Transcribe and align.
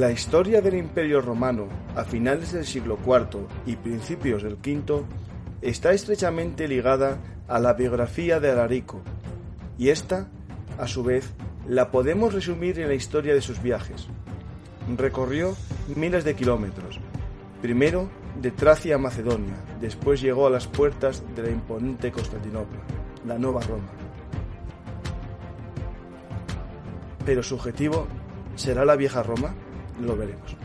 La 0.00 0.10
historia 0.10 0.62
del 0.62 0.76
Imperio 0.76 1.20
Romano 1.20 1.68
a 1.94 2.04
finales 2.04 2.52
del 2.52 2.64
siglo 2.64 2.98
IV 3.04 3.46
y 3.66 3.76
principios 3.76 4.42
del 4.42 4.54
V 4.54 5.04
está 5.60 5.92
estrechamente 5.92 6.66
ligada 6.66 7.18
a 7.46 7.58
la 7.58 7.74
biografía 7.74 8.40
de 8.40 8.50
Alarico, 8.50 9.02
y 9.76 9.90
esta, 9.90 10.30
a 10.78 10.86
su 10.86 11.02
vez, 11.02 11.34
la 11.68 11.90
podemos 11.90 12.32
resumir 12.32 12.80
en 12.80 12.88
la 12.88 12.94
historia 12.94 13.34
de 13.34 13.42
sus 13.42 13.60
viajes. 13.60 14.08
Recorrió 14.96 15.54
miles 15.94 16.24
de 16.24 16.34
kilómetros, 16.34 16.98
primero 17.60 18.08
de 18.40 18.52
Tracia 18.52 18.94
a 18.94 18.98
Macedonia, 18.98 19.62
después 19.82 20.22
llegó 20.22 20.46
a 20.46 20.50
las 20.50 20.66
puertas 20.66 21.22
de 21.36 21.42
la 21.42 21.50
imponente 21.50 22.10
Constantinopla, 22.10 22.80
la 23.26 23.36
Nueva 23.36 23.60
Roma. 23.60 23.90
Pero 27.26 27.42
su 27.42 27.56
objetivo 27.56 28.06
será 28.56 28.86
la 28.86 28.96
vieja 28.96 29.22
Roma 29.22 29.54
lo 30.06 30.16
veremos. 30.16 30.59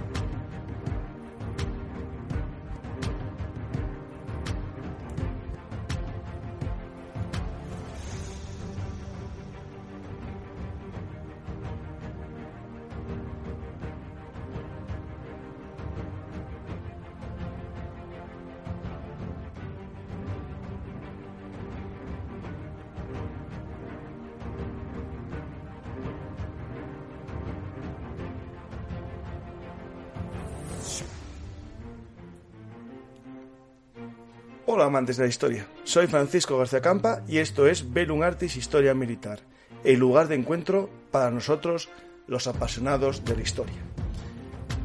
Amantes 34.85 35.17
de 35.17 35.23
la 35.23 35.29
historia, 35.29 35.67
soy 35.83 36.07
Francisco 36.07 36.57
García 36.57 36.81
Campa 36.81 37.21
y 37.27 37.39
esto 37.39 37.67
es 37.67 37.91
Velum 37.93 38.21
Artis 38.23 38.55
Historia 38.55 38.93
Militar, 38.93 39.39
el 39.83 39.99
lugar 39.99 40.27
de 40.27 40.35
encuentro 40.35 40.89
para 41.11 41.31
nosotros 41.31 41.89
los 42.27 42.47
apasionados 42.47 43.25
de 43.25 43.35
la 43.35 43.41
historia. 43.41 43.75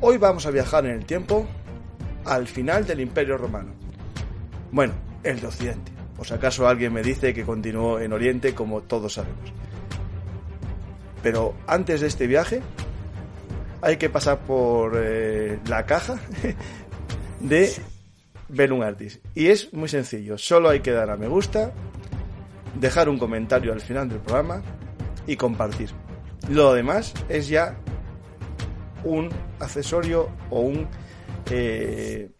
Hoy 0.01 0.17
vamos 0.19 0.47
a 0.47 0.51
viajar 0.51 0.87
en 0.87 0.93
el 0.93 1.05
tiempo 1.05 1.47
al 2.25 2.47
final 2.47 2.87
del 2.87 3.01
Imperio 3.01 3.37
Romano. 3.37 3.73
Bueno, 4.73 4.95
el 5.23 5.41
de 5.41 5.47
Occidente, 5.47 5.93
o 6.19 6.25
si 6.25 6.35
acaso 6.35 6.67
alguien 6.67 6.93
me 6.93 7.03
dice 7.03 7.35
que 7.35 7.45
continuó 7.45 8.01
en 8.01 8.13
Oriente 8.13 8.55
como 8.55 8.83
todos 8.83 9.15
sabemos. 9.15 9.53
Pero 11.23 11.55
antes 11.67 12.01
de 12.01 12.07
este 12.07 12.27
viaje 12.27 12.63
hay 13.83 13.97
que 13.97 14.09
pasar 14.09 14.39
por 14.41 14.95
eh, 14.97 15.59
la 15.67 15.85
caja 15.85 16.19
de 17.41 17.73
Velum 18.51 18.83
Artis. 18.83 19.21
Y 19.35 19.47
es 19.47 19.73
muy 19.73 19.89
sencillo, 19.89 20.37
solo 20.39 20.69
hay 20.69 20.81
que 20.81 20.91
dar 20.91 21.11
a 21.11 21.17
me 21.17 21.29
gusta, 21.29 21.73
dejar 22.79 23.09
un 23.09 23.19
comentario 23.19 23.73
al 23.73 23.81
final 23.81 24.09
del 24.09 24.19
programa 24.19 24.63
y 25.27 25.37
compartir. 25.37 25.91
Lo 26.49 26.75
demás 26.75 27.15
es 27.29 27.49
ya 27.49 27.77
un 29.05 29.31
accesorio 29.61 30.29
o 30.51 30.61
un 30.61 30.89
eh, 31.51 32.31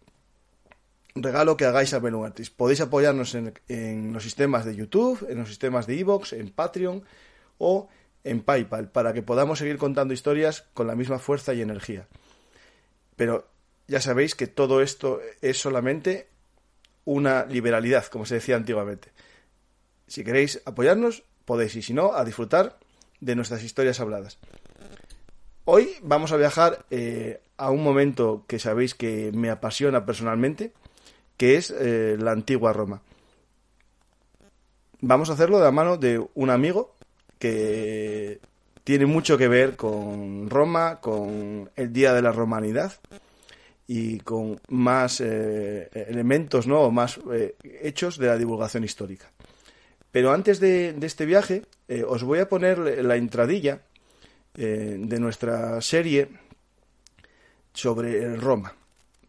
regalo 1.15 1.57
que 1.57 1.65
hagáis 1.65 1.93
a 1.93 1.99
Velum 1.99 2.23
Artis. 2.23 2.49
Podéis 2.49 2.81
apoyarnos 2.81 3.33
en, 3.35 3.53
en, 3.67 4.13
los 4.13 4.23
sistemas 4.23 4.65
de 4.65 4.75
YouTube, 4.75 5.25
en 5.29 5.39
los 5.39 5.49
sistemas 5.49 5.87
de 5.87 5.99
Evox, 5.99 6.33
en 6.33 6.49
Patreon 6.51 7.03
o 7.57 7.87
en 8.23 8.41
PayPal 8.41 8.89
para 8.89 9.13
que 9.13 9.23
podamos 9.23 9.59
seguir 9.59 9.77
contando 9.77 10.13
historias 10.13 10.67
con 10.73 10.87
la 10.87 10.95
misma 10.95 11.19
fuerza 11.19 11.53
y 11.53 11.61
energía. 11.61 12.07
Pero 13.15 13.47
ya 13.91 13.99
sabéis 13.99 14.35
que 14.35 14.47
todo 14.47 14.81
esto 14.81 15.19
es 15.41 15.57
solamente 15.57 16.29
una 17.03 17.45
liberalidad, 17.45 18.05
como 18.05 18.25
se 18.25 18.35
decía 18.35 18.55
antiguamente. 18.55 19.09
Si 20.07 20.23
queréis 20.23 20.61
apoyarnos, 20.63 21.23
podéis, 21.43 21.75
y 21.75 21.81
si 21.81 21.93
no, 21.93 22.13
a 22.13 22.23
disfrutar 22.23 22.79
de 23.19 23.35
nuestras 23.35 23.63
historias 23.63 23.99
habladas. 23.99 24.39
Hoy 25.65 25.89
vamos 26.03 26.31
a 26.31 26.37
viajar 26.37 26.85
eh, 26.89 27.41
a 27.57 27.69
un 27.69 27.83
momento 27.83 28.45
que 28.47 28.59
sabéis 28.59 28.95
que 28.95 29.33
me 29.33 29.49
apasiona 29.49 30.05
personalmente, 30.05 30.71
que 31.35 31.57
es 31.57 31.69
eh, 31.69 32.15
la 32.17 32.31
antigua 32.31 32.71
Roma. 32.71 33.01
Vamos 35.01 35.29
a 35.29 35.33
hacerlo 35.33 35.57
de 35.57 35.65
la 35.65 35.71
mano 35.71 35.97
de 35.97 36.25
un 36.33 36.49
amigo 36.49 36.95
que 37.39 38.39
tiene 38.85 39.05
mucho 39.05 39.37
que 39.37 39.49
ver 39.49 39.75
con 39.75 40.49
Roma, 40.49 41.01
con 41.01 41.69
el 41.75 41.91
Día 41.91 42.13
de 42.13 42.21
la 42.21 42.31
Romanidad 42.31 42.93
y 43.93 44.19
con 44.21 44.57
más 44.69 45.19
eh, 45.19 45.89
elementos, 46.07 46.65
¿no? 46.65 46.79
O 46.79 46.91
más 46.91 47.19
eh, 47.33 47.55
hechos 47.83 48.17
de 48.17 48.27
la 48.27 48.37
divulgación 48.37 48.85
histórica. 48.85 49.29
Pero 50.13 50.31
antes 50.31 50.61
de, 50.61 50.95
este 51.01 51.25
viaje, 51.25 51.63
eh, 51.89 52.05
os 52.07 52.23
voy 52.23 52.39
a 52.39 52.47
poner 52.47 52.79
la 53.03 53.17
intradilla 53.17 53.81
de 54.53 55.19
nuestra 55.19 55.81
serie 55.81 56.29
sobre 57.73 58.35
Roma, 58.35 58.75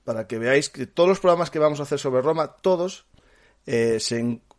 para 0.05 0.27
que 0.27 0.39
veáis 0.39 0.69
que 0.69 0.87
todos 0.87 1.09
los 1.09 1.21
programas 1.21 1.51
que 1.51 1.61
vamos 1.61 1.79
a 1.79 1.85
hacer 1.85 2.01
sobre 2.01 2.23
Roma, 2.23 2.57
todos 2.61 3.07
se, 3.65 4.01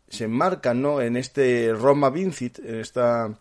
se, 0.07 0.23
enmarcan 0.23 0.81
¿no? 0.81 1.01
en 1.01 1.17
este 1.17 1.73
Roma 1.73 2.09
Vincit, 2.09 2.59
en 2.59 2.79
esta 2.79 3.37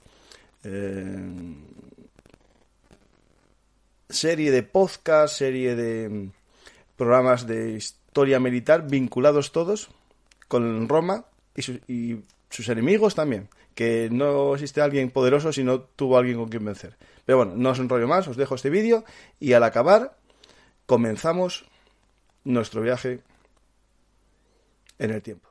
serie 4.08 4.50
de 4.50 4.62
podcast, 4.64 5.36
serie 5.36 5.76
de 5.76 6.32
programas 7.02 7.46
de 7.46 7.72
historia 7.72 8.38
militar 8.38 8.86
vinculados 8.88 9.50
todos 9.52 9.90
con 10.48 10.88
Roma 10.88 11.24
y, 11.56 11.62
su, 11.62 11.72
y, 11.88 12.22
sus 12.48 12.68
enemigos 12.68 13.14
también. 13.14 13.48
Que 13.74 14.08
no 14.10 14.54
existe 14.54 14.80
alguien 14.80 15.10
poderoso 15.10 15.52
si 15.52 15.64
no 15.64 15.80
tuvo 15.80 16.18
alguien 16.18 16.36
con 16.36 16.48
quien 16.48 16.64
vencer. 16.64 16.96
Pero 17.24 17.38
bueno, 17.38 17.54
no 17.56 17.70
os 17.70 17.78
enrollo 17.78 18.06
más, 18.06 18.28
os 18.28 18.36
dejo 18.36 18.54
este 18.54 18.70
vídeo 18.70 19.04
y 19.40 19.54
al 19.54 19.64
acabar 19.64 20.16
comenzamos 20.86 21.64
nuestro 22.44 22.82
viaje 22.82 23.20
en 24.98 25.10
el 25.10 25.22
tiempo. 25.22 25.48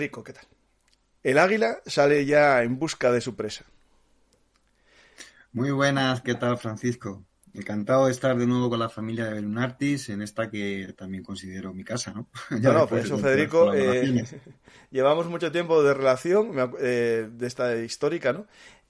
Federico, 0.00 0.24
¿qué 0.24 0.32
tal? 0.32 0.46
El 1.22 1.36
águila 1.36 1.82
sale 1.84 2.24
ya 2.24 2.62
en 2.62 2.78
busca 2.78 3.12
de 3.12 3.20
su 3.20 3.36
presa. 3.36 3.66
Muy 5.52 5.72
buenas, 5.72 6.22
¿qué 6.22 6.34
tal 6.34 6.56
Francisco? 6.56 7.22
Encantado 7.52 8.06
de 8.06 8.12
estar 8.12 8.34
de 8.38 8.46
nuevo 8.46 8.70
con 8.70 8.78
la 8.78 8.88
familia 8.88 9.26
de 9.26 9.42
Lunartis 9.42 10.08
en 10.08 10.22
esta 10.22 10.50
que 10.50 10.94
también 10.96 11.22
considero 11.22 11.74
mi 11.74 11.84
casa, 11.84 12.14
¿no? 12.14 12.28
ya 12.62 12.72
no, 12.72 12.86
por 12.86 12.98
eso 13.00 13.18
Federico, 13.18 13.74
eh, 13.74 14.24
llevamos 14.90 15.26
mucho 15.26 15.52
tiempo 15.52 15.82
de 15.82 15.92
relación, 15.92 16.52
eh, 16.80 17.28
de 17.30 17.46
esta 17.46 17.76
histórica, 17.76 18.32
¿no? 18.32 18.46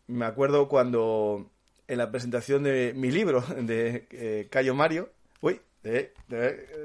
Me 0.07 0.27
acuerdo 0.27 0.69
cuando 0.69 1.51
en 1.89 1.99
la 1.99 2.12
presentación 2.12 2.62
de 2.62 2.93
mi 2.95 3.11
libro 3.11 3.41
de 3.61 4.07
eh, 4.12 4.47
Cayo 4.49 4.77
Mario, 4.77 5.11
uy, 5.41 5.61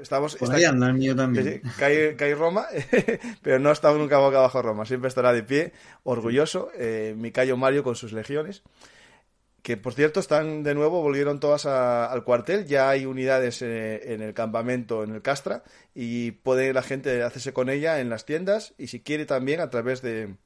estamos, 0.00 0.36
anda 0.42 0.88
el 0.88 0.94
mío 0.94 1.14
también. 1.14 1.62
cae, 1.78 2.34
Roma, 2.34 2.66
pero 3.42 3.58
no 3.58 3.68
ha 3.68 3.72
estado 3.72 3.98
nunca 3.98 4.18
boca 4.18 4.38
abajo 4.38 4.62
Roma. 4.62 4.86
Siempre 4.86 5.08
estará 5.08 5.32
de 5.32 5.42
pie, 5.42 5.72
orgulloso. 6.02 6.70
Eh, 6.76 7.14
mi 7.16 7.32
Cayo 7.32 7.56
Mario 7.56 7.82
con 7.82 7.96
sus 7.96 8.12
legiones. 8.12 8.62
Que 9.62 9.76
por 9.76 9.94
cierto 9.94 10.20
están 10.20 10.62
de 10.62 10.74
nuevo, 10.74 11.02
volvieron 11.02 11.40
todas 11.40 11.66
al 11.66 12.22
cuartel. 12.24 12.66
Ya 12.66 12.88
hay 12.88 13.04
unidades 13.04 13.62
eh, 13.62 14.14
en 14.14 14.22
el 14.22 14.32
campamento, 14.32 15.02
en 15.02 15.14
el 15.14 15.22
Castra. 15.22 15.64
Y 15.94 16.30
puede 16.30 16.72
la 16.72 16.82
gente 16.82 17.22
hacerse 17.22 17.52
con 17.52 17.68
ella 17.68 18.00
en 18.00 18.08
las 18.08 18.24
tiendas. 18.24 18.74
Y 18.78 18.86
si 18.86 19.00
quiere 19.00 19.26
también 19.26 19.60
a 19.60 19.68
través 19.68 20.02
de, 20.02 20.36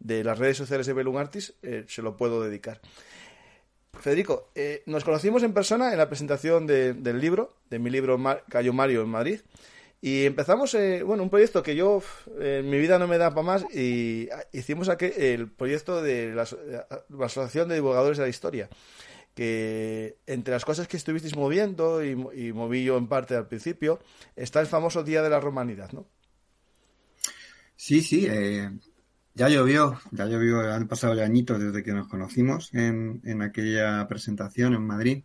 de 0.00 0.24
las 0.24 0.38
redes 0.38 0.56
sociales 0.56 0.86
de 0.86 0.92
Belum 0.92 1.16
Artis, 1.16 1.54
eh, 1.62 1.84
se 1.88 2.02
lo 2.02 2.16
puedo 2.16 2.42
dedicar. 2.42 2.80
Federico, 4.00 4.50
eh, 4.54 4.82
nos 4.86 5.04
conocimos 5.04 5.42
en 5.42 5.52
persona 5.52 5.92
en 5.92 5.98
la 5.98 6.08
presentación 6.08 6.66
del 6.66 7.20
libro, 7.20 7.56
de 7.70 7.78
mi 7.78 7.90
libro 7.90 8.20
Cayo 8.48 8.72
Mario 8.72 9.02
en 9.02 9.08
Madrid. 9.08 9.40
Y 10.00 10.26
empezamos, 10.26 10.74
eh, 10.74 11.02
bueno, 11.02 11.22
un 11.22 11.30
proyecto 11.30 11.62
que 11.62 11.74
yo 11.74 12.02
en 12.38 12.68
mi 12.68 12.78
vida 12.78 12.98
no 12.98 13.08
me 13.08 13.16
da 13.16 13.30
para 13.30 13.46
más 13.46 13.64
y 13.74 14.28
hicimos 14.52 14.90
aquí 14.90 15.06
el 15.16 15.50
proyecto 15.50 16.02
de 16.02 16.34
la, 16.34 16.42
Asociación 16.42 17.70
de 17.70 17.76
Divulgadores 17.76 18.18
de 18.18 18.24
la 18.24 18.28
Historia, 18.28 18.68
que 19.34 20.18
entre 20.26 20.52
las 20.52 20.66
cosas 20.66 20.88
que 20.88 20.98
estuvisteis 20.98 21.36
moviendo 21.36 22.04
y, 22.04 22.14
moví 22.52 22.84
yo 22.84 22.98
en 22.98 23.06
parte 23.06 23.34
al 23.34 23.48
principio, 23.48 23.98
está 24.36 24.60
el 24.60 24.66
famoso 24.66 25.02
Día 25.02 25.22
de 25.22 25.30
la 25.30 25.40
Romanidad, 25.40 25.90
¿no? 25.92 26.06
Sí, 27.76 28.02
sí, 28.02 28.26
eh, 28.28 28.70
ya 29.34 29.48
llovió, 29.48 30.00
ya 30.12 30.26
llovió, 30.26 30.60
han 30.60 30.86
pasado 30.88 31.14
ya 31.14 31.24
añitos 31.24 31.60
desde 31.60 31.82
que 31.82 31.92
nos 31.92 32.08
conocimos 32.08 32.72
en, 32.72 33.20
en 33.24 33.42
aquella 33.42 34.06
presentación 34.08 34.74
en 34.74 34.86
Madrid. 34.86 35.24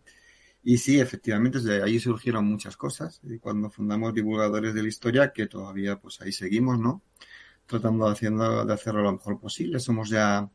Y 0.62 0.78
sí, 0.78 1.00
efectivamente, 1.00 1.58
desde 1.58 1.82
ahí 1.82 1.98
surgieron 1.98 2.44
muchas 2.44 2.76
cosas. 2.76 3.20
Y 3.24 3.38
cuando 3.38 3.70
fundamos 3.70 4.14
Divulgadores 4.14 4.74
de 4.74 4.82
la 4.82 4.88
Historia, 4.88 5.32
que 5.32 5.46
todavía 5.46 5.96
pues 5.96 6.20
ahí 6.20 6.32
seguimos, 6.32 6.78
¿no? 6.78 7.02
Tratando 7.66 8.06
de, 8.06 8.12
haciendo, 8.12 8.64
de 8.64 8.74
hacerlo 8.74 9.02
lo 9.02 9.12
mejor 9.12 9.40
posible. 9.40 9.78
Somos 9.80 10.10
ya 10.10 10.50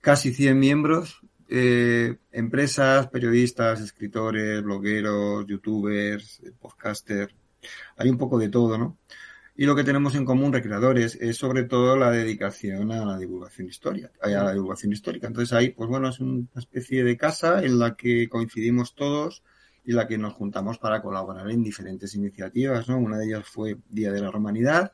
casi 0.00 0.32
100 0.32 0.58
miembros, 0.58 1.20
eh, 1.48 2.16
empresas, 2.32 3.08
periodistas, 3.08 3.80
escritores, 3.80 4.62
blogueros, 4.62 5.46
youtubers, 5.46 6.42
podcasters. 6.60 7.34
Hay 7.96 8.08
un 8.08 8.18
poco 8.18 8.38
de 8.38 8.48
todo, 8.48 8.76
¿no? 8.78 8.98
Y 9.54 9.66
lo 9.66 9.76
que 9.76 9.84
tenemos 9.84 10.14
en 10.14 10.24
común, 10.24 10.52
recreadores, 10.52 11.16
es 11.20 11.36
sobre 11.36 11.64
todo 11.64 11.96
la 11.96 12.10
dedicación 12.10 12.90
a 12.90 13.04
la 13.04 13.18
divulgación 13.18 13.68
histórica, 13.68 14.10
a 14.22 14.28
la 14.28 14.52
divulgación 14.52 14.92
histórica. 14.92 15.26
Entonces 15.26 15.52
ahí, 15.52 15.70
pues 15.70 15.90
bueno, 15.90 16.08
es 16.08 16.20
una 16.20 16.46
especie 16.56 17.04
de 17.04 17.16
casa 17.16 17.62
en 17.62 17.78
la 17.78 17.94
que 17.94 18.28
coincidimos 18.30 18.94
todos 18.94 19.42
y 19.84 19.92
la 19.92 20.06
que 20.06 20.16
nos 20.16 20.32
juntamos 20.32 20.78
para 20.78 21.02
colaborar 21.02 21.50
en 21.50 21.62
diferentes 21.62 22.14
iniciativas, 22.14 22.88
¿no? 22.88 22.98
Una 22.98 23.18
de 23.18 23.26
ellas 23.26 23.46
fue 23.46 23.76
Día 23.88 24.10
de 24.10 24.20
la 24.20 24.30
Romanidad. 24.30 24.92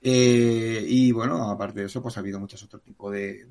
Eh, 0.00 0.84
y 0.86 1.12
bueno, 1.12 1.50
aparte 1.50 1.80
de 1.80 1.86
eso, 1.86 2.02
pues 2.02 2.16
ha 2.16 2.20
habido 2.20 2.40
muchos 2.40 2.62
otros 2.64 2.82
tipos 2.82 3.12
de, 3.12 3.46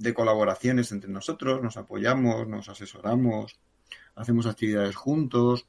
de 0.00 0.14
colaboraciones 0.14 0.92
entre 0.92 1.10
nosotros, 1.10 1.62
nos 1.62 1.76
apoyamos, 1.76 2.48
nos 2.48 2.68
asesoramos, 2.68 3.58
hacemos 4.14 4.46
actividades 4.46 4.96
juntos. 4.96 5.66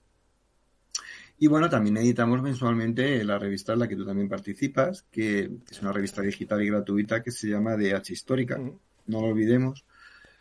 Y 1.42 1.48
bueno, 1.48 1.72
también 1.72 1.98
editamos 1.98 2.40
mensualmente 2.44 3.24
la 3.24 3.40
revista 3.40 3.74
en 3.74 3.80
la 3.80 3.88
que 3.88 3.96
tú 3.96 4.06
también 4.06 4.30
participas, 4.30 5.08
que 5.10 5.50
es 5.72 5.82
una 5.82 5.92
revista 5.92 6.22
digital 6.22 6.62
y 6.62 6.68
gratuita 6.68 7.24
que 7.24 7.32
se 7.32 7.48
llama 7.50 7.76
DH 7.76 8.12
Histórica, 8.12 8.60
no 8.60 9.22
lo 9.22 9.30
olvidemos, 9.30 9.84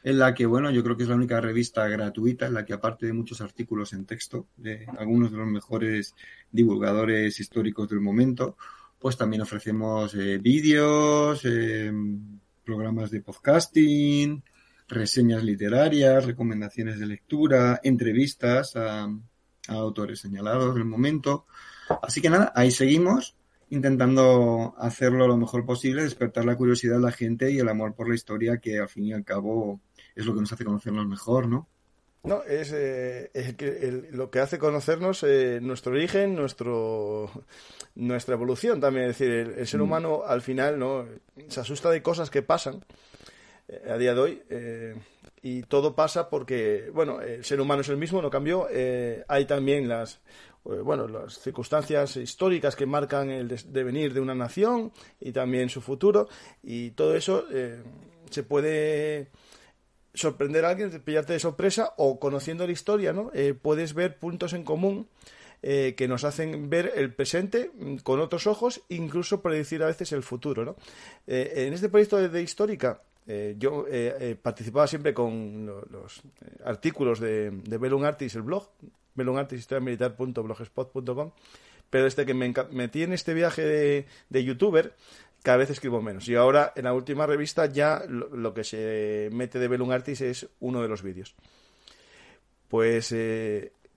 en 0.05 0.19
la 0.19 0.35
que, 0.35 0.44
bueno, 0.44 0.70
yo 0.70 0.85
creo 0.85 0.99
que 0.99 1.05
es 1.05 1.08
la 1.08 1.14
única 1.14 1.41
revista 1.41 1.88
gratuita 1.88 2.49
en 2.49 2.52
la 2.52 2.67
que 2.67 2.75
aparte 2.75 3.06
de 3.06 3.14
muchos 3.14 3.41
artículos 3.41 3.94
en 3.94 4.05
texto 4.05 4.49
de 4.58 4.87
algunos 4.99 5.32
de 5.32 5.38
los 5.38 5.47
mejores 5.47 6.14
divulgadores 6.52 7.41
históricos 7.41 7.88
del 7.88 8.00
momento, 8.00 8.58
pues 8.99 9.17
también 9.17 9.41
ofrecemos 9.41 10.14
eh, 10.14 10.37
vídeos, 10.37 11.41
eh, 11.47 11.91
programas 12.62 13.11
de 13.11 13.23
podcasting, 13.23 14.43
reseñas 14.87 15.44
literarias, 15.44 16.26
recomendaciones 16.26 17.00
de 17.00 17.06
lectura, 17.06 17.81
entrevistas 17.82 18.76
a 18.76 19.08
a 19.69 19.75
autores 19.75 20.21
señalados 20.21 20.75
del 20.75 20.85
momento. 20.85 21.47
Así 22.03 22.21
que 22.21 22.31
nada, 22.31 22.53
ahí 22.55 22.71
seguimos 22.71 23.37
intentando 23.71 24.75
hacerlo 24.79 25.29
lo 25.29 25.37
mejor 25.37 25.65
posible, 25.65 26.03
despertar 26.03 26.45
la 26.45 26.57
curiosidad 26.57 26.97
de 26.97 27.03
la 27.03 27.12
gente 27.12 27.51
y 27.53 27.59
el 27.59 27.69
amor 27.69 27.95
por 27.95 28.09
la 28.09 28.17
historia, 28.17 28.59
que 28.59 28.79
al 28.79 28.89
fin 28.89 29.07
y 29.07 29.12
al 29.12 29.25
cabo 29.25 29.81
es 30.15 30.27
lo 30.27 30.35
que 30.35 30.41
nos 30.41 30.53
hace 30.53 30.65
conocernos 30.65 31.07
mejor, 31.07 31.47
¿no? 31.47 31.69
No, 32.23 32.43
es, 32.43 32.71
eh, 32.75 33.31
lo 34.12 34.31
que 34.31 34.41
hace 34.41 34.59
conocernos 34.59 35.23
eh, 35.23 35.59
nuestro 35.62 35.93
origen, 35.93 36.35
nuestro, 36.35 37.31
nuestra 37.95 38.35
evolución 38.35 38.79
también. 38.79 39.07
Es 39.09 39.19
decir, 39.19 39.55
el, 39.57 39.67
ser 39.67 39.81
mm. 39.81 39.83
humano 39.83 40.23
al 40.27 40.43
final 40.43 40.79
no 40.79 41.07
se 41.49 41.61
asusta 41.61 41.91
de 41.91 42.03
cosas 42.03 42.29
que 42.29 42.43
pasan 42.43 42.85
a 43.89 43.97
día 43.97 44.15
de 44.15 44.21
hoy 44.21 44.43
y 45.43 45.63
todo 45.63 45.95
pasa 45.95 46.29
porque, 46.29 46.91
bueno, 46.93 47.21
el 47.21 47.45
ser 47.45 47.61
humano 47.61 47.81
es 47.81 47.89
el 47.89 47.97
mismo, 47.97 48.21
no 48.21 48.31
cambió. 48.31 48.69
Eh, 48.71 49.25
hay 49.27 49.47
también 49.47 49.89
las, 49.89 50.21
eh, 50.67 50.81
bueno, 50.83 51.09
las 51.09 51.39
circunstancias 51.39 52.17
históricas 52.17 52.77
que 52.77 52.87
marcan 52.87 53.31
el 53.31 53.49
devenir 53.69 54.13
de 54.13 54.21
una 54.21 54.35
nación 54.35 54.93
y 55.19 55.33
también 55.33 55.71
su 55.71 55.81
futuro. 55.81 56.29
Y 56.63 56.91
todo 56.91 57.15
eso 57.15 57.47
eh, 57.51 57.83
se 58.31 58.43
puede 58.43 59.29
sorprender 60.13 60.65
a 60.65 60.71
alguien, 60.71 60.91
pillarte 61.03 61.33
de 61.33 61.41
sorpresa 61.41 61.95
o 61.97 62.19
conociendo 62.19 62.67
la 62.67 62.73
historia, 62.73 63.13
¿no? 63.13 63.31
puedes 63.63 63.95
ver 63.95 64.19
puntos 64.19 64.53
en 64.53 64.65
común. 64.65 65.09
que 65.63 66.07
nos 66.09 66.25
hacen 66.25 66.71
ver 66.71 66.93
el 66.97 67.13
presente 67.15 67.71
mm, 67.75 67.97
con 67.99 68.19
otros 68.21 68.47
ojos, 68.47 68.81
incluso 68.89 69.43
predecir 69.43 69.83
a 69.83 69.87
veces 69.87 70.13
el 70.13 70.23
futuro. 70.23 70.65
¿no? 70.65 70.77
en 71.27 71.73
este 71.73 71.89
proyecto 71.89 72.17
de 72.17 72.43
Histórica 72.43 73.03
eh, 73.27 73.57
yo 73.59 73.87
eh, 73.89 74.17
eh, 74.21 74.37
participaba 74.41 74.87
siempre 74.87 75.13
con 75.15 75.67
los, 75.67 76.23
artículos 76.65 77.19
de, 77.21 77.51
de 77.51 77.79
Bellum 77.79 78.05
Artis, 78.05 78.35
el 78.35 78.43
blog, 78.43 78.71
bellungartishistoriamilitar.blogspot.com, 79.15 81.33
pero 81.91 82.05
desde 82.05 82.27
que 82.27 82.35
me 82.35 82.53
metí 82.73 83.03
en 83.03 83.13
este 83.13 83.35
viaje 83.35 83.63
de, 83.63 84.07
de, 84.29 84.45
youtuber, 84.45 84.95
cada 85.43 85.59
vez 85.59 85.71
escribo 85.71 86.03
menos. 86.03 86.29
Y 86.29 86.35
ahora, 86.35 86.73
en 86.77 86.85
la 86.85 86.93
última 86.93 87.27
revista, 87.27 87.67
ya 87.67 88.03
lo, 88.09 88.55
que 88.55 88.65
se 88.65 89.29
mete 89.33 89.59
de 89.59 89.69
Bellum 89.69 89.91
Artis 89.91 90.21
es 90.23 90.49
uno 90.61 90.83
de 90.83 90.89
los 90.89 91.03
vídeos. 91.03 91.35
Pues 92.69 93.15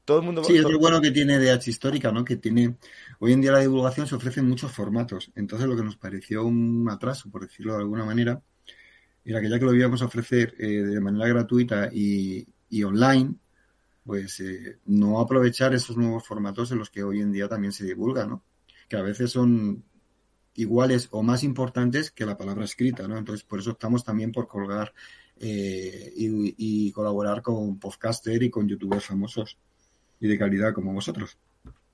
todo 0.05 0.19
el 0.19 0.25
mundo... 0.25 0.43
Sí, 0.43 0.57
es 0.57 0.63
lo 0.63 0.79
bueno 0.79 0.99
que 0.99 1.11
tiene 1.11 1.39
DH 1.39 1.69
Histórica, 1.69 2.11
¿no? 2.11 2.25
Que 2.25 2.37
tiene... 2.37 2.75
Hoy 3.19 3.33
en 3.33 3.41
día 3.41 3.51
la 3.51 3.59
divulgación 3.59 4.07
se 4.07 4.15
ofrece 4.15 4.39
en 4.39 4.49
muchos 4.49 4.71
formatos. 4.71 5.31
Entonces, 5.35 5.67
lo 5.67 5.75
que 5.75 5.83
nos 5.83 5.95
pareció 5.95 6.43
un 6.43 6.89
atraso, 6.89 7.29
por 7.29 7.43
decirlo 7.43 7.73
de 7.73 7.79
alguna 7.79 8.03
manera, 8.03 8.41
era 9.25 9.41
que 9.41 9.49
ya 9.49 9.59
que 9.59 9.65
lo 9.65 9.73
íbamos 9.73 10.01
a 10.01 10.05
ofrecer 10.05 10.55
eh, 10.59 10.67
de 10.67 10.99
manera 10.99 11.27
gratuita 11.27 11.89
y, 11.91 12.45
online, 12.83 13.35
pues 14.03 14.39
eh, 14.39 14.79
no 14.85 15.19
aprovechar 15.19 15.73
esos 15.73 15.95
nuevos 15.95 16.25
formatos 16.25 16.71
en 16.71 16.79
los 16.79 16.89
que 16.89 17.03
hoy 17.03 17.21
en 17.21 17.31
día 17.31 17.47
también 17.47 17.71
se 17.71 17.85
divulga, 17.85 18.25
¿no? 18.25 18.43
Que 18.89 18.97
a 18.97 19.01
veces 19.01 19.31
son 19.31 19.83
iguales 20.55 21.07
o 21.11 21.23
más 21.23 21.43
importantes 21.43 22.11
que 22.11 22.25
la 22.25 22.37
palabra 22.37 22.65
escrita, 22.65 23.07
¿no? 23.07 23.17
Entonces, 23.17 23.45
por 23.45 23.59
eso 23.59 23.71
optamos 23.71 24.03
también 24.03 24.31
por 24.31 24.47
colgar 24.47 24.93
eh, 25.39 26.13
y, 26.15 26.87
y, 26.87 26.91
colaborar 26.91 27.41
con 27.41 27.79
podcaster 27.79 28.43
y 28.43 28.49
con 28.49 28.67
youtubers 28.67 29.05
famosos 29.05 29.57
y 30.19 30.27
de 30.27 30.37
calidad 30.37 30.73
como 30.73 30.93
vosotros. 30.93 31.37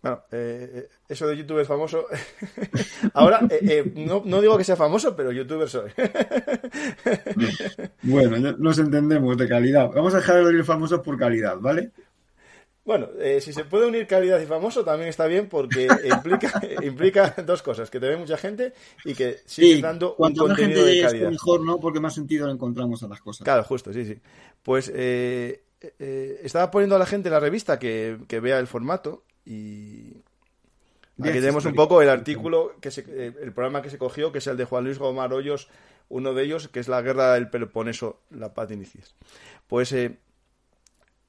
Bueno, 0.01 0.23
eh, 0.31 0.71
eh, 0.73 0.89
eso 1.09 1.27
de 1.27 1.35
youtuber 1.35 1.65
famoso. 1.65 2.05
Ahora, 3.13 3.41
eh, 3.49 3.91
no, 3.95 4.23
no, 4.25 4.39
digo 4.39 4.57
que 4.57 4.63
sea 4.63 4.77
famoso, 4.77 5.13
pero 5.13 5.31
youtuber 5.31 5.67
soy. 5.67 5.91
bueno, 8.03 8.55
nos 8.57 8.79
entendemos 8.79 9.37
de 9.37 9.47
calidad. 9.47 9.91
Vamos 9.93 10.13
a 10.13 10.17
dejar 10.17 10.37
de 10.37 10.49
unir 10.49 10.63
famosos 10.63 11.01
por 11.01 11.17
calidad, 11.17 11.57
¿vale? 11.59 11.91
Bueno, 12.85 13.09
si 13.41 13.53
se 13.53 13.65
puede 13.65 13.87
unir 13.87 14.07
calidad 14.07 14.39
y 14.39 14.47
famoso 14.47 14.83
también 14.83 15.09
está 15.09 15.27
bien 15.27 15.47
porque 15.47 15.87
implica, 16.05 16.59
implica 16.81 17.35
dos 17.45 17.61
cosas, 17.61 17.91
que 17.91 17.99
te 17.99 18.07
ve 18.07 18.17
mucha 18.17 18.37
gente 18.37 18.73
y 19.05 19.13
que 19.13 19.41
sigue 19.45 19.79
dando 19.79 20.15
un 20.17 20.33
contenido 20.33 20.85
de 20.85 21.01
calidad. 21.01 21.29
mejor, 21.29 21.63
¿no? 21.63 21.79
Porque 21.79 21.99
más 21.99 22.15
sentido 22.15 22.47
lo 22.47 22.53
encontramos 22.53 23.03
a 23.03 23.07
las 23.09 23.19
cosas. 23.19 23.43
Claro, 23.43 23.63
justo, 23.65 23.93
sí, 23.93 24.05
sí. 24.05 24.19
Pues 24.63 24.87
estaba 24.87 26.71
poniendo 26.71 26.95
a 26.95 26.99
la 26.99 27.05
gente 27.05 27.29
la 27.29 27.41
revista 27.41 27.77
que, 27.77 28.17
que 28.27 28.39
vea 28.39 28.57
el 28.57 28.65
formato 28.65 29.23
y 29.51 30.23
aquí 31.21 31.39
tenemos 31.39 31.65
un 31.65 31.73
poco 31.73 32.01
el 32.01 32.09
artículo, 32.09 32.75
que 32.79 32.89
eh, 32.89 33.33
el 33.41 33.51
programa 33.51 33.81
que 33.81 33.89
se 33.89 33.97
cogió, 33.97 34.31
que 34.31 34.37
es 34.37 34.47
el 34.47 34.57
de 34.57 34.65
Juan 34.65 34.83
Luis 34.83 34.99
Gomar 34.99 35.33
Hoyos, 35.33 35.67
uno 36.07 36.33
de 36.33 36.43
ellos, 36.43 36.67
que 36.67 36.79
es 36.79 36.87
la 36.87 37.01
guerra 37.01 37.33
del 37.33 37.49
Peloponeso, 37.49 38.21
la 38.29 38.53
paz 38.53 38.69
de 38.69 38.75
Inicias. 38.75 39.15
Pues, 39.67 39.91
eh, 39.91 40.17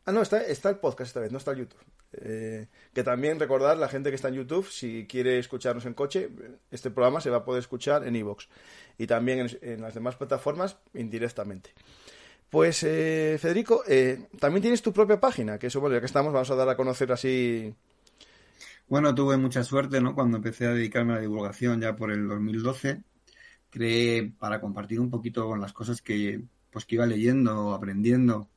ah, 0.04 0.12
no, 0.12 0.22
está, 0.22 0.42
está 0.42 0.70
el 0.70 0.76
podcast 0.76 1.08
esta 1.08 1.20
vez, 1.20 1.32
no 1.32 1.38
está 1.38 1.52
el 1.52 1.58
YouTube. 1.58 1.84
Eh, 2.12 2.66
que 2.92 3.04
también 3.04 3.38
recordar 3.38 3.76
la 3.76 3.88
gente 3.88 4.10
que 4.10 4.16
está 4.16 4.28
en 4.28 4.34
YouTube, 4.34 4.68
si 4.68 5.06
quiere 5.06 5.38
escucharnos 5.38 5.86
en 5.86 5.94
coche, 5.94 6.28
este 6.70 6.90
programa 6.90 7.20
se 7.20 7.30
va 7.30 7.38
a 7.38 7.44
poder 7.44 7.60
escuchar 7.60 8.04
en 8.04 8.16
iVoox 8.16 8.46
y 8.98 9.06
también 9.06 9.48
en, 9.62 9.80
las 9.80 9.94
demás 9.94 10.16
plataformas 10.16 10.76
indirectamente. 10.92 11.70
Pues, 12.48 12.82
eh, 12.82 13.38
Federico, 13.40 13.84
eh, 13.86 14.26
también 14.40 14.62
tienes 14.62 14.82
tu 14.82 14.92
propia 14.92 15.20
página, 15.20 15.56
que 15.56 15.68
eso, 15.68 15.80
bueno, 15.80 15.94
ya 15.94 16.00
que 16.00 16.06
estamos, 16.06 16.32
vamos 16.32 16.50
a 16.50 16.56
dar 16.56 16.68
a 16.68 16.76
conocer 16.76 17.12
así. 17.12 17.72
Bueno, 18.90 19.14
tuve 19.14 19.36
mucha 19.36 19.62
suerte, 19.62 20.00
¿no? 20.00 20.16
Cuando 20.16 20.38
empecé 20.38 20.66
a 20.66 20.74
dedicarme 20.74 21.12
a 21.12 21.16
la 21.16 21.20
divulgación 21.22 21.80
ya 21.80 21.94
por 21.94 22.10
el 22.10 22.26
2012, 22.26 23.04
creé 23.70 24.32
para 24.36 24.60
compartir 24.60 24.98
un 24.98 25.08
poquito 25.08 25.46
con 25.46 25.60
las 25.60 25.72
cosas 25.72 26.02
que, 26.02 26.42
pues, 26.72 26.86
que 26.86 26.96
iba 26.96 27.06
leyendo, 27.06 27.72
aprendiendo 27.72 28.50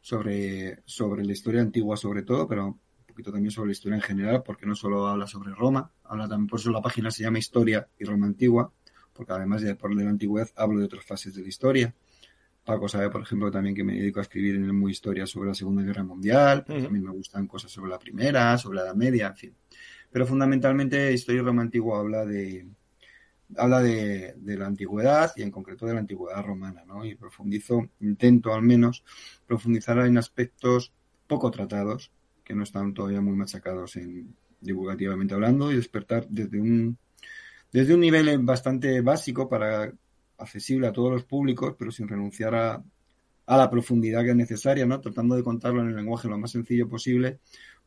sobre, 0.00 0.80
sobre 0.84 1.24
la 1.24 1.32
historia 1.32 1.60
antigua 1.60 1.96
sobre 1.96 2.22
todo, 2.22 2.46
pero 2.46 2.66
un 2.68 3.04
poquito 3.04 3.32
también 3.32 3.50
sobre 3.50 3.70
la 3.70 3.72
historia 3.72 3.96
en 3.96 4.02
general, 4.02 4.44
porque 4.44 4.64
no 4.64 4.76
solo 4.76 5.08
habla 5.08 5.26
sobre 5.26 5.50
Roma, 5.52 5.90
habla 6.04 6.28
también, 6.28 6.46
por 6.46 6.60
eso 6.60 6.70
la 6.70 6.80
página 6.80 7.10
se 7.10 7.24
llama 7.24 7.40
Historia 7.40 7.88
y 7.98 8.04
Roma 8.04 8.26
Antigua, 8.26 8.72
porque 9.12 9.32
además 9.32 9.60
de 9.62 9.74
por 9.74 9.92
de 9.96 10.04
la 10.04 10.10
antigüedad 10.10 10.50
hablo 10.54 10.78
de 10.78 10.84
otras 10.84 11.04
fases 11.04 11.34
de 11.34 11.42
la 11.42 11.48
historia. 11.48 11.92
Paco 12.64 12.88
sabe, 12.88 13.10
por 13.10 13.22
ejemplo, 13.22 13.50
también 13.50 13.74
que 13.74 13.82
me 13.82 13.94
dedico 13.94 14.20
a 14.20 14.22
escribir 14.22 14.54
en 14.54 14.66
el 14.66 14.72
muy 14.72 14.92
historia 14.92 15.26
sobre 15.26 15.48
la 15.48 15.54
Segunda 15.54 15.82
Guerra 15.82 16.04
Mundial, 16.04 16.64
también 16.64 17.02
me 17.02 17.10
gustan 17.10 17.48
cosas 17.48 17.72
sobre 17.72 17.90
la 17.90 17.98
Primera, 17.98 18.56
sobre 18.56 18.76
la 18.76 18.82
Edad 18.84 18.94
Media, 18.94 19.26
en 19.26 19.36
fin. 19.36 19.56
Pero 20.10 20.26
fundamentalmente 20.26 21.12
Historia 21.12 21.42
Roma 21.42 21.62
Antigua 21.62 22.00
habla 22.00 22.24
de, 22.24 22.66
habla 23.56 23.80
de, 23.80 24.34
de, 24.36 24.56
la 24.56 24.66
antigüedad 24.66 25.32
y 25.36 25.42
en 25.42 25.50
concreto 25.50 25.86
de 25.86 25.94
la 25.94 26.00
antigüedad 26.00 26.44
romana, 26.44 26.84
¿no? 26.84 27.04
Y 27.04 27.14
profundizo, 27.14 27.88
intento 28.00 28.52
al 28.52 28.62
menos 28.62 29.04
profundizar 29.46 29.98
en 29.98 30.18
aspectos 30.18 30.92
poco 31.26 31.50
tratados, 31.50 32.10
que 32.44 32.54
no 32.54 32.64
están 32.64 32.92
todavía 32.92 33.20
muy 33.20 33.36
machacados 33.36 33.96
en 33.96 34.34
divulgativamente 34.60 35.34
hablando, 35.34 35.72
y 35.72 35.76
despertar 35.76 36.26
desde 36.28 36.60
un, 36.60 36.98
desde 37.72 37.94
un 37.94 38.00
nivel 38.00 38.38
bastante 38.40 39.00
básico 39.00 39.48
para 39.48 39.92
accesible 40.38 40.86
a 40.86 40.92
todos 40.92 41.12
los 41.12 41.24
públicos, 41.24 41.74
pero 41.78 41.90
sin 41.90 42.08
renunciar 42.08 42.54
a, 42.54 42.82
a 43.46 43.56
la 43.56 43.70
profundidad 43.70 44.22
que 44.22 44.30
es 44.30 44.36
necesaria, 44.36 44.86
¿no? 44.86 45.00
Tratando 45.00 45.36
de 45.36 45.42
contarlo 45.42 45.80
en 45.82 45.88
el 45.88 45.96
lenguaje 45.96 46.28
lo 46.28 46.38
más 46.38 46.50
sencillo 46.50 46.88
posible, 46.88 47.40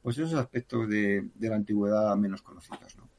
pues 0.03 0.17
esos 0.19 0.35
aspectos 0.35 0.87
de, 0.87 1.29
de 1.33 1.49
la 1.49 1.55
antigüedad 1.55 2.15
menos 2.17 2.43
conocidos, 2.43 2.95
¿no? 2.97 3.09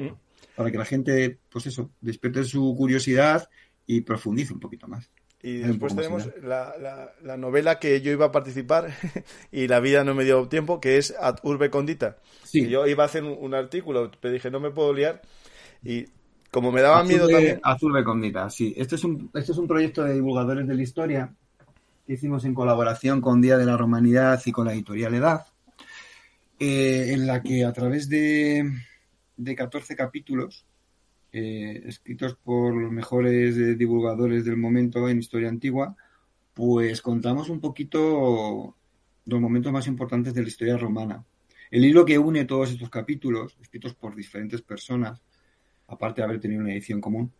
Mm 0.00 0.14
para 0.54 0.70
que 0.70 0.78
la 0.78 0.84
gente, 0.84 1.38
pues 1.50 1.66
eso, 1.66 1.90
despierte 2.00 2.44
su 2.44 2.74
curiosidad 2.76 3.48
y 3.86 4.02
profundice 4.02 4.52
un 4.52 4.60
poquito 4.60 4.86
más. 4.86 5.10
Y 5.42 5.58
después 5.58 5.94
tenemos 5.94 6.30
la, 6.42 6.74
la, 6.80 7.12
la, 7.22 7.36
novela 7.36 7.78
que 7.78 8.00
yo 8.00 8.10
iba 8.10 8.26
a 8.26 8.32
participar 8.32 8.94
y 9.52 9.68
la 9.68 9.78
vida 9.78 10.02
no 10.02 10.14
me 10.14 10.24
dio 10.24 10.48
tiempo, 10.48 10.80
que 10.80 10.96
es 10.96 11.14
Ad 11.20 11.38
Urbe 11.42 11.68
Condita. 11.68 12.16
Sí. 12.44 12.66
yo 12.66 12.86
iba 12.86 13.02
a 13.02 13.06
hacer 13.06 13.24
un, 13.24 13.36
un, 13.38 13.54
artículo, 13.54 14.10
pero 14.20 14.32
dije, 14.32 14.50
no 14.50 14.58
me 14.58 14.70
puedo 14.70 14.94
liar. 14.94 15.20
Y 15.82 16.06
como 16.50 16.72
me 16.72 16.80
daba 16.80 17.00
Azul 17.00 17.08
miedo 17.08 17.26
de, 17.26 17.32
también... 17.34 17.60
Azurbe 17.62 18.04
Condita, 18.04 18.48
sí. 18.48 18.72
Este 18.74 18.94
es, 18.94 19.04
un, 19.04 19.30
este 19.34 19.52
es 19.52 19.58
un 19.58 19.68
proyecto 19.68 20.02
de 20.02 20.14
divulgadores 20.14 20.66
de 20.66 20.74
la 20.74 20.82
historia 20.82 21.34
que 22.06 22.14
hicimos 22.14 22.46
en 22.46 22.54
colaboración 22.54 23.20
con 23.20 23.42
Día 23.42 23.58
de 23.58 23.66
la 23.66 23.76
Romanidad 23.76 24.40
y 24.46 24.52
con 24.52 24.66
la 24.66 24.72
editorial 24.72 25.14
Edad, 25.14 25.46
eh, 26.58 27.12
en 27.12 27.26
la 27.26 27.42
que 27.42 27.64
a 27.64 27.72
través 27.72 28.08
de 28.08 28.70
de 29.36 29.54
14 29.56 29.96
capítulos 29.96 30.64
eh, 31.32 31.82
escritos 31.86 32.36
por 32.36 32.74
los 32.74 32.92
mejores 32.92 33.56
eh, 33.56 33.74
divulgadores 33.74 34.44
del 34.44 34.56
momento 34.56 35.08
en 35.08 35.18
historia 35.18 35.48
antigua, 35.48 35.96
pues 36.52 37.02
contamos 37.02 37.48
un 37.48 37.60
poquito 37.60 38.76
los 39.26 39.40
momentos 39.40 39.72
más 39.72 39.88
importantes 39.88 40.32
de 40.34 40.42
la 40.42 40.48
historia 40.48 40.76
romana. 40.76 41.24
El 41.70 41.84
hilo 41.84 42.04
que 42.04 42.18
une 42.18 42.44
todos 42.44 42.70
estos 42.70 42.88
capítulos, 42.88 43.56
escritos 43.60 43.94
por 43.94 44.14
diferentes 44.14 44.62
personas, 44.62 45.20
aparte 45.88 46.20
de 46.20 46.26
haber 46.26 46.40
tenido 46.40 46.60
una 46.60 46.72
edición 46.72 47.00
común, 47.00 47.32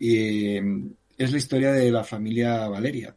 es 0.00 1.30
la 1.30 1.38
historia 1.38 1.70
de 1.70 1.92
la 1.92 2.02
familia 2.02 2.66
Valeria. 2.66 3.16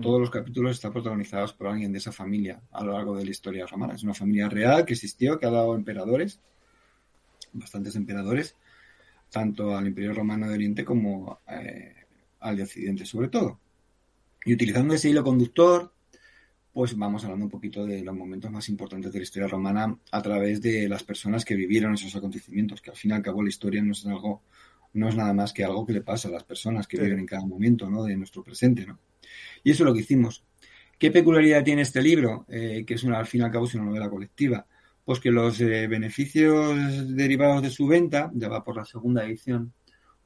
Todos 0.00 0.20
los 0.20 0.30
capítulos 0.30 0.72
están 0.72 0.92
protagonizados 0.92 1.52
por 1.52 1.68
alguien 1.68 1.92
de 1.92 1.98
esa 1.98 2.12
familia 2.12 2.60
a 2.72 2.84
lo 2.84 2.92
largo 2.92 3.16
de 3.16 3.24
la 3.24 3.30
historia 3.30 3.66
romana. 3.66 3.94
Es 3.94 4.02
una 4.02 4.14
familia 4.14 4.48
real 4.48 4.84
que 4.84 4.94
existió, 4.94 5.38
que 5.38 5.46
ha 5.46 5.50
dado 5.50 5.74
emperadores 5.74 6.40
bastantes 7.58 7.96
emperadores, 7.96 8.56
tanto 9.30 9.76
al 9.76 9.86
Imperio 9.86 10.14
Romano 10.14 10.48
de 10.48 10.54
Oriente 10.54 10.84
como 10.84 11.40
eh, 11.48 11.94
al 12.40 12.56
de 12.56 12.62
Occidente, 12.62 13.04
sobre 13.04 13.28
todo. 13.28 13.58
Y 14.44 14.54
utilizando 14.54 14.94
ese 14.94 15.10
hilo 15.10 15.24
conductor, 15.24 15.92
pues 16.72 16.96
vamos 16.96 17.24
hablando 17.24 17.46
un 17.46 17.50
poquito 17.50 17.86
de 17.86 18.02
los 18.02 18.14
momentos 18.14 18.50
más 18.50 18.68
importantes 18.68 19.12
de 19.12 19.18
la 19.18 19.22
historia 19.22 19.48
romana 19.48 19.98
a 20.12 20.22
través 20.22 20.60
de 20.60 20.88
las 20.88 21.02
personas 21.02 21.44
que 21.44 21.56
vivieron 21.56 21.94
esos 21.94 22.14
acontecimientos, 22.14 22.80
que 22.80 22.90
al 22.90 22.96
fin 22.96 23.10
y 23.10 23.14
al 23.14 23.22
cabo 23.22 23.42
la 23.42 23.48
historia 23.48 23.82
no 23.82 23.92
es 23.92 24.06
algo, 24.06 24.42
no 24.94 25.08
es 25.08 25.16
nada 25.16 25.32
más 25.32 25.52
que 25.52 25.64
algo 25.64 25.86
que 25.86 25.92
le 25.92 26.02
pasa 26.02 26.28
a 26.28 26.32
las 26.32 26.44
personas 26.44 26.86
que 26.86 26.96
sí. 26.96 27.02
viven 27.02 27.20
en 27.20 27.26
cada 27.26 27.44
momento, 27.44 27.88
¿no? 27.90 28.04
De 28.04 28.16
nuestro 28.16 28.42
presente, 28.42 28.86
¿no? 28.86 28.98
Y 29.62 29.70
eso 29.70 29.82
es 29.82 29.88
lo 29.88 29.94
que 29.94 30.00
hicimos. 30.00 30.44
¿Qué 30.98 31.10
peculiaridad 31.10 31.64
tiene 31.64 31.82
este 31.82 32.00
libro? 32.02 32.46
Eh, 32.48 32.84
que 32.86 32.94
es 32.94 33.04
una, 33.04 33.18
al 33.18 33.26
fin 33.26 33.42
y 33.42 33.44
al 33.44 33.50
cabo 33.50 33.66
es 33.66 33.74
una 33.74 33.84
novela 33.84 34.08
colectiva 34.08 34.66
pues 35.06 35.20
que 35.20 35.30
los 35.30 35.60
eh, 35.60 35.86
beneficios 35.86 37.16
derivados 37.16 37.62
de 37.62 37.70
su 37.70 37.86
venta, 37.86 38.28
ya 38.34 38.48
va 38.48 38.64
por 38.64 38.74
la 38.74 38.84
segunda 38.84 39.24
edición, 39.24 39.72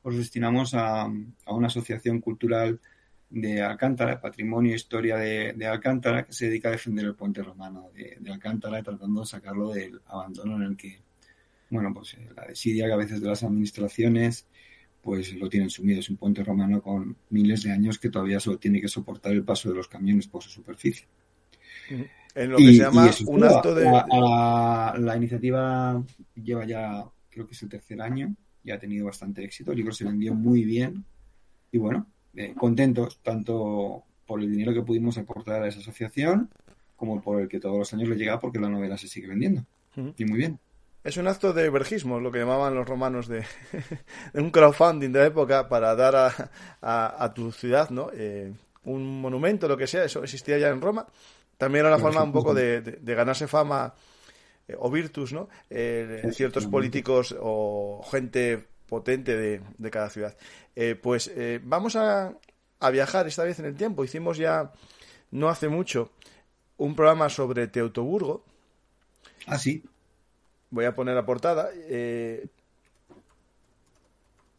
los 0.02 0.17
destinamos 0.17 0.73
a, 0.73 1.02
a 1.02 1.55
una 1.55 1.67
asociación 1.67 2.19
cultural 2.19 2.81
de 3.29 3.61
Alcántara, 3.61 4.23
Patrimonio 4.23 4.73
e 4.73 4.76
Historia 4.76 5.19
de, 5.19 5.52
de, 5.52 5.67
Alcántara, 5.67 6.25
que 6.25 6.33
se 6.33 6.47
dedica 6.47 6.69
a 6.69 6.73
defender 6.73 7.05
el 7.05 7.14
puente 7.14 7.43
romano 7.43 7.90
de, 7.95 8.17
de, 8.21 8.33
Alcántara, 8.33 8.83
tratando 8.83 9.21
de 9.21 9.26
sacarlo 9.26 9.71
del 9.71 10.00
abandono 10.07 10.57
en 10.57 10.62
el 10.62 10.76
que, 10.79 11.02
bueno, 11.71 11.95
pues 11.95 12.17
la 12.37 12.47
desidia 12.47 12.87
que 12.87 12.93
a 12.93 12.97
veces 12.97 13.21
de 13.21 13.29
las 13.29 13.43
administraciones, 13.43 14.47
pues 15.00 15.33
lo 15.35 15.49
tienen 15.49 15.71
sumido. 15.71 16.00
Es 16.00 16.11
un 16.11 16.17
puente 16.17 16.45
romano 16.45 16.83
con 16.83 17.17
miles 17.31 17.62
de 17.62 17.73
años 17.73 17.99
que 17.99 18.11
todavía 18.11 18.41
solo 18.41 18.59
tiene 18.59 18.81
que 18.81 18.89
soportar 18.89 19.33
el 19.33 19.45
paso 19.45 19.69
de 19.69 19.77
los 19.77 19.89
camiones 19.89 20.27
por 20.27 20.43
su 20.43 20.50
superficie. 20.50 21.07
En 22.35 22.50
lo 22.50 22.57
que 22.59 22.62
y, 22.65 22.77
se 22.77 22.83
llama 22.83 23.11
un 23.27 23.45
acto 23.45 23.75
de. 23.75 23.89
A, 23.89 24.07
a, 24.11 24.99
la 24.99 25.17
iniciativa 25.17 26.03
lleva 26.35 26.65
ya, 26.65 27.05
creo 27.31 27.47
que 27.47 27.55
es 27.55 27.62
el 27.62 27.69
tercer 27.69 28.00
año, 28.03 28.35
ya 28.62 28.75
ha 28.75 28.79
tenido 28.79 29.07
bastante 29.07 29.45
éxito. 29.45 29.73
El 29.73 29.79
libro 29.79 29.93
se 29.93 30.05
vendió 30.05 30.35
muy 30.35 30.65
bien. 30.65 31.05
Y 31.73 31.79
bueno, 31.79 32.07
eh, 32.35 32.55
contentos 32.57 33.21
tanto 33.23 34.05
por 34.27 34.41
el 34.41 34.50
dinero 34.50 34.73
que 34.73 34.83
pudimos 34.83 35.19
aportar 35.19 35.62
a 35.62 35.69
esa 35.69 35.81
asociación 35.81 36.50
como 36.97 37.21
por 37.21 37.41
el 37.41 37.49
que 37.49 37.59
todos 37.59 37.79
los 37.79 37.93
años 37.95 38.09
le 38.09 38.17
llega 38.17 38.39
porque 38.39 38.59
la 38.59 38.69
novela 38.69 38.99
se 38.99 39.09
sigue 39.09 39.27
vendiendo. 39.27 39.65
Y 40.17 40.25
muy 40.25 40.39
bien. 40.39 40.59
Es 41.02 41.16
un 41.16 41.28
acto 41.28 41.52
de 41.52 41.71
vergismo, 41.71 42.21
lo 42.21 42.30
que 42.30 42.40
llamaban 42.40 42.75
los 42.75 42.87
romanos 42.87 43.26
de, 43.26 43.45
de 44.33 44.40
un 44.40 44.50
crowdfunding 44.50 45.11
de 45.11 45.19
la 45.21 45.26
época 45.26 45.69
para 45.69 45.95
dar 45.95 46.16
a, 46.16 46.50
a, 46.83 47.25
a 47.25 47.35
tu 47.35 47.52
ciudad 47.52 47.90
¿no? 47.90 48.11
Eh, 48.12 48.52
un 48.85 49.21
monumento, 49.21 49.69
lo 49.69 49.76
que 49.76 49.87
sea, 49.87 50.04
eso 50.04 50.23
existía 50.23 50.59
ya 50.59 50.69
en 50.69 50.80
Roma 50.80 51.07
también 51.61 51.85
era 51.85 51.95
una 51.95 52.02
forma 52.02 52.23
un 52.23 52.33
poco 52.33 52.54
de, 52.54 52.80
de, 52.80 52.92
de 52.92 53.14
ganarse 53.14 53.47
fama 53.47 53.92
eh, 54.66 54.75
o 54.78 54.90
virtus, 54.90 55.35
¿no? 55.35 55.50
Eh, 55.69 56.23
ciertos 56.33 56.66
políticos 56.66 57.37
o 57.38 58.02
gente 58.11 58.66
potente 58.87 59.37
de, 59.37 59.61
de 59.76 59.90
cada 59.90 60.09
ciudad. 60.09 60.35
Eh, 60.75 60.95
pues 60.95 61.30
eh, 61.37 61.61
vamos 61.62 61.97
a, 61.97 62.33
a, 62.78 62.90
viajar 62.90 63.26
esta 63.26 63.45
vez 63.45 63.59
en 63.59 63.66
el 63.66 63.75
tiempo. 63.75 64.04
Hicimos 64.04 64.38
ya, 64.38 64.73
no 65.33 65.50
hace 65.50 65.69
mucho, 65.69 66.12
un 66.78 66.97
programa 66.97 67.28
sobre 67.28 67.66
Teutoburgo. 67.69 68.42
Ah, 69.47 69.59
sí. 69.59 69.85
Voy 70.71 70.85
a 70.85 70.95
poner 70.95 71.15
la 71.15 71.25
portada. 71.25 71.71
Eh, 71.75 72.47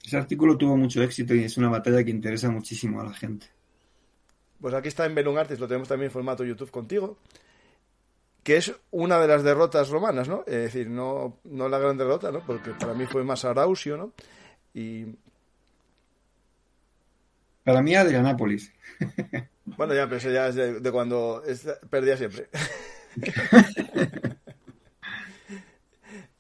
Ese 0.03 0.17
artículo 0.17 0.57
tuvo 0.57 0.77
mucho 0.77 1.01
éxito 1.01 1.33
y 1.33 1.43
es 1.43 1.57
una 1.57 1.69
batalla 1.69 2.03
que 2.03 2.11
interesa 2.11 2.49
muchísimo 2.49 3.01
a 3.01 3.05
la 3.05 3.13
gente 3.13 3.47
pues 4.61 4.73
aquí 4.75 4.87
está 4.87 5.05
en 5.05 5.15
Belung 5.15 5.37
Artis, 5.37 5.59
lo 5.59 5.67
tenemos 5.67 5.87
también 5.87 6.09
en 6.09 6.13
formato 6.13 6.45
YouTube 6.45 6.69
contigo, 6.69 7.17
que 8.43 8.57
es 8.57 8.71
una 8.91 9.19
de 9.19 9.27
las 9.27 9.43
derrotas 9.43 9.89
romanas, 9.89 10.27
¿no? 10.29 10.43
Es 10.45 10.53
decir, 10.53 10.87
no, 10.87 11.39
no 11.43 11.67
la 11.67 11.79
gran 11.79 11.97
derrota, 11.97 12.31
¿no? 12.31 12.45
Porque 12.45 12.71
para 12.71 12.93
mí 12.93 13.07
fue 13.07 13.23
más 13.23 13.43
Arausio, 13.43 13.97
¿no? 13.97 14.13
Y... 14.73 15.07
Para 17.63 17.81
mí 17.81 17.95
Adrianápolis. 17.95 18.71
bueno, 19.65 19.95
ya, 19.95 20.05
pero 20.05 20.17
eso 20.17 20.31
ya 20.31 20.47
es 20.47 20.55
de, 20.55 20.79
de 20.79 20.91
cuando 20.91 21.43
es, 21.45 21.67
perdía 21.89 22.17
siempre. 22.17 22.47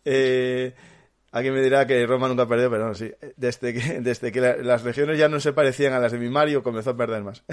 eh... 0.05 0.73
Alguien 1.31 1.53
me 1.53 1.61
dirá 1.61 1.87
que 1.87 2.05
Roma 2.05 2.27
nunca 2.27 2.45
perdió, 2.45 2.69
pero 2.69 2.87
no, 2.89 2.93
sí. 2.93 3.09
Desde 3.37 3.73
que, 3.73 3.79
desde 4.01 4.31
que 4.31 4.41
la, 4.41 4.57
las 4.57 4.83
regiones 4.83 5.17
ya 5.17 5.29
no 5.29 5.39
se 5.39 5.53
parecían 5.53 5.93
a 5.93 5.99
las 5.99 6.11
de 6.11 6.19
mi 6.19 6.29
Mario, 6.29 6.61
comenzó 6.61 6.89
a 6.91 6.97
perder 6.97 7.23
más. 7.23 7.43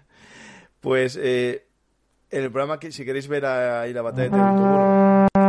pues 0.80 1.18
eh, 1.20 1.64
en 2.30 2.44
el 2.44 2.52
programa, 2.52 2.78
si 2.90 3.04
queréis 3.04 3.26
ver 3.26 3.46
ahí 3.46 3.92
la 3.92 4.02
batalla 4.02 4.24
de 4.24 4.30
Teutoburgo. 4.30 5.43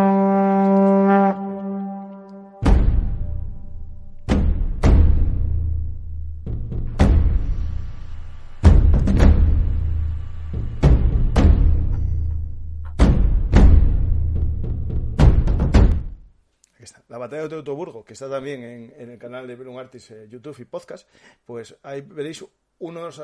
Batalla 17.36 17.44
de 17.44 17.50
Teutoburgo, 17.50 18.04
que 18.04 18.14
está 18.14 18.30
también 18.30 18.64
en, 18.64 18.94
en 18.98 19.10
el 19.12 19.18
canal 19.18 19.48
de 19.48 19.56
Belum 19.56 19.78
Artis, 19.78 20.12
eh, 20.12 20.28
YouTube 20.30 20.60
y 20.60 20.66
podcast, 20.66 21.08
pues 21.46 21.76
ahí 21.84 22.02
veréis 22.02 22.44
uno 22.80 23.00
de 23.00 23.06
los 23.06 23.22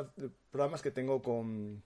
programas 0.52 0.82
que 0.82 0.92
tengo 0.92 1.22
con, 1.22 1.82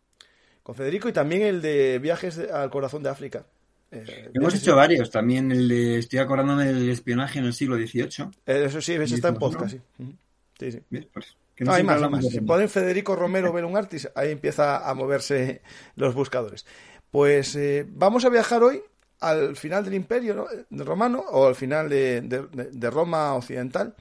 con 0.64 0.76
Federico 0.76 1.10
y 1.10 1.14
también 1.14 1.44
el 1.44 1.62
de 1.62 2.00
viajes 2.00 2.38
al 2.40 2.70
corazón 2.70 3.04
de 3.04 3.10
África. 3.10 3.46
Eh, 3.92 4.32
Hemos 4.34 4.56
hecho 4.56 4.76
varios, 4.76 5.12
también 5.12 5.52
el 5.52 5.68
de, 5.68 6.00
estoy 6.00 6.20
acordándome 6.20 6.66
del 6.66 6.90
espionaje 6.90 7.40
en 7.40 7.46
el 7.46 7.54
siglo 7.54 7.78
XVIII. 7.78 8.30
Eh, 8.46 8.66
eso 8.66 8.82
sí, 8.82 8.98
ves, 8.98 9.12
está 9.12 9.30
en 9.30 9.36
podcast, 9.36 9.76
sí. 9.76 9.82
Sí, 10.60 10.72
sí. 10.72 10.82
Pues, 11.14 11.36
no, 11.60 11.72
hay 11.72 11.84
más, 11.84 12.10
más. 12.10 12.28
Si 12.28 12.42
ponen 12.42 12.70
Federico 12.70 13.16
Romero 13.16 13.54
Belungartis, 13.54 14.10
ahí 14.16 14.32
empieza 14.32 14.90
a 14.90 14.94
moverse 14.94 15.62
los 15.96 16.14
buscadores. 16.14 16.66
Pues 17.12 17.56
eh, 17.56 17.86
vamos 17.88 18.26
a 18.26 18.30
viajar 18.30 18.64
hoy 18.64 18.82
al 19.20 19.56
final 19.56 19.84
del 19.84 19.96
Imperio 19.96 20.48
Romano 20.72 21.24
o 21.32 21.48
al 21.48 21.56
final 21.56 21.90
de, 21.90 22.90
Roma 22.92 23.34
Occidental 23.34 23.96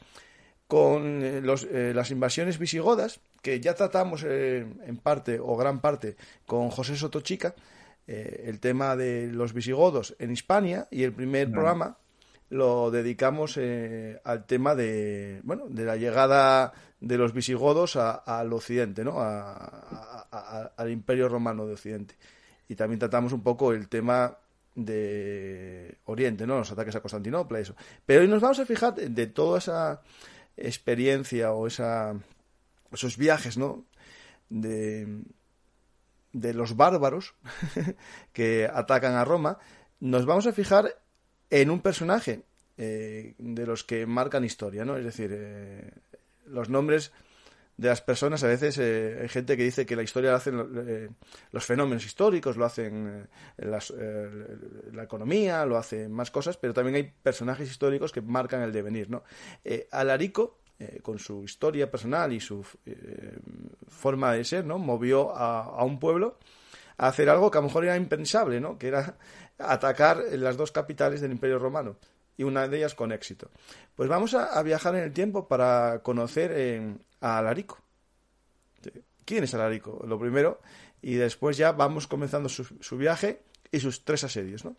con 0.67 1.23
eh, 1.23 1.43
eh, 1.71 1.93
las 1.95 2.11
invasiones 2.11 2.59
visigodas 2.59 3.21
que 3.43 3.61
ya 3.61 3.75
tratamos 3.75 4.25
en 4.25 4.99
parte 5.03 5.39
o 5.39 5.57
gran 5.57 5.81
parte 5.81 6.17
con 6.47 6.71
José 6.71 6.97
Sotochica 6.97 7.55
el 8.07 8.61
tema 8.61 8.97
de 8.97 9.29
los 9.29 9.53
visigodos 9.53 10.15
en 10.19 10.31
Hispania 10.31 10.89
y 10.91 11.03
el 11.05 11.13
primer 11.13 11.51
programa 11.51 11.99
lo 12.51 12.91
dedicamos 12.91 13.59
al 13.59 14.47
tema 14.47 14.75
de 14.75 15.41
bueno 15.43 15.67
de 15.69 15.85
la 15.85 15.97
llegada 15.97 16.73
de 17.01 17.19
los 17.19 17.35
visigodos 17.35 17.97
al 17.97 18.53
occidente 18.53 19.05
no 19.05 19.21
al 20.77 20.91
imperio 20.91 21.29
romano 21.29 21.67
de 21.67 21.75
occidente. 21.75 22.17
Y 22.69 22.75
también 22.77 22.99
tratamos 22.99 23.33
un 23.33 23.43
poco 23.43 23.73
el 23.73 23.89
tema 23.89 24.37
de 24.75 25.99
Oriente, 26.05 26.47
¿no? 26.47 26.59
Los 26.59 26.73
ataques 26.73 26.97
a 26.97 27.01
Constantinopla, 27.01 27.61
eso. 27.61 27.77
Pero 28.07 28.23
hoy 28.23 28.29
nos 28.29 28.43
vamos 28.43 28.59
a 28.59 28.67
fijar 28.67 28.95
de 28.95 29.27
toda 29.27 29.59
esa 29.59 30.03
experiencia 30.57 31.53
o 31.53 31.67
esa, 31.67 32.15
esos 32.93 33.17
viajes, 33.17 33.57
¿no? 33.57 33.85
De, 34.49 35.23
de 36.33 36.55
los 36.55 36.77
bárbaros 36.77 37.35
que 38.33 38.69
atacan 38.73 39.15
a 39.15 39.25
Roma, 39.25 39.59
nos 40.01 40.27
vamos 40.27 40.47
a 40.47 40.53
fijar 40.53 41.01
en 41.51 41.71
un 41.71 41.81
personaje 41.81 42.43
eh, 42.77 43.35
de 43.39 43.67
los 43.67 43.85
que 43.85 44.07
marcan 44.07 44.45
historia, 44.45 44.85
¿no? 44.85 44.97
Es 44.97 45.05
decir, 45.05 45.31
eh, 45.33 45.93
los 46.47 46.69
nombres 46.69 47.13
de 47.77 47.89
las 47.89 48.01
personas, 48.01 48.45
a 48.45 48.47
veces 48.47 48.79
eh, 48.79 49.19
hay 49.23 49.29
gente 49.29 49.57
que 49.57 49.65
dice 49.65 49.85
que 49.85 49.97
la 49.97 50.03
historia 50.03 50.31
la 50.31 50.37
hacen 50.37 50.65
eh, 50.87 51.09
los 51.51 51.65
fenómenos 51.65 52.07
históricos, 52.07 52.57
lo 52.57 52.65
hacen 52.65 53.29
eh, 53.59 54.49
la 54.93 55.03
economía, 55.03 55.67
lo 55.67 55.77
hacen 55.77 56.13
más 56.13 56.31
cosas, 56.31 56.57
pero 56.57 56.73
también 56.73 56.97
hay 56.97 57.03
personajes 57.03 57.69
históricos 57.69 58.13
que 58.13 58.21
marcan 58.21 58.63
el 58.63 58.73
devenir. 58.73 59.11
¿no? 59.11 59.25
Alarico, 59.91 60.59
con 61.03 61.19
su 61.19 61.45
historia 61.45 61.91
personal 61.91 62.33
y 62.33 62.41
su 62.41 62.65
forma 63.89 64.33
de 64.33 64.45
ser, 64.45 64.65
¿no? 64.65 64.79
movió 64.79 65.35
a, 65.35 65.63
a, 65.65 65.85
un 65.85 65.99
pueblo 65.99 66.39
a 66.97 67.09
hacer 67.09 67.29
algo 67.29 67.51
que 67.51 67.59
a 67.59 67.61
lo 67.61 67.69
mejor 67.69 67.85
era 67.85 67.97
impensable, 67.97 68.61
¿no? 68.61 68.79
que 68.79 68.89
era 68.89 69.17
atacar 69.59 70.23
las 70.33 70.57
dos 70.57 70.71
capitales 70.71 71.21
del 71.21 71.33
Imperio 71.33 71.59
Romano 71.59 71.97
y 72.37 72.43
una 72.43 72.69
de 72.69 72.79
ellas 72.79 72.95
con 72.95 73.13
éxito. 73.13 73.51
Pues 73.95 74.09
vamos 74.09 74.35
a, 74.35 74.63
viajar 74.63 74.95
en 74.97 75.05
el 75.05 75.13
tiempo 75.13 75.47
para 75.49 76.01
conocer 76.03 76.99
a 77.21 77.39
Alarico. 77.39 77.79
¿Quién 79.25 79.45
es 79.45 79.55
Alarico? 79.55 80.05
Lo 80.07 80.19
primero, 80.19 80.61
y 81.01 81.15
después 81.15 81.57
ya 81.57 81.73
vamos 81.73 82.07
comenzando 82.07 82.49
su, 82.49 82.97
viaje 82.97 83.43
y 83.71 83.81
sus 83.81 84.05
tres 84.05 84.25
asedios, 84.25 84.65
¿no? 84.65 84.77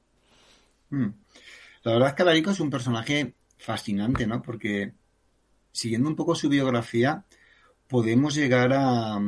Hmm. 0.89 1.09
La 1.83 1.93
verdad 1.93 2.09
es 2.09 2.13
que 2.15 2.21
Alarico 2.23 2.51
es 2.51 2.59
un 2.59 2.69
personaje 2.69 3.33
fascinante, 3.57 4.27
¿no? 4.27 4.41
Porque 4.41 4.93
siguiendo 5.71 6.09
un 6.09 6.15
poco 6.15 6.35
su 6.35 6.49
biografía, 6.49 7.25
podemos 7.87 8.35
llegar 8.35 8.71
a, 8.73 9.19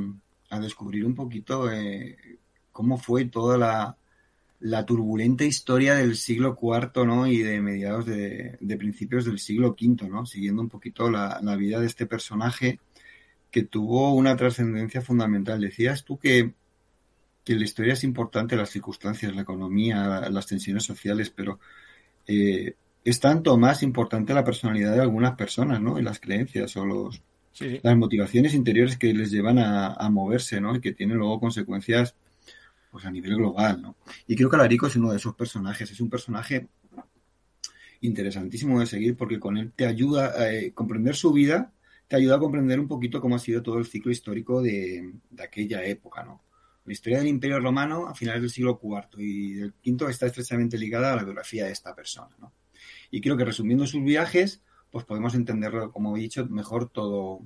descubrir 0.60 1.06
un 1.06 1.16
poquito 1.16 1.72
eh, 1.72 2.40
cómo 2.72 2.98
fue 2.98 3.26
toda 3.26 3.58
la, 3.58 3.98
la 4.60 4.86
turbulenta 4.86 5.44
historia 5.44 5.96
del 5.96 6.16
siglo 6.16 6.58
IV, 6.60 7.06
¿no? 7.06 7.28
Y 7.28 7.40
de 7.40 7.62
mediados 7.62 8.06
de, 8.06 8.58
principios 8.78 9.26
del 9.26 9.40
siglo 9.40 9.76
V, 9.80 10.10
¿no? 10.10 10.26
Siguiendo 10.26 10.62
un 10.62 10.70
poquito 10.70 11.10
la, 11.10 11.40
vida 11.58 11.80
de 11.80 11.86
este 11.86 12.06
personaje 12.06 12.80
que 13.52 13.64
tuvo 13.64 14.14
una 14.14 14.36
trascendencia 14.36 15.02
fundamental. 15.02 15.62
Decías 15.62 16.04
tú 16.04 16.18
que, 16.18 16.54
que 17.44 17.56
la 17.56 17.64
historia 17.64 17.94
es 17.94 18.04
importante, 18.04 18.56
las 18.56 18.70
circunstancias, 18.70 19.36
la 19.36 19.44
economía, 19.44 20.30
las 20.30 20.48
tensiones 20.48 20.84
sociales, 20.84 21.30
pero 21.30 21.60
eh, 22.26 22.76
es 23.06 23.20
tanto 23.20 23.58
más 23.58 23.84
importante 23.84 24.34
la 24.34 24.44
personalidad 24.44 24.94
de 24.94 25.02
algunas 25.02 25.36
personas, 25.36 25.80
¿no? 25.82 26.00
Y 26.00 26.02
las 26.02 26.20
creencias 26.20 26.76
o 26.78 26.86
los, 26.86 27.22
las 27.84 27.96
motivaciones 27.96 28.56
interiores 28.56 28.98
que 28.98 29.14
les 29.14 29.30
llevan 29.32 29.60
a, 29.60 29.94
a 29.94 30.10
moverse, 30.10 30.60
¿no? 30.60 30.76
Y 30.76 30.82
que 30.82 30.94
tienen 30.94 31.18
luego 31.18 31.40
consecuencias 31.40 32.16
pues 32.92 33.06
a 33.06 33.12
nivel 33.12 33.36
global, 33.36 33.82
¿no? 33.82 33.96
Y 34.28 34.36
creo 34.36 34.50
que 34.50 34.56
Alarico 34.56 34.88
es 34.88 34.96
uno 34.96 35.12
de 35.12 35.18
esos 35.18 35.36
personajes, 35.36 35.92
es 35.92 36.00
un 36.00 36.10
personaje 36.10 36.68
interesantísimo 38.02 38.80
de 38.80 38.86
seguir 38.86 39.16
porque 39.16 39.40
con 39.40 39.58
él 39.58 39.72
te 39.76 39.86
ayuda 39.86 40.34
a 40.40 40.54
eh, 40.54 40.74
comprender 40.74 41.16
su 41.16 41.32
vida, 41.32 41.72
te 42.08 42.16
ayuda 42.16 42.36
a 42.36 42.40
comprender 42.40 42.80
un 42.80 42.88
poquito 42.88 43.20
cómo 43.20 43.36
ha 43.36 43.40
sido 43.40 43.62
todo 43.62 43.80
el 43.80 43.86
ciclo 43.86 44.12
histórico 44.12 44.62
de, 44.62 45.14
aquella 45.40 45.84
época, 45.84 46.24
¿no? 46.24 46.42
La 46.86 46.94
historia 46.94 47.18
del 47.18 47.28
Imperio 47.28 47.60
Romano 47.60 48.08
a 48.08 48.16
finales 48.16 48.42
del 48.42 48.50
siglo 48.50 48.80
IV 48.82 49.22
y 49.22 49.54
del 49.56 49.74
V 49.86 50.10
está 50.10 50.26
estrechamente 50.26 50.78
ligada 50.78 51.12
a 51.12 51.16
la 51.18 51.24
biografía 51.24 51.66
de 51.66 51.72
esta 51.72 51.94
persona, 51.94 52.34
¿no? 52.40 52.54
Y 53.12 53.20
creo 53.20 53.36
que 53.36 53.44
resumiendo 53.44 53.86
sus 53.86 54.04
viajes, 54.04 54.62
pues 54.90 55.04
podemos 55.04 55.36
entenderlo, 55.36 55.92
como 55.92 56.16
he 56.16 56.22
dicho, 56.22 56.46
mejor 56.48 56.90
todo, 56.90 57.42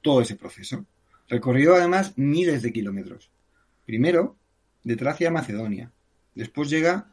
todo 0.00 0.22
ese 0.22 0.36
proceso. 0.36 0.86
Recorrió 1.28 1.74
además 1.74 2.14
miles 2.16 2.62
de 2.62 2.72
kilómetros. 2.72 3.30
Primero, 3.84 4.36
de 4.82 4.96
Tracia 4.96 5.28
a 5.28 5.32
Macedonia. 5.32 5.92
Después 6.34 6.70
llega 6.70 7.10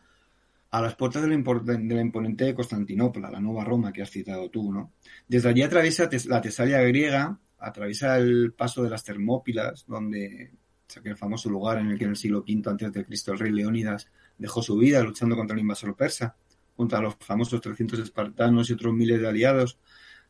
a 0.69 0.81
las 0.81 0.95
puertas 0.95 1.21
de 1.23 1.29
la, 1.29 2.01
imponente 2.01 2.45
de 2.45 2.55
Constantinopla, 2.55 3.31
la 3.31 3.39
nueva 3.39 3.63
Roma 3.63 3.93
que 3.93 4.01
has 4.01 4.11
citado 4.11 4.49
tú, 4.49 4.71
¿no? 4.71 4.93
Desde 5.27 5.49
allí 5.49 5.61
atraviesa 5.61 6.09
la 6.25 6.41
Tesalia 6.41 6.81
griega, 6.81 7.39
atraviesa 7.59 8.17
el 8.17 8.53
paso 8.53 8.83
de 8.83 8.89
las 8.89 9.03
Termópilas, 9.03 9.85
donde 9.87 10.51
el 11.03 11.17
famoso 11.17 11.49
lugar 11.49 11.79
en 11.79 11.91
el 11.91 11.97
que 11.97 12.05
en 12.05 12.11
el 12.11 12.15
siglo 12.17 12.39
V 12.47 12.69
antes 12.69 12.91
de 12.91 13.05
Cristo 13.05 13.33
el 13.33 13.39
rey 13.39 13.51
Leónidas 13.51 14.09
dejó 14.37 14.61
su 14.61 14.77
vida 14.77 15.01
luchando 15.01 15.35
contra 15.35 15.53
el 15.53 15.61
invasor 15.61 15.95
persa, 15.95 16.35
junto 16.75 16.95
a 16.95 17.01
los 17.01 17.15
famosos 17.19 17.59
300 17.61 17.99
espartanos 17.99 18.69
y 18.69 18.73
otros 18.73 18.93
miles 18.93 19.19
de 19.19 19.27
aliados 19.27 19.79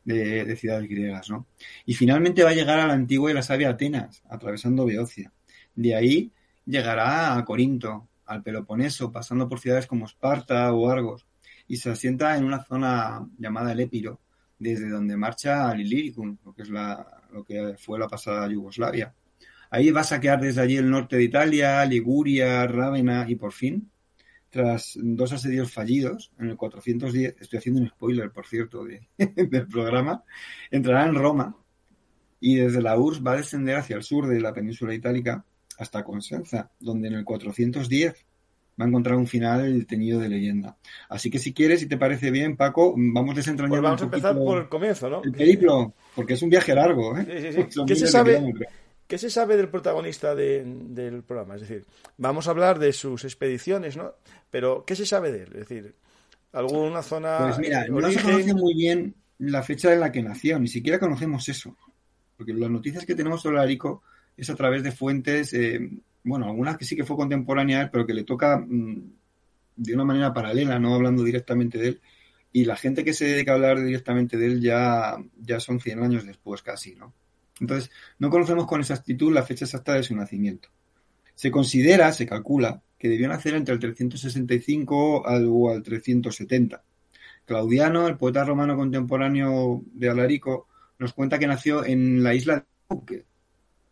de, 0.04 0.44
de 0.44 0.56
ciudades 0.56 0.88
griegas, 0.88 1.28
¿no? 1.30 1.46
Y 1.84 1.94
finalmente 1.94 2.42
va 2.42 2.50
a 2.50 2.54
llegar 2.54 2.80
a 2.80 2.86
la 2.86 2.94
antigua 2.94 3.30
y 3.30 3.34
la 3.34 3.42
sabia 3.42 3.70
Atenas, 3.70 4.22
atravesando 4.28 4.86
Beocia. 4.86 5.32
De 5.74 5.94
ahí 5.94 6.32
llegará 6.68 7.36
a 7.36 7.44
Corinto, 7.44 8.08
al 8.26 8.42
Peloponeso, 8.42 9.10
pasando 9.10 9.48
por 9.48 9.58
ciudades 9.58 9.86
como 9.86 10.04
Esparta 10.04 10.72
o 10.72 10.90
Argos, 10.90 11.26
y 11.66 11.76
se 11.76 11.90
asienta 11.90 12.36
en 12.36 12.44
una 12.44 12.62
zona 12.62 13.26
llamada 13.38 13.72
el 13.72 13.80
Épiro, 13.80 14.20
desde 14.58 14.88
donde 14.88 15.16
marcha 15.16 15.70
al 15.70 15.80
Illyricum, 15.80 16.36
lo 16.44 16.54
que, 16.54 16.62
es 16.62 16.68
la, 16.68 17.22
lo 17.32 17.44
que 17.44 17.74
fue 17.78 17.98
la 17.98 18.06
pasada 18.06 18.48
Yugoslavia. 18.48 19.14
Ahí 19.70 19.90
va 19.90 20.02
a 20.02 20.04
saquear 20.04 20.40
desde 20.40 20.60
allí 20.60 20.76
el 20.76 20.90
norte 20.90 21.16
de 21.16 21.24
Italia, 21.24 21.84
Liguria, 21.84 22.66
Rávena 22.66 23.26
y 23.28 23.34
por 23.34 23.52
fin, 23.52 23.90
tras 24.50 24.98
dos 25.00 25.32
asedios 25.32 25.72
fallidos, 25.72 26.32
en 26.38 26.50
el 26.50 26.56
410, 26.56 27.36
estoy 27.38 27.58
haciendo 27.58 27.80
un 27.80 27.88
spoiler, 27.88 28.30
por 28.30 28.46
cierto, 28.46 28.84
del 29.16 29.68
programa, 29.68 30.22
entrará 30.70 31.06
en 31.06 31.14
Roma 31.14 31.56
y 32.40 32.56
desde 32.56 32.82
la 32.82 32.98
URSS 32.98 33.26
va 33.26 33.32
a 33.32 33.36
descender 33.36 33.76
hacia 33.76 33.96
el 33.96 34.02
sur 34.02 34.26
de 34.26 34.40
la 34.40 34.54
península 34.54 34.94
itálica 34.94 35.44
hasta 35.78 36.04
Consenza, 36.04 36.70
donde 36.80 37.08
en 37.08 37.14
el 37.14 37.24
410 37.24 38.26
va 38.80 38.84
a 38.84 38.88
encontrar 38.88 39.16
un 39.16 39.26
final 39.26 39.86
teñido 39.86 40.20
de 40.20 40.28
leyenda. 40.28 40.76
Así 41.08 41.30
que 41.30 41.38
si 41.38 41.52
quieres, 41.52 41.80
si 41.80 41.86
te 41.86 41.96
parece 41.96 42.30
bien, 42.30 42.56
Paco, 42.56 42.94
vamos 42.96 43.34
desentrañando 43.34 43.74
pues 43.74 43.82
vamos 43.82 44.02
a 44.02 44.04
empezar 44.04 44.36
por 44.36 44.58
el 44.58 44.68
comienzo, 44.68 45.08
¿no? 45.08 45.22
El 45.24 45.32
periplo, 45.32 45.94
porque 46.14 46.34
es 46.34 46.42
un 46.42 46.50
viaje 46.50 46.74
largo, 46.74 47.16
¿eh? 47.16 47.26
Sí, 47.26 47.52
sí, 47.52 47.66
sí. 47.70 47.80
¿Qué, 47.86 47.96
se 47.96 48.06
sabe, 48.06 48.54
¿Qué 49.06 49.18
se 49.18 49.30
sabe 49.30 49.56
del 49.56 49.68
protagonista 49.68 50.34
del 50.34 51.22
programa? 51.24 51.56
Es 51.56 51.62
decir, 51.62 51.86
vamos 52.16 52.46
a 52.46 52.50
hablar 52.50 52.78
de 52.78 52.92
sus 52.92 53.24
expediciones, 53.24 53.96
¿no? 53.96 54.14
Pero, 54.50 54.84
¿qué 54.84 54.94
se 54.94 55.06
sabe 55.06 55.32
de 55.32 55.42
él? 55.42 55.48
Es 55.54 55.68
decir, 55.68 55.94
¿alguna 56.52 57.02
zona... 57.02 57.38
Pues 57.38 57.58
mira, 57.58 57.86
no 57.88 58.10
se 58.10 58.22
conoce 58.22 58.54
muy 58.54 58.74
bien 58.74 59.14
la 59.38 59.62
fecha 59.62 59.92
en 59.92 60.00
la 60.00 60.12
que 60.12 60.22
nació, 60.22 60.58
ni 60.58 60.68
siquiera 60.68 60.98
conocemos 60.98 61.48
eso. 61.48 61.76
Porque 62.36 62.52
las 62.52 62.70
noticias 62.70 63.04
que 63.04 63.16
tenemos 63.16 63.42
sobre 63.42 63.60
Arico 63.60 64.02
es 64.38 64.48
a 64.48 64.54
través 64.54 64.84
de 64.84 64.92
fuentes, 64.92 65.52
eh, 65.52 65.90
bueno, 66.22 66.46
algunas 66.46 66.78
que 66.78 66.84
sí 66.84 66.94
que 66.94 67.04
fue 67.04 67.16
contemporánea, 67.16 67.90
pero 67.90 68.06
que 68.06 68.14
le 68.14 68.22
toca 68.22 68.56
mm, 68.56 69.02
de 69.76 69.94
una 69.94 70.04
manera 70.04 70.32
paralela, 70.32 70.78
no 70.78 70.94
hablando 70.94 71.24
directamente 71.24 71.76
de 71.78 71.88
él. 71.88 72.00
Y 72.52 72.64
la 72.64 72.76
gente 72.76 73.04
que 73.04 73.12
se 73.12 73.26
dedica 73.26 73.52
a 73.52 73.54
hablar 73.56 73.82
directamente 73.82 74.36
de 74.38 74.46
él 74.46 74.60
ya, 74.60 75.16
ya 75.40 75.60
son 75.60 75.80
100 75.80 76.02
años 76.02 76.24
después 76.24 76.62
casi, 76.62 76.94
¿no? 76.94 77.12
Entonces, 77.60 77.90
no 78.18 78.30
conocemos 78.30 78.66
con 78.66 78.80
exactitud 78.80 79.32
la 79.32 79.42
fecha 79.42 79.64
exacta 79.64 79.94
de 79.94 80.04
su 80.04 80.14
nacimiento. 80.14 80.68
Se 81.34 81.50
considera, 81.50 82.12
se 82.12 82.26
calcula, 82.26 82.80
que 82.96 83.08
debió 83.08 83.28
nacer 83.28 83.54
entre 83.54 83.74
el 83.74 83.80
365 83.80 85.22
o 85.22 85.70
al 85.70 85.82
370. 85.82 86.82
Claudiano, 87.44 88.06
el 88.06 88.16
poeta 88.16 88.44
romano 88.44 88.76
contemporáneo 88.76 89.82
de 89.92 90.08
Alarico, 90.08 90.68
nos 90.98 91.12
cuenta 91.12 91.38
que 91.38 91.46
nació 91.46 91.84
en 91.84 92.22
la 92.22 92.34
isla 92.34 92.66
de 92.88 93.24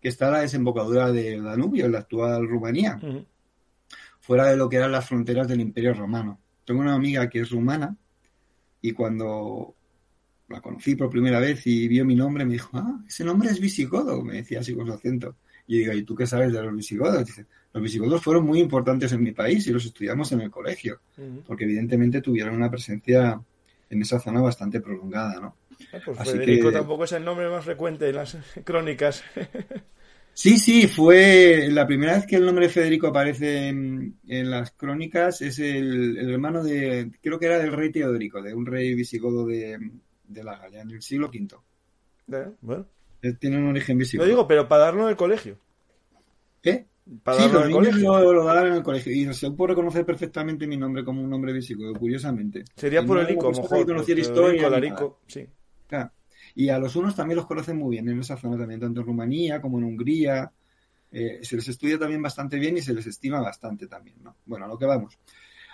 que 0.01 0.09
está 0.09 0.29
a 0.29 0.33
la 0.33 0.41
desembocadura 0.41 1.11
del 1.11 1.45
Danubio, 1.45 1.87
en 1.87 1.93
la 1.93 2.01
actual 2.01 2.49
Rumanía, 2.49 2.99
fuera 4.21 4.47
de 4.47 4.57
lo 4.57 4.69
que 4.69 4.77
eran 4.77 4.93
las 4.93 5.09
fronteras 5.09 5.49
del 5.49 5.61
Imperio 5.61 5.95
Romano. 5.95 6.41
Tengo 6.65 6.81
una 6.81 6.95
amiga 6.95 7.29
que 7.29 7.41
es 7.41 7.51
rumana 7.51 7.97
y 8.81 8.93
cuando 8.93 9.75
la 10.49 10.61
conocí 10.61 10.95
por 10.95 11.11
primera 11.11 11.41
vez 11.41 11.67
y 11.67 11.89
vio 11.89 12.05
mi 12.05 12.15
nombre, 12.15 12.45
me 12.45 12.55
dijo, 12.55 12.71
ah, 12.75 13.03
ese 13.07 13.25
nombre 13.25 13.51
es 13.51 13.61
visigodo, 13.61 14.23
me 14.23 14.35
decía 14.35 14.61
así 14.61 14.75
con 14.75 14.87
su 14.87 14.93
acento. 14.93 15.37
Y 15.67 15.79
digo, 15.79 15.93
¿y 15.93 16.03
tú 16.03 16.15
qué 16.15 16.27
sabes 16.27 16.53
de 16.53 16.63
los 16.63 16.75
visigodos? 16.75 17.25
Dice, 17.27 17.47
los 17.73 17.83
visigodos 17.83 18.23
fueron 18.23 18.47
muy 18.47 18.61
importantes 18.61 19.13
en 19.13 19.23
mi 19.23 19.33
país 19.33 19.67
y 19.67 19.73
los 19.73 19.85
estudiamos 19.85 20.31
en 20.33 20.41
el 20.41 20.51
colegio, 20.51 21.01
porque 21.47 21.65
evidentemente 21.65 22.21
tuvieron 22.21 22.55
una 22.55 22.71
presencia 22.71 23.41
en 23.91 24.03
esa 24.03 24.21
zona 24.21 24.41
bastante 24.41 24.81
prolongada, 24.81 25.41
¿no? 25.41 25.57
Ah, 25.93 25.99
pues 26.05 26.19
Federico 26.31 26.73
tampoco 26.73 27.05
es 27.05 27.13
el 27.13 27.25
nombre 27.25 27.49
más 27.49 27.65
frecuente 27.65 28.09
en 28.09 28.17
las 28.17 28.37
crónicas. 28.65 29.25
Sí, 30.37 30.59
sí, 30.59 30.87
fue 30.87 31.67
la 31.71 31.87
primera 31.87 32.13
vez 32.13 32.27
que 32.27 32.37
el 32.37 32.45
nombre 32.45 32.67
de 32.67 32.73
Federico 32.73 33.07
aparece 33.07 33.69
en, 33.69 34.19
las 34.27 34.71
crónicas, 34.73 35.41
es 35.41 35.59
el, 35.61 36.31
hermano 36.31 36.63
de, 36.63 37.11
creo 37.23 37.39
que 37.39 37.47
era 37.47 37.59
del 37.59 37.73
rey 37.73 37.91
Teodorico, 37.91 38.43
de 38.43 38.53
un 38.53 38.67
rey 38.67 38.95
visigodo 38.95 39.47
de, 39.47 39.79
la 40.29 40.59
Galia, 40.59 40.83
en 40.83 40.91
el 40.91 41.01
siglo 41.01 41.29
V. 41.29 41.57
Eh, 42.33 42.51
bueno. 42.61 42.87
Tiene 43.41 43.57
un 43.57 43.69
origen 43.69 43.97
visigodo. 43.97 44.27
Lo 44.27 44.31
digo, 44.31 44.47
pero 44.47 44.69
para 44.69 44.85
darlo 44.85 45.05
en 45.05 45.09
el 45.09 45.17
colegio. 45.17 45.57
¿Qué? 46.61 46.85
Para 47.23 47.41
sí, 47.41 47.49
los 47.51 47.69
niños 47.69 47.95
lo, 47.95 48.33
lo 48.35 48.45
dan 48.45 48.67
en 48.67 48.73
el 48.75 48.83
colegio. 48.83 49.13
Y 49.13 49.33
se 49.33 49.51
puede 49.53 49.71
reconocer 49.71 50.05
perfectamente 50.05 50.67
mi 50.67 50.77
nombre 50.77 51.03
como 51.03 51.23
un 51.23 51.31
nombre 51.31 51.55
visigodo, 51.55 51.95
curiosamente. 51.95 52.65
Sería 52.75 53.07
por 53.07 53.21
el 53.21 53.31
ICO, 53.31 53.49
a 53.49 53.53
lo 53.53 53.63
mejor. 53.63 53.87
Conocer 53.87 54.19
historia. 54.19 54.69
sí. 55.27 55.47
Y 56.55 56.69
a 56.69 56.79
los 56.79 56.97
unos 56.97 57.15
también 57.15 57.37
los 57.37 57.47
conocen 57.47 57.77
muy 57.77 57.97
bien 57.97 58.09
en 58.09 58.21
esa 58.21 58.37
zona 58.37 58.57
también, 58.57 58.81
tanto 58.81 59.01
en 59.01 59.07
Rumanía 59.07 59.61
como 59.61 59.79
en 59.79 59.85
Hungría. 59.85 60.51
Eh, 61.11 61.41
se 61.43 61.57
les 61.57 61.69
estudia 61.69 61.99
también 61.99 62.23
bastante 62.23 62.59
bien 62.59 62.77
y 62.77 62.83
se 62.83 62.93
les 62.93 63.07
estima 63.07 63.41
bastante 63.41 63.87
también, 63.87 64.17
¿no? 64.23 64.37
Bueno, 64.47 64.65
a 64.65 64.69
lo 64.69 64.79
que 64.79 64.87
vamos. 64.87 65.19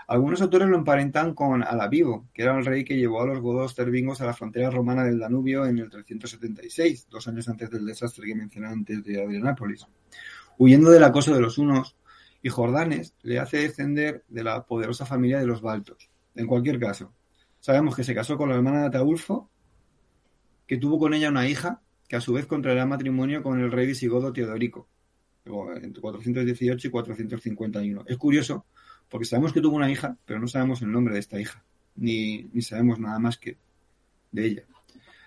Algunos 0.09 0.42
autores 0.42 0.68
lo 0.68 0.77
emparentan 0.77 1.35
con 1.35 1.62
Alavivo, 1.62 2.29
que 2.35 2.42
era 2.42 2.57
el 2.57 2.64
rey 2.64 2.85
que 2.85 2.96
llevó 2.96 3.22
a 3.22 3.27
los 3.27 3.40
godos 3.40 3.75
tervingos 3.75 4.20
a 4.20 4.27
la 4.27 4.35
frontera 4.35 4.68
romana 4.68 5.05
del 5.05 5.18
Danubio 5.18 5.64
en 5.64 5.79
el 5.79 5.88
376, 5.88 7.07
dos 7.09 7.29
años 7.29 7.48
antes 7.48 7.70
del 7.70 7.87
desastre 7.87 8.27
que 8.27 8.35
mencioné 8.35 8.68
antes 8.68 9.03
de 9.05 9.22
Adrianápolis. 9.22 9.87
Huyendo 10.59 10.90
del 10.90 11.05
acoso 11.05 11.35
de 11.35 11.40
los 11.40 11.57
unos, 11.57 11.96
y 12.42 12.48
Jordanes 12.48 13.14
le 13.22 13.38
hace 13.38 13.59
descender 13.59 14.25
de 14.29 14.42
la 14.42 14.64
poderosa 14.64 15.07
familia 15.07 15.38
de 15.38 15.46
los 15.46 15.62
Baltos. 15.62 16.11
En 16.35 16.46
cualquier 16.46 16.79
caso, 16.81 17.12
sabemos 17.61 17.94
que 17.94 18.05
se 18.05 18.14
casó 18.14 18.37
con 18.37 18.48
la 18.48 18.57
hermana 18.57 18.81
de 18.81 18.87
Ataulfo 18.88 19.48
que 20.66 20.77
tuvo 20.77 20.98
con 20.98 21.14
ella 21.14 21.31
una 21.31 21.48
hija, 21.48 21.81
que 22.09 22.16
a 22.16 22.20
su 22.20 22.33
vez 22.33 22.46
contraerá 22.46 22.87
matrimonio 22.87 23.42
con 23.42 23.61
el 23.61 23.72
rey 23.72 23.87
visigodo 23.87 24.33
Teodorico, 24.33 24.88
entre 25.44 26.01
418 26.01 26.88
y 26.88 26.90
451. 26.90 28.05
Es 28.07 28.16
curioso, 28.16 28.66
porque 29.09 29.27
sabemos 29.27 29.53
que 29.53 29.61
tuvo 29.61 29.77
una 29.77 29.90
hija, 29.90 30.16
pero 30.25 30.40
no 30.40 30.48
sabemos 30.48 30.83
el 30.83 30.92
nombre 30.92 31.14
de 31.14 31.20
esta 31.20 31.40
hija, 31.40 31.64
ni, 31.96 32.44
ni 32.53 32.62
sabemos 32.62 32.98
nada 32.98 33.18
más 33.18 33.38
que 33.38 33.57
de 34.31 34.46
ella. 34.46 34.62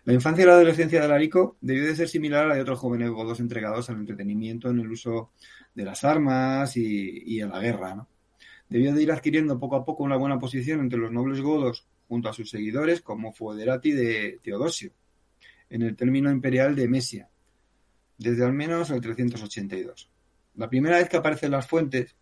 La 0.06 0.14
infancia 0.14 0.44
y 0.44 0.46
la 0.46 0.54
adolescencia 0.54 1.00
de 1.00 1.06
Alarico 1.06 1.58
debió 1.62 1.86
de 1.86 1.96
ser 1.96 2.08
similar 2.08 2.46
a 2.46 2.48
la 2.50 2.56
de 2.56 2.62
otros 2.62 2.78
jóvenes 2.78 3.10
godos 3.10 3.40
entregados 3.40 3.90
al 3.90 3.98
entretenimiento 3.98 4.70
en 4.70 4.80
el 4.80 4.92
uso 4.92 5.32
de 5.74 5.84
las 5.84 6.04
armas 6.04 6.78
y, 6.78 7.24
y 7.26 7.40
la 7.40 7.60
guerra. 7.60 7.96
¿no? 7.96 8.08
Debió 8.70 8.94
de 8.94 9.02
ir 9.02 9.12
adquiriendo 9.12 9.60
poco 9.60 9.76
a 9.76 9.84
poco 9.84 10.04
una 10.04 10.16
buena 10.16 10.40
posición 10.40 10.80
entre 10.82 11.00
los 11.00 11.12
nobles 11.12 11.42
godos 11.42 11.88
junto 12.08 12.30
a 12.30 12.34
sus 12.34 12.52
seguidores, 12.52 13.02
como 13.02 13.34
Foderati 13.34 13.92
de 13.94 14.40
Teodosio, 14.44 14.92
en 15.70 15.82
el 15.82 15.96
término 15.96 16.32
imperial 16.32 16.76
de 16.76 16.88
Mesia, 16.88 17.30
desde 18.18 18.46
al 18.46 18.54
menos 18.54 18.90
el 18.92 19.02
382. 19.02 20.10
La 20.56 20.70
primera 20.70 20.98
vez 20.98 21.10
que 21.10 21.18
aparecen 21.18 21.52
las 21.52 21.68
fuentes, 21.68 22.16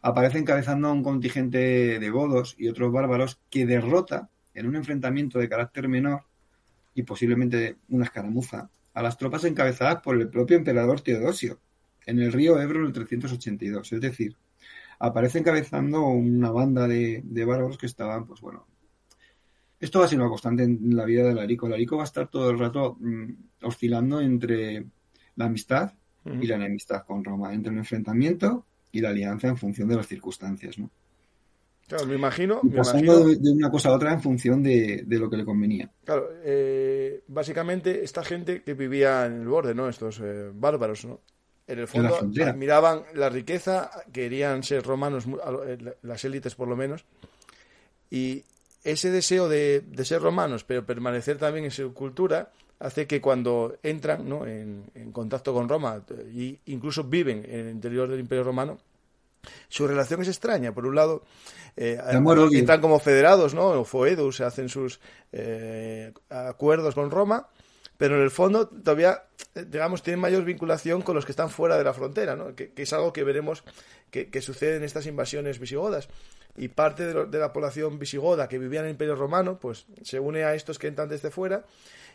aparece 0.00 0.38
encabezando 0.38 0.88
a 0.88 0.92
un 0.92 1.02
contingente 1.02 1.98
de 1.98 2.10
godos 2.10 2.54
y 2.58 2.68
otros 2.68 2.92
bárbaros 2.92 3.40
que 3.50 3.66
derrota 3.66 4.28
en 4.52 4.66
un 4.66 4.76
enfrentamiento 4.76 5.38
de 5.38 5.48
carácter 5.48 5.88
menor 5.88 6.24
y 6.94 7.02
posiblemente 7.02 7.76
una 7.88 8.04
escaramuza 8.04 8.70
a 8.92 9.02
las 9.02 9.16
tropas 9.16 9.44
encabezadas 9.44 10.02
por 10.02 10.20
el 10.20 10.28
propio 10.28 10.56
emperador 10.56 11.00
Teodosio 11.00 11.58
en 12.06 12.20
el 12.20 12.32
río 12.32 12.60
Ebro 12.60 12.80
en 12.80 12.86
el 12.86 12.92
382. 12.92 13.92
Es 13.92 14.00
decir, 14.00 14.36
aparece 14.98 15.38
encabezando 15.38 16.06
una 16.06 16.50
banda 16.50 16.86
de, 16.86 17.22
de 17.24 17.44
bárbaros 17.44 17.78
que 17.78 17.86
estaban, 17.86 18.26
pues 18.26 18.40
bueno, 18.40 18.66
esto 19.84 19.98
va 19.98 20.06
a 20.06 20.08
ser 20.08 20.18
una 20.18 20.28
constante 20.28 20.62
en 20.62 20.96
la 20.96 21.04
vida 21.04 21.24
de 21.24 21.34
Larico. 21.34 21.68
Larico 21.68 21.96
va 21.96 22.04
a 22.04 22.06
estar 22.06 22.28
todo 22.28 22.50
el 22.50 22.58
rato 22.58 22.96
mm, 22.98 23.32
oscilando 23.62 24.20
entre 24.20 24.84
la 25.36 25.46
amistad 25.46 25.92
y 26.24 26.46
la 26.46 26.56
enemistad 26.56 27.04
con 27.04 27.22
Roma, 27.22 27.52
entre 27.52 27.70
el 27.70 27.78
enfrentamiento 27.78 28.64
y 28.90 29.02
la 29.02 29.10
alianza 29.10 29.48
en 29.48 29.58
función 29.58 29.88
de 29.88 29.96
las 29.96 30.06
circunstancias, 30.06 30.78
¿no? 30.78 30.90
Claro, 31.86 32.06
me 32.06 32.14
imagino. 32.14 32.62
pasando 32.74 33.26
De, 33.26 33.50
una 33.50 33.70
cosa 33.70 33.90
a 33.90 33.92
otra 33.92 34.14
en 34.14 34.22
función 34.22 34.62
de, 34.62 35.04
lo 35.06 35.28
que 35.28 35.36
le 35.36 35.44
convenía. 35.44 35.90
Claro, 36.04 36.30
eh, 36.42 37.22
básicamente 37.28 38.02
esta 38.02 38.24
gente 38.24 38.62
que 38.62 38.72
vivía 38.72 39.26
en 39.26 39.42
el 39.42 39.48
borde, 39.48 39.74
¿no? 39.74 39.86
Estos 39.86 40.18
eh, 40.20 40.50
bárbaros, 40.54 41.04
¿no? 41.04 41.20
En 41.66 41.78
el 41.78 41.86
fondo 41.86 42.16
admiraban 42.16 43.02
la 43.14 43.28
riqueza, 43.28 43.90
querían 44.12 44.62
ser 44.62 44.82
romanos, 44.82 45.26
eh, 45.66 45.94
las 46.02 46.24
élites 46.24 46.54
por 46.54 46.68
lo 46.68 46.76
menos, 46.76 47.04
y, 48.10 48.44
ese 48.84 49.10
deseo 49.10 49.48
de, 49.48 49.82
ser 50.04 50.20
romanos, 50.20 50.62
pero 50.64 50.84
permanecer 50.84 51.38
también 51.38 51.64
en 51.64 51.70
su 51.70 51.92
cultura, 51.94 52.52
hace 52.78 53.06
que 53.06 53.20
cuando 53.20 53.78
entran 53.82 54.30
en, 54.46 55.12
contacto 55.12 55.54
con 55.54 55.68
Roma 55.68 56.02
e 56.10 56.58
incluso 56.66 57.04
viven 57.04 57.44
en 57.48 57.60
el 57.60 57.70
interior 57.70 58.08
del 58.08 58.20
Imperio 58.20 58.44
Romano, 58.44 58.78
su 59.68 59.86
relación 59.86 60.22
es 60.22 60.28
extraña. 60.28 60.72
Por 60.72 60.86
un 60.86 60.94
lado, 60.94 61.24
eh, 61.76 61.98
entran 62.52 62.80
como 62.80 62.98
federados, 62.98 63.54
¿no? 63.54 63.68
O 63.68 63.84
foedus, 63.84 64.40
hacen 64.40 64.68
sus 64.68 65.00
eh, 65.32 66.12
acuerdos 66.28 66.94
con 66.94 67.10
Roma, 67.10 67.48
pero 67.96 68.16
en 68.16 68.22
el 68.22 68.30
fondo 68.30 68.68
todavía, 68.68 69.24
digamos, 69.54 70.02
tienen 70.02 70.20
mayor 70.20 70.44
vinculación 70.44 71.02
con 71.02 71.14
los 71.14 71.24
que 71.24 71.32
están 71.32 71.48
fuera 71.48 71.78
de 71.78 71.84
la 71.84 71.94
frontera, 71.94 72.36
¿no? 72.36 72.54
que, 72.54 72.72
es 72.76 72.92
algo 72.92 73.12
que 73.12 73.22
veremos 73.22 73.64
que, 74.10 74.30
que, 74.30 74.42
sucede 74.42 74.76
en 74.76 74.82
estas 74.82 75.06
invasiones 75.06 75.58
visigodas 75.58 76.08
y 76.56 76.68
parte 76.68 77.12
de, 77.12 77.38
la 77.38 77.52
población 77.52 77.98
visigoda 77.98 78.48
que 78.48 78.58
vivía 78.58 78.80
en 78.80 78.86
el 78.86 78.92
Imperio 78.92 79.16
Romano, 79.16 79.58
pues 79.58 79.86
se 80.02 80.20
une 80.20 80.44
a 80.44 80.54
estos 80.54 80.78
que 80.78 80.86
entran 80.86 81.08
desde 81.08 81.30
fuera 81.30 81.64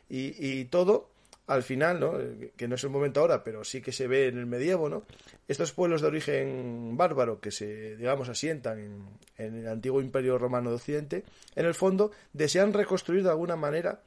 y, 0.09 0.65
todo 0.65 1.09
al 1.47 1.63
final, 1.63 1.99
¿no? 1.99 2.13
que 2.55 2.67
no 2.67 2.75
es 2.75 2.83
el 2.83 2.91
momento 2.91 3.21
ahora, 3.21 3.43
pero 3.43 3.63
sí 3.63 3.81
que 3.81 3.91
se 3.91 4.07
ve 4.07 4.27
en 4.27 4.37
el 4.37 4.45
medievo, 4.45 4.87
¿no? 4.87 5.03
estos 5.47 5.71
pueblos 5.73 6.01
de 6.01 6.07
origen 6.07 6.95
bárbaro 6.95 7.39
que 7.39 7.49
se, 7.49 7.97
digamos, 7.97 8.29
asientan 8.29 9.07
en, 9.37 9.55
el 9.55 9.67
antiguo 9.67 9.99
Imperio 9.99 10.37
Romano 10.37 10.69
de 10.69 10.75
Occidente, 10.75 11.23
en 11.55 11.65
el 11.65 11.73
fondo 11.73 12.11
desean 12.33 12.71
reconstruir 12.71 13.23
de 13.23 13.29
alguna 13.31 13.55
manera 13.55 14.01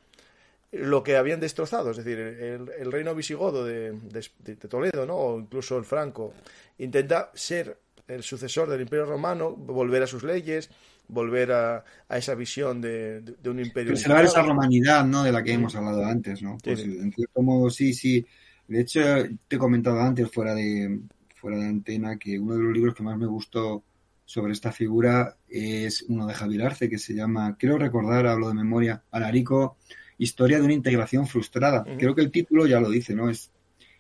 lo 0.71 1.03
que 1.03 1.17
habían 1.17 1.41
destrozado, 1.41 1.91
es 1.91 1.99
decir, 1.99 2.19
el, 2.19 2.93
reino 2.93 3.15
visigodo 3.15 3.65
de, 3.65 3.93
de, 3.93 4.55
Toledo, 4.57 5.05
¿no? 5.05 5.17
o 5.17 5.39
incluso 5.39 5.77
el 5.77 5.85
franco, 5.85 6.33
intenta 6.79 7.31
ser 7.35 7.77
el 8.09 8.23
sucesor 8.23 8.69
del 8.69 8.83
Imperio 8.83 9.07
Romano, 9.07 9.53
volver 9.53 10.03
a 10.03 10.07
sus 10.07 10.23
leyes, 10.23 10.71
volver 11.09 11.53
a, 11.53 11.85
esa 12.11 12.35
visión 12.35 12.81
de, 12.81 13.23
un 13.45 13.61
imperio. 13.61 13.93
Preservar 13.93 14.25
esa 14.25 14.43
romanidad, 14.43 15.05
¿no? 15.05 15.23
De 15.23 15.33
la 15.33 15.43
que 15.43 15.53
hemos 15.53 15.75
hablado 15.75 16.05
antes, 16.05 16.43
¿no? 16.43 16.59
Pues 16.63 16.81
en 16.81 17.13
cierto 17.13 17.43
modo, 17.43 17.71
sí, 17.71 17.93
sí. 17.95 18.25
De 18.69 18.81
hecho, 18.81 19.01
te 19.49 19.57
he 19.57 19.59
comentado 19.59 20.01
antes, 20.01 20.31
fuera 20.31 20.55
de, 20.55 21.01
fuera 21.35 21.59
de 21.59 21.67
antena, 21.67 22.19
que 22.19 22.39
uno 22.39 22.55
de 22.55 22.63
los 22.63 22.73
libros 22.73 22.95
que 22.95 23.03
más 23.03 23.19
me 23.19 23.27
gustó 23.27 23.83
sobre 24.25 24.53
esta 24.53 24.73
figura 24.73 25.37
es 25.49 26.03
uno 26.03 26.27
de 26.27 26.35
Javier 26.35 26.63
Arce, 26.63 26.89
que 26.89 26.99
se 26.99 27.15
llama, 27.15 27.57
creo 27.59 27.77
recordar, 27.77 28.27
hablo 28.27 28.49
de 28.49 28.55
memoria, 28.55 29.03
Alarico, 29.11 29.77
Historia 30.19 30.59
de 30.59 30.65
una 30.65 30.75
integración 30.75 31.27
frustrada. 31.27 31.85
Creo 31.99 32.15
que 32.15 32.21
el 32.21 32.31
título 32.31 32.67
ya 32.67 32.79
lo 32.79 32.91
dice, 32.91 33.13
¿no? 33.13 33.29
Es 33.29 33.51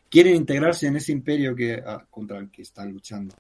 quieren 0.09 0.37
integrarse 0.37 0.87
en 0.87 0.97
ese 0.97 1.11
imperio 1.11 1.57
que 1.57 1.83
ah, 1.85 2.07
contra 2.09 2.38
el 2.38 2.51
que 2.51 2.62
están 2.62 2.93
luchando 2.93 3.35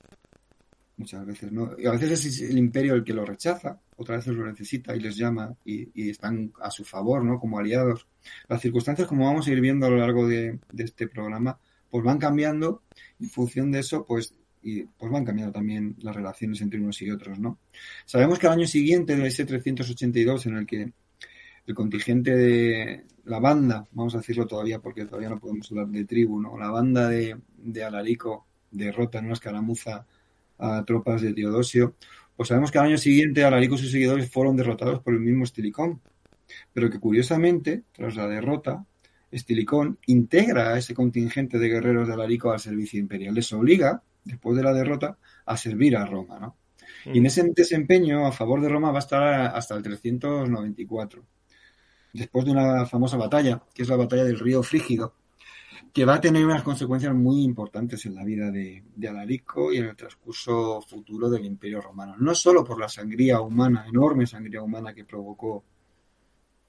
muchas 0.96 1.24
veces, 1.26 1.52
¿no? 1.52 1.72
Y 1.78 1.86
a 1.86 1.92
veces 1.92 2.24
es 2.24 2.42
el 2.42 2.58
imperio 2.58 2.94
el 2.94 3.04
que 3.04 3.14
lo 3.14 3.24
rechaza, 3.24 3.80
otras 3.96 4.18
veces 4.18 4.34
lo 4.34 4.46
necesita 4.46 4.94
y 4.94 5.00
les 5.00 5.16
llama 5.16 5.54
y, 5.64 6.10
están 6.10 6.52
a 6.60 6.70
su 6.70 6.84
favor, 6.84 7.24
¿no? 7.24 7.38
Como 7.38 7.58
aliados. 7.58 8.06
Las 8.48 8.60
circunstancias, 8.60 9.08
como 9.08 9.26
vamos 9.26 9.46
a 9.46 9.50
ir 9.50 9.60
viendo 9.60 9.86
a 9.86 9.90
lo 9.90 9.96
largo 9.96 10.26
de, 10.26 10.58
este 10.76 11.08
programa, 11.08 11.58
pues 11.90 12.04
van 12.04 12.18
cambiando 12.18 12.82
en 13.20 13.28
función 13.28 13.70
de 13.70 13.80
eso, 13.80 14.04
pues 14.06 14.34
y 14.64 14.84
pues 14.84 15.10
van 15.10 15.24
cambiando 15.24 15.52
también 15.52 15.96
las 16.02 16.14
relaciones 16.14 16.60
entre 16.60 16.78
unos 16.78 17.02
y 17.02 17.10
otros, 17.10 17.38
¿no? 17.38 17.58
Sabemos 18.04 18.38
que 18.38 18.46
al 18.46 18.52
año 18.52 18.66
siguiente 18.66 19.16
de 19.16 19.26
ese 19.26 19.44
382 19.44 20.46
en 20.46 20.56
el 20.56 20.66
que 20.66 20.92
el 21.66 21.74
contingente 21.74 22.36
de 22.36 23.04
la 23.24 23.40
banda, 23.40 23.86
vamos 23.92 24.14
a 24.14 24.18
decirlo 24.18 24.46
todavía 24.46 24.78
porque 24.78 25.04
todavía 25.04 25.30
no 25.30 25.40
podemos 25.40 25.68
hablar 25.70 25.88
de 25.88 26.04
tribu, 26.04 26.40
¿no? 26.40 26.56
La 26.56 26.70
banda 26.70 27.08
de, 27.08 27.36
de 27.56 27.84
Alarico 27.84 28.46
derrota 28.70 29.18
en 29.18 29.26
una 29.26 29.34
escaramuza 29.34 30.06
a 30.58 30.84
tropas 30.84 31.22
de 31.22 31.32
Teodosio, 31.32 31.96
pues 32.36 32.48
sabemos 32.48 32.70
que 32.70 32.78
al 32.78 32.86
año 32.86 32.98
siguiente 32.98 33.44
Alarico 33.44 33.74
y 33.74 33.78
sus 33.78 33.90
seguidores 33.90 34.30
fueron 34.30 34.56
derrotados 34.56 35.00
por 35.00 35.14
el 35.14 35.20
mismo 35.20 35.44
Estilicón, 35.44 36.00
pero 36.72 36.90
que 36.90 36.98
curiosamente, 36.98 37.84
tras 37.92 38.16
la 38.16 38.26
derrota, 38.26 38.84
Estilicón 39.30 39.98
integra 40.06 40.74
a 40.74 40.78
ese 40.78 40.94
contingente 40.94 41.58
de 41.58 41.68
guerreros 41.68 42.06
de 42.06 42.14
Alarico 42.14 42.52
al 42.52 42.60
servicio 42.60 43.00
imperial. 43.00 43.34
Les 43.34 43.52
obliga, 43.52 44.02
después 44.24 44.56
de 44.56 44.62
la 44.62 44.72
derrota, 44.72 45.18
a 45.46 45.56
servir 45.56 45.96
a 45.96 46.04
Roma, 46.04 46.38
¿no? 46.38 46.56
Y 47.06 47.18
en 47.18 47.22
mm. 47.24 47.26
ese 47.26 47.52
desempeño 47.54 48.26
a 48.26 48.32
favor 48.32 48.60
de 48.60 48.68
Roma 48.68 48.90
va 48.90 48.98
a 48.98 49.00
estar 49.00 49.22
hasta 49.56 49.74
el 49.74 49.82
394, 49.82 51.24
después 52.12 52.44
de 52.44 52.52
una 52.52 52.86
famosa 52.86 53.16
batalla, 53.16 53.62
que 53.74 53.82
es 53.82 53.88
la 53.88 53.96
batalla 53.96 54.24
del 54.24 54.38
río 54.38 54.62
Frígido, 54.62 55.14
que 55.92 56.06
va 56.06 56.14
a 56.14 56.20
tener 56.20 56.44
unas 56.44 56.62
consecuencias 56.62 57.14
muy 57.14 57.42
importantes 57.42 58.06
en 58.06 58.14
la 58.14 58.24
vida 58.24 58.50
de, 58.50 58.82
Alarico 59.06 59.72
y 59.72 59.76
en 59.76 59.86
el 59.86 59.96
transcurso 59.96 60.80
futuro 60.80 61.28
del 61.28 61.44
Imperio 61.44 61.82
Romano. 61.82 62.14
No 62.18 62.34
solo 62.34 62.64
por 62.64 62.80
la 62.80 62.88
sangría 62.88 63.40
humana, 63.40 63.84
enorme 63.86 64.26
sangría 64.26 64.62
humana 64.62 64.94
que 64.94 65.04
provocó 65.04 65.62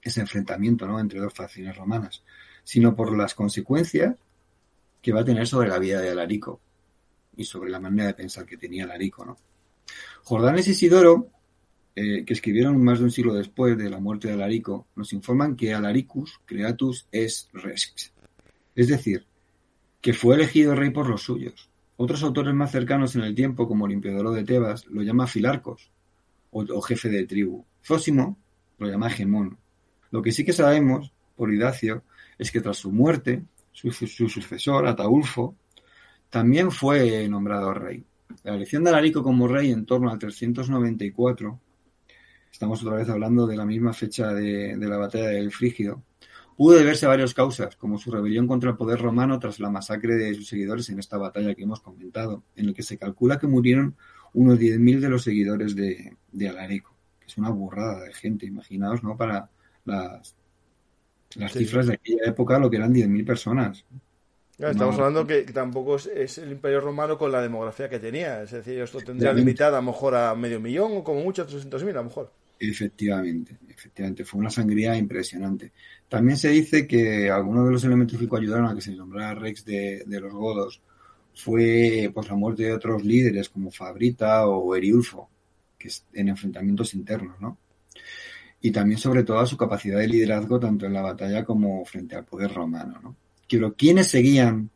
ese 0.02 0.20
enfrentamiento 0.20 0.86
¿no? 0.86 1.00
entre 1.00 1.20
dos 1.20 1.32
facciones 1.32 1.74
romanas, 1.74 2.22
sino 2.62 2.94
por 2.94 3.16
las 3.16 3.34
consecuencias 3.34 4.14
que 5.00 5.12
va 5.12 5.20
a 5.20 5.24
tener 5.24 5.46
sobre 5.46 5.68
la 5.68 5.78
vida 5.78 6.00
de 6.02 6.10
Alarico 6.10 6.60
y 7.34 7.44
sobre 7.44 7.70
la 7.70 7.80
manera 7.80 8.08
de 8.08 8.14
pensar 8.14 8.44
que 8.44 8.58
tenía 8.58 8.84
Alarico. 8.84 9.38
Jordanes 10.22 10.68
y 10.68 10.72
Isidoro, 10.72 11.28
eh, 11.96 12.24
que 12.26 12.34
escribieron 12.34 12.82
más 12.82 12.98
de 12.98 13.04
un 13.04 13.10
siglo 13.10 13.32
después 13.32 13.78
de 13.78 13.88
la 13.88 14.00
muerte 14.00 14.28
de 14.28 14.34
Alarico, 14.34 14.86
nos 14.96 15.14
informan 15.14 15.56
que 15.56 15.72
Alaricus 15.72 16.40
creatus 16.44 17.08
es 17.10 17.48
rex, 17.54 18.12
es 18.74 18.88
decir, 18.88 19.26
que 20.00 20.12
fue 20.12 20.36
elegido 20.36 20.74
rey 20.74 20.90
por 20.90 21.08
los 21.08 21.22
suyos. 21.22 21.70
Otros 21.96 22.22
autores 22.22 22.54
más 22.54 22.72
cercanos 22.72 23.14
en 23.16 23.22
el 23.22 23.34
tiempo, 23.34 23.68
como 23.68 23.86
el 23.86 24.00
de 24.00 24.44
Tebas, 24.44 24.86
lo 24.86 25.02
llama 25.02 25.26
Filarcos, 25.26 25.90
o, 26.50 26.80
jefe 26.80 27.08
de 27.08 27.26
tribu. 27.26 27.64
Zósimo 27.82 28.38
lo 28.78 28.88
llama 28.88 29.10
Gemón. 29.10 29.58
Lo 30.10 30.22
que 30.22 30.32
sí 30.32 30.44
que 30.44 30.52
sabemos, 30.52 31.12
por 31.36 31.52
Idacio, 31.52 32.04
es 32.38 32.50
que 32.50 32.60
tras 32.60 32.78
su 32.78 32.92
muerte, 32.92 33.44
su, 33.72 33.90
su 33.90 34.28
sucesor, 34.28 34.86
Ataulfo, 34.86 35.56
también 36.30 36.70
fue 36.70 37.28
nombrado 37.28 37.72
rey. 37.74 38.04
La 38.42 38.54
elección 38.54 38.84
de 38.84 38.90
Alarico 38.90 39.22
como 39.22 39.46
rey 39.46 39.70
en 39.70 39.86
torno 39.86 40.10
al 40.10 40.18
394, 40.18 41.60
estamos 42.50 42.82
otra 42.82 42.96
vez 42.96 43.08
hablando 43.08 43.46
de 43.46 43.56
la 43.56 43.64
misma 43.64 43.92
fecha 43.92 44.32
de, 44.32 44.76
la 44.76 44.96
batalla 44.96 45.28
del 45.28 45.52
Frígido, 45.52 46.02
pudo 46.56 46.76
deberse 46.76 47.06
a 47.06 47.10
varias 47.10 47.34
causas, 47.34 47.76
como 47.76 47.98
su 47.98 48.10
rebelión 48.10 48.46
contra 48.46 48.70
el 48.70 48.76
poder 48.76 49.00
romano 49.00 49.38
tras 49.38 49.60
la 49.60 49.70
masacre 49.70 50.14
de 50.16 50.34
sus 50.34 50.48
seguidores 50.48 50.88
en 50.90 50.98
esta 50.98 51.18
batalla 51.18 51.54
que 51.54 51.62
hemos 51.62 51.80
comentado, 51.80 52.42
en 52.56 52.66
el 52.66 52.74
que 52.74 52.82
se 52.82 52.98
calcula 52.98 53.38
que 53.38 53.46
murieron 53.46 53.96
unos 54.32 54.58
10.000 54.58 55.00
de 55.00 55.08
los 55.08 55.22
seguidores 55.22 55.76
de, 55.76 56.48
Alarico, 56.48 56.94
que 57.20 57.26
es 57.26 57.38
una 57.38 57.50
burrada 57.50 58.04
de 58.04 58.12
gente, 58.12 58.46
imaginaos, 58.46 59.02
¿no? 59.02 59.16
Para 59.16 59.48
las, 59.84 60.34
las 61.36 61.52
cifras 61.52 61.86
de 61.86 61.94
aquella 61.94 62.24
época, 62.26 62.58
lo 62.58 62.70
que 62.70 62.76
eran 62.76 62.92
10.000 62.92 63.24
personas 63.24 63.84
estamos 64.58 64.96
hablando 64.96 65.26
que, 65.26 65.42
tampoco 65.42 65.96
es, 65.96 66.38
el 66.38 66.52
Imperio 66.52 66.80
Romano 66.80 67.18
con 67.18 67.32
la 67.32 67.42
demografía 67.42 67.88
que 67.88 67.98
tenía. 67.98 68.42
Es 68.42 68.52
decir, 68.52 68.80
esto 68.80 68.98
tendría 69.00 69.32
limitada 69.32 69.78
a 69.78 69.80
lo 69.80 69.90
mejor 69.90 70.14
a 70.14 70.34
medio 70.34 70.60
millón 70.60 70.96
o 70.96 71.04
como 71.04 71.20
mucho 71.20 71.42
a 71.42 71.46
300.000 71.46 71.90
a 71.90 71.92
lo 71.94 72.04
mejor. 72.04 72.32
Efectivamente, 72.58 73.58
efectivamente, 73.68 74.24
fue 74.24 74.40
una 74.40 74.50
sangría 74.50 74.96
impresionante. 74.96 75.72
También 76.08 76.36
se 76.38 76.50
dice 76.50 76.86
que 76.86 77.30
algunos 77.30 77.66
de 77.66 77.72
los 77.72 77.84
elementos 77.84 78.18
que 78.18 78.36
ayudaron 78.36 78.66
a 78.66 78.74
que 78.74 78.80
se 78.80 78.94
nombrara 78.94 79.34
Rex 79.34 79.64
de, 79.64 80.04
los 80.06 80.32
godos 80.32 80.80
fue 81.34 82.10
pues 82.14 82.28
la 82.28 82.36
muerte 82.36 82.64
de 82.64 82.72
otros 82.72 83.04
líderes 83.04 83.48
como 83.48 83.70
Fabrita 83.70 84.46
o 84.46 84.74
Eriulfo, 84.76 85.28
que 85.76 85.88
es 85.88 86.06
en 86.12 86.28
enfrentamientos 86.28 86.94
internos, 86.94 87.40
¿no? 87.40 87.58
Y 88.60 88.70
también 88.70 88.98
sobre 88.98 89.24
todo 89.24 89.44
su 89.44 89.56
capacidad 89.56 89.98
de 89.98 90.08
liderazgo 90.08 90.58
tanto 90.60 90.86
en 90.86 90.92
la 90.92 91.02
batalla 91.02 91.44
como 91.44 91.84
frente 91.84 92.16
al 92.16 92.24
poder 92.24 92.52
romano, 92.52 93.00
¿no? 93.02 93.16
Pero 93.50 93.74
¿quiénes 93.74 94.08
seguían 94.08 94.70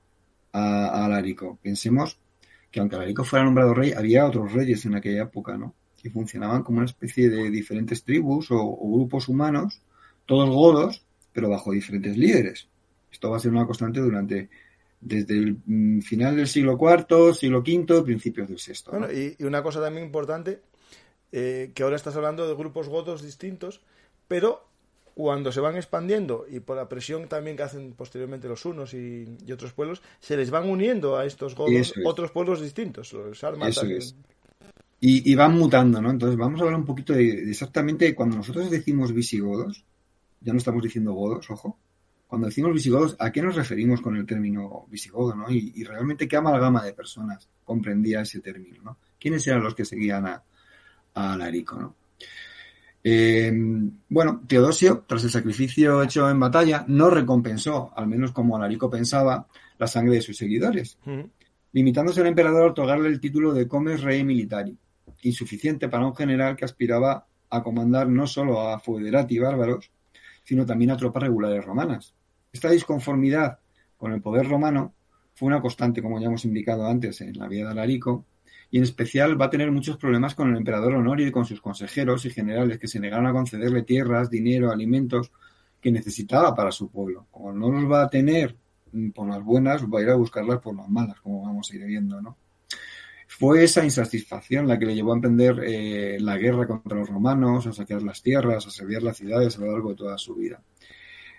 a, 0.53 1.05
Alarico? 1.05 1.59
Pensemos 1.63 2.19
que 2.71 2.81
aunque 2.81 2.97
Alarico 2.97 3.25
fuera 3.25 3.45
nombrado 3.45 3.73
rey, 3.73 3.93
había 3.93 4.27
otros 4.27 4.53
reyes 4.53 4.85
en 4.85 4.97
aquella 4.97 5.23
época, 5.23 5.57
¿no? 5.57 5.75
Que 6.01 6.11
funcionaban 6.11 6.63
como 6.63 6.79
una 6.79 6.87
especie 6.87 7.29
de 7.29 7.51
diferentes 7.51 8.05
tribus 8.05 8.49
o, 8.51 8.77
grupos 8.77 9.29
humanos, 9.29 9.81
todos 10.27 10.49
godos, 10.49 11.05
pero 11.33 11.49
bajo 11.49 11.73
diferentes 11.73 12.17
líderes. 12.17 12.69
Esto 13.11 13.31
va 13.31 13.39
a 13.39 13.41
ser 13.41 13.51
una 13.51 13.67
constante 13.67 14.01
durante 14.01 14.49
desde 15.01 15.35
el 15.35 15.59
mm, 15.65 16.01
final 16.01 16.37
del 16.37 16.49
siglo 16.49 16.79
IV, 16.81 17.35
siglo 17.35 17.61
V, 17.61 18.03
principios 18.03 18.49
del 18.49 18.59
VI. 18.59 18.91
Bueno, 18.91 19.13
y, 19.13 19.37
una 19.45 19.63
cosa 19.63 19.81
también 19.81 20.07
importante, 20.07 20.61
eh, 21.33 21.73
que 21.75 21.83
ahora 21.83 21.97
estás 21.97 22.17
hablando 22.17 22.47
de 22.49 22.55
grupos 22.55 22.89
godos 22.89 23.23
distintos, 23.23 23.81
pero 24.27 24.69
cuando 25.19 25.51
se 25.51 25.59
van 25.59 25.75
expandiendo 25.75 26.47
y 26.49 26.61
por 26.61 26.77
la 26.77 26.89
presión 26.89 27.27
también 27.29 27.57
que 27.57 27.65
hacen 27.65 27.93
posteriormente 27.93 28.47
los 28.47 28.65
unos 28.65 28.95
y, 28.95 29.27
otros 29.53 29.73
pueblos, 29.73 30.01
se 30.21 30.37
les 30.37 30.51
van 30.51 30.71
uniendo 30.71 31.17
a 31.17 31.27
estos 31.27 31.57
godos 31.57 31.93
otros 32.05 32.31
pueblos 32.31 32.61
distintos. 32.61 33.13
Y, 35.01 35.35
van 35.37 35.55
mutando, 35.55 36.03
¿no? 36.03 36.11
Entonces 36.11 36.37
vamos 36.37 36.61
a 36.61 36.65
hablar 36.65 36.81
un 36.81 36.87
poquito 36.87 37.13
de, 37.13 37.51
exactamente 37.51 38.15
cuando 38.15 38.37
nosotros 38.37 38.69
decimos 38.71 39.13
visigodos, 39.13 39.85
ya 40.41 40.53
no 40.53 40.59
estamos 40.59 40.83
diciendo 40.83 41.13
godos, 41.13 41.49
ojo. 41.51 41.79
Cuando 42.27 42.49
decimos 42.49 42.75
visigodos, 42.75 43.17
¿a 43.19 43.33
qué 43.33 43.41
nos 43.41 43.55
referimos 43.55 44.03
con 44.03 44.17
el 44.17 44.27
término 44.27 44.87
visigodo, 44.91 45.35
no? 45.35 45.51
Y, 45.51 45.83
realmente 45.85 46.27
qué 46.27 46.37
amalgama 46.37 46.85
de 46.85 46.93
personas 46.93 47.49
comprendía 47.65 48.23
ese 48.23 48.41
término, 48.41 48.83
¿no? 48.83 48.99
¿Quiénes 49.19 49.47
eran 49.47 49.63
los 49.63 49.75
que 49.75 49.85
seguían 49.85 50.27
a, 50.27 50.43
a 51.15 51.37
Larico, 51.37 51.81
no? 51.81 51.95
Eh, 53.05 53.53
bueno, 54.09 54.43
Teodosio, 54.47 55.05
tras 55.07 55.25
el 55.25 55.31
sacrificio 55.31 56.03
hecho 56.03 56.29
en 56.29 56.41
batalla, 56.41 56.85
no 56.89 57.09
recompensó, 57.09 57.93
al 57.97 58.09
menos 58.09 58.33
como 58.33 58.57
Alarico 58.57 58.91
pensaba, 58.91 59.47
la 59.79 59.87
sangre 59.87 60.17
de 60.17 60.23
sus 60.23 60.37
seguidores, 60.37 60.99
limitándose 61.73 62.21
al 62.21 62.27
emperador 62.27 62.63
a 62.65 62.71
otorgarle 62.73 63.09
el 63.09 63.21
título 63.21 63.55
de 63.55 63.69
comes 63.69 64.03
rey 64.03 64.25
militari, 64.25 64.77
insuficiente 65.23 65.89
para 65.89 66.07
un 66.07 66.15
general 66.15 66.57
que 66.57 66.65
aspiraba 66.65 67.27
a 67.51 67.63
comandar 67.63 68.09
no 68.09 68.27
solo 68.27 68.61
a 68.61 68.79
feuderati 68.79 69.39
bárbaros, 69.39 69.91
sino 70.45 70.67
también 70.67 70.91
a 70.91 70.97
tropas 70.97 71.23
regulares 71.23 71.65
romanas. 71.65 72.15
Esta 72.53 72.71
disconformidad 72.71 73.59
con 73.97 74.13
el 74.13 74.23
poder 74.23 74.49
romano 74.49 74.95
fue 75.35 75.49
una 75.49 75.61
constante, 75.61 76.03
como 76.03 76.21
ya 76.21 76.27
hemos 76.27 76.45
indicado 76.45 76.87
antes, 76.87 77.21
en 77.21 77.39
la 77.39 77.49
vida 77.49 77.67
de 77.67 77.73
Alarico, 77.73 78.25
y 78.71 78.79
en 78.79 78.85
especial 78.85 79.41
va 79.41 79.47
a 79.47 79.51
tener 79.51 79.71
muchos 79.71 79.97
problemas 79.97 80.35
con 80.35 80.51
el 80.51 80.57
emperador 80.57 80.95
Honorio 80.95 81.27
y 81.27 81.33
con 81.33 81.45
sus 81.45 81.61
consejeros 81.61 82.25
y 82.27 82.31
generales 82.31 82.79
que 82.79 82.89
se 82.89 83.01
negaron 83.01 83.27
a 83.27 83.33
concederle 83.33 83.83
tierras, 83.83 84.31
dinero, 84.31 84.71
alimentos 84.71 85.31
que 85.81 85.93
necesitaba 85.93 86.55
para 86.55 86.73
su 86.73 86.91
pueblo. 86.91 87.27
Como 87.31 87.53
no 87.53 87.71
los 87.71 87.91
va 87.91 88.03
a 88.03 88.11
tener 88.11 88.57
por 89.15 89.29
las 89.29 89.43
buenas, 89.43 89.85
va 89.85 90.01
a 90.01 90.03
ir 90.03 90.11
a 90.11 90.17
buscarlas 90.17 90.59
por 90.59 90.77
las 90.77 90.89
malas, 90.89 91.21
como 91.21 91.43
vamos 91.43 91.71
a 91.71 91.77
ir 91.77 91.85
viendo, 91.85 92.21
¿no? 92.21 92.37
Fue 93.31 93.63
esa 93.63 93.85
insatisfacción 93.85 94.67
la 94.67 94.79
que 94.79 94.87
le 94.87 94.95
llevó 94.95 95.13
a 95.13 95.17
emprender 95.17 95.61
eh, 95.63 96.19
la 96.19 96.39
guerra 96.39 96.67
contra 96.67 96.99
los 96.99 97.11
romanos, 97.11 97.67
a 97.67 97.73
saquear 97.75 98.03
las 98.03 98.23
tierras, 98.23 98.67
a 98.67 98.71
servir 98.71 99.03
las 99.03 99.19
ciudades 99.19 99.57
a 99.57 99.61
lo 99.61 99.71
largo 99.71 99.91
de 99.91 99.97
toda 99.97 100.17
su 100.17 100.35
vida. 100.35 100.63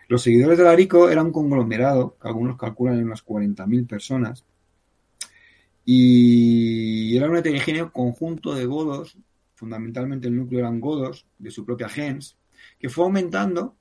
Los 0.07 0.21
seguidores 0.21 0.59
de 0.59 0.63
Larico 0.63 1.09
eran 1.09 1.25
un 1.25 1.31
conglomerado, 1.33 2.15
que 2.21 2.27
algunos 2.27 2.57
calculan 2.57 2.99
en 2.99 3.05
unas 3.05 3.25
40.000 3.25 3.87
personas, 3.87 4.45
y 5.83 7.17
era 7.17 7.27
un 7.27 7.37
heterogéneo 7.37 7.91
conjunto 7.91 8.53
de 8.53 8.65
godos, 8.65 9.17
fundamentalmente 9.55 10.27
el 10.27 10.35
núcleo 10.35 10.59
eran 10.59 10.79
godos 10.79 11.25
de 11.39 11.49
su 11.49 11.65
propia 11.65 11.89
gens, 11.89 12.37
que 12.79 12.89
fue 12.89 13.03
aumentando 13.05 13.75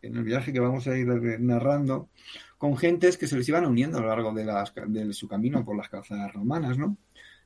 en 0.00 0.16
el 0.16 0.24
viaje 0.24 0.52
que 0.52 0.60
vamos 0.60 0.86
a 0.86 0.96
ir 0.96 1.06
narrando, 1.40 2.08
con 2.56 2.76
gentes 2.78 3.18
que 3.18 3.26
se 3.26 3.36
les 3.36 3.48
iban 3.48 3.66
uniendo 3.66 3.98
a 3.98 4.00
lo 4.00 4.08
largo 4.08 4.32
de, 4.32 4.46
las, 4.46 4.72
de 4.74 5.12
su 5.12 5.28
camino 5.28 5.62
por 5.62 5.76
las 5.76 5.90
calzadas 5.90 6.32
romanas, 6.32 6.78
¿no? 6.78 6.96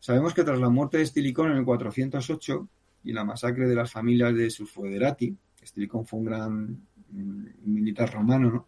Sabemos 0.00 0.34
que 0.34 0.44
tras 0.44 0.58
la 0.58 0.68
muerte 0.68 0.98
de 0.98 1.04
Estilicón 1.04 1.50
en 1.50 1.58
el 1.58 1.64
408 1.64 2.68
y 3.04 3.12
la 3.12 3.24
masacre 3.24 3.68
de 3.68 3.74
las 3.74 3.90
familias 3.90 4.34
de 4.34 4.50
sus 4.50 4.70
foederati, 4.70 5.36
Estilicón 5.62 6.06
fue 6.06 6.20
un 6.20 6.24
gran 6.24 6.70
mm, 7.10 7.46
militar 7.64 8.12
romano, 8.12 8.50
¿no? 8.50 8.66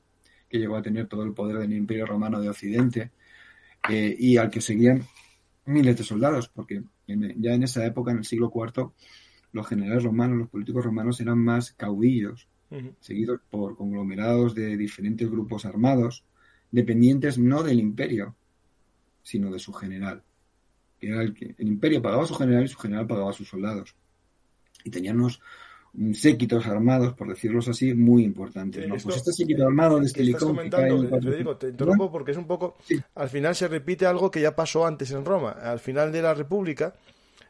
que 0.49 0.59
llegó 0.59 0.77
a 0.77 0.83
tener 0.83 1.07
todo 1.07 1.23
el 1.23 1.33
poder 1.33 1.59
del 1.59 1.73
Imperio 1.73 2.07
Romano 2.07 2.41
de 2.41 2.49
Occidente, 2.49 3.13
eh, 3.89 4.15
y 4.19 4.37
al 4.37 4.51
que 4.51 4.61
seguían 4.61 5.05
miles 5.67 5.97
de 5.97 6.05
soldados, 6.05 6.49
porque 6.49 6.83
ya 7.07 7.55
en 7.55 7.63
esa 7.63 7.85
época, 7.87 8.11
en 8.11 8.19
el 8.19 8.25
siglo 8.25 8.53
IV, 8.55 8.91
los 9.53 9.67
generales 9.67 10.03
romanos, 10.03 10.39
los 10.39 10.49
políticos 10.49 10.85
romanos 10.85 11.21
eran 11.21 11.39
más 11.39 11.73
caudillos, 11.73 12.49
seguidos 13.01 13.41
por 13.51 13.77
conglomerados 13.77 14.55
de 14.55 14.77
diferentes 14.77 15.29
grupos 15.29 15.65
armados, 15.65 16.25
dependientes 16.71 17.37
no 17.37 17.63
del 17.65 17.81
imperio, 17.81 18.37
sino 19.23 19.51
de 19.51 19.59
su 19.59 19.73
general. 19.73 20.23
Era 21.01 21.23
el, 21.23 21.35
que, 21.35 21.55
el 21.59 21.69
imperio 21.69 22.03
pagaba 22.03 22.25
a 22.25 22.27
su 22.27 22.35
general 22.35 22.65
y 22.65 22.69
su 22.69 22.79
general 22.79 23.07
pagaba 23.07 23.31
a 23.31 23.35
sus 23.35 23.49
soldados. 23.49 23.95
Y 24.85 24.91
tenían 24.91 25.21
unos, 25.21 25.41
séquitos 26.15 26.67
armados, 26.67 27.15
por 27.15 27.29
decirlo 27.29 27.61
así, 27.61 27.95
muy 27.95 28.23
importantes. 28.23 28.87
¿no? 28.87 28.97
pues 29.03 29.17
este 29.17 29.33
séquito 29.33 29.65
armado 29.65 29.99
de 29.99 30.07
este 30.07 30.23
Digo, 30.23 31.57
te 31.57 31.69
interrumpo 31.69 32.11
porque 32.11 32.31
es 32.31 32.37
un 32.37 32.47
poco. 32.47 32.77
Al 33.15 33.29
final 33.29 33.57
se 33.57 33.69
repite 33.69 34.07
algo 34.07 34.31
que 34.31 34.41
ya 34.41 34.55
pasó 34.55 34.87
antes 34.87 35.11
en 35.11 35.25
Roma. 35.25 35.51
Al 35.51 35.81
final 35.81 36.13
de 36.13 36.23
la 36.23 36.35
República, 36.35 36.95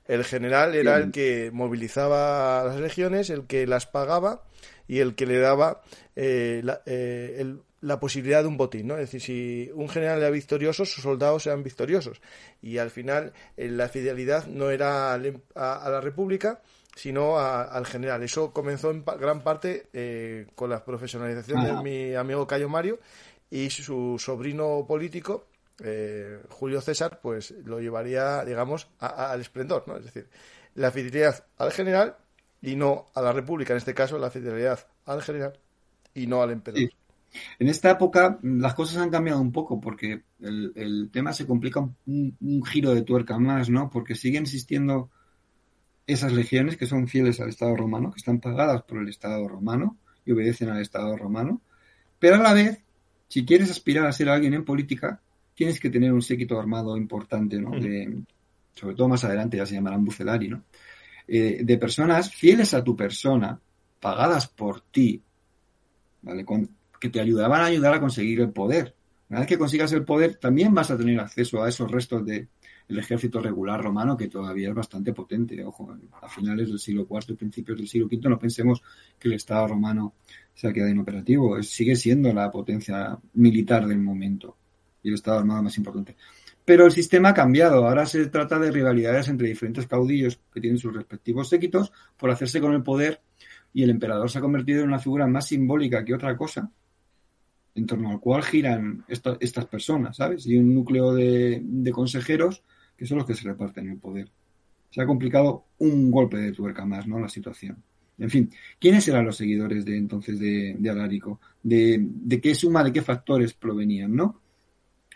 el 0.06 0.24
general 0.24 0.74
era 0.74 0.96
el 0.96 1.10
que 1.10 1.50
movilizaba 1.52 2.62
a 2.62 2.64
las 2.64 2.80
legiones, 2.80 3.30
el 3.30 3.46
que 3.46 3.66
las 3.66 3.86
pagaba 3.86 4.42
y 4.88 4.98
el 4.98 5.14
que 5.14 5.26
le 5.26 5.38
daba 5.38 5.82
eh, 6.16 6.64
eh, 6.86 7.36
el, 7.38 7.60
la 7.80 7.98
posibilidad 7.98 8.42
de 8.42 8.48
un 8.48 8.56
botín, 8.56 8.88
¿no? 8.88 8.94
Es 8.94 9.10
decir, 9.10 9.20
si 9.22 9.70
un 9.74 9.88
general 9.88 10.18
era 10.18 10.30
victorioso, 10.30 10.84
sus 10.84 11.02
soldados 11.02 11.46
eran 11.46 11.62
victoriosos. 11.62 12.20
Y 12.60 12.78
al 12.78 12.90
final 12.90 13.32
eh, 13.56 13.68
la 13.68 13.88
fidelidad 13.88 14.46
no 14.46 14.70
era 14.70 15.14
em, 15.16 15.40
a, 15.54 15.88
la 15.88 16.00
República, 16.00 16.60
sino 16.94 17.38
al 17.38 17.86
general. 17.86 18.22
Eso 18.22 18.52
comenzó 18.52 18.90
en 18.90 19.04
gran 19.04 19.42
parte 19.42 19.88
eh, 19.92 20.46
con 20.54 20.68
la 20.70 20.84
profesionalización 20.84 21.64
de 21.64 21.82
mi 21.82 22.14
amigo 22.14 22.46
Cayo 22.46 22.68
Mario 22.68 22.98
y 23.48 23.70
su 23.70 24.16
sobrino 24.18 24.84
político, 24.86 25.46
eh, 25.82 26.40
Julio 26.50 26.80
César, 26.80 27.20
pues 27.22 27.52
lo 27.64 27.80
llevaría, 27.80 28.44
digamos, 28.44 28.88
al 28.98 29.40
esplendor, 29.40 29.84
¿no? 29.86 29.96
Es 29.96 30.04
decir, 30.04 30.28
la 30.74 30.90
fidelidad 30.90 31.44
al 31.56 31.72
general 31.72 32.16
y 32.60 32.76
no 32.76 33.06
a 33.14 33.22
la 33.22 33.32
República, 33.32 33.72
en 33.72 33.78
este 33.78 33.94
caso 33.94 34.18
la 34.18 34.30
fidelidad 34.30 34.86
al 35.06 35.22
general 35.22 35.58
y 36.14 36.26
no 36.26 36.42
al 36.42 36.50
emperador. 36.50 36.90
En 37.58 37.68
esta 37.68 37.90
época 37.90 38.38
las 38.42 38.74
cosas 38.74 38.98
han 38.98 39.10
cambiado 39.10 39.40
un 39.40 39.52
poco 39.52 39.80
porque 39.80 40.22
el, 40.40 41.10
tema 41.12 41.32
se 41.32 41.46
complica 41.46 41.80
un, 42.06 42.64
giro 42.64 42.94
de 42.94 43.02
tuerca 43.02 43.38
más, 43.38 43.68
¿no? 43.70 43.90
Porque 43.90 44.14
siguen 44.14 44.42
existiendo 44.42 45.10
esas 46.06 46.32
legiones 46.32 46.76
que 46.76 46.86
son 46.86 47.06
fieles 47.06 47.40
al 47.40 47.50
Estado 47.50 47.76
romano, 47.76 48.10
que 48.10 48.18
están 48.18 48.40
pagadas 48.40 48.82
por 48.82 48.98
el 48.98 49.08
Estado 49.08 49.46
romano 49.46 49.96
y 50.24 50.32
obedecen 50.32 50.70
al 50.70 50.80
Estado 50.80 51.16
romano, 51.16 51.60
pero 52.18 52.36
a 52.36 52.42
la 52.42 52.52
vez, 52.52 52.82
si 53.28 53.44
quieres 53.44 53.70
aspirar 53.70 54.06
a 54.06 54.12
ser 54.12 54.28
alguien 54.28 54.54
en 54.54 54.64
política, 54.64 55.20
tienes 55.54 55.78
que 55.78 55.90
tener 55.90 56.12
un 56.12 56.22
séquito 56.22 56.58
armado 56.58 56.96
importante, 56.96 57.60
¿no? 57.60 57.70
De, 57.70 58.22
sobre 58.74 58.94
todo 58.94 59.08
más 59.08 59.24
adelante 59.24 59.56
ya 59.56 59.66
se 59.66 59.74
llamarán 59.74 60.04
bucelari, 60.04 60.48
¿no? 60.48 60.64
Eh, 61.28 61.60
de 61.62 61.78
personas 61.78 62.34
fieles 62.34 62.74
a 62.74 62.82
tu 62.82 62.96
persona, 62.96 63.60
pagadas 64.00 64.48
por 64.48 64.80
ti, 64.80 65.22
¿vale? 66.22 66.44
Con, 66.44 66.68
que 67.00 67.08
te 67.08 67.20
ayudaban 67.20 67.62
a 67.62 67.64
ayudar 67.64 67.94
a 67.94 68.00
conseguir 68.00 68.40
el 68.40 68.50
poder. 68.50 68.94
Una 69.30 69.40
vez 69.40 69.48
que 69.48 69.58
consigas 69.58 69.92
el 69.92 70.04
poder, 70.04 70.36
también 70.36 70.74
vas 70.74 70.90
a 70.90 70.96
tener 70.96 71.18
acceso 71.18 71.62
a 71.62 71.68
esos 71.68 71.90
restos 71.90 72.26
del 72.26 72.48
ejército 72.88 73.40
regular 73.40 73.80
romano, 73.80 74.16
que 74.16 74.28
todavía 74.28 74.68
es 74.68 74.74
bastante 74.74 75.12
potente. 75.12 75.64
Ojo, 75.64 75.96
a 76.20 76.28
finales 76.28 76.68
del 76.68 76.78
siglo 76.78 77.06
IV 77.08 77.26
y 77.28 77.34
principios 77.34 77.78
del 77.78 77.88
siglo 77.88 78.06
V, 78.06 78.28
no 78.28 78.38
pensemos 78.38 78.82
que 79.18 79.28
el 79.28 79.34
Estado 79.34 79.68
romano 79.68 80.14
se 80.52 80.68
ha 80.68 80.72
quedado 80.72 80.90
inoperativo. 80.90 81.62
sigue 81.62 81.94
siendo 81.96 82.32
la 82.32 82.50
potencia 82.50 83.18
militar 83.34 83.86
del 83.86 84.00
momento 84.00 84.56
y 85.02 85.08
el 85.08 85.14
Estado 85.14 85.38
armado 85.38 85.62
más 85.62 85.78
importante. 85.78 86.16
Pero 86.64 86.86
el 86.86 86.92
sistema 86.92 87.30
ha 87.30 87.34
cambiado. 87.34 87.86
Ahora 87.86 88.06
se 88.06 88.26
trata 88.26 88.58
de 88.58 88.72
rivalidades 88.72 89.28
entre 89.28 89.48
diferentes 89.48 89.86
caudillos 89.86 90.40
que 90.52 90.60
tienen 90.60 90.78
sus 90.78 90.92
respectivos 90.92 91.48
séquitos 91.48 91.92
por 92.16 92.30
hacerse 92.30 92.60
con 92.60 92.74
el 92.74 92.82
poder 92.82 93.22
y 93.72 93.84
el 93.84 93.90
emperador 93.90 94.28
se 94.28 94.38
ha 94.38 94.42
convertido 94.42 94.82
en 94.82 94.88
una 94.88 94.98
figura 94.98 95.28
más 95.28 95.46
simbólica 95.46 96.04
que 96.04 96.14
otra 96.14 96.36
cosa 96.36 96.70
en 97.74 97.86
torno 97.86 98.10
al 98.10 98.20
cual 98.20 98.42
giran 98.42 99.04
estas 99.08 99.66
personas, 99.66 100.16
¿sabes? 100.16 100.46
Y 100.46 100.58
un 100.58 100.74
núcleo 100.74 101.14
de, 101.14 101.90
consejeros 101.92 102.62
que 102.96 103.06
son 103.06 103.18
los 103.18 103.26
que 103.26 103.34
se 103.34 103.48
reparten 103.48 103.88
el 103.88 103.98
poder. 103.98 104.28
Se 104.90 105.00
ha 105.00 105.06
complicado 105.06 105.66
un 105.78 106.10
golpe 106.10 106.36
de 106.36 106.52
tuerca 106.52 106.84
más, 106.84 107.06
¿no? 107.06 107.18
La 107.18 107.28
situación. 107.28 107.82
En 108.18 108.28
fin, 108.28 108.50
¿quiénes 108.78 109.06
eran 109.08 109.24
los 109.24 109.36
seguidores 109.36 109.84
de 109.84 109.96
entonces 109.96 110.38
de, 110.38 110.76
de 110.78 110.90
Alarico? 110.90 111.40
De, 111.62 111.98
¿De, 112.00 112.40
qué 112.40 112.54
suma, 112.54 112.84
de 112.84 112.92
qué 112.92 113.00
factores 113.00 113.54
provenían, 113.54 114.14
no? 114.14 114.40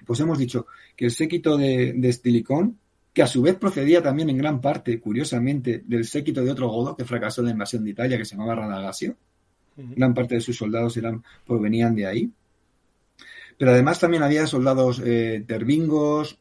Pues 0.07 0.21
hemos 0.21 0.38
dicho 0.38 0.67
que 0.97 1.07
el 1.07 1.11
séquito 1.11 1.59
de, 1.59 1.93
de 1.95 2.09
Estilicón, 2.09 2.79
que 3.12 3.23
a 3.23 3.27
su 3.27 3.43
vez 3.43 3.57
procedía 3.57 4.03
también 4.03 4.31
en 4.31 4.38
gran 4.38 4.61
parte, 4.61 4.99
curiosamente, 5.01 5.83
del 5.87 6.05
séquito 6.05 6.43
de 6.43 6.51
otro 6.51 6.69
godo 6.69 6.97
que 6.97 7.05
fracasó 7.05 7.43
en 7.43 7.47
la 7.47 7.53
invasión 7.53 7.85
de 7.85 7.90
Italia, 7.90 8.17
que 8.17 8.25
se 8.25 8.37
llamaba 8.37 8.55
Radagasio. 8.55 9.17
Gran 9.77 10.14
parte 10.14 10.37
de 10.37 10.40
sus 10.40 10.57
soldados 10.57 10.97
eran, 10.97 11.23
provenían 11.47 11.95
de 11.95 12.07
ahí. 12.07 12.33
Pero 13.59 13.71
además 13.71 14.01
también 14.01 14.23
había 14.23 14.47
soldados 14.47 15.01
eh, 15.05 15.45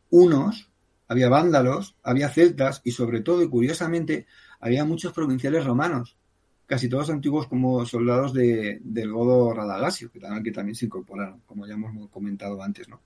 unos, 0.09 0.69
había 1.07 1.29
vándalos, 1.29 1.95
había 2.03 2.29
celtas 2.29 2.81
y 2.83 2.91
sobre 2.91 3.21
todo 3.21 3.43
y 3.43 3.49
curiosamente 3.49 4.25
había 4.59 4.85
muchos 4.85 5.13
provinciales 5.13 5.65
romanos, 5.65 6.17
casi 6.65 6.89
todos 6.89 7.09
antiguos 7.09 7.47
como 7.47 7.85
soldados 7.85 8.33
de, 8.33 8.79
del 8.83 9.11
godo 9.11 9.53
Radagasio, 9.53 10.11
que, 10.11 10.19
también 10.19 10.75
se 10.75 10.85
incorporaron, 10.85 11.41
como 11.45 11.67
ya 11.67 11.73
hemos 11.73 12.09
comentado 12.09 12.61
antes, 12.61 12.87
¿no? 12.89 13.01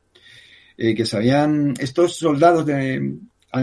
Eh, 0.78 0.94
que 0.94 1.06
sabían, 1.06 1.74
estos 1.80 2.16
soldados 2.18 2.66
de, 2.66 3.18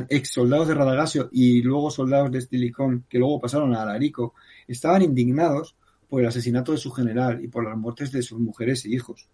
ex 0.09 0.31
soldados 0.31 0.69
de 0.69 0.75
Radagasio 0.75 1.29
y 1.33 1.63
luego 1.63 1.91
soldados 1.91 2.31
de 2.33 2.39
Estilicón, 2.39 3.05
que 3.09 3.19
luego 3.19 3.41
pasaron 3.41 3.75
a 3.75 3.83
Alarico, 3.83 4.35
estaban 4.67 5.03
indignados 5.03 5.77
por 6.09 6.21
el 6.21 6.29
asesinato 6.29 6.73
de 6.73 6.79
su 6.79 6.91
general 6.91 7.43
y 7.43 7.49
por 7.49 7.65
las 7.65 7.77
muertes 7.77 8.13
de 8.13 8.23
sus 8.23 8.41
mujeres 8.41 8.85
e 8.85 8.91
hijos. 8.91 9.29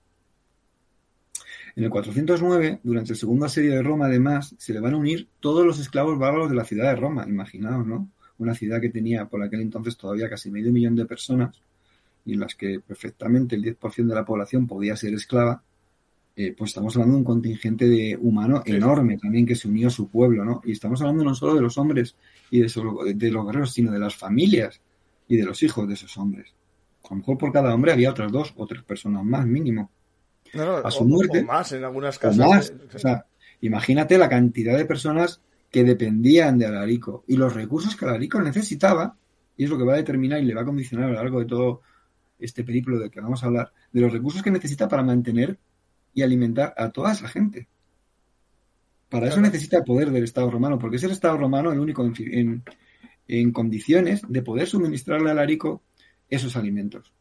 En 1.76 1.84
el 1.84 1.90
409, 1.90 2.80
durante 2.82 3.12
el 3.12 3.18
segundo 3.18 3.46
asedio 3.46 3.72
de 3.72 3.82
Roma, 3.82 4.06
además, 4.06 4.54
se 4.58 4.72
le 4.72 4.80
van 4.80 4.94
a 4.94 4.96
unir 4.96 5.28
todos 5.40 5.64
los 5.64 5.78
esclavos 5.78 6.18
bárbaros 6.18 6.50
de 6.50 6.56
la 6.56 6.64
ciudad 6.64 6.90
de 6.90 6.96
Roma, 6.96 7.24
imaginaos, 7.28 7.86
¿no? 7.86 8.10
Una 8.38 8.54
ciudad 8.54 8.80
que 8.80 8.88
tenía 8.88 9.26
por 9.26 9.42
aquel 9.42 9.60
entonces 9.60 9.96
todavía 9.96 10.28
casi 10.28 10.50
medio 10.50 10.72
millón 10.72 10.96
de 10.96 11.06
personas 11.06 11.60
y 12.24 12.34
en 12.34 12.40
las 12.40 12.54
que 12.54 12.80
perfectamente 12.80 13.56
el 13.56 13.62
10% 13.62 14.06
de 14.06 14.14
la 14.14 14.24
población 14.24 14.66
podía 14.66 14.96
ser 14.96 15.14
esclava, 15.14 15.62
eh, 16.36 16.54
pues 16.56 16.70
estamos 16.70 16.94
hablando 16.96 17.14
de 17.14 17.18
un 17.18 17.24
contingente 17.24 17.86
de 17.86 18.16
humano 18.20 18.62
enorme 18.64 19.18
también 19.18 19.44
que 19.44 19.54
se 19.54 19.68
unió 19.68 19.88
a 19.88 19.90
su 19.90 20.08
pueblo, 20.08 20.44
¿no? 20.44 20.62
Y 20.64 20.72
estamos 20.72 21.00
hablando 21.00 21.24
no 21.24 21.34
solo 21.34 21.54
de 21.54 21.60
los 21.60 21.76
hombres 21.76 22.16
y 22.50 22.60
de, 22.60 23.14
de 23.14 23.30
los 23.30 23.46
guerreros, 23.46 23.72
sino 23.72 23.92
de 23.92 23.98
las 23.98 24.16
familias 24.16 24.80
y 25.28 25.36
de 25.36 25.44
los 25.44 25.62
hijos 25.62 25.86
de 25.86 25.94
esos 25.94 26.16
hombres. 26.16 26.54
A 27.04 27.10
lo 27.10 27.16
mejor 27.16 27.38
por 27.38 27.52
cada 27.52 27.74
hombre 27.74 27.92
había 27.92 28.10
otras 28.10 28.32
dos 28.32 28.54
o 28.56 28.66
tres 28.66 28.82
personas 28.82 29.24
más, 29.24 29.46
mínimo 29.46 29.90
a 30.54 30.90
su 30.90 31.04
muerte. 31.04 31.40
O 31.40 31.44
más 31.44 31.72
en 31.72 31.84
algunas 31.84 32.18
casas. 32.18 32.72
imagínate 33.60 34.18
la 34.18 34.28
cantidad 34.28 34.76
de 34.76 34.84
personas 34.84 35.40
que 35.70 35.84
dependían 35.84 36.58
de 36.58 36.66
Alarico 36.66 37.24
y 37.28 37.36
los 37.36 37.54
recursos 37.54 37.96
que 37.96 38.04
Alarico 38.04 38.40
necesitaba, 38.40 39.16
y 39.56 39.64
es 39.64 39.70
lo 39.70 39.78
que 39.78 39.84
va 39.84 39.94
a 39.94 39.98
determinar 39.98 40.40
y 40.42 40.46
le 40.46 40.54
va 40.54 40.62
a 40.62 40.64
condicionar 40.64 41.06
a 41.06 41.12
lo 41.12 41.14
largo 41.14 41.40
de 41.40 41.46
todo 41.46 41.82
este 42.38 42.64
periplo 42.64 42.98
del 42.98 43.10
que 43.10 43.20
vamos 43.20 43.42
a 43.42 43.46
hablar, 43.46 43.72
de 43.92 44.00
los 44.00 44.12
recursos 44.12 44.42
que 44.42 44.50
necesita 44.50 44.88
para 44.88 45.02
mantener 45.02 45.58
y 46.14 46.22
alimentar 46.22 46.74
a 46.76 46.90
toda 46.90 47.12
esa 47.12 47.28
gente. 47.28 47.68
Para 49.08 49.28
eso 49.28 49.40
necesita 49.40 49.78
el 49.78 49.84
poder 49.84 50.10
del 50.10 50.24
Estado 50.24 50.50
romano, 50.50 50.78
porque 50.78 50.96
es 50.96 51.02
el 51.04 51.10
Estado 51.10 51.36
romano 51.36 51.72
el 51.72 51.80
único 51.80 52.04
en, 52.04 52.62
en 53.28 53.52
condiciones 53.52 54.22
de 54.26 54.42
poder 54.42 54.68
suministrarle 54.68 55.28
a 55.28 55.32
Alarico 55.32 55.82
esos 56.28 56.56
alimentos. 56.56 57.12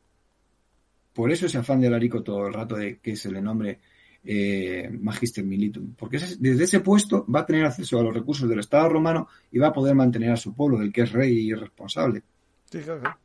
Por 1.19 1.33
eso 1.33 1.47
ese 1.47 1.57
afán 1.57 1.81
de 1.81 1.87
Alarico 1.87 2.23
todo 2.23 2.47
el 2.47 2.53
rato 2.53 2.77
de 2.77 2.99
que 2.99 3.17
se 3.17 3.29
le 3.29 3.41
nombre 3.41 3.79
eh, 4.23 4.89
Magister 5.01 5.43
Militum, 5.43 5.93
porque 5.95 6.17
desde 6.17 6.63
ese 6.63 6.79
puesto 6.79 7.25
va 7.29 7.41
a 7.41 7.45
tener 7.45 7.65
acceso 7.65 7.99
a 7.99 8.03
los 8.03 8.13
recursos 8.13 8.47
del 8.47 8.59
Estado 8.59 8.87
romano 8.87 9.27
y 9.51 9.57
va 9.57 9.67
a 9.67 9.73
poder 9.73 9.95
mantener 9.95 10.31
a 10.31 10.37
su 10.37 10.53
pueblo, 10.53 10.77
del 10.77 10.93
que 10.93 11.01
es 11.01 11.11
rey 11.11 11.49
y 11.49 11.53
responsable. 11.53 12.23
Sí, 12.71 12.79
claro. 12.79 13.17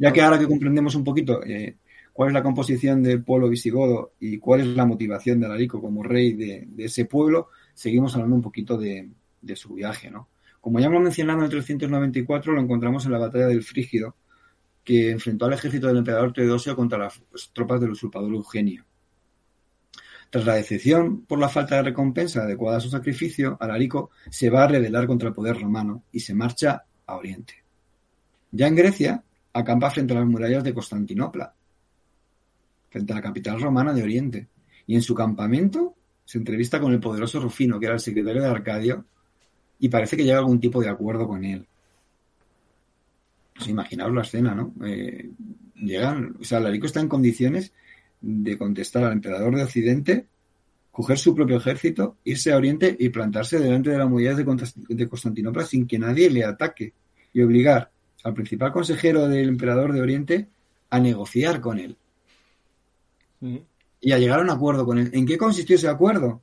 Ya 0.00 0.12
que 0.12 0.20
ahora 0.20 0.40
que 0.40 0.48
comprendemos 0.48 0.96
un 0.96 1.04
poquito 1.04 1.40
eh, 1.44 1.76
cuál 2.12 2.30
es 2.30 2.34
la 2.34 2.42
composición 2.42 3.00
del 3.00 3.22
pueblo 3.22 3.48
visigodo 3.48 4.14
y 4.18 4.38
cuál 4.38 4.62
es 4.62 4.66
la 4.66 4.84
motivación 4.84 5.38
de 5.38 5.46
Alarico 5.46 5.80
como 5.80 6.02
rey 6.02 6.32
de, 6.32 6.66
ese 6.78 7.04
pueblo, 7.04 7.50
seguimos 7.74 8.12
hablando 8.16 8.34
un 8.34 8.42
poquito 8.42 8.76
de, 8.76 9.08
de 9.40 9.54
su 9.54 9.74
viaje, 9.74 10.10
¿no? 10.10 10.26
Como 10.60 10.80
ya 10.80 10.86
hemos 10.86 11.00
mencionado 11.00 11.38
en 11.38 11.44
el 11.44 11.50
394, 11.50 12.52
lo 12.52 12.60
encontramos 12.60 13.06
en 13.06 13.12
la 13.12 13.18
batalla 13.18 13.46
del 13.46 13.62
Frígido, 13.62 14.16
que 14.88 15.10
enfrentó 15.10 15.44
al 15.44 15.52
ejército 15.52 15.86
del 15.86 15.98
emperador 15.98 16.32
Teodosio 16.32 16.74
contra 16.74 16.96
las 16.96 17.20
tropas 17.52 17.78
del 17.78 17.90
usurpador 17.90 18.32
Eugenio. 18.32 18.86
Tras 20.30 20.46
la 20.46 20.54
decepción 20.54 21.26
por 21.26 21.38
la 21.38 21.50
falta 21.50 21.76
de 21.76 21.82
recompensa 21.82 22.40
adecuada 22.40 22.78
a 22.78 22.80
su 22.80 22.88
sacrificio, 22.88 23.58
Alarico 23.60 24.08
se 24.30 24.48
va 24.48 24.64
a 24.64 24.68
rebelar 24.68 25.06
contra 25.06 25.28
el 25.28 25.34
poder 25.34 25.60
romano 25.60 26.04
y 26.10 26.20
se 26.20 26.32
marcha 26.32 26.84
a 27.04 27.16
Oriente. 27.16 27.52
Ya 28.50 28.66
en 28.66 28.76
Grecia, 28.76 29.22
acampa 29.52 29.90
frente 29.90 30.14
a 30.14 30.20
las 30.20 30.26
murallas 30.26 30.64
de 30.64 30.72
Constantinopla, 30.72 31.52
frente 32.88 33.12
a 33.12 33.16
la 33.16 33.22
capital 33.22 33.60
romana 33.60 33.92
de 33.92 34.02
Oriente, 34.02 34.48
y 34.86 34.94
en 34.94 35.02
su 35.02 35.14
campamento 35.14 35.96
se 36.24 36.38
entrevista 36.38 36.80
con 36.80 36.94
el 36.94 37.00
poderoso 37.00 37.40
Rufino, 37.40 37.78
que 37.78 37.84
era 37.84 37.96
el 37.96 38.00
secretario 38.00 38.40
de 38.40 38.48
Arcadio, 38.48 39.04
y 39.80 39.90
parece 39.90 40.16
que 40.16 40.24
llega 40.24 40.36
a 40.36 40.40
algún 40.40 40.60
tipo 40.60 40.80
de 40.80 40.88
acuerdo 40.88 41.28
con 41.28 41.44
él. 41.44 41.68
Pues 43.58 43.70
imaginaos 43.70 44.14
la 44.14 44.22
escena, 44.22 44.54
¿no? 44.54 44.72
Eh, 44.86 45.30
llegan, 45.74 46.36
o 46.40 46.44
sea, 46.44 46.60
Larico 46.60 46.86
está 46.86 47.00
en 47.00 47.08
condiciones 47.08 47.72
de 48.20 48.56
contestar 48.56 49.02
al 49.02 49.12
emperador 49.12 49.56
de 49.56 49.64
Occidente, 49.64 50.26
coger 50.92 51.18
su 51.18 51.34
propio 51.34 51.56
ejército, 51.56 52.18
irse 52.22 52.52
a 52.52 52.56
Oriente 52.56 52.96
y 52.96 53.08
plantarse 53.08 53.58
delante 53.58 53.90
de 53.90 53.98
la 53.98 54.06
muralla 54.06 54.36
de 54.36 55.08
Constantinopla 55.08 55.64
sin 55.64 55.88
que 55.88 55.98
nadie 55.98 56.30
le 56.30 56.44
ataque 56.44 56.92
y 57.32 57.42
obligar 57.42 57.90
al 58.22 58.34
principal 58.34 58.72
consejero 58.72 59.28
del 59.28 59.48
emperador 59.48 59.92
de 59.92 60.00
Oriente 60.02 60.48
a 60.90 61.00
negociar 61.00 61.60
con 61.60 61.80
él. 61.80 61.96
Y 64.00 64.12
a 64.12 64.18
llegar 64.18 64.38
a 64.38 64.42
un 64.42 64.50
acuerdo 64.50 64.86
con 64.86 64.98
él. 64.98 65.10
¿En 65.12 65.26
qué 65.26 65.36
consistió 65.36 65.74
ese 65.74 65.88
acuerdo? 65.88 66.42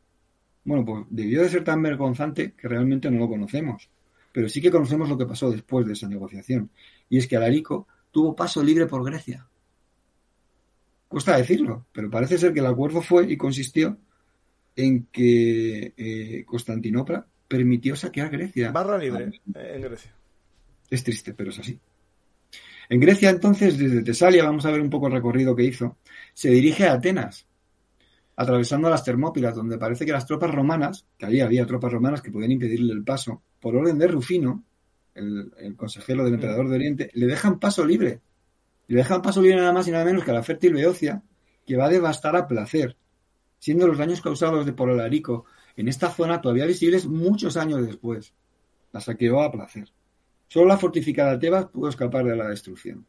Bueno, 0.65 0.83
pues 0.83 1.05
debió 1.09 1.43
de 1.43 1.49
ser 1.49 1.63
tan 1.63 1.81
vergonzante 1.81 2.53
que 2.53 2.67
realmente 2.67 3.09
no 3.09 3.19
lo 3.19 3.29
conocemos 3.29 3.89
pero 4.35 4.49
sí 4.49 4.59
que 4.59 4.69
conocemos 4.69 5.07
lo 5.07 5.17
que 5.17 5.25
pasó 5.25 5.49
después 5.49 5.87
de 5.87 5.93
esa 5.93 6.09
negociación. 6.09 6.69
Y 7.09 7.17
es 7.17 7.27
que 7.27 7.37
Alarico 7.37 7.87
tuvo 8.11 8.35
paso 8.35 8.63
libre 8.63 8.87
por 8.87 9.03
Grecia. 9.03 9.47
Cuesta 11.07 11.37
decirlo, 11.37 11.85
pero 11.91 12.09
parece 12.09 12.37
ser 12.37 12.53
que 12.53 12.59
el 12.59 12.65
acuerdo 12.65 13.01
fue 13.01 13.31
y 13.31 13.37
consistió 13.37 13.97
en 14.75 15.07
que 15.11 15.93
eh, 15.95 16.43
Constantinopla 16.45 17.25
permitió 17.47 17.95
saquear 17.95 18.29
Grecia. 18.29 18.71
Barra 18.71 18.97
libre 18.97 19.31
eh, 19.55 19.73
en 19.75 19.81
Grecia. 19.81 20.13
Es 20.89 21.03
triste, 21.03 21.33
pero 21.33 21.51
es 21.51 21.59
así. 21.59 21.79
En 22.89 22.99
Grecia, 22.99 23.29
entonces, 23.29 23.77
desde 23.77 24.03
Tesalia, 24.03 24.43
vamos 24.43 24.65
a 24.65 24.71
ver 24.71 24.81
un 24.81 24.89
poco 24.89 25.07
el 25.07 25.13
recorrido 25.13 25.55
que 25.55 25.63
hizo, 25.63 25.97
se 26.33 26.49
dirige 26.49 26.87
a 26.87 26.93
Atenas, 26.93 27.47
atravesando 28.35 28.89
las 28.89 29.03
Termópilas, 29.03 29.55
donde 29.55 29.77
parece 29.77 30.05
que 30.05 30.11
las 30.11 30.25
tropas 30.25 30.53
romanas, 30.53 31.05
que 31.17 31.25
allí 31.25 31.39
había 31.41 31.65
tropas 31.65 31.91
romanas 31.91 32.21
que 32.21 32.31
podían 32.31 32.51
impedirle 32.51 32.93
el 32.93 33.03
paso, 33.03 33.41
por 33.59 33.75
orden 33.75 33.97
de 33.97 34.07
Rufino, 34.07 34.63
el, 35.15 35.75
consejero 35.75 36.23
del 36.23 36.35
emperador 36.35 36.69
de 36.69 36.75
Oriente, 36.75 37.11
le 37.13 37.25
dejan 37.25 37.59
paso 37.59 37.85
libre. 37.85 38.21
Le 38.87 38.97
dejan 38.97 39.21
paso 39.21 39.41
libre 39.41 39.57
nada 39.57 39.73
más 39.73 39.87
y 39.87 39.91
nada 39.91 40.05
menos 40.05 40.23
que 40.23 40.31
a 40.31 40.35
la 40.35 40.43
fértil 40.43 40.73
Beocia, 40.73 41.23
que 41.65 41.75
va 41.75 41.85
a 41.85 41.89
devastar 41.89 42.35
a 42.35 42.47
placer, 42.47 42.95
siendo 43.57 43.87
los 43.87 43.97
daños 43.97 44.21
causados 44.21 44.69
por 44.71 44.89
el 44.89 44.99
Arico 44.99 45.45
en 45.77 45.87
esta 45.87 46.09
zona 46.09 46.41
todavía 46.41 46.65
visibles 46.65 47.05
muchos 47.05 47.57
años 47.57 47.85
después. 47.85 48.33
La 48.91 49.01
saqueó 49.01 49.41
a 49.41 49.51
placer. 49.51 49.89
Solo 50.47 50.67
la 50.67 50.77
fortificada 50.77 51.39
Tebas 51.39 51.65
pudo 51.65 51.89
escapar 51.89 52.25
de 52.25 52.35
la 52.35 52.49
destrucción. 52.49 53.05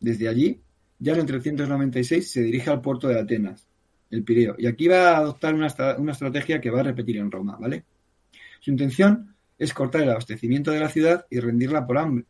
Desde 0.00 0.28
allí, 0.28 0.60
ya 0.98 1.12
en 1.12 1.20
el 1.20 1.26
396 1.26 2.30
se 2.30 2.42
dirige 2.42 2.70
al 2.70 2.80
puerto 2.80 3.06
de 3.06 3.20
Atenas, 3.20 3.68
el 4.10 4.24
Pireo, 4.24 4.56
y 4.58 4.66
aquí 4.66 4.88
va 4.88 5.10
a 5.10 5.18
adoptar 5.18 5.54
una, 5.54 5.68
una 5.98 6.12
estrategia 6.12 6.60
que 6.60 6.70
va 6.70 6.80
a 6.80 6.84
repetir 6.84 7.18
en 7.18 7.30
Roma, 7.30 7.56
¿vale? 7.60 7.84
Su 8.60 8.70
intención 8.70 9.34
es 9.60 9.74
cortar 9.74 10.00
el 10.00 10.10
abastecimiento 10.10 10.70
de 10.70 10.80
la 10.80 10.88
ciudad 10.88 11.26
y 11.28 11.38
rendirla 11.38 11.86
por 11.86 11.98
hambre. 11.98 12.24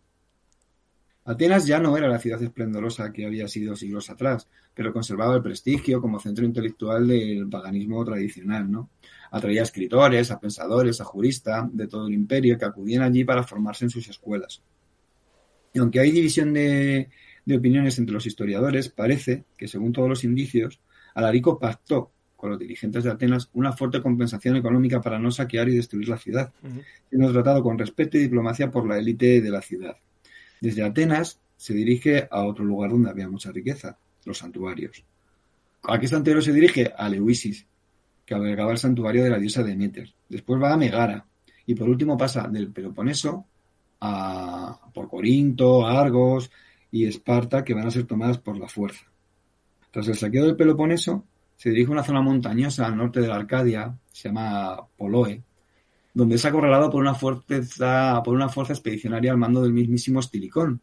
Atenas 1.24 1.64
ya 1.64 1.78
no 1.78 1.96
era 1.96 2.08
la 2.08 2.18
ciudad 2.18 2.42
esplendorosa 2.42 3.12
que 3.12 3.24
había 3.24 3.46
sido 3.46 3.76
siglos 3.76 4.10
atrás, 4.10 4.48
pero 4.74 4.92
conservaba 4.92 5.36
el 5.36 5.42
prestigio 5.42 6.00
como 6.00 6.18
centro 6.18 6.44
intelectual 6.44 7.06
del 7.06 7.48
paganismo 7.48 8.04
tradicional, 8.04 8.68
¿no? 8.68 8.90
Atraía 9.30 9.60
a 9.60 9.64
escritores, 9.64 10.32
a 10.32 10.40
pensadores, 10.40 11.00
a 11.00 11.04
juristas 11.04 11.68
de 11.72 11.86
todo 11.86 12.08
el 12.08 12.14
imperio 12.14 12.58
que 12.58 12.64
acudían 12.64 13.02
allí 13.02 13.22
para 13.22 13.44
formarse 13.44 13.84
en 13.84 13.90
sus 13.90 14.08
escuelas. 14.08 14.60
Y 15.72 15.78
aunque 15.78 16.00
hay 16.00 16.10
división 16.10 16.52
de, 16.52 17.10
de 17.44 17.56
opiniones 17.56 17.96
entre 18.00 18.14
los 18.14 18.26
historiadores, 18.26 18.88
parece 18.88 19.44
que, 19.56 19.68
según 19.68 19.92
todos 19.92 20.08
los 20.08 20.24
indicios, 20.24 20.80
Alarico 21.14 21.60
pactó 21.60 22.10
con 22.40 22.50
los 22.50 22.58
dirigentes 22.58 23.04
de 23.04 23.10
Atenas 23.10 23.50
una 23.52 23.72
fuerte 23.72 24.00
compensación 24.00 24.56
económica 24.56 25.00
para 25.02 25.18
no 25.18 25.30
saquear 25.30 25.68
y 25.68 25.76
destruir 25.76 26.08
la 26.08 26.16
ciudad, 26.16 26.50
siendo 27.10 27.30
tratado 27.30 27.62
con 27.62 27.78
respeto 27.78 28.16
y 28.16 28.22
diplomacia 28.22 28.70
por 28.70 28.88
la 28.88 28.96
élite 28.96 29.42
de 29.42 29.50
la 29.50 29.60
ciudad. 29.60 29.96
Desde 30.58 30.82
Atenas 30.82 31.38
se 31.58 31.74
dirige 31.74 32.26
a 32.30 32.44
otro 32.44 32.64
lugar 32.64 32.90
donde 32.90 33.10
había 33.10 33.28
mucha 33.28 33.52
riqueza, 33.52 33.98
los 34.24 34.38
santuarios. 34.38 35.04
¿A 35.82 35.98
qué 35.98 36.08
santuario 36.08 36.40
se 36.40 36.54
dirige? 36.54 36.90
A 36.96 37.10
Leuisis, 37.10 37.66
que 38.24 38.34
albergaba 38.34 38.72
el 38.72 38.78
santuario 38.78 39.22
de 39.22 39.30
la 39.30 39.38
diosa 39.38 39.62
Demeter. 39.62 40.10
Después 40.26 40.62
va 40.62 40.72
a 40.72 40.78
Megara 40.78 41.26
y 41.66 41.74
por 41.74 41.90
último 41.90 42.16
pasa 42.16 42.48
del 42.48 42.72
Peloponeso 42.72 43.44
a 44.00 44.80
por 44.94 45.08
Corinto, 45.10 45.86
Argos 45.86 46.50
y 46.90 47.04
Esparta, 47.04 47.62
que 47.62 47.74
van 47.74 47.86
a 47.86 47.90
ser 47.90 48.04
tomadas 48.04 48.38
por 48.38 48.56
la 48.56 48.66
fuerza. 48.66 49.04
Tras 49.90 50.08
el 50.08 50.16
saqueo 50.16 50.46
del 50.46 50.56
Peloponeso, 50.56 51.26
se 51.60 51.68
dirige 51.68 51.90
a 51.90 51.92
una 51.92 52.02
zona 52.02 52.22
montañosa 52.22 52.86
al 52.86 52.96
norte 52.96 53.20
de 53.20 53.28
la 53.28 53.36
Arcadia, 53.36 53.94
se 54.10 54.28
llama 54.30 54.80
Poloe, 54.96 55.42
donde 56.14 56.36
es 56.36 56.44
acorralado 56.46 56.88
por 56.88 57.02
una 57.02 57.14
fuerza, 57.14 58.22
por 58.24 58.34
una 58.34 58.48
fuerza 58.48 58.72
expedicionaria 58.72 59.30
al 59.30 59.36
mando 59.36 59.60
del 59.62 59.74
mismísimo 59.74 60.20
Estilicón, 60.20 60.80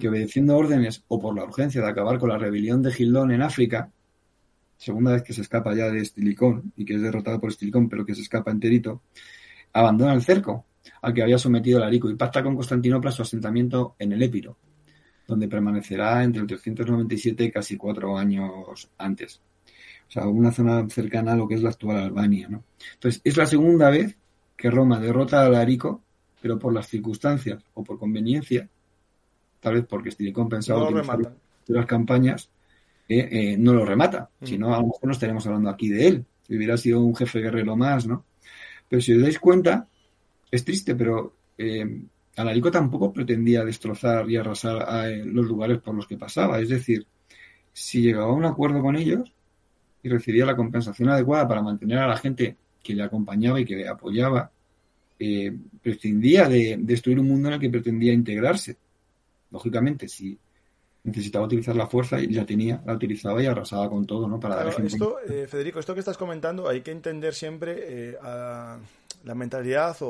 que 0.00 0.08
obedeciendo 0.08 0.56
órdenes 0.56 1.04
o 1.06 1.20
por 1.20 1.36
la 1.36 1.44
urgencia 1.44 1.80
de 1.80 1.88
acabar 1.88 2.18
con 2.18 2.30
la 2.30 2.36
rebelión 2.36 2.82
de 2.82 2.90
Gildón 2.90 3.30
en 3.30 3.42
África, 3.42 3.92
segunda 4.76 5.12
vez 5.12 5.22
que 5.22 5.34
se 5.34 5.42
escapa 5.42 5.72
ya 5.72 5.88
de 5.88 6.00
Estilicón 6.00 6.72
y 6.76 6.84
que 6.84 6.96
es 6.96 7.00
derrotado 7.00 7.38
por 7.38 7.50
Estilicón, 7.50 7.88
pero 7.88 8.04
que 8.04 8.16
se 8.16 8.22
escapa 8.22 8.50
enterito, 8.50 9.02
abandona 9.72 10.14
el 10.14 10.22
cerco 10.22 10.66
al 11.00 11.14
que 11.14 11.22
había 11.22 11.38
sometido 11.38 11.78
el 11.78 11.84
Arico 11.84 12.10
y 12.10 12.16
pacta 12.16 12.42
con 12.42 12.56
Constantinopla 12.56 13.12
su 13.12 13.22
asentamiento 13.22 13.94
en 14.00 14.10
el 14.10 14.22
Épiro, 14.24 14.58
donde 15.28 15.46
permanecerá 15.46 16.24
entre 16.24 16.40
el 16.40 16.48
397 16.48 17.44
y 17.44 17.52
casi 17.52 17.76
cuatro 17.76 18.18
años 18.18 18.90
antes. 18.98 19.40
O 20.12 20.20
sea, 20.20 20.26
una 20.26 20.52
zona 20.52 20.86
cercana 20.90 21.32
a 21.32 21.36
lo 21.36 21.48
que 21.48 21.54
es 21.54 21.62
la 21.62 21.70
actual 21.70 21.96
Albania. 21.96 22.46
¿no? 22.46 22.64
Entonces, 22.92 23.22
es 23.24 23.34
la 23.38 23.46
segunda 23.46 23.88
vez 23.88 24.14
que 24.54 24.70
Roma 24.70 25.00
derrota 25.00 25.40
a 25.40 25.46
Alarico, 25.46 26.02
pero 26.38 26.58
por 26.58 26.74
las 26.74 26.86
circunstancias 26.86 27.64
o 27.72 27.82
por 27.82 27.98
conveniencia, 27.98 28.68
tal 29.58 29.74
vez 29.74 29.86
porque 29.88 30.10
Estilicón 30.10 30.50
pensaba 30.50 30.80
No 30.80 30.98
rematan. 30.98 31.34
las 31.68 31.86
campañas, 31.86 32.50
eh, 33.08 33.26
eh, 33.32 33.56
no 33.56 33.72
lo 33.72 33.86
remata. 33.86 34.28
Mm. 34.40 34.46
Si 34.46 34.58
no, 34.58 34.74
a 34.74 34.80
lo 34.80 34.88
mejor 34.88 35.04
no 35.04 35.12
estaríamos 35.12 35.46
hablando 35.46 35.70
aquí 35.70 35.88
de 35.88 36.08
él. 36.08 36.26
Si 36.46 36.58
hubiera 36.58 36.76
sido 36.76 37.00
un 37.00 37.16
jefe 37.16 37.40
guerrero 37.40 37.74
más, 37.74 38.06
¿no? 38.06 38.26
Pero 38.90 39.00
si 39.00 39.14
os 39.14 39.22
dais 39.22 39.38
cuenta, 39.38 39.88
es 40.50 40.62
triste, 40.62 40.94
pero 40.94 41.36
eh, 41.56 42.02
Alarico 42.36 42.70
tampoco 42.70 43.14
pretendía 43.14 43.64
destrozar 43.64 44.28
y 44.30 44.36
arrasar 44.36 44.82
a, 44.82 45.08
los 45.08 45.46
lugares 45.46 45.78
por 45.78 45.94
los 45.94 46.06
que 46.06 46.18
pasaba. 46.18 46.60
Es 46.60 46.68
decir, 46.68 47.06
si 47.72 48.02
llegaba 48.02 48.26
a 48.26 48.34
un 48.34 48.44
acuerdo 48.44 48.82
con 48.82 48.96
ellos 48.96 49.32
y 50.02 50.08
recibía 50.08 50.44
la 50.46 50.56
compensación 50.56 51.08
adecuada 51.10 51.46
para 51.48 51.62
mantener 51.62 51.98
a 51.98 52.06
la 52.08 52.16
gente 52.16 52.56
que 52.82 52.94
le 52.94 53.02
acompañaba 53.02 53.60
y 53.60 53.64
que 53.64 53.76
le 53.76 53.88
apoyaba, 53.88 54.50
eh, 55.18 55.56
prescindía 55.80 56.48
de 56.48 56.76
destruir 56.80 57.20
un 57.20 57.28
mundo 57.28 57.48
en 57.48 57.54
el 57.54 57.60
que 57.60 57.70
pretendía 57.70 58.12
integrarse. 58.12 58.76
Lógicamente, 59.50 60.08
si 60.08 60.36
necesitaba 61.04 61.44
utilizar 61.46 61.76
la 61.76 61.86
fuerza 61.86 62.20
y 62.20 62.28
la 62.28 62.44
tenía, 62.46 62.82
la 62.86 62.94
utilizaba 62.94 63.42
y 63.42 63.46
arrasaba 63.46 63.88
con 63.90 64.06
todo, 64.06 64.26
¿no? 64.28 64.40
Para 64.40 64.56
dar 64.56 64.68
ejemplo. 64.68 65.20
esto, 65.20 65.32
eh, 65.32 65.46
Federico, 65.46 65.78
esto 65.80 65.94
que 65.94 66.00
estás 66.00 66.16
comentando, 66.16 66.68
hay 66.68 66.80
que 66.80 66.90
entender 66.92 67.34
siempre 67.34 67.76
eh, 68.10 68.16
a 68.22 68.78
la 69.24 69.34
mentalidad 69.34 69.96
o, 70.00 70.08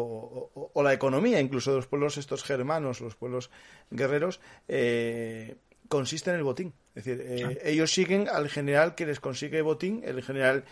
o- 0.54 0.70
o 0.72 0.82
la 0.82 0.92
economía, 0.94 1.40
incluso 1.40 1.70
de 1.70 1.76
los 1.76 1.86
pueblos 1.86 2.16
estos 2.18 2.42
germanos, 2.44 3.00
los 3.02 3.14
pueblos 3.14 3.50
guerreros, 3.90 4.40
eh, 4.68 5.56
consiste 5.88 6.30
en 6.30 6.36
el 6.36 6.42
botín. 6.42 6.72
Es 6.94 7.04
decir, 7.04 7.24
eh, 7.26 7.58
ellos 7.64 7.92
siguen 7.92 8.28
al 8.28 8.48
general 8.48 8.94
que 8.94 9.06
les 9.06 9.20
consigue 9.20 9.62
botín, 9.62 10.02
el 10.04 10.22
general 10.22 10.64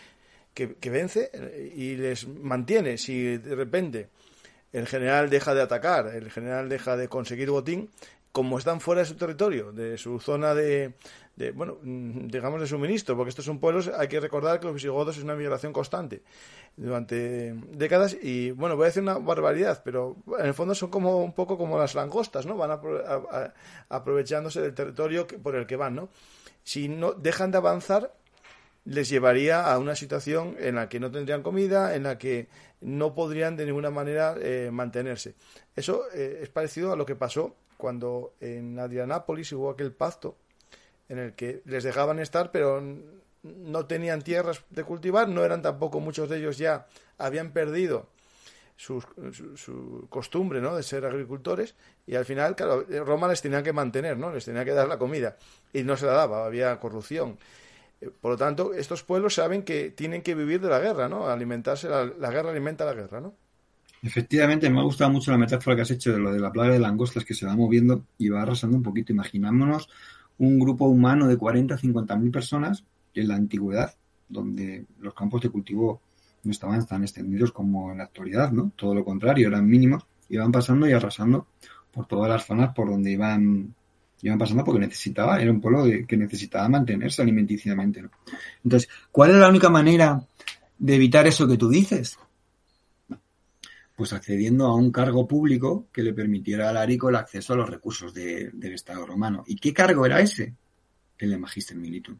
que, 0.54 0.74
que 0.74 0.90
vence 0.90 1.30
eh, 1.32 1.72
y 1.74 1.96
les 1.96 2.28
mantiene. 2.28 2.98
Si 2.98 3.38
de 3.38 3.54
repente 3.54 4.08
el 4.72 4.86
general 4.86 5.30
deja 5.30 5.54
de 5.54 5.62
atacar, 5.62 6.08
el 6.14 6.30
general 6.30 6.68
deja 6.68 6.96
de 6.96 7.08
conseguir 7.08 7.50
botín, 7.50 7.90
como 8.32 8.58
están 8.58 8.80
fuera 8.80 9.00
de 9.00 9.06
su 9.06 9.16
territorio, 9.16 9.72
de 9.72 9.98
su 9.98 10.20
zona 10.20 10.54
de, 10.54 10.92
de, 11.40 11.52
bueno, 11.52 11.78
mm, 11.82 12.28
digamos 12.28 12.60
de 12.60 12.66
suministro, 12.66 13.16
porque 13.16 13.30
estos 13.30 13.44
son 13.46 13.58
pueblos, 13.58 13.88
hay 13.88 14.08
que 14.08 14.20
recordar 14.20 14.60
que 14.60 14.66
los 14.66 14.74
visigodos 14.74 15.16
es 15.16 15.24
una 15.24 15.34
migración 15.34 15.72
constante 15.72 16.22
durante 16.76 17.54
décadas 17.72 18.16
y, 18.22 18.50
bueno, 18.50 18.76
voy 18.76 18.84
a 18.84 18.86
decir 18.88 19.02
una 19.02 19.18
barbaridad, 19.18 19.80
pero 19.84 20.16
en 20.38 20.46
el 20.46 20.54
fondo 20.54 20.74
son 20.74 20.90
como 20.90 21.22
un 21.24 21.32
poco 21.32 21.56
como 21.56 21.78
las 21.78 21.94
langostas, 21.94 22.44
¿no? 22.46 22.56
Van 22.56 22.70
a- 22.72 22.74
a- 22.74 23.54
aprovechándose 23.88 24.60
del 24.60 24.74
territorio 24.74 25.26
que- 25.26 25.38
por 25.38 25.56
el 25.56 25.66
que 25.66 25.76
van, 25.76 25.94
¿no? 25.94 26.08
Si 26.62 26.88
no 26.88 27.12
dejan 27.12 27.50
de 27.50 27.56
avanzar, 27.58 28.14
les 28.84 29.08
llevaría 29.08 29.70
a 29.72 29.78
una 29.78 29.94
situación 29.94 30.56
en 30.58 30.74
la 30.76 30.88
que 30.88 31.00
no 31.00 31.10
tendrían 31.10 31.42
comida, 31.42 31.94
en 31.94 32.02
la 32.04 32.18
que 32.18 32.48
no 32.80 33.14
podrían 33.14 33.56
de 33.56 33.66
ninguna 33.66 33.90
manera 33.90 34.34
eh, 34.40 34.70
mantenerse. 34.72 35.34
Eso 35.74 36.02
eh, 36.14 36.40
es 36.42 36.48
parecido 36.50 36.92
a 36.92 36.96
lo 36.96 37.04
que 37.06 37.14
pasó 37.16 37.54
cuando 37.76 38.34
en 38.40 38.78
Adrianápolis 38.78 39.52
hubo 39.52 39.70
aquel 39.70 39.92
pacto 39.92 40.36
en 41.10 41.18
el 41.18 41.34
que 41.34 41.62
les 41.66 41.84
dejaban 41.84 42.18
estar, 42.20 42.50
pero 42.52 42.82
no 43.42 43.86
tenían 43.86 44.22
tierras 44.22 44.64
de 44.70 44.84
cultivar, 44.84 45.28
no 45.28 45.44
eran 45.44 45.62
tampoco 45.62 46.00
muchos 46.00 46.28
de 46.30 46.38
ellos 46.38 46.56
ya 46.58 46.86
habían 47.18 47.52
perdido 47.52 48.08
su, 48.76 49.04
su 49.56 50.06
costumbre 50.08 50.60
¿no? 50.60 50.74
de 50.76 50.82
ser 50.82 51.04
agricultores 51.04 51.74
y 52.06 52.14
al 52.14 52.24
final, 52.24 52.56
claro, 52.56 52.86
Roma 53.04 53.28
les 53.28 53.42
tenía 53.42 53.62
que 53.62 53.72
mantener, 53.74 54.16
¿no? 54.16 54.32
les 54.32 54.44
tenía 54.46 54.64
que 54.64 54.72
dar 54.72 54.88
la 54.88 54.98
comida 54.98 55.36
y 55.72 55.82
no 55.82 55.96
se 55.96 56.06
la 56.06 56.12
daba, 56.12 56.46
había 56.46 56.78
corrupción. 56.80 57.38
Eh, 58.00 58.10
Por 58.20 58.32
lo 58.32 58.36
tanto, 58.38 58.74
estos 58.74 59.02
pueblos 59.04 59.34
saben 59.34 59.62
que 59.64 59.90
tienen 59.90 60.22
que 60.22 60.34
vivir 60.34 60.60
de 60.60 60.70
la 60.70 60.80
guerra, 60.80 61.08
¿no? 61.08 61.28
Alimentarse, 61.28 61.88
la, 61.88 62.06
la 62.06 62.30
guerra 62.30 62.50
alimenta 62.50 62.84
la 62.86 62.94
guerra, 62.94 63.20
¿no? 63.20 63.34
Efectivamente, 64.02 64.70
me 64.70 64.80
ha 64.80 64.82
gustado 64.84 65.10
mucho 65.10 65.30
la 65.30 65.38
metáfora 65.38 65.76
que 65.76 65.82
has 65.82 65.90
hecho 65.90 66.12
de 66.12 66.18
lo 66.18 66.32
de 66.32 66.40
la 66.40 66.52
plaga 66.52 66.72
de 66.72 66.78
langostas 66.78 67.24
que 67.24 67.34
se 67.34 67.46
va 67.46 67.54
moviendo 67.56 68.06
y 68.18 68.28
va 68.30 68.42
arrasando 68.42 68.76
un 68.76 68.82
poquito. 68.82 69.12
Imaginámonos 69.12 69.88
un 70.40 70.58
grupo 70.58 70.86
humano 70.86 71.28
de 71.28 71.36
40 71.36 71.76
50 71.78 72.16
mil 72.16 72.30
personas 72.30 72.84
en 73.14 73.28
la 73.28 73.36
antigüedad, 73.36 73.94
donde 74.28 74.86
los 75.00 75.14
campos 75.14 75.40
de 75.42 75.50
cultivo 75.50 76.00
no 76.44 76.50
estaban 76.50 76.84
tan 76.86 77.02
extendidos 77.02 77.52
como 77.52 77.92
en 77.92 77.98
la 77.98 78.04
actualidad, 78.04 78.50
¿no? 78.50 78.72
Todo 78.74 78.94
lo 78.94 79.04
contrario, 79.04 79.48
eran 79.48 79.68
mínimos, 79.68 80.04
iban 80.30 80.50
pasando 80.50 80.88
y 80.88 80.92
arrasando 80.92 81.46
por 81.92 82.06
todas 82.06 82.30
las 82.30 82.46
zonas 82.46 82.72
por 82.74 82.88
donde 82.88 83.10
iban, 83.10 83.74
iban 84.22 84.38
pasando 84.38 84.64
porque 84.64 84.80
necesitaba, 84.80 85.40
era 85.42 85.50
un 85.50 85.60
pueblo 85.60 85.84
de- 85.84 86.06
que 86.06 86.16
necesitaba 86.16 86.68
mantenerse 86.68 87.20
alimenticiamente. 87.22 88.02
Entonces, 88.64 88.88
¿cuál 89.12 89.30
es 89.32 89.36
la 89.36 89.48
única 89.48 89.68
manera 89.68 90.22
de 90.78 90.94
evitar 90.94 91.26
eso 91.26 91.46
que 91.46 91.58
tú 91.58 91.68
dices? 91.68 92.18
Pues 94.00 94.14
accediendo 94.14 94.64
a 94.64 94.74
un 94.74 94.90
cargo 94.90 95.28
público 95.28 95.88
que 95.92 96.02
le 96.02 96.14
permitiera 96.14 96.68
a 96.68 96.70
Alarico 96.70 97.10
el 97.10 97.16
acceso 97.16 97.52
a 97.52 97.56
los 97.56 97.68
recursos 97.68 98.14
de- 98.14 98.48
del 98.54 98.72
Estado 98.72 99.04
romano. 99.04 99.44
¿Y 99.46 99.56
qué 99.56 99.74
cargo 99.74 100.06
era 100.06 100.22
ese? 100.22 100.54
El 101.18 101.28
de 101.28 101.36
Magister 101.36 101.76
Militum. 101.76 102.16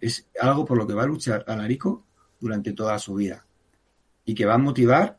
Es 0.00 0.28
algo 0.40 0.64
por 0.64 0.78
lo 0.78 0.86
que 0.86 0.94
va 0.94 1.02
a 1.02 1.06
luchar 1.08 1.44
Alarico 1.48 2.04
durante 2.38 2.74
toda 2.74 2.96
su 3.00 3.14
vida 3.14 3.44
y 4.24 4.36
que 4.36 4.46
va 4.46 4.54
a 4.54 4.58
motivar 4.58 5.18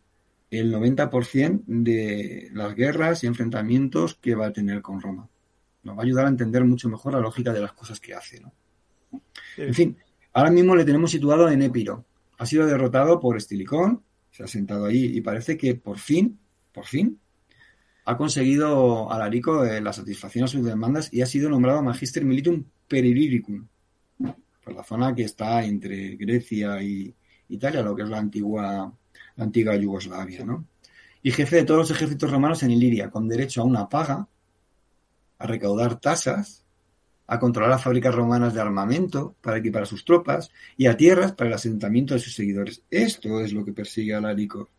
el 0.49 0.71
90% 0.73 1.63
de 1.67 2.51
las 2.53 2.73
guerras 2.73 3.25
y 3.25 3.27
enfrentamientos 3.27 4.15
que 4.15 4.33
va 4.33 4.45
a 4.47 4.53
tener 4.53 4.81
con 4.81 5.01
Roma. 5.01 5.27
Nos 5.83 5.97
va 5.97 6.03
a 6.03 6.05
ayudar 6.05 6.25
a 6.27 6.29
entender 6.29 6.63
mucho 6.63 6.87
mejor 6.87 7.15
la 7.15 7.19
lógica 7.19 7.51
de 7.51 7.59
las 7.59 7.73
cosas 7.73 7.99
que 7.99 8.13
hace. 8.13 8.39
¿no? 8.39 8.53
En 9.57 9.73
fin, 9.73 9.97
ahora 10.31 10.51
mismo 10.51 10.73
le 10.73 10.85
tenemos 10.85 11.11
situado 11.11 11.49
en 11.49 11.63
Épiro. 11.63 12.05
Ha 12.37 12.45
sido 12.45 12.65
derrotado 12.65 13.19
por 13.19 13.35
Estilicón, 13.35 14.03
se 14.37 14.43
ha 14.43 14.47
sentado 14.47 14.85
ahí 14.85 15.17
y 15.17 15.21
parece 15.21 15.57
que 15.57 15.73
por 15.73 15.97
fin, 15.97 16.39
por 16.71 16.85
fin, 16.85 17.19
ha 18.05 18.15
conseguido 18.15 19.11
Alarico 19.11 19.65
eh, 19.65 19.81
la 19.81 19.91
satisfacción 19.91 20.45
a 20.45 20.47
sus 20.47 20.63
demandas 20.63 21.11
y 21.11 21.23
ha 21.23 21.25
sido 21.25 21.49
nombrado 21.49 21.81
Magister 21.81 22.23
Militum 22.23 22.63
Periricum, 22.87 23.67
por 24.63 24.75
la 24.75 24.83
zona 24.83 25.15
que 25.15 25.23
está 25.23 25.65
entre 25.65 26.17
Grecia 26.17 26.79
y 26.83 27.15
Italia, 27.49 27.81
lo 27.81 27.95
que 27.95 28.03
es 28.03 28.09
la 28.09 28.19
antigua 28.19 28.93
la 29.37 29.43
antigua 29.43 29.75
Yugoslavia, 29.75 30.45
¿no? 30.45 30.67
Y 31.23 31.31
jefe 31.31 31.55
de 31.55 31.63
todos 31.63 31.79
los 31.79 31.91
ejércitos 31.91 32.29
romanos 32.29 32.61
en 32.61 32.69
Iliria, 32.69 33.09
con 33.09 33.27
derecho 33.27 33.61
a 33.61 33.65
una 33.65 33.89
paga, 33.89 34.27
a 35.39 35.47
recaudar 35.47 35.99
tasas, 35.99 36.63
a 37.27 37.39
controlar 37.39 37.71
las 37.71 37.83
fábricas 37.83 38.15
romanas 38.15 38.53
de 38.53 38.61
armamento 38.61 39.35
para 39.41 39.57
equipar 39.57 39.83
a 39.83 39.85
sus 39.85 40.05
tropas 40.05 40.49
y 40.77 40.87
a 40.87 40.95
tierras 40.95 41.33
para 41.33 41.49
el 41.49 41.53
asentamiento 41.53 42.13
de 42.13 42.21
sus 42.21 42.33
seguidores. 42.33 42.83
Esto 42.89 43.41
es 43.41 43.53
lo 43.53 43.65
que 43.65 43.73
persigue 43.73 44.13
a 44.13 44.19
Alarico. 44.19 44.69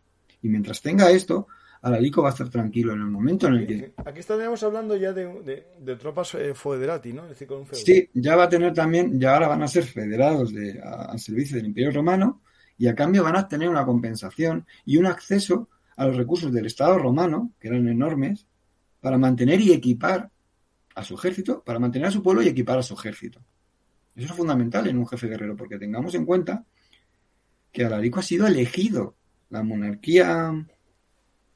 Y 0.43 0.49
mientras 0.49 0.81
tenga 0.81 1.11
esto, 1.11 1.47
Alarico 1.83 2.23
va 2.23 2.31
a 2.31 2.33
estar 2.33 2.49
tranquilo 2.49 2.95
en 2.95 3.01
el 3.01 3.07
momento 3.07 3.47
en 3.47 3.55
el 3.55 3.67
que... 3.67 3.93
Aquí 4.05 4.21
estaríamos 4.21 4.63
hablando 4.63 4.97
ya 4.97 5.13
de, 5.13 5.97
tropas 6.01 6.35
eh, 6.35 6.55
federati, 6.55 7.13
¿no? 7.13 7.25
sí, 7.73 8.09
ya 8.15 8.35
va 8.35 8.45
a 8.45 8.49
tener 8.49 8.73
también, 8.73 9.21
ya 9.21 9.35
ahora 9.35 9.49
van 9.49 9.63
a 9.63 9.69
ser 9.69 9.85
federados 9.85 10.53
de, 10.53 10.81
al 10.81 11.19
servicio 11.21 11.57
del 11.57 11.67
Imperio 11.67 11.93
Romano 11.93 12.41
y 12.79 12.87
a 12.89 12.95
cambio 12.95 13.23
van 13.23 13.37
a 13.37 13.47
tener 13.47 13.69
una 13.69 13.85
compensación 13.85 14.67
y 14.87 14.97
un 14.97 15.07
acceso 15.07 15.69
a 15.97 16.07
los 16.07 16.17
recursos 16.17 16.53
del 16.53 16.67
Estado 16.67 16.99
romano, 16.99 17.53
que 17.61 17.69
eran 17.69 17.89
enormes, 17.89 18.47
para 19.01 19.19
mantener 19.19 19.61
y 19.61 19.73
equipar 19.73 20.31
a 20.99 21.05
su 21.05 21.15
ejército, 21.15 21.63
para 21.63 21.79
mantener 21.79 22.09
a 22.09 22.11
su 22.11 22.23
pueblo 22.23 22.43
y 22.43 22.49
equipar 22.49 22.79
a 22.79 22.83
su 22.83 22.95
ejército. 22.95 23.41
Eso 24.15 24.27
es 24.27 24.33
fundamental 24.33 24.87
en 24.89 24.99
un 24.99 25.07
jefe 25.07 25.29
guerrero, 25.29 25.57
porque 25.57 25.79
tengamos 25.79 26.15
en 26.15 26.25
cuenta 26.25 26.65
que 27.73 27.85
Alarico 27.85 28.21
ha 28.21 28.23
sido 28.23 28.47
elegido. 28.47 29.15
La 29.51 29.63
monarquía 29.63 30.53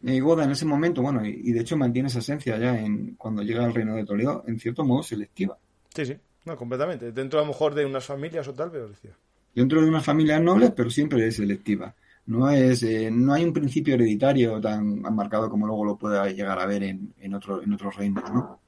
goda 0.01 0.45
en 0.45 0.51
ese 0.51 0.65
momento, 0.65 1.03
bueno, 1.03 1.25
y, 1.25 1.53
de 1.53 1.61
hecho 1.61 1.77
mantiene 1.77 2.09
esa 2.09 2.21
esencia 2.21 2.57
ya 2.59 2.79
en 2.79 3.15
cuando 3.17 3.43
llega 3.43 3.65
al 3.65 3.75
reino 3.75 3.95
de 3.95 4.05
Toledo, 4.05 4.45
en 4.47 4.59
cierto 4.59 4.85
modo 4.85 5.03
selectiva. 5.03 5.59
Sí, 5.95 6.07
sí, 6.07 6.17
no, 6.45 6.57
completamente. 6.57 7.13
Dentro 7.13 7.39
a 7.39 7.43
lo 7.43 7.49
mejor 7.49 7.75
de 7.75 7.85
unas 7.85 8.05
familias 8.05 8.49
o 8.49 8.55
tal, 8.55 8.71
pero 8.71 8.89
decía 8.89 9.17
dentro 9.55 9.81
de 9.83 9.89
una 9.89 10.01
familia 10.01 10.39
noble, 10.41 10.71
pero 10.71 10.91
siempre 10.91 11.27
es 11.27 11.37
selectiva. 11.37 11.95
No, 12.27 12.49
es, 12.51 12.83
eh, 12.85 13.11
no 13.11 13.33
hay 13.33 13.45
un 13.45 13.53
principio 13.53 13.95
hereditario 13.95 14.61
tan 14.61 15.03
marcado 15.03 15.51
como 15.51 15.67
luego 15.67 15.85
lo 15.85 15.97
pueda 15.97 16.29
llegar 16.29 16.59
a 16.59 16.67
ver 16.67 16.85
en, 16.85 17.13
en, 17.19 17.35
otro, 17.35 17.63
en 17.63 17.73
otros 17.73 17.97
reinos. 17.97 18.25
¿no? 18.33 18.61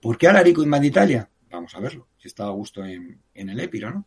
¿Por 0.00 0.16
qué 0.16 0.28
Alarico 0.28 0.62
invade 0.62 0.86
Italia? 0.86 1.30
Vamos 1.50 1.74
a 1.74 1.80
verlo, 1.80 2.08
si 2.18 2.28
está 2.28 2.44
a 2.44 2.50
gusto 2.50 2.84
en, 2.84 3.20
el 3.34 3.60
Épiro. 3.60 3.90
¿no? 3.90 4.06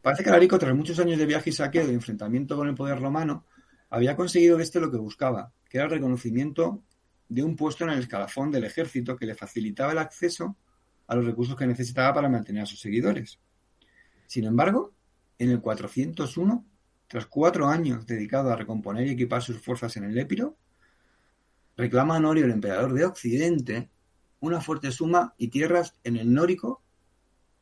Parece 0.00 0.22
que 0.22 0.30
Alarico, 0.30 0.58
tras 0.58 0.74
muchos 0.74 0.98
años 0.98 1.18
de 1.18 1.26
viaje 1.26 1.50
y 1.50 1.52
saqueo 1.52 1.86
de 1.86 1.94
enfrentamiento 1.94 2.56
con 2.56 2.68
el 2.68 2.74
poder 2.74 3.00
romano, 3.00 3.46
había 3.90 4.16
conseguido 4.16 4.56
de 4.56 4.62
este 4.62 4.80
lo 4.80 4.90
que 4.90 4.98
buscaba, 4.98 5.52
que 5.68 5.78
era 5.78 5.86
el 5.86 5.92
reconocimiento 5.92 6.82
de 7.28 7.42
un 7.42 7.56
puesto 7.56 7.84
en 7.84 7.90
el 7.90 7.98
escalafón 7.98 8.50
del 8.50 8.64
ejército 8.64 9.16
que 9.16 9.26
le 9.26 9.34
facilitaba 9.34 9.92
el 9.92 9.98
acceso 9.98 10.56
a 11.06 11.14
los 11.14 11.24
recursos 11.24 11.56
que 11.56 11.66
necesitaba 11.66 12.14
para 12.14 12.28
mantener 12.28 12.62
a 12.62 12.66
sus 12.66 12.80
seguidores. 12.80 13.38
Sin 14.26 14.44
embargo, 14.44 14.92
en 15.38 15.50
el 15.50 15.60
401, 15.60 16.64
tras 17.06 17.26
cuatro 17.26 17.68
años 17.68 18.06
dedicados 18.06 18.50
a 18.50 18.56
recomponer 18.56 19.06
y 19.06 19.10
equipar 19.10 19.42
sus 19.42 19.60
fuerzas 19.60 19.96
en 19.96 20.04
el 20.04 20.16
Épiro, 20.16 20.56
reclama 21.76 22.16
a 22.16 22.20
Norio, 22.20 22.44
el 22.46 22.52
emperador 22.52 22.94
de 22.94 23.04
Occidente, 23.04 23.90
una 24.42 24.60
fuerte 24.60 24.92
suma 24.92 25.34
y 25.38 25.48
tierras 25.48 25.94
en 26.04 26.16
el 26.16 26.32
Nórico, 26.32 26.82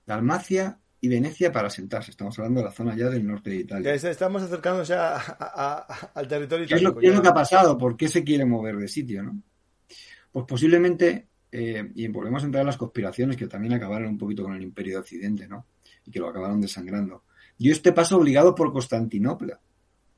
Dalmacia 0.07 0.81
y 1.01 1.09
Venecia 1.09 1.53
para 1.53 1.69
asentarse. 1.69 2.11
Estamos 2.11 2.39
hablando 2.39 2.61
de 2.61 2.67
la 2.67 2.73
zona 2.73 2.97
ya 2.97 3.09
del 3.09 3.27
norte 3.27 3.51
de 3.51 3.57
Italia. 3.57 3.95
estamos 3.95 4.43
acercándonos 4.43 4.89
ya 4.89 5.17
al 6.15 6.29
territorio 6.29 6.67
itálico. 6.67 6.99
¿Qué 6.99 7.07
es, 7.07 7.15
lo, 7.15 7.23
que 7.23 7.29
ha 7.29 7.35
pasado? 7.35 7.79
¿Por 7.79 7.97
qué 7.97 8.09
se 8.09 8.25
quiere 8.25 8.45
mover 8.45 8.77
de 8.77 8.89
sitio? 8.89 9.23
¿no? 9.23 9.43
Pues 10.33 10.45
posiblemente, 10.47 11.29
eh, 11.53 11.91
y 11.95 12.09
volvemos 12.09 12.43
a 12.43 12.47
entrar 12.47 12.63
en 12.63 12.67
las 12.67 12.77
conspiraciones 12.77 13.37
que 13.37 13.47
también 13.47 13.75
acabaron 13.75 14.09
un 14.09 14.19
poquito 14.19 14.43
con 14.43 14.55
el 14.55 14.63
imperio 14.63 14.95
de 14.95 15.01
Occidente, 15.01 15.49
¿no? 15.49 15.67
Y 16.05 16.11
que 16.11 16.19
lo 16.19 16.29
acabaron 16.29 16.61
desangrando 16.61 17.25
dio 17.61 17.73
este 17.73 17.93
paso 17.93 18.17
obligado 18.17 18.55
por 18.55 18.73
Constantinopla, 18.73 19.61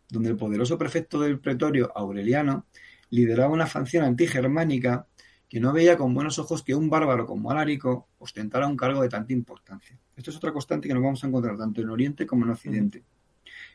donde 0.09 0.31
el 0.31 0.37
poderoso 0.37 0.79
prefecto 0.79 1.21
del 1.21 1.41
pretorio, 1.41 1.91
Aureliano, 1.93 2.67
lideraba 3.11 3.53
una 3.53 3.67
facción 3.67 4.05
antigermánica 4.05 5.09
que 5.53 5.61
no 5.61 5.71
veía 5.71 5.99
con 5.99 6.15
buenos 6.15 6.39
ojos 6.39 6.63
que 6.63 6.75
un 6.75 6.89
bárbaro 6.89 7.27
como 7.27 7.51
Alarico 7.51 8.09
ostentara 8.21 8.67
un 8.67 8.75
cargo 8.75 9.03
de 9.03 9.11
tanta 9.11 9.35
importancia. 9.35 9.99
Esto 10.17 10.31
es 10.31 10.37
otra 10.39 10.51
constante 10.51 10.89
que 10.89 10.95
nos 10.95 11.03
vamos 11.03 11.23
a 11.23 11.27
encontrar 11.27 11.59
tanto 11.59 11.83
en 11.83 11.91
Oriente 11.91 12.27
como 12.27 12.47
en 12.47 12.53
Occidente. 12.53 13.05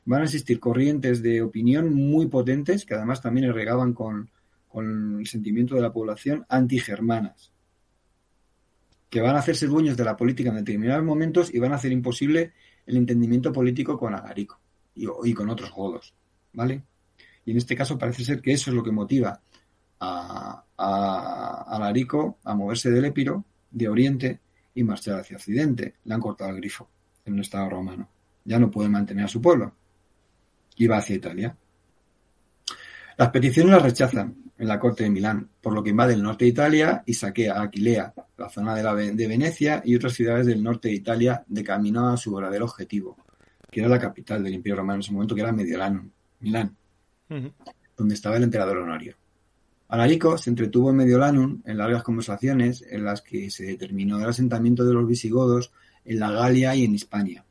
Van 0.05 0.21
a 0.21 0.23
existir 0.23 0.59
corrientes 0.59 1.21
de 1.21 1.43
opinión 1.43 1.93
muy 1.93 2.25
potentes 2.25 2.83
que 2.83 2.95
además 2.95 3.21
también 3.21 3.53
regaban 3.53 3.93
con, 3.93 4.31
con 4.67 5.19
el 5.19 5.27
sentimiento 5.27 5.75
de 5.75 5.81
la 5.81 5.93
población 5.93 6.47
antigermanas, 6.49 7.51
que 9.11 9.21
van 9.21 9.35
a 9.35 9.39
hacerse 9.39 9.67
dueños 9.67 9.95
de 9.95 10.03
la 10.03 10.17
política 10.17 10.49
en 10.49 10.55
determinados 10.55 11.03
momentos 11.03 11.53
y 11.53 11.59
van 11.59 11.73
a 11.73 11.75
hacer 11.75 11.91
imposible 11.91 12.53
el 12.87 12.97
entendimiento 12.97 13.53
político 13.53 13.99
con 13.99 14.15
Alarico 14.15 14.59
y, 14.95 15.31
con 15.35 15.47
otros 15.47 15.71
godos, 15.71 16.15
¿vale? 16.53 16.81
Y 17.45 17.51
en 17.51 17.57
este 17.57 17.75
caso 17.75 17.99
parece 17.99 18.23
ser 18.23 18.41
que 18.41 18.53
eso 18.53 18.71
es 18.71 18.75
lo 18.75 18.81
que 18.81 18.91
motiva 18.91 19.39
a, 19.99 20.63
Alarico 21.67 22.37
a 22.43 22.53
moverse 22.53 22.91
del 22.91 23.05
Épiro, 23.05 23.43
de 23.71 23.87
Oriente, 23.87 24.39
y 24.73 24.83
marchar 24.83 25.19
hacia 25.19 25.37
Occidente. 25.37 25.95
Le 26.05 26.13
han 26.13 26.21
cortado 26.21 26.51
el 26.51 26.57
grifo 26.57 26.87
en 27.25 27.33
un 27.33 27.39
estado 27.39 27.69
romano. 27.69 28.07
Ya 28.45 28.59
no 28.59 28.69
puede 28.69 28.89
mantener 28.89 29.25
a 29.25 29.27
su 29.27 29.41
pueblo. 29.41 29.73
Y 30.75 30.85
va 30.87 30.97
hacia 30.97 31.15
Italia. 31.15 31.57
Las 33.17 33.29
peticiones 33.29 33.71
las 33.71 33.81
rechazan 33.81 34.35
en 34.57 34.67
la 34.67 34.79
corte 34.79 35.03
de 35.03 35.09
Milán, 35.09 35.49
por 35.61 35.73
lo 35.73 35.83
que 35.83 35.89
invade 35.89 36.13
el 36.13 36.21
norte 36.21 36.45
de 36.45 36.49
Italia 36.49 37.03
y 37.05 37.13
saquea 37.13 37.61
Aquilea, 37.61 38.13
la 38.37 38.49
zona 38.49 38.75
de, 38.75 38.83
la, 38.83 38.95
de 38.95 39.27
Venecia 39.27 39.81
y 39.83 39.95
otras 39.95 40.13
ciudades 40.13 40.47
del 40.47 40.63
norte 40.63 40.89
de 40.89 40.95
Italia 40.95 41.43
de 41.47 41.63
camino 41.63 42.09
a 42.09 42.17
su 42.17 42.33
verdadero 42.33 42.65
objetivo, 42.65 43.17
que 43.69 43.81
era 43.81 43.89
la 43.89 43.99
capital 43.99 44.43
del 44.43 44.53
Imperio 44.53 44.77
Romano 44.77 44.95
en 44.95 45.01
ese 45.01 45.11
momento, 45.11 45.35
que 45.35 45.41
era 45.41 45.51
Mediolano, 45.51 46.09
Milán, 46.39 46.75
donde 47.95 48.15
estaba 48.15 48.37
el 48.37 48.43
emperador 48.43 48.77
Honorio. 48.77 49.15
Alarico 49.89 50.37
se 50.37 50.49
entretuvo 50.49 50.89
en 50.89 50.97
Mediolanum 50.97 51.61
en 51.65 51.77
largas 51.77 52.03
conversaciones 52.03 52.83
en 52.89 53.05
las 53.05 53.21
que 53.21 53.49
se 53.49 53.65
determinó 53.65 54.19
el 54.19 54.29
asentamiento 54.29 54.83
de 54.83 54.93
los 54.93 55.07
visigodos 55.07 55.71
en 56.03 56.19
la 56.19 56.31
Galia 56.31 56.75
y 56.75 56.83
en 56.83 56.95
Hispania. 56.95 57.45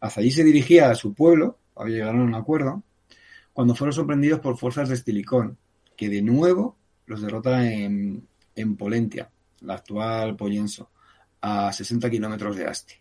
Hasta 0.00 0.20
allí 0.20 0.30
se 0.30 0.44
dirigía 0.44 0.90
a 0.90 0.94
su 0.94 1.14
pueblo, 1.14 1.58
había 1.74 1.96
llegado 1.96 2.18
a 2.18 2.24
un 2.24 2.34
acuerdo, 2.34 2.82
cuando 3.52 3.74
fueron 3.74 3.92
sorprendidos 3.92 4.40
por 4.40 4.58
fuerzas 4.58 4.88
de 4.88 4.94
Estilicón, 4.94 5.56
que 5.96 6.08
de 6.08 6.22
nuevo 6.22 6.76
los 7.06 7.22
derrota 7.22 7.70
en, 7.70 8.26
en 8.54 8.76
Polentia, 8.76 9.30
la 9.60 9.74
actual 9.74 10.36
Poyenso, 10.36 10.90
a 11.40 11.72
60 11.72 12.10
kilómetros 12.10 12.56
de 12.56 12.66
Asti, 12.66 12.94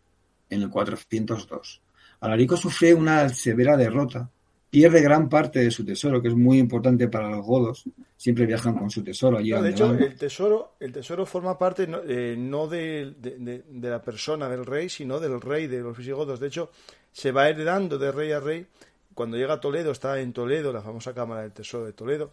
en 0.50 0.62
el 0.62 0.70
402. 0.70 1.82
Alarico 2.22 2.56
sufre 2.56 2.94
una 2.94 3.28
severa 3.30 3.76
derrota, 3.76 4.30
pierde 4.72 5.02
gran 5.02 5.28
parte 5.28 5.60
de 5.60 5.70
su 5.70 5.86
tesoro, 5.86 6.22
que 6.22 6.30
es 6.30 6.34
muy 6.34 6.58
importante 6.58 7.10
para 7.10 7.30
los 7.30 7.46
godos, 7.46 7.84
siempre 8.16 8.46
viajan 8.46 8.76
con 8.76 8.90
su 8.90 9.04
tesoro 9.04 9.38
allí. 9.38 9.52
de 9.52 9.70
hecho, 9.70 9.94
el 9.94 10.16
tesoro, 10.16 10.76
el 10.80 10.94
tesoro 10.94 11.26
forma 11.26 11.58
parte 11.58 11.86
no, 11.86 12.00
eh, 12.08 13.14
de, 13.20 13.64
de, 13.68 13.90
la 13.90 14.02
persona 14.02 14.48
del 14.48 14.66
rey, 14.66 14.88
sino 14.88 15.20
del 15.20 15.42
rey 15.42 15.68
de 15.68 15.82
los 15.82 15.98
visigodos. 15.98 16.40
De 16.40 16.48
hecho, 16.48 16.72
se 17.12 17.34
va 17.34 17.50
heredando 17.50 18.00
de 18.00 18.12
rey 18.14 18.32
a 18.32 18.40
rey. 18.40 18.66
Cuando 19.14 19.36
llega 19.36 19.56
a 19.56 19.60
Toledo, 19.60 19.92
está 19.92 20.18
en 20.22 20.32
Toledo, 20.32 20.72
la 20.72 20.82
famosa 20.82 21.14
Cámara 21.14 21.42
del 21.42 21.52
Tesoro 21.52 21.86
de 21.86 21.92
Toledo, 21.92 22.32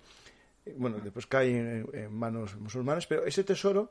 bueno, 0.76 0.99
después 1.03 1.26
cae 1.26 1.51
en, 1.51 2.14
manos 2.14 2.57
musulmanas, 2.57 3.07
pero 3.07 3.24
ese 3.24 3.43
tesoro 3.43 3.91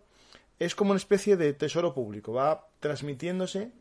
es 0.60 0.74
como 0.74 0.91
una 0.91 0.98
especie 0.98 1.36
de 1.36 1.54
tesoro 1.54 1.93
público, 1.93 2.34
va 2.34 2.68
transmitiéndose 2.80 3.72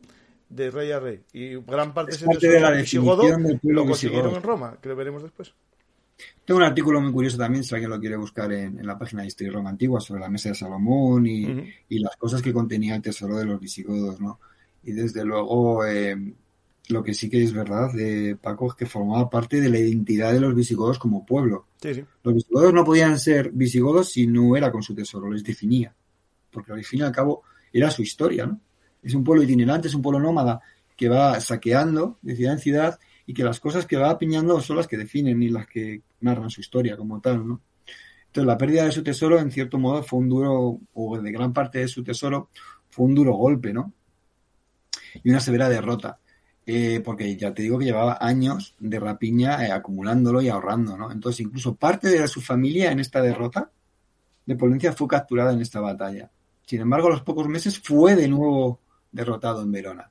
de 0.49 0.71
rey 0.71 0.91
a 0.93 1.01
rey. 1.01 1.21
Y 1.33 1.57
gran 1.57 1.93
parte 1.93 2.17
de 2.17 2.61
la 2.61 2.71
visigodo 2.71 3.25
lo 3.63 3.87
consiguieron 3.87 4.35
en 4.35 4.43
Roma, 4.43 4.79
que 4.81 4.89
lo 4.89 4.97
veremos 4.97 5.23
después. 5.23 5.53
Tengo 6.45 6.59
un 6.59 6.65
artículo 6.65 7.01
muy 7.01 7.13
curioso 7.13 7.37
también, 7.37 7.65
si 7.65 7.75
alguien 7.75 7.91
lo 7.91 8.01
quiere 8.01 8.17
buscar 8.17 8.51
en, 8.53 8.87
la 8.87 8.99
página 8.99 9.23
de 9.23 9.29
Historia 9.29 9.53
Roma 9.53 9.71
Antigua, 9.71 10.01
sobre 10.01 10.21
la 10.21 10.29
mesa 10.29 10.49
de 10.49 10.55
Salomón 10.55 11.27
y, 11.27 11.75
y, 11.89 11.99
las 11.99 12.17
cosas 12.17 12.41
que 12.41 12.53
contenía 12.53 12.95
el 12.95 13.03
tesoro 13.03 13.37
de 13.37 13.45
los 13.45 13.61
visigodos, 13.61 14.21
¿no? 14.21 14.39
Y 14.85 14.93
desde 14.93 15.25
luego, 15.25 15.85
eh, 15.85 16.17
lo 16.89 17.03
que 17.03 17.13
sí 17.13 17.29
que 17.29 17.43
es 17.43 17.53
verdad, 17.53 17.93
de 17.93 18.37
Paco, 18.41 18.69
es 18.69 18.75
que 18.75 18.87
formaba 18.87 19.29
parte 19.29 19.61
de 19.61 19.69
la 19.69 19.79
identidad 19.79 20.33
de 20.33 20.41
los 20.41 20.55
visigodos 20.55 20.99
como 20.99 21.27
pueblo. 21.27 21.67
Los 22.23 22.35
visigodos 22.35 22.73
no 22.73 22.85
podían 22.85 23.19
ser 23.19 23.51
visigodos 23.51 24.13
si 24.13 24.27
no 24.27 24.57
era 24.57 24.71
con 24.71 24.83
su 24.83 24.95
tesoro, 24.95 25.31
les 25.31 25.43
definía. 25.43 25.93
Porque 26.51 26.73
al 26.73 26.85
fin 26.85 27.01
y 27.01 27.03
al 27.03 27.13
cabo 27.13 27.43
era 27.73 27.91
su 27.91 28.03
historia, 28.03 28.47
¿no? 28.47 28.61
Es 29.03 29.15
un 29.15 29.25
pueblo 29.25 29.43
itinerante, 29.43 29.89
es 29.89 29.95
un 29.95 30.03
pueblo 30.03 30.21
nómada 30.21 30.61
que 30.97 31.09
va 31.09 31.39
saqueando 31.41 32.19
de 32.23 32.37
ciudad 32.37 32.55
en 32.55 32.59
ciudad 32.59 32.99
y 33.27 33.35
que 33.35 33.45
las 33.45 33.61
cosas 33.61 33.87
que 33.87 33.97
va 33.97 34.11
apiñando 34.11 34.61
son 34.61 34.77
las 34.77 34.87
que 34.87 34.97
definen 34.97 35.43
y 35.43 35.49
las 35.49 35.67
que 35.67 36.03
narran 36.21 36.51
su 36.51 36.61
historia 36.61 36.97
como 36.97 37.21
tal, 37.21 37.47
¿no? 37.47 37.61
Entonces 38.27 38.47
la 38.47 38.59
pérdida 38.59 38.85
de 38.85 38.93
su 38.93 39.03
tesoro, 39.03 39.39
en 39.39 39.51
cierto 39.51 39.79
modo, 39.79 40.03
fue 40.03 40.19
un 40.19 40.29
duro, 40.29 40.79
o 40.95 41.19
de 41.19 41.33
gran 41.33 41.53
parte 41.53 41.79
de 41.79 41.89
su 41.89 42.05
tesoro, 42.05 42.51
fue 42.91 43.07
un 43.07 43.15
duro 43.15 43.35
golpe, 43.35 43.73
¿no? 43.73 43.93
Y 45.25 45.31
una 45.31 45.41
severa 45.41 45.69
derrota. 45.69 46.19
Eh, 46.69 47.01
porque 47.05 47.37
ya 47.37 47.55
te 47.55 47.63
digo 47.63 47.79
que 47.79 47.85
llevaba 47.85 48.19
años 48.21 48.75
de 48.81 48.99
rapiña 48.99 49.65
eh, 49.65 49.71
acumulándolo 49.71 50.43
y 50.43 50.49
ahorrando, 50.49 50.97
¿no? 50.97 51.13
Entonces, 51.13 51.41
incluso 51.41 51.77
parte 51.77 52.09
de 52.09 52.27
su 52.27 52.41
familia 52.41 52.91
en 52.91 52.99
esta 52.99 53.23
derrota 53.23 53.71
de 54.45 54.57
Polencia 54.57 54.93
fue 54.93 55.07
capturada 55.07 55.53
en 55.53 55.61
esta 55.61 55.81
batalla. 55.81 56.31
Sin 56.67 56.81
embargo, 56.81 57.07
a 57.07 57.13
los 57.13 57.23
pocos 57.23 57.49
meses 57.49 57.79
fue 57.79 58.17
de 58.17 58.29
nuevo 58.29 58.81
derrotado 59.17 59.63
en 59.63 59.73
Verona. 59.73 60.11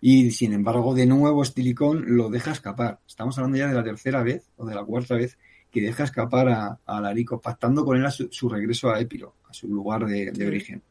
Y 0.00 0.30
sin 0.30 0.54
embargo, 0.54 0.94
de 0.94 1.04
nuevo 1.04 1.42
Estilicón 1.42 2.16
lo 2.16 2.30
deja 2.30 2.52
escapar. 2.52 3.00
Estamos 3.06 3.36
hablando 3.36 3.58
ya 3.58 3.68
de 3.68 3.74
la 3.74 3.84
tercera 3.84 4.22
vez 4.22 4.48
o 4.56 4.64
de 4.64 4.74
la 4.74 4.84
cuarta 4.84 5.16
vez 5.16 5.36
que 5.70 5.82
deja 5.82 6.04
escapar 6.04 6.48
a, 6.48 6.78
a 6.86 7.00
Larico, 7.00 7.40
pactando 7.40 7.84
con 7.84 7.98
él 7.98 8.06
a 8.06 8.10
su, 8.10 8.48
regreso 8.48 8.90
a 8.90 8.98
Épiro, 8.98 9.34
a 9.48 9.52
su 9.52 9.68
lugar 9.68 10.06
de, 10.06 10.46
origen. 10.46 10.82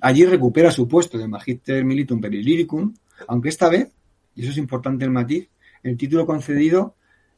Allí 0.00 0.26
recupera 0.26 0.72
su 0.72 0.88
puesto 0.88 1.16
de 1.16 1.28
Magister 1.28 1.84
Militum 1.84 2.20
Periliricum, 2.20 2.92
aunque 3.28 3.48
esta 3.48 3.68
vez 3.68 3.92
y 4.36 4.42
eso 4.42 4.50
es 4.50 4.58
importante 4.58 5.04
el 5.04 5.10
matiz, 5.10 5.48
el 5.82 5.96
título 5.96 6.26
concedido 6.26 6.94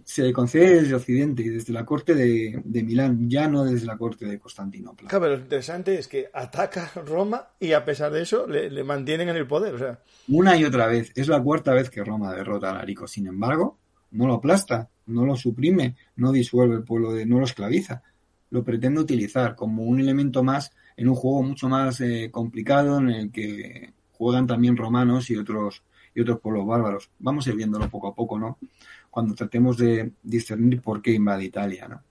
se 0.08 0.22
le 0.22 0.32
concede 0.32 0.80
desde 0.80 0.94
Occidente 0.94 1.42
y 1.42 1.50
desde 1.50 1.70
la 1.70 1.84
corte 1.84 2.14
de, 2.14 2.62
Milán, 2.64 3.28
ya 3.28 3.46
no 3.46 3.66
desde 3.66 3.84
la 3.84 3.98
corte 3.98 4.24
de 4.24 4.38
Constantinopla. 4.38 5.06
Claro, 5.06 5.22
pero 5.22 5.36
lo 5.36 5.42
interesante 5.42 5.98
es 5.98 6.08
que 6.08 6.30
ataca 6.32 6.90
Roma 7.06 7.48
y 7.60 7.72
a 7.72 7.84
pesar 7.84 8.10
de 8.10 8.22
eso 8.22 8.46
le, 8.46 8.82
mantienen 8.84 9.28
en 9.28 9.36
el 9.36 9.46
poder. 9.46 9.74
O 9.74 9.78
sea. 9.78 10.00
Una 10.28 10.56
y 10.56 10.64
otra 10.64 10.86
vez. 10.86 11.12
Es 11.14 11.28
la 11.28 11.42
cuarta 11.42 11.74
vez 11.74 11.90
que 11.90 12.02
Roma 12.02 12.32
derrota 12.32 12.70
a 12.70 12.74
Larico. 12.76 13.06
Sin 13.06 13.26
embargo, 13.26 13.76
no 14.12 14.26
lo 14.26 14.36
aplasta, 14.36 14.88
no 15.08 15.26
lo 15.26 15.36
suprime, 15.36 15.94
no 16.16 16.32
disuelve 16.32 16.76
el 16.76 16.84
pueblo, 16.84 17.12
de, 17.12 17.26
no 17.26 17.38
lo 17.38 17.44
esclaviza. 17.44 18.02
Lo 18.48 18.64
pretende 18.64 19.02
utilizar 19.02 19.54
como 19.54 19.82
un 19.82 20.00
elemento 20.00 20.42
más 20.42 20.72
en 20.96 21.10
un 21.10 21.16
juego 21.16 21.42
mucho 21.42 21.68
más 21.68 22.00
eh, 22.00 22.30
complicado 22.32 22.96
en 22.96 23.10
el 23.10 23.30
que 23.30 23.92
juegan 24.12 24.46
también 24.46 24.74
romanos 24.74 25.28
y 25.28 25.36
otros 25.36 25.82
y 26.14 26.22
otros 26.22 26.40
pueblos 26.40 26.66
bárbaros. 26.66 27.10
Vamos 27.18 27.46
a 27.46 27.50
ir 27.50 27.56
viéndolo 27.56 27.88
poco 27.88 28.08
a 28.08 28.14
poco, 28.14 28.38
¿no? 28.38 28.58
Cuando 29.18 29.34
tratemos 29.34 29.76
de 29.76 30.12
discernir 30.22 30.80
por 30.80 31.02
qué 31.02 31.10
invade 31.10 31.42
Italia, 31.42 31.88
¿no? 31.88 32.04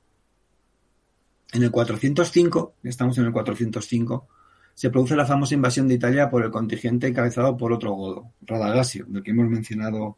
En 1.53 1.63
el 1.63 1.71
405, 1.71 2.73
estamos 2.83 3.17
en 3.17 3.23
el 3.23 3.31
405, 3.31 4.27
se 4.73 4.89
produce 4.89 5.15
la 5.15 5.25
famosa 5.25 5.53
invasión 5.53 5.87
de 5.87 5.93
Italia 5.93 6.29
por 6.29 6.43
el 6.43 6.51
contingente 6.51 7.07
encabezado 7.07 7.55
por 7.55 7.71
otro 7.71 7.93
godo, 7.93 8.33
Radagasio, 8.41 9.05
del 9.07 9.23
que 9.23 9.31
hemos 9.31 9.47
mencionado 9.47 10.17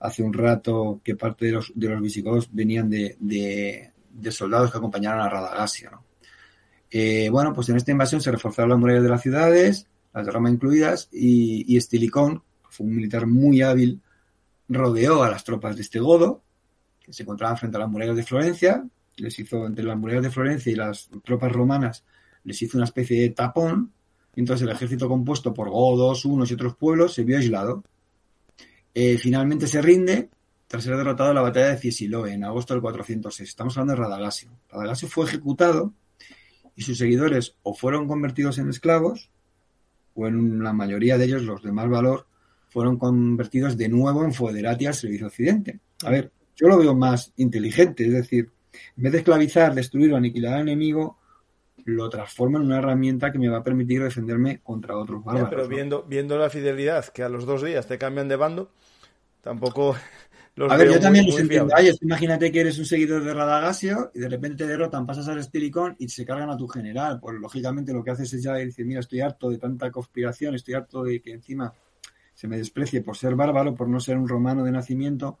hace 0.00 0.22
un 0.22 0.32
rato 0.32 1.02
que 1.04 1.14
parte 1.14 1.44
de 1.44 1.52
los, 1.52 1.70
de 1.74 1.94
visigodos 2.00 2.48
venían 2.50 2.88
de, 2.88 3.18
de, 3.20 4.32
soldados 4.32 4.70
que 4.70 4.78
acompañaron 4.78 5.20
a 5.20 5.28
Radagasio. 5.28 5.90
¿no? 5.90 6.04
Eh, 6.90 7.28
bueno, 7.28 7.52
pues 7.52 7.68
en 7.68 7.76
esta 7.76 7.92
invasión 7.92 8.22
se 8.22 8.32
reforzaron 8.32 8.70
las 8.70 8.78
murallas 8.78 9.02
de 9.02 9.10
las 9.10 9.20
ciudades, 9.20 9.88
las 10.14 10.24
de 10.24 10.32
Roma 10.32 10.48
incluidas, 10.48 11.10
y, 11.12 11.70
y 11.70 11.76
Estilicón, 11.76 12.42
fue 12.70 12.86
un 12.86 12.96
militar 12.96 13.26
muy 13.26 13.60
hábil, 13.60 14.00
rodeó 14.68 15.22
a 15.22 15.30
las 15.30 15.44
tropas 15.44 15.76
de 15.76 15.82
este 15.82 16.00
godo, 16.00 16.42
que 17.00 17.12
se 17.12 17.22
encontraban 17.22 17.56
frente 17.56 17.76
a 17.76 17.80
las 17.80 17.90
murallas 17.90 18.16
de 18.16 18.22
Florencia, 18.22 18.84
les 19.16 19.38
hizo, 19.38 19.66
entre 19.66 19.84
las 19.84 19.96
murallas 19.96 20.24
de 20.24 20.30
Florencia 20.30 20.72
y 20.72 20.74
las 20.74 21.10
tropas 21.24 21.52
romanas, 21.52 22.04
les 22.44 22.60
hizo 22.62 22.78
una 22.78 22.86
especie 22.86 23.20
de 23.20 23.30
tapón, 23.30 23.92
y 24.34 24.40
entonces 24.40 24.66
el 24.66 24.74
ejército 24.74 25.08
compuesto 25.08 25.54
por 25.54 25.70
godos, 25.70 26.24
unos 26.24 26.50
y 26.50 26.54
otros 26.54 26.76
pueblos 26.76 27.14
se 27.14 27.24
vio 27.24 27.36
aislado. 27.36 27.84
Eh, 28.92 29.18
finalmente 29.18 29.66
se 29.66 29.80
rinde 29.80 30.30
tras 30.66 30.82
ser 30.82 30.96
derrotado 30.96 31.30
en 31.30 31.36
la 31.36 31.42
batalla 31.42 31.70
de 31.70 31.78
Ciesiloe 31.78 32.32
en 32.32 32.44
agosto 32.44 32.74
del 32.74 32.80
406. 32.80 33.48
Estamos 33.48 33.76
hablando 33.76 33.92
de 33.92 34.08
Radagasio. 34.08 34.50
Radagasio 34.70 35.08
fue 35.08 35.26
ejecutado 35.26 35.92
y 36.74 36.82
sus 36.82 36.98
seguidores 36.98 37.56
o 37.62 37.74
fueron 37.74 38.08
convertidos 38.08 38.58
en 38.58 38.68
esclavos 38.68 39.30
o 40.14 40.26
en 40.26 40.62
la 40.62 40.72
mayoría 40.72 41.18
de 41.18 41.26
ellos, 41.26 41.42
los 41.42 41.62
de 41.62 41.72
más 41.72 41.88
valor, 41.88 42.26
fueron 42.74 42.98
convertidos 42.98 43.76
de 43.76 43.88
nuevo 43.88 44.24
en 44.24 44.34
foederati 44.34 44.86
al 44.86 44.94
servicio 44.94 45.28
occidente. 45.28 45.78
A 46.04 46.10
ver, 46.10 46.32
yo 46.56 46.66
lo 46.66 46.76
veo 46.76 46.92
más 46.92 47.32
inteligente, 47.36 48.04
es 48.04 48.12
decir, 48.12 48.50
en 48.96 49.02
vez 49.04 49.12
de 49.12 49.18
esclavizar, 49.18 49.72
destruir 49.72 50.12
o 50.12 50.16
aniquilar 50.16 50.54
al 50.54 50.62
enemigo, 50.62 51.16
lo 51.84 52.10
transformo 52.10 52.58
en 52.58 52.64
una 52.64 52.78
herramienta 52.78 53.30
que 53.30 53.38
me 53.38 53.48
va 53.48 53.58
a 53.58 53.62
permitir 53.62 54.02
defenderme 54.02 54.58
contra 54.58 54.96
otros 54.96 55.22
bárbaros. 55.22 55.50
pero 55.50 55.68
viendo, 55.68 56.02
viendo 56.02 56.36
la 56.36 56.50
fidelidad, 56.50 57.06
que 57.06 57.22
a 57.22 57.28
los 57.28 57.46
dos 57.46 57.62
días 57.62 57.86
te 57.86 57.96
cambian 57.96 58.26
de 58.26 58.34
bando, 58.34 58.72
tampoco 59.40 59.94
los 60.56 60.72
A 60.72 60.76
ver, 60.76 60.90
yo 60.90 60.98
también 60.98 61.26
los 61.26 61.38
entiendo. 61.38 61.72
imagínate 62.00 62.50
que 62.50 62.58
eres 62.58 62.76
un 62.80 62.86
seguidor 62.86 63.22
de 63.22 63.34
Radagasio 63.34 64.10
y 64.16 64.18
de 64.18 64.28
repente 64.28 64.64
te 64.64 64.66
derrotan, 64.66 65.06
pasas 65.06 65.28
al 65.28 65.38
Estilicón 65.38 65.94
y 66.00 66.08
se 66.08 66.24
cargan 66.24 66.50
a 66.50 66.56
tu 66.56 66.66
general. 66.66 67.20
Pues 67.20 67.36
lógicamente 67.38 67.92
lo 67.92 68.02
que 68.02 68.10
haces 68.10 68.32
es 68.32 68.42
ya 68.42 68.54
decir, 68.54 68.84
mira, 68.84 68.98
estoy 68.98 69.20
harto 69.20 69.48
de 69.48 69.58
tanta 69.58 69.92
conspiración, 69.92 70.56
estoy 70.56 70.74
harto 70.74 71.04
de 71.04 71.22
que 71.22 71.30
encima 71.30 71.72
se 72.44 72.48
me 72.48 72.58
desprecie 72.58 73.00
por 73.00 73.16
ser 73.16 73.34
bárbaro, 73.36 73.74
por 73.74 73.88
no 73.88 73.98
ser 74.00 74.18
un 74.18 74.28
romano 74.28 74.64
de 74.64 74.70
nacimiento, 74.70 75.38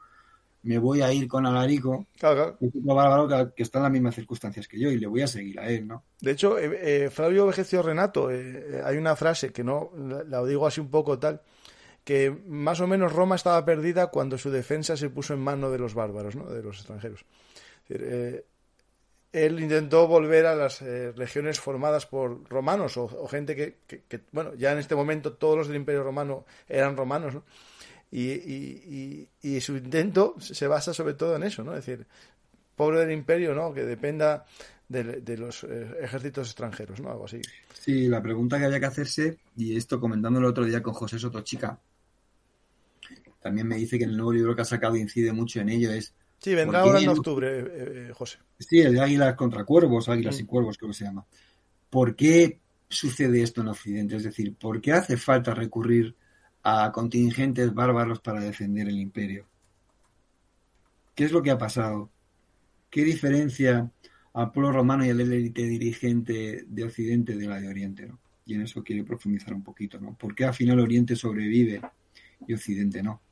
me 0.62 0.78
voy 0.78 1.02
a 1.02 1.12
ir 1.12 1.28
con 1.28 1.44
Alarico, 1.44 2.06
un 2.22 2.86
bárbaro 2.86 3.52
que, 3.54 3.62
está 3.62 3.78
en 3.80 3.82
las 3.82 3.92
mismas 3.92 4.14
circunstancias 4.14 4.66
que 4.66 4.80
yo, 4.80 4.90
y 4.90 4.96
le 4.96 5.06
voy 5.06 5.20
a 5.20 5.26
seguir 5.26 5.60
a 5.60 5.68
él, 5.68 5.86
¿no? 5.86 6.02
De 6.22 6.30
hecho, 6.30 6.58
eh, 6.58 7.04
eh, 7.04 7.10
Flavio 7.10 7.46
Vegecio 7.46 7.82
Renato, 7.82 8.30
eh, 8.30 8.80
hay 8.82 8.96
una 8.96 9.16
frase 9.16 9.52
que 9.52 9.62
no, 9.62 9.90
la, 10.26 10.42
digo 10.46 10.66
así 10.66 10.80
un 10.80 10.88
poco 10.88 11.18
tal, 11.18 11.42
que 12.04 12.30
más 12.46 12.80
o 12.80 12.86
menos 12.86 13.12
Roma 13.12 13.36
estaba 13.36 13.62
perdida 13.66 14.06
cuando 14.06 14.38
su 14.38 14.50
defensa 14.50 14.96
se 14.96 15.10
puso 15.10 15.34
en 15.34 15.40
mano 15.40 15.70
de 15.70 15.78
los 15.80 15.92
bárbaros, 15.92 16.36
¿no? 16.36 16.46
de 16.46 16.62
los 16.62 16.78
extranjeros. 16.78 17.26
Es 17.86 17.98
decir, 18.00 18.44
él 19.34 19.60
intentó 19.60 20.06
volver 20.06 20.46
a 20.46 20.54
las 20.54 20.80
eh, 20.80 21.10
regiones 21.10 21.58
formadas 21.58 22.06
por 22.06 22.48
romanos 22.48 22.96
o, 22.96 23.26
gente 23.26 23.56
que, 23.56 24.20
bueno, 24.30 24.54
ya 24.54 24.70
en 24.70 24.78
este 24.78 24.94
momento 24.94 25.32
todos 25.32 25.58
los 25.58 25.66
del 25.66 25.76
Imperio 25.76 26.04
Romano 26.04 26.44
eran 26.68 26.96
romanos, 26.96 27.34
¿no? 27.34 27.44
Y, 28.12 29.26
y, 29.42 29.60
su 29.60 29.76
intento 29.76 30.36
se 30.38 30.68
basa 30.68 30.94
sobre 30.94 31.14
todo 31.14 31.34
en 31.34 31.42
eso, 31.42 31.64
¿no? 31.64 31.74
Es 31.74 31.84
decir, 31.84 32.06
pobre 32.76 33.00
del 33.00 33.10
imperio, 33.10 33.56
¿no? 33.56 33.74
Que 33.74 33.82
dependa 33.82 34.44
de, 34.88 35.36
los 35.36 35.64
eh, 35.64 35.96
ejércitos 36.00 36.46
extranjeros, 36.46 37.00
¿no? 37.00 37.10
Algo 37.10 37.24
así. 37.24 37.42
Sí, 37.72 38.06
la 38.06 38.22
pregunta 38.22 38.56
que 38.60 38.66
había 38.66 38.78
que 38.78 38.86
hacerse, 38.86 39.38
y 39.56 39.76
esto 39.76 39.98
comentándolo 39.98 40.46
el 40.46 40.52
otro 40.52 40.64
día 40.64 40.80
con 40.80 40.94
José 40.94 41.18
Sotochica, 41.18 41.80
también 43.42 43.66
me 43.66 43.78
dice 43.78 43.98
que 43.98 44.04
en 44.04 44.10
el 44.10 44.16
nuevo 44.16 44.32
libro 44.32 44.54
que 44.54 44.62
ha 44.62 44.66
sacado 44.66 44.94
incide 44.94 45.32
mucho 45.32 45.60
en 45.60 45.70
ello, 45.70 45.90
es 45.90 46.14
Sí, 46.44 46.54
vendrá 46.54 46.80
ahora 46.80 47.00
en 47.00 47.08
octubre, 47.08 47.58
eh, 47.58 47.64
eh, 47.72 48.12
José. 48.12 48.36
Sí, 48.58 48.78
el 48.78 48.92
de 48.92 49.00
Águilas 49.00 49.34
contra 49.34 49.64
Cuervos, 49.64 50.10
Águilas 50.10 50.38
y 50.40 50.44
Cuervos 50.44 50.76
creo 50.76 50.90
que 50.90 50.98
se 50.98 51.04
llama. 51.06 51.24
¿Por 51.88 52.14
qué 52.14 52.60
sucede 52.86 53.40
esto 53.40 53.62
en 53.62 53.68
Occidente? 53.68 54.16
Es 54.16 54.24
decir, 54.24 54.54
¿por 54.54 54.78
qué 54.82 54.92
hace 54.92 55.16
falta 55.16 55.54
recurrir 55.54 56.14
a 56.62 56.92
contingentes 56.92 57.72
bárbaros 57.72 58.20
para 58.20 58.42
defender 58.42 58.88
el 58.88 59.00
imperio? 59.00 59.46
¿Qué 61.14 61.24
es 61.24 61.32
lo 61.32 61.42
que 61.42 61.50
ha 61.50 61.56
pasado? 61.56 62.10
¿Qué 62.90 63.04
diferencia 63.04 63.90
al 64.34 64.52
pueblo 64.52 64.70
romano 64.70 65.06
y 65.06 65.08
al 65.08 65.22
élite 65.22 65.62
dirigente 65.62 66.66
de 66.68 66.84
Occidente 66.84 67.36
de 67.36 67.46
la 67.46 67.58
de 67.58 67.68
Oriente? 67.68 68.12
Y 68.44 68.52
en 68.52 68.60
eso 68.60 68.84
quiero 68.84 69.02
profundizar 69.06 69.54
un 69.54 69.62
poquito, 69.64 69.98
¿no? 69.98 70.14
¿Por 70.14 70.34
qué 70.34 70.44
al 70.44 70.52
final 70.52 70.78
Oriente 70.78 71.16
sobrevive 71.16 71.80
y 72.46 72.52
Occidente 72.52 73.02
no? 73.02 73.22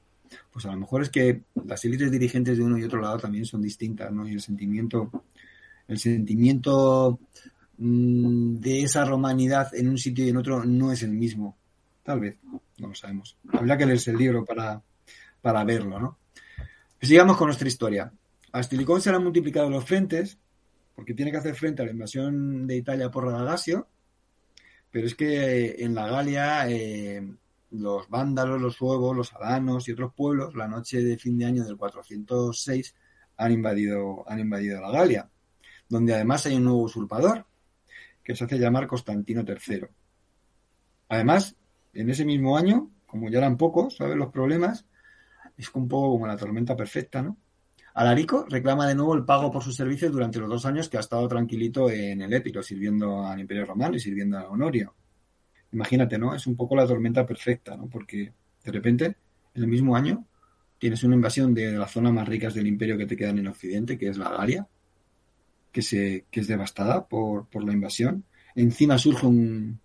Pues 0.52 0.64
a 0.66 0.72
lo 0.72 0.78
mejor 0.78 1.02
es 1.02 1.10
que 1.10 1.42
las 1.66 1.84
élites 1.84 2.10
dirigentes 2.10 2.58
de 2.58 2.64
uno 2.64 2.78
y 2.78 2.84
otro 2.84 3.00
lado 3.00 3.18
también 3.18 3.44
son 3.44 3.62
distintas, 3.62 4.12
¿no? 4.12 4.28
Y 4.28 4.32
el 4.32 4.40
sentimiento, 4.40 5.10
el 5.88 5.98
sentimiento 5.98 7.18
mm, 7.78 8.56
de 8.56 8.82
esa 8.82 9.04
romanidad 9.04 9.74
en 9.74 9.88
un 9.88 9.98
sitio 9.98 10.24
y 10.24 10.30
en 10.30 10.36
otro 10.36 10.64
no 10.64 10.92
es 10.92 11.02
el 11.02 11.12
mismo. 11.12 11.56
Tal 12.02 12.20
vez, 12.20 12.36
no 12.78 12.88
lo 12.88 12.94
sabemos. 12.94 13.36
Habría 13.52 13.76
que 13.76 13.86
leerse 13.86 14.10
el 14.10 14.18
libro 14.18 14.44
para, 14.44 14.82
para 15.40 15.64
verlo, 15.64 16.00
¿no? 16.00 16.18
Pues 16.98 17.08
sigamos 17.08 17.36
con 17.36 17.48
nuestra 17.48 17.68
historia. 17.68 18.12
A 18.52 18.62
Stilicón 18.62 19.00
se 19.00 19.10
le 19.10 19.16
han 19.16 19.24
multiplicado 19.24 19.70
los 19.70 19.84
frentes, 19.84 20.38
porque 20.94 21.14
tiene 21.14 21.30
que 21.30 21.38
hacer 21.38 21.54
frente 21.54 21.82
a 21.82 21.84
la 21.84 21.92
invasión 21.92 22.66
de 22.66 22.76
Italia 22.76 23.10
por 23.10 23.24
Radagasio, 23.24 23.88
pero 24.90 25.06
es 25.06 25.14
que 25.14 25.76
en 25.78 25.94
la 25.94 26.06
Galia 26.06 26.68
eh, 26.68 27.26
los 27.72 28.08
vándalos, 28.08 28.60
los 28.60 28.74
suevos, 28.74 29.16
los 29.16 29.32
alanos 29.32 29.88
y 29.88 29.92
otros 29.92 30.12
pueblos, 30.14 30.54
la 30.54 30.68
noche 30.68 31.02
de 31.02 31.16
fin 31.16 31.38
de 31.38 31.46
año 31.46 31.64
del 31.64 31.76
406, 31.76 32.94
han 33.38 33.52
invadido, 33.52 34.24
han 34.28 34.40
invadido 34.40 34.80
la 34.80 34.90
Galia, 34.90 35.30
donde 35.88 36.14
además 36.14 36.46
hay 36.46 36.56
un 36.56 36.64
nuevo 36.64 36.82
usurpador, 36.82 37.46
que 38.22 38.36
se 38.36 38.44
hace 38.44 38.58
llamar 38.58 38.86
Constantino 38.86 39.42
III. 39.46 39.86
Además, 41.08 41.56
en 41.94 42.10
ese 42.10 42.24
mismo 42.24 42.56
año, 42.56 42.90
como 43.06 43.28
ya 43.30 43.38
eran 43.38 43.56
pocos, 43.56 43.96
¿sabes? 43.96 44.16
Los 44.16 44.30
problemas, 44.30 44.86
es 45.56 45.70
un 45.74 45.88
poco 45.88 46.12
como 46.12 46.26
la 46.26 46.36
tormenta 46.36 46.76
perfecta, 46.76 47.22
¿no? 47.22 47.36
Alarico 47.94 48.46
reclama 48.48 48.86
de 48.86 48.94
nuevo 48.94 49.14
el 49.14 49.24
pago 49.24 49.50
por 49.50 49.62
sus 49.62 49.76
servicios 49.76 50.12
durante 50.12 50.38
los 50.38 50.48
dos 50.48 50.64
años 50.64 50.88
que 50.88 50.96
ha 50.96 51.00
estado 51.00 51.28
tranquilito 51.28 51.90
en 51.90 52.22
el 52.22 52.32
Épiro, 52.32 52.62
sirviendo 52.62 53.26
al 53.26 53.40
Imperio 53.40 53.66
Romano 53.66 53.96
y 53.96 54.00
sirviendo 54.00 54.38
a 54.38 54.48
Honorio 54.48 54.94
imagínate, 55.72 56.18
¿no? 56.18 56.34
Es 56.34 56.46
un 56.46 56.56
poco 56.56 56.76
la 56.76 56.86
tormenta 56.86 57.26
perfecta, 57.26 57.76
¿no? 57.76 57.88
Porque 57.88 58.32
de 58.64 58.72
repente 58.72 59.16
en 59.54 59.62
el 59.62 59.68
mismo 59.68 59.96
año, 59.96 60.24
tienes 60.78 61.04
una 61.04 61.14
invasión 61.14 61.54
de 61.54 61.72
las 61.72 61.92
zonas 61.92 62.12
más 62.12 62.28
ricas 62.28 62.54
del 62.54 62.66
imperio 62.66 62.96
que 62.96 63.06
te 63.06 63.16
quedan 63.16 63.38
en 63.38 63.48
Occidente, 63.48 63.98
que 63.98 64.08
es 64.08 64.18
la 64.18 64.30
Galia, 64.30 64.66
que, 65.70 65.82
se, 65.82 66.24
que 66.30 66.40
es 66.40 66.48
devastada 66.48 67.06
por, 67.06 67.46
por 67.46 67.64
la 67.64 67.72
invasión. 67.72 68.24
Encima 68.54 68.98
surge 68.98 69.26
un, 69.26 69.80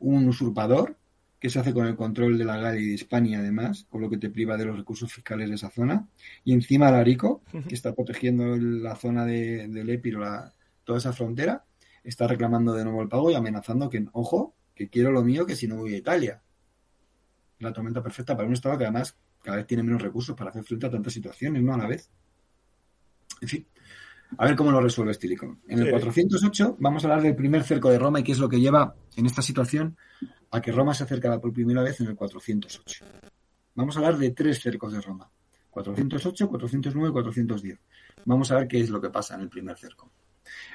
un 0.00 0.28
usurpador 0.28 0.96
que 1.38 1.50
se 1.50 1.58
hace 1.58 1.74
con 1.74 1.86
el 1.86 1.96
control 1.96 2.38
de 2.38 2.44
la 2.44 2.56
Galia 2.56 2.80
y 2.80 2.86
de 2.86 2.94
Hispania, 2.94 3.38
además, 3.38 3.86
con 3.90 4.00
lo 4.00 4.10
que 4.10 4.18
te 4.18 4.30
priva 4.30 4.56
de 4.56 4.64
los 4.64 4.76
recursos 4.76 5.12
fiscales 5.12 5.48
de 5.48 5.56
esa 5.56 5.70
zona. 5.70 6.08
Y 6.44 6.52
encima 6.52 6.88
Alarico, 6.88 7.42
que 7.68 7.74
está 7.74 7.94
protegiendo 7.94 8.56
la 8.56 8.96
zona 8.96 9.24
de, 9.24 9.68
del 9.68 9.90
Épiro, 9.90 10.20
la, 10.20 10.52
toda 10.84 10.98
esa 10.98 11.12
frontera, 11.12 11.64
está 12.02 12.26
reclamando 12.26 12.72
de 12.72 12.84
nuevo 12.84 13.02
el 13.02 13.08
pago 13.08 13.30
y 13.30 13.34
amenazando 13.34 13.90
que, 13.90 14.06
ojo, 14.12 14.54
que 14.74 14.88
quiero 14.88 15.10
lo 15.10 15.22
mío, 15.22 15.46
que 15.46 15.56
si 15.56 15.66
no 15.66 15.76
voy 15.76 15.94
a 15.94 15.98
Italia. 15.98 16.42
La 17.60 17.72
tormenta 17.72 18.02
perfecta 18.02 18.36
para 18.36 18.48
un 18.48 18.54
Estado 18.54 18.76
que 18.78 18.84
además 18.84 19.16
cada 19.42 19.58
vez 19.58 19.66
tiene 19.66 19.82
menos 19.82 20.02
recursos 20.02 20.34
para 20.36 20.50
hacer 20.50 20.64
frente 20.64 20.86
a 20.86 20.90
tantas 20.90 21.12
situaciones, 21.12 21.62
¿no? 21.62 21.74
A 21.74 21.78
la 21.78 21.86
vez. 21.86 22.10
En 23.40 23.48
fin, 23.48 23.66
a 24.38 24.46
ver 24.46 24.56
cómo 24.56 24.70
lo 24.70 24.80
resuelve 24.80 25.14
Stilicón. 25.14 25.60
En 25.68 25.80
el 25.80 25.90
408 25.90 26.76
vamos 26.80 27.04
a 27.04 27.08
hablar 27.08 27.22
del 27.22 27.36
primer 27.36 27.62
cerco 27.62 27.90
de 27.90 27.98
Roma 27.98 28.20
y 28.20 28.22
qué 28.22 28.32
es 28.32 28.38
lo 28.38 28.48
que 28.48 28.60
lleva 28.60 28.94
en 29.16 29.26
esta 29.26 29.42
situación 29.42 29.96
a 30.50 30.60
que 30.60 30.72
Roma 30.72 30.94
se 30.94 31.04
acercara 31.04 31.40
por 31.40 31.52
primera 31.52 31.82
vez 31.82 32.00
en 32.00 32.08
el 32.08 32.16
408. 32.16 33.04
Vamos 33.74 33.96
a 33.96 33.98
hablar 33.98 34.18
de 34.18 34.30
tres 34.30 34.60
cercos 34.60 34.92
de 34.92 35.00
Roma. 35.00 35.30
408, 35.70 36.48
409 36.48 37.10
y 37.10 37.12
410. 37.12 37.78
Vamos 38.24 38.50
a 38.50 38.56
ver 38.56 38.68
qué 38.68 38.80
es 38.80 38.90
lo 38.90 39.00
que 39.00 39.10
pasa 39.10 39.34
en 39.34 39.42
el 39.42 39.48
primer 39.48 39.76
cerco. 39.76 40.10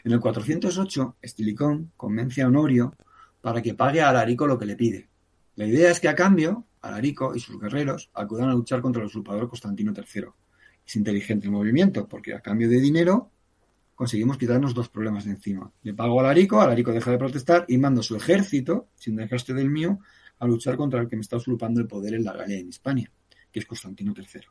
En 0.04 0.12
el 0.12 0.20
408, 0.20 1.18
Estilicón 1.22 1.92
convence 1.96 2.42
a 2.42 2.48
Honorio 2.48 2.94
para 3.42 3.62
que 3.62 3.74
pague 3.74 4.02
a 4.02 4.10
Alarico 4.10 4.48
lo 4.48 4.58
que 4.58 4.66
le 4.66 4.76
pide. 4.76 5.10
La 5.56 5.66
idea 5.66 5.92
es 5.92 6.00
que 6.00 6.08
a 6.08 6.16
cambio, 6.16 6.66
Alarico 6.82 7.36
y 7.36 7.40
sus 7.40 7.60
guerreros 7.60 8.10
acudan 8.14 8.50
a 8.50 8.54
luchar 8.54 8.82
contra 8.82 9.02
el 9.02 9.08
usurpador 9.08 9.50
Constantino 9.50 9.94
III. 9.96 10.26
Es 10.86 10.96
inteligente 10.96 11.48
el 11.48 11.52
movimiento, 11.52 12.08
porque 12.08 12.34
a 12.34 12.42
cambio 12.42 12.70
de 12.70 12.80
dinero 12.80 13.32
conseguimos 13.96 14.38
quitarnos 14.38 14.74
dos 14.74 14.90
problemas 14.90 15.26
de 15.26 15.32
encima. 15.32 15.72
Le 15.84 15.94
pago 15.94 16.20
a 16.20 16.24
Alarico, 16.24 16.62
Alarico 16.62 16.94
deja 16.94 17.12
de 17.12 17.18
protestar 17.18 17.66
y 17.68 17.78
mando 17.78 18.02
su 18.02 18.16
ejército, 18.16 18.88
sin 18.96 19.18
dejaste 19.18 19.54
del 19.54 19.70
mío, 19.70 20.00
a 20.40 20.48
luchar 20.48 20.78
contra 20.78 21.02
el 21.02 21.10
que 21.10 21.18
me 21.18 21.22
está 21.22 21.36
usurpando 21.36 21.82
el 21.82 21.88
poder 21.88 22.14
en 22.14 22.24
la 22.24 22.34
Galia 22.34 22.58
en 22.58 22.70
Hispania, 22.70 23.12
que 23.52 23.60
es 23.60 23.66
Constantino 23.66 24.14
III. 24.16 24.42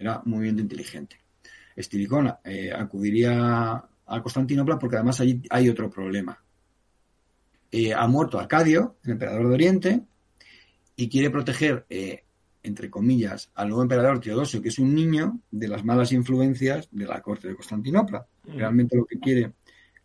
Era 0.00 0.22
un 0.24 0.32
movimiento 0.32 0.62
inteligente. 0.62 1.20
Estilicón 1.76 2.34
eh, 2.44 2.72
acudiría 2.72 3.84
a 4.06 4.22
Constantinopla 4.22 4.78
porque 4.78 4.96
además 4.96 5.20
allí 5.20 5.40
hay 5.50 5.68
otro 5.68 5.88
problema. 5.88 6.36
Eh, 7.70 7.92
ha 7.92 8.06
muerto 8.06 8.38
Arcadio, 8.38 8.96
el 9.04 9.12
emperador 9.12 9.48
de 9.48 9.54
Oriente, 9.54 10.02
y 10.96 11.08
quiere 11.08 11.30
proteger 11.30 11.86
eh, 11.90 12.24
entre 12.62 12.90
comillas, 12.90 13.50
al 13.54 13.68
nuevo 13.68 13.82
emperador 13.82 14.20
Teodosio, 14.20 14.60
que 14.62 14.68
es 14.68 14.78
un 14.78 14.94
niño, 14.94 15.40
de 15.50 15.68
las 15.68 15.84
malas 15.84 16.12
influencias 16.12 16.88
de 16.90 17.06
la 17.06 17.20
corte 17.20 17.48
de 17.48 17.54
Constantinopla. 17.54 18.26
Mm. 18.44 18.56
Realmente 18.56 18.96
lo 18.96 19.04
que 19.04 19.18
quiere 19.18 19.52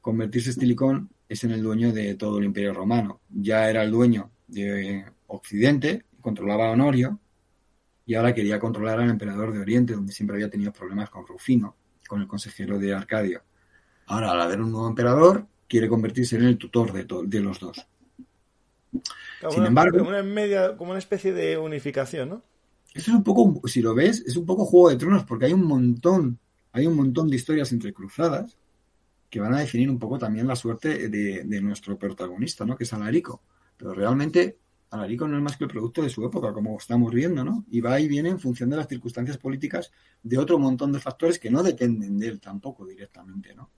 convertirse 0.01 0.51
Estilicón 0.51 1.09
es 1.27 1.43
en 1.43 1.51
el 1.51 1.61
dueño 1.61 1.91
de 1.91 2.15
todo 2.15 2.39
el 2.39 2.45
imperio 2.45 2.73
romano. 2.73 3.21
Ya 3.29 3.69
era 3.69 3.83
el 3.83 3.91
dueño 3.91 4.31
de 4.47 5.05
Occidente, 5.27 6.05
controlaba 6.21 6.67
a 6.67 6.71
Honorio, 6.71 7.19
y 8.05 8.15
ahora 8.15 8.33
quería 8.33 8.59
controlar 8.59 8.99
al 8.99 9.09
emperador 9.09 9.53
de 9.53 9.59
Oriente, 9.59 9.93
donde 9.93 10.13
siempre 10.13 10.35
había 10.35 10.49
tenido 10.49 10.73
problemas 10.73 11.09
con 11.09 11.25
Rufino, 11.25 11.77
con 12.07 12.21
el 12.21 12.27
consejero 12.27 12.77
de 12.77 12.93
Arcadio. 12.93 13.43
Ahora, 14.07 14.31
al 14.31 14.41
haber 14.41 14.61
un 14.61 14.71
nuevo 14.71 14.89
emperador, 14.89 15.47
quiere 15.67 15.87
convertirse 15.87 16.35
en 16.35 16.43
el 16.43 16.57
tutor 16.57 16.91
de, 16.91 17.05
de 17.27 17.39
los 17.41 17.59
dos. 17.59 17.85
Sin 19.49 19.65
embargo, 19.65 19.97
como 19.97 20.09
una, 20.09 20.23
media, 20.23 20.77
como 20.77 20.91
una 20.91 20.99
especie 20.99 21.33
de 21.33 21.57
unificación, 21.57 22.29
¿no? 22.29 22.43
Esto 22.93 23.11
es 23.11 23.17
un 23.17 23.23
poco, 23.23 23.67
si 23.67 23.81
lo 23.81 23.95
ves, 23.95 24.23
es 24.25 24.37
un 24.37 24.45
poco 24.45 24.65
Juego 24.65 24.89
de 24.89 24.97
Tronos, 24.97 25.25
porque 25.25 25.45
hay 25.45 25.53
un 25.53 25.65
montón, 25.65 26.39
hay 26.71 26.85
un 26.85 26.95
montón 26.95 27.27
de 27.29 27.35
historias 27.35 27.71
entrecruzadas 27.71 28.55
que 29.29 29.39
van 29.39 29.55
a 29.55 29.59
definir 29.61 29.89
un 29.89 29.97
poco 29.97 30.19
también 30.19 30.45
la 30.45 30.55
suerte 30.55 31.09
de, 31.09 31.61
nuestro 31.61 31.97
protagonista, 31.97 32.65
¿no? 32.65 32.77
Que 32.77 32.83
es 32.83 32.93
Alarico. 32.93 33.41
Pero 33.75 33.95
realmente 33.95 34.59
Alarico 34.91 35.27
no 35.27 35.35
es 35.35 35.41
más 35.41 35.57
que 35.57 35.63
el 35.63 35.71
producto 35.71 36.03
de 36.03 36.09
su 36.11 36.23
época, 36.23 36.53
como 36.53 36.77
estamos 36.77 37.11
viendo, 37.11 37.43
¿no? 37.43 37.65
Y 37.71 37.81
va 37.81 37.99
y 37.99 38.07
viene 38.07 38.29
en 38.29 38.39
función 38.39 38.69
de 38.69 38.77
las 38.77 38.87
circunstancias 38.87 39.39
políticas 39.39 39.91
de 40.21 40.37
otro 40.37 40.59
montón 40.59 40.91
de 40.91 40.99
factores 40.99 41.39
que 41.39 41.49
no 41.49 41.63
dependen 41.63 42.19
de 42.19 42.27
él 42.27 42.39
tampoco 42.39 42.85
directamente, 42.85 43.55
¿no? 43.55 43.71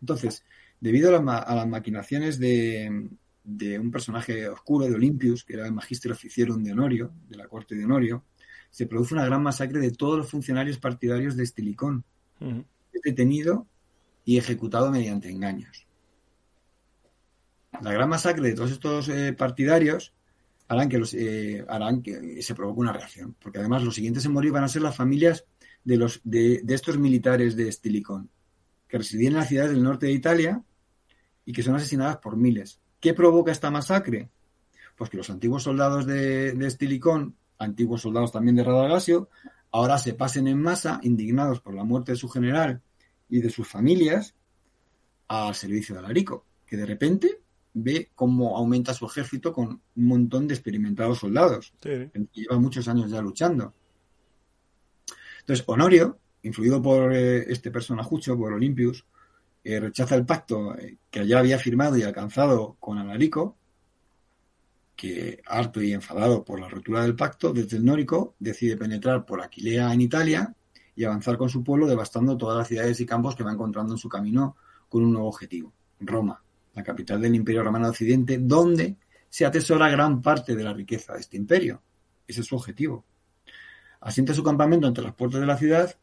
Entonces, 0.00 0.44
debido 0.80 1.16
a 1.16 1.54
las 1.54 1.68
maquinaciones 1.68 2.38
de, 2.38 3.10
de 3.48 3.78
un 3.78 3.90
personaje 3.90 4.46
oscuro 4.48 4.86
de 4.86 4.94
Olympius, 4.94 5.42
que 5.42 5.54
era 5.54 5.66
el 5.66 5.72
magíster 5.72 6.12
oficiero 6.12 6.56
de 6.56 6.72
Honorio, 6.72 7.12
de 7.28 7.36
la 7.36 7.48
corte 7.48 7.74
de 7.74 7.84
Honorio, 7.84 8.24
se 8.70 8.86
produce 8.86 9.14
una 9.14 9.24
gran 9.24 9.42
masacre 9.42 9.80
de 9.80 9.90
todos 9.90 10.18
los 10.18 10.30
funcionarios 10.30 10.78
partidarios 10.78 11.34
de 11.34 11.44
Estilicón, 11.44 12.04
detenido 13.02 13.66
y 14.24 14.36
ejecutado 14.36 14.90
mediante 14.90 15.30
engaños. 15.30 15.86
La 17.80 17.92
gran 17.92 18.08
masacre 18.10 18.48
de 18.48 18.54
todos 18.54 18.70
estos 18.70 19.08
eh, 19.08 19.32
partidarios 19.32 20.12
harán 20.68 20.90
que, 20.90 20.98
los, 20.98 21.14
eh, 21.14 21.64
harán 21.68 22.02
que 22.02 22.42
se 22.42 22.54
provoque 22.54 22.80
una 22.80 22.92
reacción, 22.92 23.34
porque 23.40 23.58
además 23.58 23.82
los 23.82 23.94
siguientes 23.94 24.26
en 24.26 24.32
morir 24.32 24.52
van 24.52 24.64
a 24.64 24.68
ser 24.68 24.82
las 24.82 24.96
familias 24.96 25.46
de, 25.84 25.96
los, 25.96 26.20
de, 26.24 26.60
de 26.62 26.74
estos 26.74 26.98
militares 26.98 27.56
de 27.56 27.68
Estilicón, 27.68 28.28
que 28.88 28.98
residían 28.98 29.32
en 29.32 29.38
las 29.38 29.48
ciudades 29.48 29.72
del 29.72 29.82
norte 29.82 30.06
de 30.06 30.12
Italia 30.12 30.62
y 31.48 31.52
que 31.52 31.62
son 31.62 31.76
asesinadas 31.76 32.18
por 32.18 32.36
miles. 32.36 32.78
¿Qué 33.00 33.14
provoca 33.14 33.50
esta 33.50 33.70
masacre? 33.70 34.28
Pues 34.98 35.08
que 35.08 35.16
los 35.16 35.30
antiguos 35.30 35.62
soldados 35.62 36.04
de, 36.04 36.50
Estilicón, 36.66 37.36
antiguos 37.58 38.02
soldados 38.02 38.32
también 38.32 38.54
de 38.54 38.64
Radagasio, 38.64 39.30
ahora 39.70 39.96
se 39.96 40.12
pasen 40.12 40.46
en 40.46 40.60
masa, 40.60 41.00
indignados 41.02 41.60
por 41.60 41.72
la 41.72 41.84
muerte 41.84 42.12
de 42.12 42.18
su 42.18 42.28
general 42.28 42.82
y 43.30 43.40
de 43.40 43.48
sus 43.48 43.66
familias, 43.66 44.34
al 45.28 45.54
servicio 45.54 45.94
de 45.94 46.00
Alarico, 46.00 46.44
que 46.66 46.76
de 46.76 46.84
repente 46.84 47.40
ve 47.72 48.10
cómo 48.14 48.58
aumenta 48.58 48.92
su 48.92 49.06
ejército 49.06 49.50
con 49.50 49.68
un 49.70 50.06
montón 50.06 50.48
de 50.48 50.54
experimentados 50.54 51.20
soldados, 51.20 51.72
que 51.80 52.10
lleva 52.34 52.58
muchos 52.58 52.88
años 52.88 53.10
ya 53.10 53.22
luchando. 53.22 53.72
Entonces, 55.40 55.64
Honorio, 55.66 56.18
influido 56.42 56.82
por 56.82 57.14
eh, 57.14 57.50
este 57.50 57.70
personajucho, 57.70 58.36
por 58.36 58.52
Olympius, 58.52 59.06
rechaza 59.80 60.14
el 60.14 60.24
pacto 60.24 60.76
eh, 60.78 60.96
que 61.10 61.26
ya 61.26 61.38
había 61.38 61.58
firmado 61.58 61.96
y 61.96 62.02
alcanzado 62.02 62.76
con 62.80 62.96
Alarico, 62.98 63.56
que 64.96 65.42
harto 65.46 65.82
y 65.82 65.92
enfadado 65.92 66.44
por 66.44 66.58
la 66.58 66.68
ruptura 66.68 67.02
del 67.02 67.14
pacto, 67.14 67.52
desde 67.52 67.76
el 67.76 67.84
Nórico 67.84 68.34
decide 68.38 68.76
penetrar 68.76 69.24
por 69.24 69.42
Aquilea 69.42 69.92
en 69.92 70.00
Italia 70.00 70.54
y 70.96 71.04
avanzar 71.04 71.36
con 71.36 71.48
su 71.48 71.62
pueblo 71.62 71.86
devastando 71.86 72.36
todas 72.36 72.58
las 72.58 72.66
ciudades 72.66 72.98
y 73.00 73.06
campos 73.06 73.36
que 73.36 73.44
va 73.44 73.52
encontrando 73.52 73.92
en 73.94 73.98
su 73.98 74.08
camino 74.08 74.56
con 74.88 75.04
un 75.04 75.12
nuevo 75.12 75.28
objetivo, 75.28 75.72
Roma, 76.00 76.42
la 76.74 76.82
capital 76.82 77.20
del 77.20 77.34
Imperio 77.34 77.62
Romano 77.62 77.84
de 77.84 77.90
Occidente, 77.90 78.38
donde 78.38 78.96
se 79.28 79.44
atesora 79.44 79.90
gran 79.90 80.22
parte 80.22 80.56
de 80.56 80.64
la 80.64 80.72
riqueza 80.72 81.12
de 81.12 81.20
este 81.20 81.36
imperio. 81.36 81.82
Ese 82.26 82.40
es 82.40 82.46
su 82.46 82.56
objetivo. 82.56 83.04
Asienta 84.00 84.34
su 84.34 84.42
campamento 84.42 84.88
entre 84.88 85.04
las 85.04 85.14
puertas 85.14 85.40
de 85.40 85.46
la 85.46 85.56
ciudad 85.56 85.94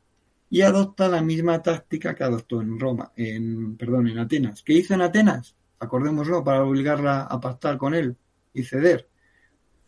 y 0.49 0.61
adopta 0.61 1.07
la 1.07 1.21
misma 1.21 1.61
táctica 1.61 2.15
que 2.15 2.23
adoptó 2.23 2.61
en 2.61 2.79
Roma, 2.79 3.11
en, 3.15 3.77
perdón, 3.77 4.07
en 4.07 4.19
Atenas. 4.19 4.61
¿Qué 4.63 4.73
hizo 4.73 4.93
en 4.93 5.01
Atenas? 5.01 5.55
Acordémoslo, 5.79 6.43
para 6.43 6.63
obligarla 6.63 7.23
a 7.23 7.39
pactar 7.39 7.77
con 7.77 7.93
él 7.93 8.15
y 8.53 8.63
ceder. 8.63 9.09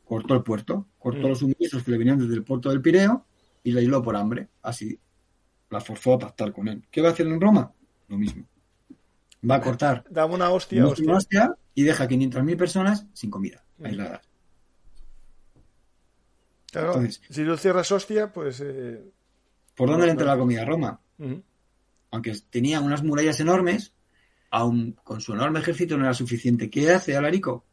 Cortó 0.03 0.33
el 0.33 0.43
puerto, 0.43 0.87
cortó 0.97 1.27
mm. 1.27 1.29
los 1.29 1.39
suministros 1.39 1.83
que 1.83 1.91
le 1.91 1.97
venían 1.97 2.19
desde 2.19 2.33
el 2.33 2.43
puerto 2.43 2.69
del 2.69 2.81
Pireo 2.81 3.25
y 3.63 3.71
la 3.71 3.81
aisló 3.81 4.01
por 4.01 4.15
hambre. 4.15 4.49
Así 4.61 4.99
la 5.69 5.81
forzó 5.81 6.13
a 6.13 6.19
pactar 6.19 6.53
con 6.53 6.67
él. 6.67 6.83
¿Qué 6.89 7.01
va 7.01 7.09
a 7.09 7.11
hacer 7.11 7.27
en 7.27 7.41
Roma? 7.41 7.71
Lo 8.07 8.17
mismo. 8.17 8.45
Va 9.49 9.55
a 9.55 9.61
cortar. 9.61 10.05
Dame 10.09 10.35
una 10.35 10.49
hostia, 10.49 10.85
Una 10.85 11.17
hostia 11.17 11.55
y 11.73 11.83
deja 11.83 12.07
500.000 12.07 12.57
personas 12.57 13.05
sin 13.13 13.29
comida, 13.29 13.63
mm. 13.77 13.85
aisladas. 13.85 14.21
Claro, 16.71 17.01
si 17.29 17.45
tú 17.45 17.57
cierras 17.57 17.91
hostia, 17.91 18.31
pues 18.31 18.61
eh, 18.61 19.01
¿Por 19.77 19.91
dónde 19.91 20.07
le 20.07 20.13
entra 20.13 20.25
la 20.25 20.39
comida 20.39 20.63
a 20.63 20.65
Roma? 20.65 20.99
Aunque 22.09 22.33
tenía 22.49 22.81
unas 22.81 23.03
murallas 23.03 23.39
enormes, 23.39 23.93
aun 24.49 24.97
con 25.03 25.21
su 25.21 25.33
enorme 25.33 25.59
ejército 25.59 25.95
no 25.95 26.05
era 26.05 26.15
suficiente. 26.15 26.67
¿Qué 26.67 26.91
hace 26.91 27.15
Alarico? 27.15 27.63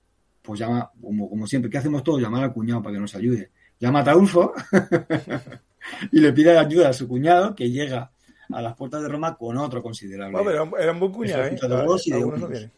Pues 0.42 0.60
llama, 0.60 0.92
como, 1.00 1.46
siempre, 1.46 1.70
¿qué 1.70 1.78
hacemos 1.78 2.04
todos? 2.04 2.20
Llamar 2.20 2.44
al 2.44 2.52
cuñado 2.52 2.82
para 2.82 2.96
que 2.96 3.00
nos 3.00 3.14
ayude. 3.14 3.52
Llama 3.80 4.00
a 4.00 4.04
Taulfo 4.04 4.52
y 6.12 6.20
le 6.20 6.34
pide 6.34 6.58
ayuda 6.58 6.90
a 6.90 6.92
su 6.92 7.08
cuñado 7.08 7.54
que 7.54 7.70
llega 7.70 8.12
a 8.52 8.60
las 8.60 8.76
puertas 8.76 9.00
de 9.00 9.08
Roma 9.08 9.34
con 9.38 9.56
otro 9.56 9.82
considerable. 9.82 10.38
era, 10.78 10.92
un 10.92 11.00
buen 11.00 11.10
cuñado, 11.10 11.42
¿eh? 11.42 12.70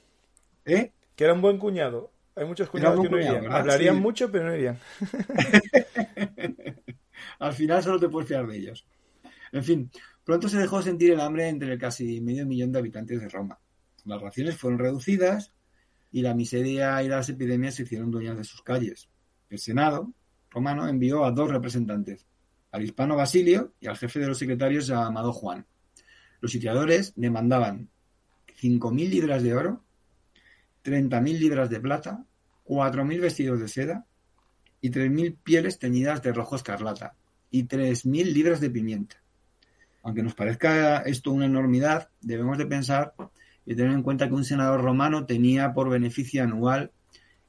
¿eh? 0.67 0.93
Que 1.17 1.25
era 1.25 1.33
un 1.33 1.43
buen 1.43 1.59
cuñado. 1.59 2.13
Hay 2.37 2.45
muchos 2.45 2.69
cuñados 2.71 3.01
que 3.01 3.09
no 3.09 3.19
irían. 3.19 3.53
Hablarían 3.53 4.01
mucho, 4.01 4.31
pero 4.31 4.45
no 4.45 4.55
irían. 4.55 4.79
Al 7.41 7.53
final 7.55 7.83
solo 7.83 7.99
te 7.99 8.09
puedes 8.09 8.29
fiar 8.29 8.47
de 8.47 8.57
ellos. 8.57 8.87
En 9.53 9.65
fin, 9.65 9.91
pronto 10.25 10.49
se 10.49 10.59
dejó 10.59 10.83
sentir 10.83 11.13
el 11.13 11.21
hambre 11.21 11.49
entre 11.49 11.73
el 11.73 11.79
casi 11.79 12.21
medio 12.21 12.47
millón 12.47 12.73
de 12.73 12.79
habitantes 12.79 13.21
de 13.21 13.29
Roma. 13.29 13.59
Las 14.05 14.21
raciones 14.21 14.57
fueron 14.57 14.79
reducidas 14.79 15.53
y 16.13 16.23
la 16.23 16.35
miseria 16.35 17.03
y 17.03 17.09
las 17.09 17.29
epidemias 17.29 17.75
se 17.75 17.83
hicieron 17.83 18.11
dueñas 18.11 18.37
de 18.37 18.45
sus 18.45 18.63
calles. 18.63 19.09
El 19.51 19.59
Senado, 19.59 20.13
romano 20.51 20.89
envió 20.89 21.25
a 21.25 21.31
dos 21.31 21.51
representantes, 21.51 22.27
al 22.73 22.83
hispano 22.83 23.17
Basilio 23.17 23.75
y 23.81 23.87
al 23.87 23.97
jefe 23.97 24.21
de 24.21 24.29
los 24.29 24.39
secretarios 24.39 24.87
llamado 24.87 25.33
Juan. 25.33 25.67
Los 26.41 26.53
sitiadores 26.53 27.13
demandaban 27.17 27.89
5.000 28.61 29.09
libras 29.09 29.43
de 29.43 29.55
oro, 29.55 29.85
30.000 30.85 31.39
libras 31.39 31.71
de 31.71 31.81
plata, 31.81 32.25
4.000 32.65 33.21
vestidos 33.21 33.61
de 33.61 33.69
seda 33.69 34.07
y 34.81 34.91
3.000 34.91 35.37
pieles 35.43 35.79
teñidas 35.79 36.23
de 36.23 36.33
rojo 36.33 36.57
escarlata 36.57 37.17
y 37.51 37.65
3.000 37.65 38.33
libras 38.33 38.61
de 38.61 38.71
pimienta. 38.71 39.17
Aunque 40.07 40.23
nos 40.23 40.37
parezca 40.37 40.99
esto 41.01 41.33
una 41.33 41.47
enormidad, 41.47 42.11
debemos 42.21 42.59
de 42.59 42.67
pensar 42.67 43.13
y 43.65 43.75
tener 43.75 43.91
en 43.91 44.05
cuenta 44.05 44.29
que 44.29 44.35
un 44.35 44.45
senador 44.45 44.81
romano 44.81 45.27
tenía 45.27 45.75
por 45.75 45.91
beneficio 45.91 46.45
anual 46.45 46.93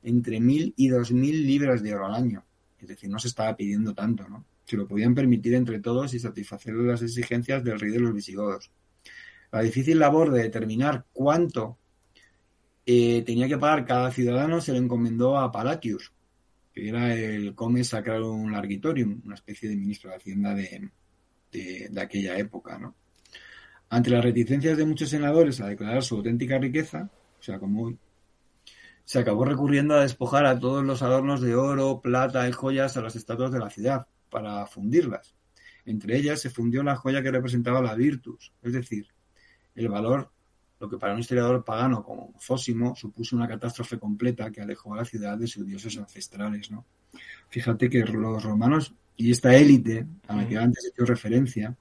entre 0.01 0.39
1.000 0.39 0.73
y 0.75 0.89
2.000 0.89 1.45
libras 1.45 1.83
de 1.83 1.93
oro 1.93 2.07
al 2.07 2.15
año. 2.15 2.43
Es 2.79 2.87
decir, 2.87 3.11
no 3.11 3.19
se 3.19 3.27
estaba 3.27 3.55
pidiendo 3.55 3.93
tanto, 3.93 4.27
¿no? 4.27 4.43
Se 4.65 4.75
lo 4.75 4.87
podían 4.87 5.13
permitir 5.13 5.53
entre 5.53 5.79
todos 5.79 6.15
y 6.15 6.19
satisfacer 6.19 6.73
las 6.73 7.03
exigencias 7.03 7.63
del 7.63 7.79
rey 7.79 7.91
de 7.91 7.99
los 7.99 8.11
visigodos. 8.11 8.71
La 9.51 9.61
difícil 9.61 9.99
labor 9.99 10.31
de 10.31 10.41
determinar 10.41 11.05
cuánto 11.13 11.77
eh, 12.87 13.21
tenía 13.23 13.47
que 13.47 13.59
pagar 13.59 13.85
cada 13.85 14.09
ciudadano 14.09 14.61
se 14.61 14.71
le 14.71 14.79
encomendó 14.79 15.37
a 15.37 15.51
Palatius, 15.51 16.11
que 16.73 16.89
era 16.89 17.13
el 17.13 17.53
come 17.53 17.83
sacrarum 17.83 18.49
largitorium, 18.49 19.21
una 19.25 19.35
especie 19.35 19.69
de 19.69 19.75
ministro 19.75 20.09
de 20.09 20.15
Hacienda 20.15 20.55
de, 20.55 20.89
de, 21.89 22.01
aquella 22.01 22.37
época, 22.37 22.77
¿no? 22.77 22.95
Ante 23.89 24.09
las 24.09 24.23
reticencias 24.23 24.77
de 24.77 24.85
muchos 24.85 25.09
senadores 25.09 25.61
a 25.61 25.67
declarar 25.67 26.03
su 26.03 26.15
auténtica 26.15 26.57
riqueza, 26.57 27.09
o 27.39 27.43
sea, 27.43 27.59
como 27.59 27.83
hoy, 27.83 27.97
se 29.05 29.19
acabó 29.19 29.45
recurriendo 29.45 29.95
a 29.95 30.01
despojar 30.01 30.45
a 30.45 30.59
todos 30.59 30.83
los 30.83 31.01
adornos 31.01 31.39
de 31.39 31.55
oro, 31.55 32.01
plata 32.01 32.47
y 32.49 32.51
joyas 32.51 32.97
a 32.97 33.01
las 33.01 33.15
estatuas 33.15 33.51
de 33.51 33.59
la 33.59 33.69
ciudad 33.69 34.07
para 34.29 34.65
fundirlas. 34.65 35.33
Entre 35.85 36.17
ellas 36.17 36.41
se 36.41 36.49
fundió 36.49 36.83
la 36.83 36.97
joya 36.97 37.23
que 37.23 37.31
representaba 37.31 37.81
la 37.81 37.95
virtus, 37.95 38.51
es 38.61 38.73
decir, 38.73 39.07
el 39.75 39.87
valor, 39.87 40.29
lo 40.79 40.89
que 40.89 40.97
para 40.97 41.13
un 41.13 41.19
historiador 41.19 41.63
pagano 41.63 42.03
como 42.03 42.33
Fósimo 42.39 42.95
supuso 42.95 43.35
una 43.35 43.47
catástrofe 43.47 43.97
completa 43.97 44.51
que 44.51 44.61
alejó 44.61 44.93
a 44.93 44.97
la 44.97 45.05
ciudad 45.05 45.37
de 45.37 45.47
sus 45.47 45.65
dioses 45.65 45.97
ancestrales. 45.97 46.69
¿no? 46.69 46.85
Fíjate 47.49 47.89
que 47.89 47.99
los 47.99 48.43
romanos 48.43 48.93
y 49.17 49.31
esta 49.31 49.55
élite 49.55 50.05
a 50.27 50.35
la 50.35 50.47
que 50.47 50.57
antes 50.57 50.85
he 50.85 50.89
hecho 50.89 51.05
referencia, 51.05 51.75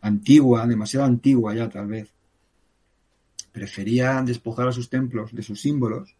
antigua, 0.00 0.66
demasiado 0.66 1.06
antigua 1.06 1.54
ya 1.54 1.68
tal 1.68 1.86
vez, 1.86 2.12
prefería 3.52 4.20
despojar 4.22 4.68
a 4.68 4.72
sus 4.72 4.90
templos 4.90 5.32
de 5.32 5.42
sus 5.42 5.60
símbolos 5.60 6.16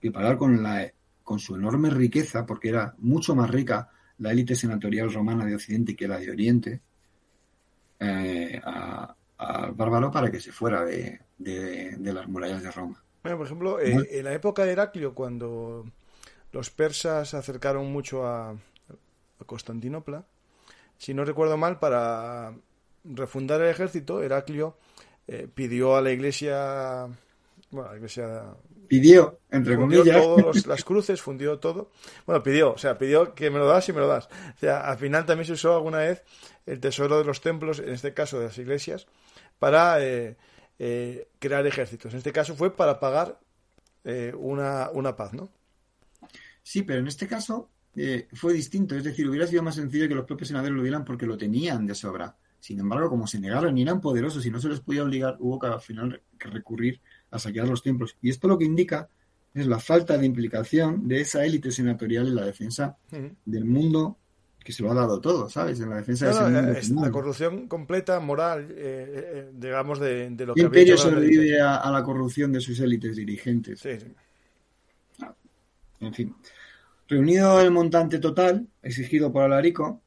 que 0.00 0.12
pagar 0.12 0.36
con, 0.36 0.62
la, 0.62 0.92
con 1.24 1.38
su 1.38 1.54
enorme 1.54 1.88
riqueza, 1.88 2.44
porque 2.44 2.68
era 2.68 2.94
mucho 2.98 3.34
más 3.34 3.50
rica 3.50 3.90
la 4.18 4.32
élite 4.32 4.54
senatorial 4.54 5.12
romana 5.12 5.46
de 5.46 5.54
Occidente 5.54 5.96
que 5.96 6.08
la 6.08 6.18
de 6.18 6.30
Oriente, 6.30 6.80
eh, 7.98 8.60
al 8.62 9.72
bárbaro 9.72 10.10
para 10.10 10.30
que 10.30 10.40
se 10.40 10.52
fuera 10.52 10.84
de, 10.84 11.20
las 11.98 12.28
murallas 12.28 12.62
de 12.62 12.70
Roma. 12.70 13.02
Bueno, 13.22 13.38
por 13.38 13.46
ejemplo, 13.46 13.80
eh, 13.80 14.06
en 14.10 14.24
la 14.24 14.34
época 14.34 14.64
de 14.64 14.72
Heraclio, 14.72 15.14
cuando 15.14 15.86
los 16.52 16.70
persas 16.70 17.30
se 17.30 17.36
acercaron 17.36 17.90
mucho 17.92 18.26
a, 18.26 18.54
a 19.40 19.44
Constantinopla. 19.44 20.24
Si 20.98 21.14
no 21.14 21.24
recuerdo 21.24 21.56
mal, 21.56 21.78
para 21.78 22.54
refundar 23.04 23.60
el 23.60 23.68
ejército, 23.68 24.22
Heraclio 24.22 24.76
eh, 25.26 25.48
pidió 25.52 25.96
a 25.96 26.02
la 26.02 26.10
iglesia. 26.10 27.06
Bueno, 27.70 27.90
la 27.90 27.96
iglesia. 27.96 28.44
Pidió, 28.88 29.40
entre 29.50 29.76
comillas. 29.76 30.22
Todas 30.22 30.66
las 30.66 30.84
cruces, 30.84 31.20
fundió 31.20 31.58
todo. 31.58 31.90
Bueno, 32.24 32.42
pidió, 32.42 32.72
o 32.72 32.78
sea, 32.78 32.96
pidió 32.96 33.34
que 33.34 33.50
me 33.50 33.58
lo 33.58 33.66
das 33.66 33.88
y 33.88 33.92
me 33.92 34.00
lo 34.00 34.06
das. 34.06 34.28
O 34.56 34.58
sea, 34.58 34.80
al 34.80 34.98
final 34.98 35.26
también 35.26 35.46
se 35.46 35.54
usó 35.54 35.74
alguna 35.74 35.98
vez 35.98 36.22
el 36.66 36.80
tesoro 36.80 37.18
de 37.18 37.24
los 37.24 37.40
templos, 37.40 37.80
en 37.80 37.90
este 37.90 38.14
caso 38.14 38.38
de 38.38 38.46
las 38.46 38.58
iglesias, 38.58 39.06
para 39.58 40.00
eh, 40.00 40.36
eh, 40.78 41.28
crear 41.38 41.66
ejércitos. 41.66 42.12
En 42.12 42.18
este 42.18 42.32
caso 42.32 42.54
fue 42.54 42.74
para 42.74 43.00
pagar 43.00 43.38
una, 44.38 44.88
una 44.92 45.16
paz, 45.16 45.32
¿no? 45.32 45.48
Sí, 46.62 46.82
pero 46.82 47.00
en 47.00 47.08
este 47.08 47.26
caso 47.26 47.68
eh, 47.96 48.28
fue 48.32 48.52
distinto. 48.52 48.94
Es 48.94 49.04
decir, 49.04 49.28
hubiera 49.28 49.46
sido 49.46 49.62
más 49.62 49.74
sencillo 49.74 50.08
que 50.08 50.14
los 50.14 50.26
propios 50.26 50.48
senadores 50.48 50.76
lo 50.76 50.82
dieran 50.82 51.04
porque 51.04 51.26
lo 51.26 51.36
tenían 51.36 51.86
de 51.86 51.94
sobra. 51.94 52.36
Sin 52.60 52.80
embargo, 52.80 53.08
como 53.08 53.26
se 53.26 53.40
negaron 53.40 53.76
y 53.78 53.82
eran 53.82 54.00
poderosos 54.00 54.44
y 54.44 54.50
no 54.50 54.60
se 54.60 54.68
les 54.68 54.80
podía 54.80 55.04
obligar, 55.04 55.36
hubo 55.40 55.58
que 55.58 55.66
al 55.68 55.80
final 55.80 56.20
que 56.38 56.48
recurrir 56.48 57.00
a 57.30 57.38
saquear 57.38 57.68
los 57.68 57.82
templos. 57.82 58.16
Y 58.20 58.30
esto 58.30 58.48
lo 58.48 58.58
que 58.58 58.64
indica 58.64 59.08
es 59.54 59.66
la 59.66 59.78
falta 59.78 60.18
de 60.18 60.26
implicación 60.26 61.08
de 61.08 61.20
esa 61.20 61.44
élite 61.44 61.70
senatorial 61.70 62.26
en 62.26 62.34
la 62.34 62.44
defensa 62.44 62.96
del 63.44 63.64
mundo 63.64 64.18
que 64.62 64.72
se 64.72 64.82
lo 64.82 64.90
ha 64.90 64.94
dado 64.94 65.20
todo, 65.20 65.48
¿sabes? 65.48 65.78
En 65.78 65.90
la 65.90 65.96
defensa 65.96 66.26
de 66.26 66.32
ese 66.32 66.42
mundo. 66.42 66.72
Es 66.72 66.90
la 66.90 67.10
corrupción 67.12 67.68
completa, 67.68 68.18
moral, 68.18 68.66
eh, 68.72 68.74
eh, 68.76 69.50
digamos, 69.54 70.00
de, 70.00 70.28
lo 70.30 70.54
que... 70.54 70.60
El 70.60 70.66
imperio 70.66 70.98
sobrevive 70.98 71.60
a, 71.60 71.76
a, 71.76 71.92
la 71.92 72.02
corrupción 72.02 72.52
de 72.52 72.60
sus 72.60 72.80
élites 72.80 73.14
dirigentes. 73.14 73.78
Sí, 73.78 73.90
sí. 73.96 74.12
En 76.00 76.12
fin. 76.12 76.34
Reunido 77.08 77.60
el 77.60 77.70
montante 77.70 78.18
total 78.18 78.66
exigido 78.82 79.32
por 79.32 79.42
Alarico, 79.42 80.02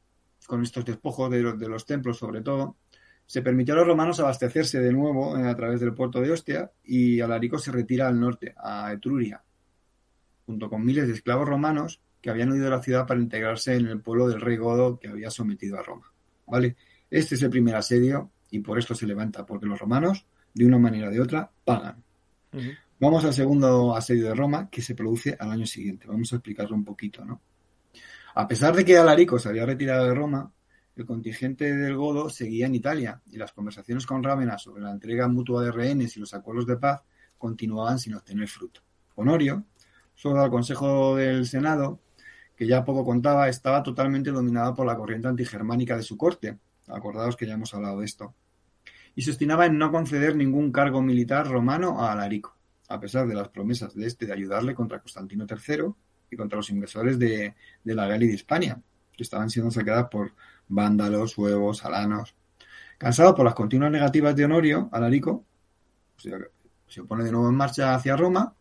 con 0.45 0.63
estos 0.63 0.83
despojos 0.83 1.31
de 1.31 1.41
los, 1.41 1.85
templos 1.85 2.17
sobre 2.17 2.41
todo, 2.41 2.77
se 3.25 3.41
permitió 3.41 3.73
a 3.73 3.77
los 3.77 3.87
romanos 3.87 4.19
abastecerse 4.19 4.79
de 4.79 4.91
nuevo 4.91 5.37
eh, 5.37 5.47
a 5.47 5.55
través 5.55 5.79
del 5.79 5.93
puerto 5.93 6.19
de 6.19 6.31
Ostia 6.31 6.71
y 6.83 7.21
Alarico 7.21 7.57
se 7.57 7.71
retira 7.71 8.07
al 8.07 8.19
norte, 8.19 8.53
a 8.57 8.91
Etruria, 8.91 9.41
junto 10.45 10.69
con 10.69 10.83
miles 10.83 11.07
de 11.07 11.13
esclavos 11.13 11.47
romanos 11.47 12.01
que 12.19 12.31
habían 12.31 12.51
huido 12.51 12.65
de 12.65 12.71
la 12.71 12.81
ciudad 12.81 13.07
para 13.07 13.21
integrarse 13.21 13.75
en 13.75 13.87
el 13.87 14.01
pueblo 14.01 14.27
del 14.27 14.41
rey 14.41 14.57
Godo 14.57 14.99
que 14.99 15.07
había 15.07 15.29
sometido 15.29 15.79
a 15.79 15.83
Roma. 15.83 16.11
¿Vale? 16.47 16.75
Este 17.09 17.35
es 17.35 17.43
el 17.43 17.49
primer 17.49 17.75
asedio 17.75 18.31
y 18.49 18.59
por 18.59 18.77
esto 18.77 18.95
se 18.95 19.07
levanta, 19.07 19.45
porque 19.45 19.67
los 19.67 19.79
romanos, 19.79 20.25
de 20.53 20.65
una 20.65 20.79
manera 20.79 21.07
o 21.07 21.11
de 21.11 21.21
otra, 21.21 21.49
pagan. 21.63 22.03
Vamos 23.01 23.23
al 23.23 23.33
segundo 23.33 23.95
asedio 23.95 24.25
de 24.25 24.35
Roma, 24.35 24.69
que 24.69 24.81
se 24.81 24.93
produce 24.93 25.33
al 25.39 25.51
año 25.51 25.65
siguiente. 25.65 26.05
Vamos 26.05 26.33
a 26.33 26.35
explicarlo 26.35 26.75
un 26.75 26.83
poquito, 26.83 27.23
¿no? 27.23 27.41
A 28.35 28.45
pesar 28.45 28.75
de 28.75 28.83
que 28.83 28.97
Alarico 28.97 29.39
se 29.39 29.47
había 29.47 29.65
retirado 29.65 30.05
de 30.05 30.13
Roma, 30.13 30.51
el 30.97 31.05
contingente 31.05 31.73
del 31.73 31.95
Godo 31.95 32.29
seguía 32.29 32.65
en 32.65 32.75
Italia 32.75 33.21
y 33.31 33.37
las 33.37 33.53
conversaciones 33.53 34.05
con 34.05 34.21
Rávena 34.21 34.57
sobre 34.57 34.83
la 34.83 34.91
entrega 34.91 35.29
mutua 35.29 35.63
de 35.63 35.71
rehenes 35.71 36.17
y 36.17 36.19
los 36.19 36.33
acuerdos 36.33 36.67
de 36.67 36.75
paz 36.75 37.01
continuaban 37.37 37.99
sin 37.99 38.15
obtener 38.15 38.49
fruto. 38.49 38.81
Honorio, 39.15 39.63
solo 40.13 40.41
al 40.41 40.49
Consejo 40.49 41.15
del 41.15 41.45
Senado, 41.45 42.01
que 42.53 42.67
ya 42.67 42.83
poco 42.83 43.05
contaba, 43.05 43.47
estaba 43.47 43.81
totalmente 43.81 44.31
dominado 44.31 44.75
por 44.75 44.85
la 44.85 44.97
corriente 44.97 45.29
antigermánica 45.29 45.95
de 45.95 46.03
su 46.03 46.17
corte. 46.17 46.57
Acordaos 46.89 47.37
que 47.37 47.47
ya 47.47 47.53
hemos 47.53 47.73
hablado 47.73 48.01
de 48.01 48.05
esto. 48.05 48.35
Y 49.15 49.21
se 49.21 49.31
obstinaba 49.31 49.67
en 49.67 49.77
no 49.77 49.89
conceder 49.89 50.35
ningún 50.35 50.73
cargo 50.73 51.01
militar 51.01 51.47
romano 51.47 52.03
a 52.03 52.11
Alarico 52.11 52.58
a 52.89 52.99
pesar 52.99 53.27
de 53.27 53.35
las 53.35 53.49
promesas 53.49 53.95
de 53.95 54.05
este 54.07 54.25
de 54.25 54.33
ayudarle 54.33 54.73
contra 54.73 54.99
Constantino 54.99 55.45
III 55.47 55.93
y 56.31 56.35
contra 56.35 56.57
los 56.57 56.69
invasores 56.71 57.17
de, 57.19 57.55
la 57.83 58.07
Galia 58.07 58.25
y 58.25 58.29
de 58.29 58.35
España, 58.35 58.81
que 59.15 59.23
estaban 59.23 59.49
siendo 59.49 59.71
saqueadas 59.71 60.07
por 60.09 60.33
vándalos, 60.67 61.37
huevos, 61.37 61.85
alanos. 61.85 62.35
Cansado 62.97 63.35
por 63.35 63.45
las 63.45 63.53
continuas 63.53 63.91
negativas 63.91 64.35
de 64.35 64.45
Honorio, 64.45 64.89
Alarico 64.91 65.45
se, 66.17 66.31
se 66.87 67.03
pone 67.03 67.23
de 67.23 67.31
nuevo 67.31 67.47
en 67.47 67.55
marcha 67.55 67.93
hacia 67.93 68.17
Roma, 68.17 68.55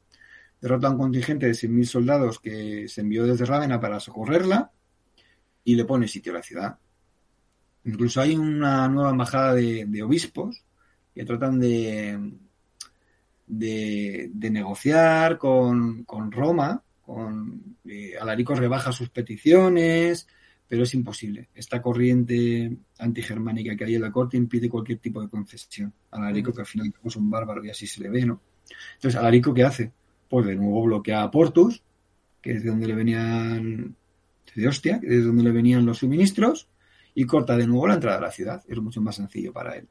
derrota 0.61 0.89
a 0.89 0.91
un 0.91 0.99
contingente 0.99 1.47
de 1.47 1.53
100.000 1.53 1.85
soldados 1.85 2.39
que 2.39 2.87
se 2.89 3.01
envió 3.01 3.27
desde 3.27 3.47
Rávena 3.47 3.81
para 3.81 3.99
socorrerla 3.99 4.71
y 5.65 5.75
le 5.75 5.87
pone 5.87 6.07
sitio 6.07 6.33
a 6.33 6.37
la 6.37 6.43
ciudad. 6.43 6.79
Incluso 7.85 8.21
hay 8.21 8.37
una 8.37 8.89
nueva 8.89 9.11
embajada 9.11 9.55
de 9.55 10.03
obispos 10.03 10.65
que 11.15 11.25
tratan 11.25 11.59
de, 11.59 12.48
de, 13.49 14.31
negociar 14.51 15.39
con, 15.39 16.05
Roma, 16.31 16.83
con 17.01 17.77
eh, 17.85 18.13
Alarico 18.21 18.55
rebaja 18.55 18.93
sus 18.93 19.09
peticiones, 19.09 20.29
pero 20.67 20.83
es 20.83 20.95
imposible. 20.95 21.49
Esta 21.55 21.81
corriente 21.81 22.77
antigermánica 22.99 23.75
que 23.75 23.85
hay 23.85 23.95
en 23.95 24.03
la 24.03 24.13
corte 24.13 24.37
impide 24.37 24.69
cualquier 24.69 24.99
tipo 24.99 25.21
de 25.23 25.29
concesión. 25.29 25.93
Alarico, 26.11 26.53
que 26.53 26.61
al 26.61 26.67
final 26.67 26.93
es 27.03 27.17
un 27.17 27.31
bárbaro 27.31 27.65
y 27.65 27.71
así 27.71 27.87
se 27.87 28.03
le 28.03 28.11
ve, 28.11 28.27
¿no? 28.27 28.43
Entonces, 28.97 29.19
Alarico, 29.19 29.55
¿qué 29.55 29.65
hace? 29.65 29.93
Pues 30.29 30.47
de 30.47 30.55
nuevo 30.55 30.83
bloquea 30.83 31.23
a 31.23 31.31
Portus, 31.31 31.83
que 32.43 32.53
es 32.53 32.63
de 32.63 32.69
donde 32.69 32.87
le 32.87 32.95
venían, 32.95 33.97
de 34.55 34.69
Hostia, 34.69 35.01
que 35.01 35.07
es 35.07 35.13
de 35.13 35.23
donde 35.23 35.43
le 35.43 35.53
venían 35.53 35.87
los 35.87 35.99
suministros, 35.99 36.69
y 37.15 37.25
corta 37.25 37.57
de 37.57 37.67
nuevo 37.67 37.89
la 37.89 37.95
entrada 37.95 38.19
a 38.19 38.23
la 38.23 38.31
ciudad. 38.31 38.63
Es 38.69 38.79
mucho 38.79 39.01
más 39.01 39.17
sencillo 39.17 39.53
para 39.55 39.75
él. 39.75 39.89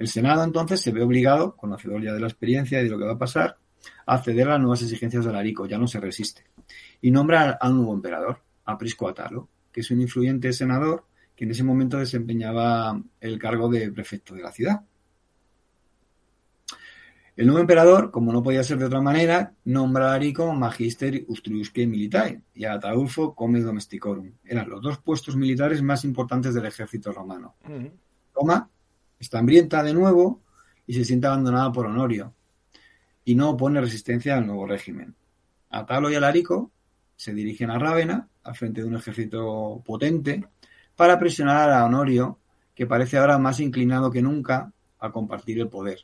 El 0.00 0.08
Senado 0.08 0.42
entonces 0.44 0.80
se 0.80 0.92
ve 0.92 1.02
obligado, 1.02 1.54
conocedor 1.56 2.02
ya 2.02 2.14
de 2.14 2.20
la 2.20 2.26
experiencia 2.26 2.80
y 2.80 2.84
de 2.84 2.88
lo 2.88 2.98
que 2.98 3.04
va 3.04 3.12
a 3.12 3.18
pasar, 3.18 3.58
a 4.06 4.14
acceder 4.14 4.48
a 4.48 4.52
las 4.52 4.60
nuevas 4.60 4.80
exigencias 4.80 5.24
de 5.24 5.30
Alarico, 5.30 5.66
ya 5.66 5.76
no 5.76 5.86
se 5.86 6.00
resiste, 6.00 6.46
y 7.02 7.10
nombra 7.10 7.58
a 7.60 7.68
un 7.68 7.76
nuevo 7.76 7.92
emperador, 7.92 8.40
a 8.64 8.78
Prisco 8.78 9.06
Atalo, 9.06 9.50
que 9.70 9.80
es 9.82 9.90
un 9.90 10.00
influyente 10.00 10.54
senador 10.54 11.04
que 11.36 11.44
en 11.44 11.50
ese 11.50 11.64
momento 11.64 11.98
desempeñaba 11.98 12.98
el 13.20 13.38
cargo 13.38 13.68
de 13.68 13.92
prefecto 13.92 14.34
de 14.34 14.42
la 14.42 14.52
ciudad. 14.52 14.80
El 17.36 17.46
nuevo 17.46 17.60
emperador, 17.60 18.10
como 18.10 18.32
no 18.32 18.42
podía 18.42 18.64
ser 18.64 18.78
de 18.78 18.86
otra 18.86 19.02
manera, 19.02 19.52
nombra 19.64 20.06
a 20.06 20.14
Alarico 20.14 20.50
Magister 20.54 21.26
Ustriusque 21.28 21.86
Militae 21.86 22.40
y 22.54 22.64
a 22.64 22.72
Ataulfo 22.72 23.34
Comes 23.34 23.64
Domesticorum. 23.64 24.32
Eran 24.44 24.70
los 24.70 24.80
dos 24.80 24.96
puestos 24.96 25.36
militares 25.36 25.82
más 25.82 26.06
importantes 26.06 26.54
del 26.54 26.64
ejército 26.64 27.12
romano. 27.12 27.56
Roma 28.34 28.70
está 29.20 29.38
hambrienta 29.38 29.82
de 29.84 29.94
nuevo 29.94 30.42
y 30.86 30.94
se 30.94 31.04
siente 31.04 31.28
abandonada 31.28 31.70
por 31.70 31.86
Honorio 31.86 32.34
y 33.24 33.36
no 33.36 33.50
opone 33.50 33.80
resistencia 33.80 34.36
al 34.36 34.46
nuevo 34.46 34.66
régimen. 34.66 35.14
Atalo 35.68 36.10
y 36.10 36.16
Alarico 36.16 36.72
se 37.14 37.32
dirigen 37.32 37.70
a 37.70 37.78
Rávena 37.78 38.28
al 38.42 38.56
frente 38.56 38.80
de 38.80 38.88
un 38.88 38.96
ejército 38.96 39.82
potente 39.84 40.44
para 40.96 41.18
presionar 41.18 41.70
a 41.70 41.84
Honorio, 41.84 42.38
que 42.74 42.86
parece 42.86 43.18
ahora 43.18 43.38
más 43.38 43.60
inclinado 43.60 44.10
que 44.10 44.22
nunca 44.22 44.72
a 44.98 45.12
compartir 45.12 45.60
el 45.60 45.68
poder 45.68 46.00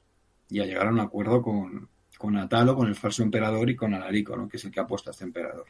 y 0.48 0.60
a 0.60 0.66
llegar 0.66 0.86
a 0.86 0.90
un 0.90 1.00
acuerdo 1.00 1.42
con, 1.42 1.88
con 2.18 2.36
Atalo, 2.36 2.76
con 2.76 2.88
el 2.88 2.94
falso 2.94 3.22
emperador 3.22 3.68
y 3.70 3.76
con 3.76 3.94
Alarico, 3.94 4.48
que 4.48 4.58
es 4.58 4.64
el 4.64 4.70
que 4.70 4.80
ha 4.80 4.86
puesto 4.86 5.10
a 5.10 5.12
este 5.12 5.24
emperador. 5.24 5.66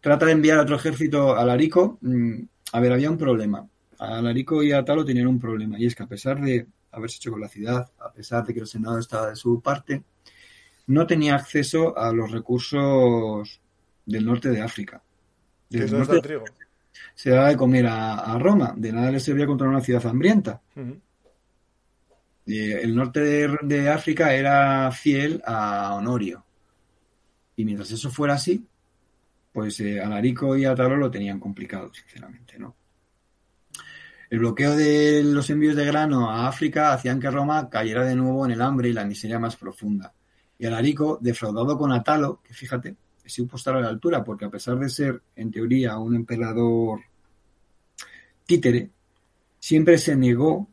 Trata 0.00 0.26
de 0.26 0.32
enviar 0.32 0.58
otro 0.58 0.76
ejército 0.76 1.34
a 1.34 1.42
Alarico. 1.42 1.98
Mm, 2.00 2.40
a 2.72 2.80
ver, 2.80 2.92
había 2.92 3.10
un 3.10 3.18
problema. 3.18 3.68
Alarico 4.06 4.62
y 4.62 4.72
Atalo 4.72 5.04
tenían 5.04 5.26
un 5.26 5.38
problema, 5.38 5.78
y 5.78 5.86
es 5.86 5.94
que 5.94 6.02
a 6.02 6.08
pesar 6.08 6.40
de 6.40 6.66
haberse 6.90 7.16
hecho 7.16 7.30
con 7.30 7.40
la 7.40 7.48
ciudad, 7.48 7.90
a 7.98 8.12
pesar 8.12 8.44
de 8.44 8.54
que 8.54 8.60
el 8.60 8.66
Senado 8.66 8.98
estaba 8.98 9.30
de 9.30 9.36
su 9.36 9.60
parte, 9.60 10.02
no 10.88 11.06
tenía 11.06 11.34
acceso 11.34 11.96
a 11.96 12.12
los 12.12 12.30
recursos 12.30 13.60
del 14.04 14.24
norte 14.24 14.50
de 14.50 14.60
África. 14.60 15.02
Del 15.70 15.90
norte 15.90 16.20
trigo? 16.20 16.44
Se 17.14 17.30
daba 17.30 17.48
de 17.48 17.56
comer 17.56 17.86
a, 17.86 18.38
Roma, 18.38 18.74
de 18.76 18.92
nada 18.92 19.10
le 19.10 19.20
servía 19.20 19.46
contra 19.46 19.68
una 19.68 19.80
ciudad 19.80 20.04
hambrienta 20.06 20.60
el 22.46 22.94
norte 22.94 23.20
de, 23.62 23.88
África 23.88 24.34
era 24.34 24.90
fiel 24.90 25.42
a 25.44 25.94
Honorio. 25.94 26.44
Y 27.56 27.64
mientras 27.64 27.90
eso 27.90 28.10
fuera 28.10 28.34
así, 28.34 28.66
pues 29.52 29.78
eh, 29.80 30.00
Alarico 30.00 30.56
y 30.56 30.64
Atalo 30.64 30.96
lo 30.96 31.10
tenían 31.10 31.38
complicado, 31.38 31.92
sinceramente, 31.92 32.58
¿no? 32.58 32.74
El 34.32 34.38
bloqueo 34.38 34.74
de 34.74 35.22
los 35.22 35.50
envíos 35.50 35.76
de 35.76 35.84
grano 35.84 36.30
a 36.30 36.48
África 36.48 36.94
hacían 36.94 37.20
que 37.20 37.30
Roma 37.30 37.68
cayera 37.68 38.02
de 38.02 38.16
nuevo 38.16 38.46
en 38.46 38.52
el 38.52 38.62
hambre 38.62 38.88
y 38.88 38.94
la 38.94 39.04
miseria 39.04 39.38
más 39.38 39.56
profunda. 39.56 40.14
Y 40.58 40.64
Alarico, 40.64 41.18
defraudado 41.20 41.76
con 41.76 41.92
Atalo, 41.92 42.40
que 42.42 42.54
fíjate, 42.54 42.96
se 43.26 43.42
estar 43.42 43.76
a 43.76 43.80
la 43.82 43.88
altura, 43.88 44.24
porque 44.24 44.46
a 44.46 44.50
pesar 44.50 44.78
de 44.78 44.88
ser, 44.88 45.20
en 45.36 45.50
teoría, 45.50 45.98
un 45.98 46.16
emperador 46.16 47.00
títere, 48.46 48.88
siempre 49.58 49.98
se 49.98 50.16
negó 50.16 50.66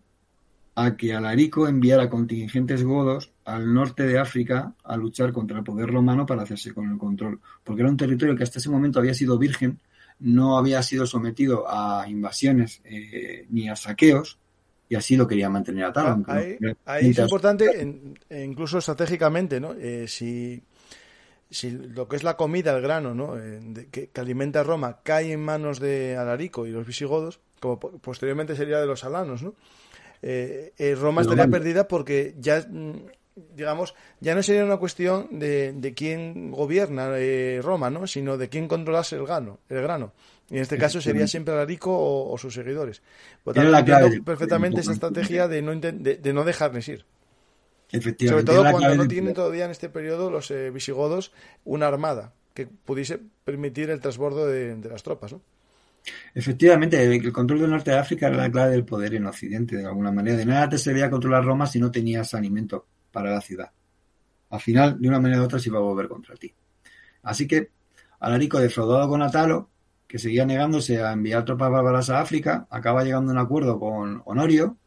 a 0.76 0.96
que 0.96 1.14
Alarico 1.14 1.68
enviara 1.68 2.10
contingentes 2.10 2.82
godos 2.86 3.34
al 3.44 3.74
norte 3.74 4.04
de 4.04 4.20
África 4.20 4.74
a 4.86 4.96
luchar 4.96 5.34
contra 5.34 5.58
el 5.58 5.66
poder 5.66 5.90
romano 5.90 6.26
para 6.26 6.44
hacerse 6.44 6.74
con 6.74 6.90
el 6.90 6.98
control, 6.98 7.42
porque 7.66 7.82
era 7.82 7.92
un 7.92 7.98
territorio 7.98 8.38
que 8.38 8.44
hasta 8.44 8.60
ese 8.60 8.70
momento 8.70 9.00
había 9.00 9.14
sido 9.14 9.38
virgen, 9.38 9.82
no 10.20 10.58
había 10.58 10.84
sido 10.84 11.06
sometido 11.06 11.66
a 11.68 12.06
invasiones 12.08 12.82
eh, 12.84 13.46
ni 13.50 13.70
a 13.70 13.76
saqueos, 13.76 14.40
y 14.90 14.96
así 14.96 15.16
lo 15.16 15.28
quería 15.28 15.50
mantener 15.50 15.86
a 15.86 15.94
tal. 15.94 16.26
Ah, 16.28 16.42
ahí, 16.86 17.12
es 17.12 17.20
importante, 17.20 18.12
incluso 18.32 18.80
estratégicamente, 18.80 19.60
¿no? 19.60 19.74
Eh, 19.74 20.08
si, 20.08 20.64
si 21.50 21.70
lo 21.70 22.08
que 22.08 22.16
es 22.16 22.24
la 22.24 22.36
comida, 22.36 22.76
el 22.76 22.82
grano, 22.82 23.14
¿no? 23.14 23.38
Eh, 23.38 23.88
que, 23.92 24.10
que, 24.10 24.22
alimenta 24.22 24.62
a 24.62 24.64
Roma, 24.64 25.00
cae 25.04 25.32
en 25.32 25.42
manos 25.42 25.80
de 25.80 26.18
Alarico 26.18 26.66
y 26.66 26.72
los 26.72 26.88
visigodos, 26.88 27.40
como 27.60 27.80
posteriormente 27.80 28.56
sería 28.56 28.80
de 28.80 28.88
los 28.88 29.04
alanos, 29.04 29.44
¿no? 29.44 29.54
Eh, 30.22 30.98
Roma 31.00 31.22
estaría 31.22 31.48
perdida 31.48 31.88
porque 31.88 32.36
ya, 32.40 32.66
mm, 32.68 32.94
digamos, 33.56 33.96
ya 34.20 34.36
no 34.36 34.44
sería 34.44 34.66
una 34.66 34.78
cuestión 34.78 35.40
de, 35.40 35.74
de 35.74 35.94
quién 35.94 36.52
gobierna 36.52 37.10
eh, 37.18 37.60
Roma, 37.62 37.90
¿no? 37.90 38.08
sino 38.08 38.38
de 38.38 38.50
quién 38.50 38.68
controlase 38.68 39.16
el 39.16 39.26
grano. 39.26 39.60
El 39.70 39.82
grano. 39.82 40.14
Y 40.50 40.56
en 40.56 40.62
este 40.62 40.78
caso 40.78 41.00
sería 41.00 41.28
siempre 41.28 41.54
Alarico 41.54 41.92
o, 41.92 42.34
o 42.34 42.38
sus 42.38 42.54
seguidores. 42.54 43.02
Por 43.44 43.54
tanto, 43.54 44.24
perfectamente 44.26 44.82
esa 44.82 44.94
estrategia 44.94 45.48
de 45.48 45.62
no, 45.62 45.76
de, 45.76 46.34
no 46.34 46.44
dejarles 46.44 46.88
ir. 46.88 47.06
Sobre 47.92 48.44
todo 48.44 48.70
cuando 48.72 48.96
no 48.96 49.08
tienen 49.08 49.34
todavía 49.34 49.66
en 49.66 49.72
este 49.72 49.90
periodo 49.90 50.30
los 50.30 50.54
visigodos 50.74 51.32
una 51.66 51.88
armada 51.88 52.34
que 52.54 52.68
pudiese 52.68 53.20
permitir 53.44 53.90
el 53.90 54.00
transbordo 54.00 54.48
de, 54.48 54.76
de 54.76 54.90
las 54.90 55.04
tropas. 55.04 55.34
¿no? 55.34 55.42
Efectivamente, 56.34 57.02
el 57.04 57.32
control 57.32 57.62
del 57.62 57.72
norte 57.72 57.92
de 57.92 57.98
África 57.98 58.28
era 58.28 58.38
la 58.38 58.52
clave 58.52 58.72
del 58.72 58.86
poder 58.86 59.16
en 59.16 59.26
Occidente, 59.26 59.78
de 59.78 59.86
alguna 59.86 60.12
manera. 60.12 60.38
De 60.38 60.46
nada 60.46 60.70
te 60.70 60.78
servía 60.78 61.10
controlar 61.10 61.44
Roma 61.44 61.68
si 61.68 61.80
no 61.80 61.92
tenías 61.92 62.34
alimento 62.34 62.86
para 63.12 63.32
la 63.32 63.42
ciudad. 63.42 63.72
Al 64.50 64.60
final, 64.60 65.00
de 65.00 65.08
una 65.08 65.20
manera 65.20 65.42
u 65.42 65.46
otra, 65.46 65.60
se 65.60 65.70
iba 65.70 65.80
a 65.80 65.82
volver 65.82 66.08
contra 66.08 66.36
ti. 66.36 66.54
Así 67.24 67.48
que, 67.48 67.72
Alarico, 68.20 68.60
defraudado 68.60 69.08
con 69.10 69.22
Atalo, 69.22 69.70
que 70.08 70.18
seguía 70.18 70.46
negándose 70.46 71.02
a 71.04 71.14
enviar 71.14 71.46
tropas 71.46 71.70
bárbaras 71.70 72.10
a 72.10 72.20
África, 72.20 72.68
acaba 72.70 73.04
llegando 73.04 73.32
a 73.32 73.36
un 73.36 73.40
acuerdo 73.40 73.80
con 73.80 74.22
Honorio, 74.26 74.78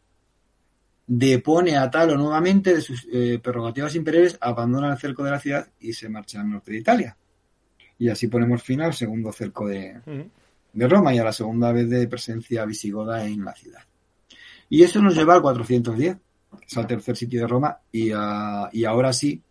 depone 1.06 1.76
a 1.76 1.84
Atalo 1.84 2.16
nuevamente 2.16 2.74
de 2.74 2.80
sus 2.80 3.06
eh, 3.12 3.38
prerrogativas 3.42 3.94
imperiales, 3.94 4.36
abandona 4.40 4.92
el 4.92 4.98
cerco 4.98 5.22
de 5.22 5.30
la 5.30 5.38
ciudad 5.38 5.68
y 5.78 5.92
se 5.92 6.08
marcha 6.08 6.40
al 6.40 6.50
norte 6.50 6.72
de 6.72 6.78
Italia. 6.78 7.16
Y 7.98 8.08
así 8.08 8.26
ponemos 8.26 8.62
fin 8.62 8.80
al 8.80 8.94
segundo 8.94 9.30
cerco 9.30 9.68
de, 9.68 10.00
de 10.72 10.88
Roma 10.88 11.14
y 11.14 11.18
a 11.18 11.24
la 11.24 11.32
segunda 11.32 11.70
vez 11.70 11.88
de 11.88 12.08
presencia 12.08 12.64
visigoda 12.64 13.24
en 13.24 13.44
la 13.44 13.54
ciudad. 13.54 13.82
Y 14.68 14.82
eso 14.82 15.00
nos 15.00 15.14
lleva 15.14 15.34
al 15.34 15.42
410, 15.42 16.16
que 16.58 16.66
es 16.66 16.76
el 16.76 16.86
tercer 16.86 17.16
sitio 17.16 17.40
de 17.40 17.46
Roma, 17.46 17.78
y, 17.90 18.08
y 18.08 18.84
ahora 18.84 19.12
sí 19.12 19.42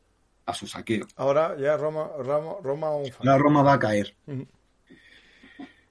a 0.46 0.54
su 0.54 0.68
saqueo. 0.68 1.06
Ahora 1.16 1.56
ya 1.58 1.78
Roma, 1.78 2.10
Roma, 2.20 2.54
Roma, 2.62 2.90
la 3.22 3.38
Roma 3.38 3.64
va 3.64 3.74
a 3.74 3.80
caer. 3.80 4.16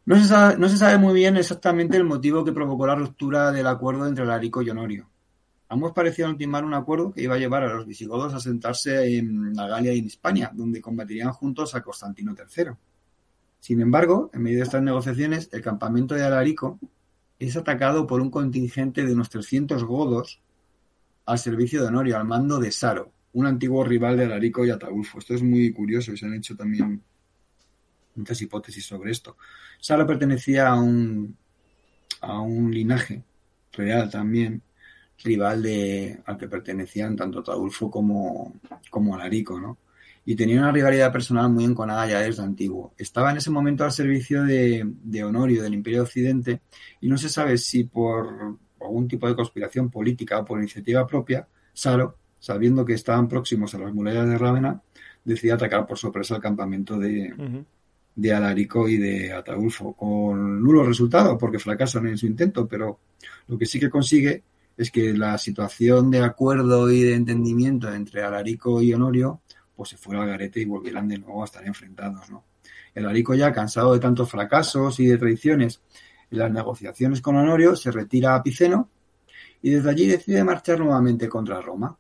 No 0.07 0.17
se, 0.17 0.25
sabe, 0.25 0.57
no 0.59 0.69
se 0.69 0.77
sabe 0.77 0.99
muy 0.99 1.15
bien 1.15 1.37
exactamente 1.37 1.97
el 1.97 2.05
motivo 2.05 2.45
que 2.45 2.53
provocó 2.53 2.87
la 2.87 2.95
ruptura 2.95 3.53
del 3.53 3.67
acuerdo 3.67 4.07
entre 4.07 4.25
Larico 4.25 4.63
y 4.63 4.71
Honorio. 4.71 5.09
Ambos 5.69 5.93
parecían 5.93 6.31
ultimar 6.31 6.65
un 6.65 6.75
acuerdo 6.75 7.13
que 7.13 7.23
iba 7.23 7.37
a 7.37 7.39
llevar 7.39 7.63
a 7.63 7.73
los 7.73 7.87
visigodos 7.87 8.35
a 8.35 8.41
sentarse 8.41 9.17
en 9.17 9.55
la 9.55 9.69
Galia 9.69 9.93
y 9.93 10.01
en 10.01 10.07
Hispania, 10.07 10.51
donde 10.53 10.81
combatirían 10.81 11.33
juntos 11.33 11.77
a 11.77 11.83
Constantino 11.83 12.35
III. 12.35 12.73
Sin 13.61 13.81
embargo, 13.81 14.31
en 14.33 14.43
medio 14.43 14.59
de 14.59 14.65
estas 14.65 14.83
negociaciones, 14.83 15.49
el 15.53 15.63
campamento 15.63 16.17
de 16.17 16.25
Alarico 16.25 16.81
es 17.39 17.57
atacado 17.57 18.07
por 18.07 18.21
un 18.21 18.31
contingente 18.31 19.05
de 19.05 19.13
unos 19.13 19.31
300 19.31 19.85
godos 19.85 20.41
al 21.27 21.39
servicio 21.39 21.81
de 21.81 21.89
Honorio, 21.89 22.17
al 22.17 22.25
mando 22.25 22.59
de 22.59 22.73
Saro, 22.73 23.13
un 23.33 23.47
antiguo 23.47 23.85
rival 23.85 24.17
de 24.17 24.25
Alarico 24.25 24.65
y 24.65 24.71
Ataulfo. 24.71 25.19
Esto 25.19 25.35
es 25.35 25.43
muy 25.43 25.73
curioso 25.73 26.13
y 26.13 26.17
se 26.17 26.27
han 26.27 26.35
hecho 26.35 26.57
también 26.57 27.03
muchas 28.15 28.41
hipótesis 28.43 28.85
sobre 28.85 29.13
esto. 29.13 29.37
Saro 29.81 30.07
pertenecía 30.07 30.69
a 30.69 30.81
un, 30.81 31.37
a 32.21 32.41
un 32.41 32.71
linaje 32.71 33.23
real 33.73 34.11
también, 34.11 34.63
rival 35.23 35.63
de, 35.63 36.21
al 36.27 36.37
que 36.37 36.49
pertenecían 36.49 37.17
tanto 37.17 37.41
Ataulfo 37.41 37.91
como, 37.91 38.55
como 38.91 39.15
Alarico, 39.15 39.61
¿no? 39.61 39.79
y 40.25 40.37
tenía 40.37 40.61
una 40.61 40.73
rivalidad 40.73 41.13
personal 41.13 41.51
muy 41.51 41.65
enconada 41.65 42.07
ya 42.07 42.21
desde 42.21 42.43
antiguo. 42.43 42.95
Estaba 42.97 43.31
en 43.31 43.39
ese 43.39 43.51
momento 43.51 43.85
al 43.85 43.93
servicio 43.93 44.45
de, 44.45 45.25
Honorio, 45.25 45.63
del 45.63 45.75
Imperio 45.75 46.03
Occidente, 46.03 46.61
y 47.01 47.09
no 47.09 47.17
se 47.17 47.29
sabe 47.29 47.59
si 47.59 47.85
por 47.85 48.57
algún 48.87 49.09
tipo 49.09 49.29
de 49.29 49.37
conspiración 49.37 49.91
política 49.91 50.39
o 50.39 50.45
por 50.45 50.59
iniciativa 50.59 51.07
propia, 51.07 51.47
Saro, 51.73 52.17
sabiendo 52.39 52.85
que 52.85 52.95
estaban 52.95 53.29
próximos 53.29 53.75
a 53.75 53.79
las 53.79 53.93
murallas 53.93 54.29
de 54.29 54.39
Rávena, 54.39 54.83
decide 55.25 55.53
atacar 55.53 55.87
por 55.87 55.99
sorpresa 55.99 56.37
el 56.37 56.41
campamento 56.41 56.99
de, 56.99 57.65
de 58.15 58.33
Alarico 58.33 58.89
y 58.89 58.97
de 58.97 59.33
Ataulfo, 59.33 59.93
con 59.95 60.63
nulo 60.63 60.85
resultado, 60.85 61.37
porque 61.37 61.59
fracasan 61.59 62.07
en 62.07 62.19
su 62.19 62.27
intento, 62.27 62.67
pero 62.67 62.99
lo 63.49 63.59
que 63.59 63.67
sí 63.67 63.79
que 63.79 63.91
consigue 63.91 64.43
es 64.77 64.91
que 64.91 65.13
la 65.13 65.37
situación 65.37 66.11
de 66.11 66.23
acuerdo 66.23 66.91
y 66.91 67.03
de 67.03 67.15
entendimiento 67.15 67.93
entre 67.93 68.23
Alarico 68.23 68.81
y 68.81 68.95
Honorio 68.95 69.41
pues 69.77 69.91
se 69.91 69.97
fuera 69.97 70.23
al 70.23 70.29
garete 70.29 70.61
y 70.61 70.67
volvieran 70.67 71.09
de 71.09 71.19
nuevo 71.19 71.43
a 71.43 71.47
estar 71.47 71.67
enfrentados, 71.67 72.29
¿no? 72.29 72.45
El 72.95 73.07
Arico 73.07 73.35
ya 73.35 73.53
cansado 73.53 73.95
de 73.95 74.01
tantos 74.01 74.31
fracasos 74.31 75.01
y 75.01 75.07
de 75.07 75.17
traiciones 75.17 75.81
las 76.37 76.51
negociaciones 76.51 77.21
con 77.21 77.37
Honorio, 77.37 77.77
se 77.77 77.91
retira 77.91 78.35
a 78.35 78.43
Piceno 78.43 78.89
y 79.63 79.71
desde 79.71 79.91
allí 79.91 80.07
decide 80.07 80.45
marchar 80.45 80.79
nuevamente 80.79 81.29
contra 81.29 81.61
Roma. 81.61 81.97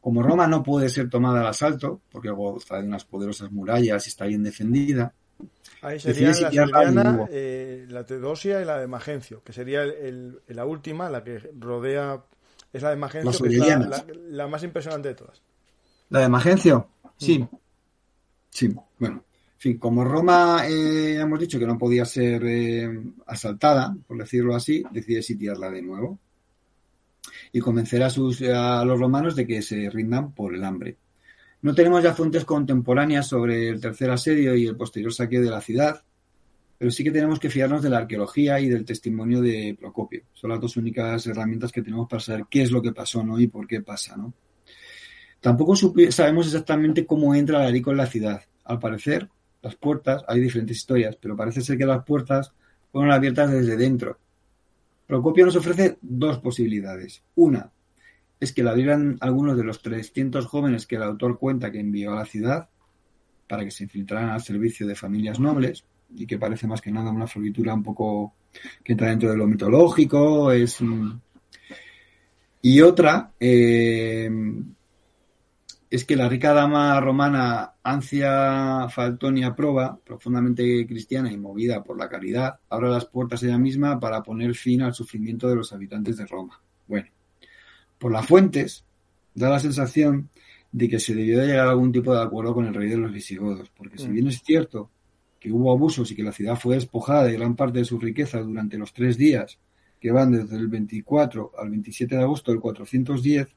Como 0.00 0.22
Roma 0.22 0.46
no 0.46 0.62
puede 0.62 0.88
ser 0.88 1.10
tomada 1.10 1.40
al 1.40 1.48
asalto, 1.48 2.00
porque 2.10 2.30
goza 2.30 2.76
de 2.78 2.86
unas 2.86 3.04
poderosas 3.04 3.52
murallas 3.52 4.06
y 4.06 4.08
está 4.08 4.24
bien 4.24 4.42
defendida, 4.42 5.12
Ahí 5.82 5.98
serían 5.98 6.32
la 6.40 6.50
Silviana, 6.50 7.26
eh, 7.30 7.86
la 7.88 8.04
Teodosia 8.04 8.60
y 8.60 8.64
la 8.64 8.78
de 8.78 8.86
Magencio, 8.86 9.42
que 9.42 9.52
sería 9.52 9.82
la 10.48 10.64
última, 10.66 11.08
la 11.08 11.24
que 11.24 11.38
rodea, 11.58 12.22
es 12.72 12.82
la 12.82 12.90
de 12.90 12.96
Magencio, 12.96 13.46
que 13.46 13.56
es 13.56 14.14
la, 14.30 14.46
más 14.46 14.62
impresionante 14.62 15.08
de 15.08 15.14
todas. 15.14 15.42
¿La 16.10 16.20
de 16.20 16.28
Magencio? 16.28 16.88
Sí. 17.16 17.46
Sí, 18.50 18.74
bueno. 18.98 19.24
Fin, 19.60 19.76
como 19.76 20.04
Roma 20.04 20.66
eh, 20.66 21.18
hemos 21.20 21.38
dicho 21.38 21.58
que 21.58 21.66
no 21.66 21.76
podía 21.76 22.06
ser 22.06 22.42
eh, 22.46 22.88
asaltada, 23.26 23.94
por 24.06 24.16
decirlo 24.16 24.56
así, 24.56 24.82
decide 24.90 25.20
sitiarla 25.20 25.70
de 25.70 25.82
nuevo. 25.82 26.18
y 27.52 27.60
convencer 27.60 28.02
a, 28.02 28.08
sus, 28.08 28.40
a 28.40 28.82
los 28.86 28.98
romanos 28.98 29.36
de 29.36 29.46
que 29.46 29.60
se 29.60 29.90
rindan 29.90 30.32
por 30.32 30.54
el 30.54 30.64
hambre. 30.64 30.96
No 31.60 31.74
tenemos 31.74 32.02
ya 32.02 32.14
fuentes 32.14 32.46
contemporáneas 32.46 33.26
sobre 33.26 33.68
el 33.68 33.82
tercer 33.82 34.08
asedio 34.08 34.56
y 34.56 34.66
el 34.66 34.78
posterior 34.78 35.12
saqueo 35.12 35.42
de 35.42 35.50
la 35.50 35.60
ciudad, 35.60 36.02
pero 36.78 36.90
sí 36.90 37.04
que 37.04 37.10
tenemos 37.10 37.38
que 37.38 37.50
fiarnos 37.50 37.82
de 37.82 37.90
la 37.90 37.98
arqueología 37.98 38.58
y 38.60 38.68
del 38.70 38.86
testimonio 38.86 39.42
de 39.42 39.76
Procopio. 39.78 40.22
Son 40.32 40.48
las 40.48 40.60
dos 40.60 40.78
únicas 40.78 41.26
herramientas 41.26 41.70
que 41.70 41.82
tenemos 41.82 42.08
para 42.08 42.20
saber 42.20 42.46
qué 42.48 42.62
es 42.62 42.70
lo 42.70 42.80
que 42.80 42.92
pasó 42.92 43.22
¿no? 43.22 43.38
y 43.38 43.46
por 43.46 43.66
qué 43.66 43.82
pasa. 43.82 44.16
¿no? 44.16 44.32
Tampoco 45.38 45.76
sabemos 45.76 46.46
exactamente 46.46 47.04
cómo 47.04 47.34
entra 47.34 47.58
Larico 47.58 47.90
en 47.90 47.98
la 47.98 48.06
ciudad. 48.06 48.40
Al 48.64 48.78
parecer, 48.78 49.28
las 49.62 49.76
puertas, 49.76 50.24
hay 50.26 50.40
diferentes 50.40 50.76
historias, 50.76 51.16
pero 51.16 51.36
parece 51.36 51.60
ser 51.60 51.76
que 51.76 51.86
las 51.86 52.04
puertas 52.04 52.52
fueron 52.90 53.12
abiertas 53.12 53.50
desde 53.50 53.76
dentro. 53.76 54.18
Procopio 55.06 55.46
nos 55.46 55.56
ofrece 55.56 55.98
dos 56.00 56.38
posibilidades. 56.38 57.22
Una 57.34 57.70
es 58.38 58.52
que 58.52 58.62
la 58.62 58.70
abrieran 58.70 59.18
algunos 59.20 59.56
de 59.56 59.64
los 59.64 59.82
300 59.82 60.46
jóvenes 60.46 60.86
que 60.86 60.96
el 60.96 61.02
autor 61.02 61.38
cuenta 61.38 61.70
que 61.70 61.80
envió 61.80 62.12
a 62.12 62.16
la 62.16 62.24
ciudad 62.24 62.68
para 63.46 63.64
que 63.64 63.70
se 63.70 63.84
infiltraran 63.84 64.30
al 64.30 64.40
servicio 64.40 64.86
de 64.86 64.94
familias 64.94 65.38
nobles 65.38 65.84
y 66.16 66.26
que 66.26 66.38
parece 66.38 66.66
más 66.66 66.80
que 66.80 66.90
nada 66.90 67.10
una 67.10 67.26
floritura 67.26 67.74
un 67.74 67.82
poco 67.82 68.34
que 68.82 68.92
entra 68.92 69.08
dentro 69.10 69.30
de 69.30 69.36
lo 69.36 69.46
mitológico. 69.46 70.52
Es, 70.52 70.78
y 72.62 72.80
otra, 72.80 73.32
eh, 73.38 74.30
es 75.90 76.04
que 76.04 76.14
la 76.14 76.28
rica 76.28 76.52
dama 76.52 77.00
romana 77.00 77.74
Ancia 77.82 78.88
Faltonia 78.88 79.56
Proba, 79.56 79.98
profundamente 79.98 80.86
cristiana 80.86 81.32
y 81.32 81.36
movida 81.36 81.82
por 81.82 81.98
la 81.98 82.08
caridad, 82.08 82.60
abre 82.68 82.88
las 82.88 83.06
puertas 83.06 83.42
ella 83.42 83.58
misma 83.58 83.98
para 83.98 84.22
poner 84.22 84.54
fin 84.54 84.82
al 84.82 84.94
sufrimiento 84.94 85.48
de 85.48 85.56
los 85.56 85.72
habitantes 85.72 86.16
de 86.16 86.26
Roma. 86.26 86.62
Bueno, 86.86 87.08
por 87.98 88.12
las 88.12 88.24
fuentes 88.24 88.84
da 89.34 89.50
la 89.50 89.58
sensación 89.58 90.30
de 90.70 90.88
que 90.88 91.00
se 91.00 91.12
debió 91.12 91.40
de 91.40 91.48
llegar 91.48 91.66
a 91.66 91.70
algún 91.70 91.90
tipo 91.90 92.14
de 92.14 92.22
acuerdo 92.22 92.54
con 92.54 92.66
el 92.66 92.74
rey 92.74 92.88
de 92.88 92.96
los 92.96 93.12
visigodos, 93.12 93.68
porque 93.76 93.98
si 93.98 94.08
mm. 94.08 94.12
bien 94.12 94.26
es 94.28 94.42
cierto 94.42 94.90
que 95.40 95.50
hubo 95.50 95.72
abusos 95.72 96.08
y 96.12 96.14
que 96.14 96.22
la 96.22 96.32
ciudad 96.32 96.54
fue 96.54 96.76
despojada 96.76 97.24
de 97.24 97.32
gran 97.32 97.56
parte 97.56 97.80
de 97.80 97.84
su 97.84 97.98
riqueza 97.98 98.38
durante 98.40 98.78
los 98.78 98.92
tres 98.92 99.16
días 99.16 99.58
que 99.98 100.12
van 100.12 100.30
desde 100.30 100.56
el 100.56 100.68
24 100.68 101.52
al 101.58 101.70
27 101.70 102.14
de 102.14 102.22
agosto 102.22 102.52
del 102.52 102.60
410, 102.60 103.48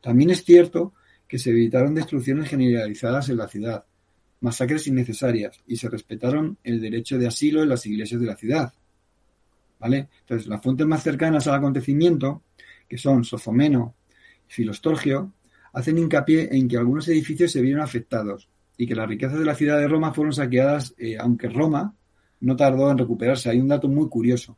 también 0.00 0.30
es 0.30 0.44
cierto 0.44 0.88
que 0.88 1.03
se 1.38 1.50
evitaron 1.50 1.94
destrucciones 1.94 2.48
generalizadas 2.48 3.28
en 3.28 3.36
la 3.36 3.48
ciudad, 3.48 3.84
masacres 4.40 4.86
innecesarias 4.86 5.60
y 5.66 5.76
se 5.76 5.88
respetaron 5.88 6.58
el 6.62 6.80
derecho 6.80 7.18
de 7.18 7.26
asilo 7.26 7.62
en 7.62 7.68
las 7.70 7.86
iglesias 7.86 8.20
de 8.20 8.26
la 8.26 8.36
ciudad. 8.36 8.72
¿Vale? 9.78 10.08
Entonces, 10.20 10.46
las 10.46 10.62
fuentes 10.62 10.86
más 10.86 11.02
cercanas 11.02 11.46
al 11.46 11.56
acontecimiento, 11.56 12.42
que 12.88 12.98
son 12.98 13.24
Sofomeno 13.24 13.94
y 14.48 14.52
Filostorgio, 14.52 15.32
hacen 15.72 15.98
hincapié 15.98 16.48
en 16.52 16.68
que 16.68 16.76
algunos 16.76 17.08
edificios 17.08 17.52
se 17.52 17.60
vieron 17.60 17.82
afectados 17.82 18.48
y 18.76 18.86
que 18.86 18.94
las 18.94 19.08
riquezas 19.08 19.38
de 19.38 19.44
la 19.44 19.54
ciudad 19.54 19.78
de 19.78 19.88
Roma 19.88 20.12
fueron 20.12 20.32
saqueadas, 20.32 20.94
eh, 20.98 21.16
aunque 21.18 21.48
Roma 21.48 21.94
no 22.40 22.56
tardó 22.56 22.90
en 22.90 22.98
recuperarse. 22.98 23.50
Hay 23.50 23.60
un 23.60 23.68
dato 23.68 23.88
muy 23.88 24.08
curioso. 24.08 24.56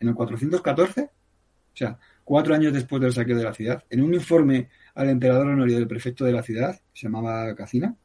En 0.00 0.08
el 0.08 0.14
414, 0.14 1.02
o 1.02 1.76
sea, 1.76 1.98
cuatro 2.28 2.54
años 2.54 2.74
después 2.74 3.00
del 3.00 3.14
saqueo 3.14 3.38
de 3.38 3.44
la 3.44 3.54
ciudad, 3.54 3.82
en 3.88 4.02
un 4.02 4.12
informe 4.12 4.68
al 4.94 5.08
emperador 5.08 5.46
honorio 5.46 5.76
del 5.76 5.88
prefecto 5.88 6.26
de 6.26 6.32
la 6.32 6.42
ciudad, 6.42 6.78
se 6.92 7.06
llamaba 7.06 7.54
Cacina. 7.54 7.96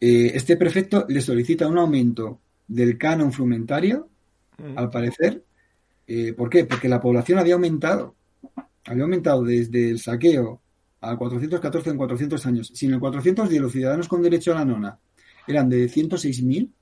Eh, 0.00 0.32
este 0.34 0.56
prefecto 0.56 1.06
le 1.08 1.20
solicita 1.20 1.68
un 1.68 1.78
aumento 1.78 2.40
del 2.66 2.98
canon 2.98 3.32
frumentario, 3.32 4.08
mm. 4.58 4.76
al 4.76 4.90
parecer. 4.90 5.44
Eh, 6.08 6.32
¿Por 6.32 6.50
qué? 6.50 6.64
Porque 6.64 6.88
la 6.88 7.00
población 7.00 7.38
había 7.38 7.54
aumentado. 7.54 8.16
Había 8.86 9.04
aumentado 9.04 9.44
desde 9.44 9.90
el 9.90 10.00
saqueo 10.00 10.60
a 11.00 11.16
414 11.16 11.90
en 11.90 11.96
400 11.96 12.46
años. 12.46 12.72
Si 12.74 12.86
en 12.86 12.94
el 12.94 12.98
410 12.98 13.62
los 13.62 13.70
ciudadanos 13.70 14.08
con 14.08 14.20
derecho 14.20 14.50
a 14.50 14.56
la 14.56 14.64
nona 14.64 14.98
eran 15.46 15.68
de 15.68 15.88
106.000, 15.88 16.72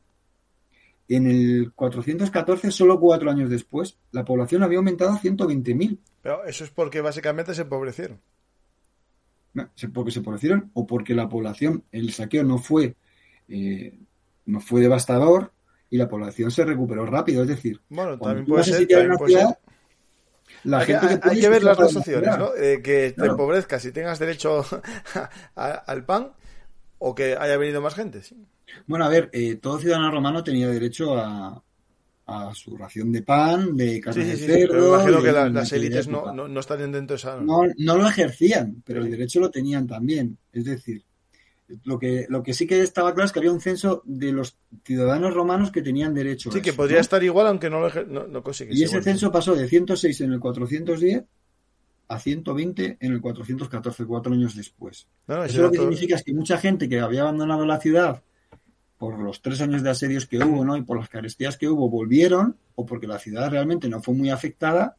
en 1.09 1.27
el 1.27 1.73
414, 1.75 2.71
solo 2.71 2.99
cuatro 2.99 3.31
años 3.31 3.51
después, 3.51 3.99
la 4.13 4.25
población 4.25 4.63
había 4.63 4.79
aumentado 4.79 5.13
a 5.13 5.21
120.000. 5.21 5.99
Pero 6.23 6.45
eso 6.45 6.65
es 6.65 6.71
porque 6.71 7.01
básicamente 7.01 7.55
se 7.55 7.63
empobrecieron. 7.63 8.21
porque 9.93 10.11
se 10.11 10.19
empobrecieron 10.21 10.71
o 10.75 10.87
porque 10.87 11.15
la 11.15 11.29
población, 11.29 11.85
el 11.93 12.13
saqueo 12.13 12.45
no 12.45 12.59
fue, 12.59 12.97
eh, 13.49 13.99
no 14.47 14.61
fue 14.61 14.81
devastador 14.81 15.53
y 15.91 15.99
la 15.99 16.09
población 16.09 16.51
se 16.51 16.65
recuperó 16.65 17.05
rápido. 17.05 17.43
Es 17.43 17.49
decir, 17.49 17.81
bueno, 17.89 18.19
también 18.19 18.47
puede 18.47 18.65
ser. 18.65 18.89
La 20.63 20.79
hay, 20.79 20.87
gente 20.87 21.21
que, 21.21 21.29
hay 21.29 21.41
que 21.41 21.49
ver 21.49 21.63
las 21.63 21.77
dos 21.77 21.97
opciones, 21.97 22.39
¿no? 22.39 22.55
Eh, 22.55 22.81
que 22.83 23.15
te 23.17 23.27
empobrezcas 23.27 23.85
y 23.85 23.93
tengas 23.93 24.19
derecho 24.19 24.65
al 25.55 26.05
pan 26.05 26.33
o 26.99 27.15
que 27.15 27.37
haya 27.37 27.57
venido 27.57 27.81
más 27.81 27.95
gente. 27.95 28.23
¿sí? 28.23 28.37
Bueno, 28.87 29.05
a 29.05 29.09
ver, 29.09 29.31
eh, 29.33 29.57
todo 29.57 29.79
ciudadano 29.79 30.11
romano 30.11 30.43
tenía 30.43 30.69
derecho 30.69 31.17
a, 31.17 31.63
a 32.27 32.55
su 32.55 32.77
ración 32.77 33.13
de 33.13 33.23
pan, 33.23 33.77
de 33.77 34.01
carne 34.01 34.25
de 34.25 34.37
cerdo. 34.37 34.73
pero 34.73 34.95
imagino 34.95 35.23
que 35.23 35.33
las 35.33 35.73
élites 35.73 36.09
no, 36.09 36.33
no, 36.33 36.49
no, 36.49 36.61
estarían 36.61 36.93
dentro 36.93 37.15
de 37.15 37.19
esa. 37.19 37.41
No, 37.41 37.63
no 37.77 37.97
lo 37.97 38.09
ejercían, 38.09 38.83
pero 38.85 39.03
el 39.03 39.11
derecho 39.11 39.41
lo 39.41 39.51
tenían 39.51 39.87
también. 39.87 40.39
Es 40.53 40.65
decir, 40.65 41.05
lo 41.85 41.99
que, 41.99 42.27
lo 42.29 42.43
que 42.43 42.55
sí 42.55 42.67
que 42.67 42.81
estaba 42.81 43.13
claro 43.15 43.27
es 43.27 43.33
que 43.33 43.39
había 43.39 43.53
un 43.53 43.61
censo 43.61 44.03
de 44.05 44.33
los 44.33 44.57
ciudadanos 44.85 45.35
romanos 45.35 45.71
que 45.71 45.83
tenían 45.83 46.15
derecho 46.15 46.51
sí, 46.53 46.61
que 46.61 46.73
podría 46.73 47.01
estar 47.01 47.23
igual 47.23 47.47
aunque 47.47 47.71
no 47.71 47.81
lo 47.81 48.05
no, 48.05 48.27
no 48.27 48.43
Y 48.71 48.83
ese 48.83 49.03
censo 49.03 49.33
pasó 49.33 49.55
de 49.55 49.67
106 49.67 50.21
en 50.23 50.33
el 50.33 50.41
410 50.41 51.25
a 52.09 52.19
120 52.19 52.99
en 53.01 53.13
el 53.13 53.21
414, 53.21 54.05
cuatro 54.05 54.33
años 54.33 54.55
después. 54.57 55.09
Eso 55.27 55.63
lo 55.63 55.71
que 55.71 55.79
significa 55.79 56.17
es 56.17 56.23
que 56.23 56.35
mucha 56.35 56.59
gente 56.59 56.89
que 56.89 57.01
había 57.01 57.23
abandonado 57.23 57.65
la 57.67 57.81
ciudad 57.81 58.23
por 58.99 59.19
los 59.19 59.43
tres 59.43 59.61
años 59.61 59.83
de 59.83 59.91
asedios 59.91 60.27
que 60.27 60.39
hubo, 60.39 60.65
¿no? 60.65 60.77
Y 60.77 60.83
por 60.83 60.99
las 60.99 61.09
carestías 61.09 61.57
que 61.59 61.69
hubo, 61.69 61.91
volvieron, 61.91 62.57
o 62.75 62.87
porque 62.87 63.07
la 63.07 63.19
ciudad 63.19 63.51
realmente 63.51 63.89
no 63.89 64.03
fue 64.03 64.15
muy 64.15 64.31
afectada 64.31 64.97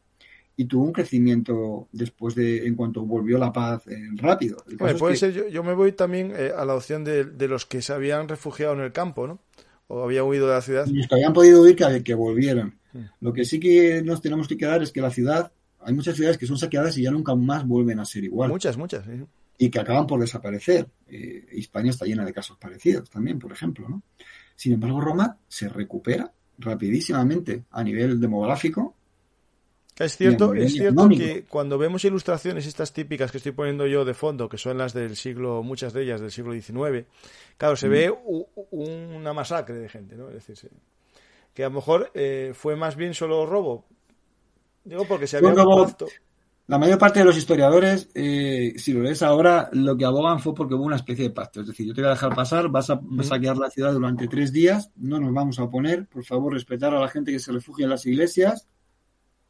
y 0.56 0.64
tuvo 0.64 0.84
un 0.84 0.92
crecimiento 0.92 1.88
después 1.92 2.34
de, 2.34 2.66
en 2.66 2.74
cuanto 2.74 3.02
volvió 3.02 3.36
la 3.36 3.52
paz 3.52 3.86
eh, 3.88 4.08
rápido. 4.14 4.64
puede 4.98 5.16
ser, 5.16 5.50
yo, 5.50 5.62
me 5.62 5.74
voy 5.74 5.92
también 5.92 6.32
eh, 6.34 6.50
a 6.56 6.64
la 6.64 6.74
opción 6.74 7.04
de, 7.04 7.48
los 7.48 7.66
que 7.66 7.82
se 7.82 7.92
habían 7.92 8.28
refugiado 8.28 8.74
en 8.74 8.80
el 8.80 8.92
campo, 8.92 9.26
¿no? 9.26 9.40
O 9.88 10.02
habían 10.02 10.24
huido 10.24 10.48
de 10.48 10.54
la 10.54 10.62
ciudad. 10.62 10.86
Los 10.86 11.06
que 11.06 11.14
habían 11.14 11.32
podido 11.32 11.62
huir, 11.62 11.76
que, 11.76 12.02
que 12.02 12.14
volvieron. 12.14 12.78
Lo 13.20 13.32
que 13.32 13.44
sí 13.44 13.60
que 13.60 14.02
nos 14.02 14.22
tenemos 14.22 14.48
que 14.48 14.56
quedar 14.56 14.82
es 14.82 14.90
que 14.90 15.00
la 15.00 15.10
ciudad, 15.10 15.52
hay 15.86 15.94
muchas 15.94 16.16
ciudades 16.16 16.36
que 16.36 16.46
son 16.46 16.58
saqueadas 16.58 16.98
y 16.98 17.02
ya 17.02 17.10
nunca 17.10 17.34
más 17.34 17.66
vuelven 17.66 18.00
a 18.00 18.04
ser 18.04 18.24
igual. 18.24 18.50
Muchas, 18.50 18.76
muchas. 18.76 19.04
Sí 19.04 19.24
y 19.58 19.70
que 19.70 19.80
acaban 19.80 20.06
por 20.06 20.20
desaparecer. 20.20 20.88
Eh, 21.08 21.46
España 21.52 21.90
está 21.90 22.04
llena 22.04 22.24
de 22.24 22.32
casos 22.32 22.56
parecidos 22.58 23.10
también, 23.10 23.38
por 23.38 23.52
ejemplo. 23.52 23.88
¿no? 23.88 24.02
Sin 24.54 24.72
embargo, 24.72 25.00
Roma 25.00 25.38
se 25.48 25.68
recupera 25.68 26.32
rapidísimamente 26.58 27.64
a 27.70 27.82
nivel 27.82 28.20
demográfico. 28.20 28.94
Es 29.98 30.14
cierto, 30.18 30.52
es 30.52 30.74
cierto 30.74 31.08
que 31.08 31.46
cuando 31.48 31.78
vemos 31.78 32.04
ilustraciones 32.04 32.66
estas 32.66 32.92
típicas 32.92 33.30
que 33.30 33.38
estoy 33.38 33.52
poniendo 33.52 33.86
yo 33.86 34.04
de 34.04 34.12
fondo, 34.12 34.46
que 34.46 34.58
son 34.58 34.76
las 34.76 34.92
del 34.92 35.16
siglo, 35.16 35.62
muchas 35.62 35.94
de 35.94 36.02
ellas 36.02 36.20
del 36.20 36.30
siglo 36.30 36.52
XIX, 36.52 37.06
claro, 37.56 37.76
se 37.76 37.88
mm. 37.88 37.90
ve 37.90 38.14
una 38.72 39.32
masacre 39.32 39.76
de 39.76 39.88
gente, 39.88 40.14
¿no? 40.14 40.28
Es 40.28 40.46
decir, 40.46 40.70
que 41.54 41.64
a 41.64 41.68
lo 41.70 41.76
mejor 41.76 42.10
eh, 42.12 42.52
fue 42.54 42.76
más 42.76 42.94
bien 42.94 43.14
solo 43.14 43.46
robo. 43.46 43.86
Digo 44.86 45.04
porque 45.06 45.26
se 45.26 45.36
había 45.36 45.52
la 46.68 46.78
mayor 46.78 46.98
parte 46.98 47.20
de 47.20 47.24
los 47.24 47.36
historiadores, 47.36 48.08
eh, 48.12 48.74
si 48.76 48.92
lo 48.92 49.00
lees 49.00 49.22
ahora, 49.22 49.68
lo 49.72 49.96
que 49.96 50.04
abogan 50.04 50.40
fue 50.40 50.52
porque 50.52 50.74
hubo 50.74 50.82
una 50.82 50.96
especie 50.96 51.24
de 51.24 51.30
pacto. 51.30 51.60
Es 51.60 51.68
decir, 51.68 51.86
yo 51.86 51.94
te 51.94 52.00
voy 52.00 52.08
a 52.08 52.14
dejar 52.14 52.34
pasar, 52.34 52.68
vas 52.68 52.90
a, 52.90 53.00
saquear 53.22 53.56
la 53.56 53.70
ciudad 53.70 53.92
durante 53.92 54.26
tres 54.26 54.52
días, 54.52 54.90
no 54.96 55.20
nos 55.20 55.32
vamos 55.32 55.60
a 55.60 55.64
oponer, 55.64 56.06
por 56.08 56.24
favor, 56.24 56.52
respetar 56.52 56.92
a 56.92 56.98
la 56.98 57.06
gente 57.06 57.30
que 57.30 57.38
se 57.38 57.52
refugia 57.52 57.84
en 57.84 57.90
las 57.90 58.04
iglesias 58.04 58.66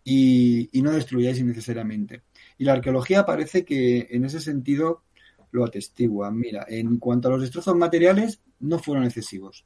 y, 0.05 0.69
no 0.75 0.93
destruyáis 0.93 1.39
innecesariamente. 1.39 2.23
Y 2.59 2.65
la 2.65 2.75
arqueología 2.75 3.25
parece 3.25 3.65
que 3.65 4.09
en 4.11 4.27
ese 4.27 4.41
sentido 4.41 5.03
lo 5.53 5.65
atestigua. 5.65 6.31
Mira, 6.31 6.67
en 6.69 6.99
cuanto 6.99 7.29
a 7.29 7.31
los 7.31 7.41
destrozos 7.41 7.77
materiales, 7.77 8.43
no 8.61 8.79
fueron 8.79 9.05
excesivos. 9.05 9.65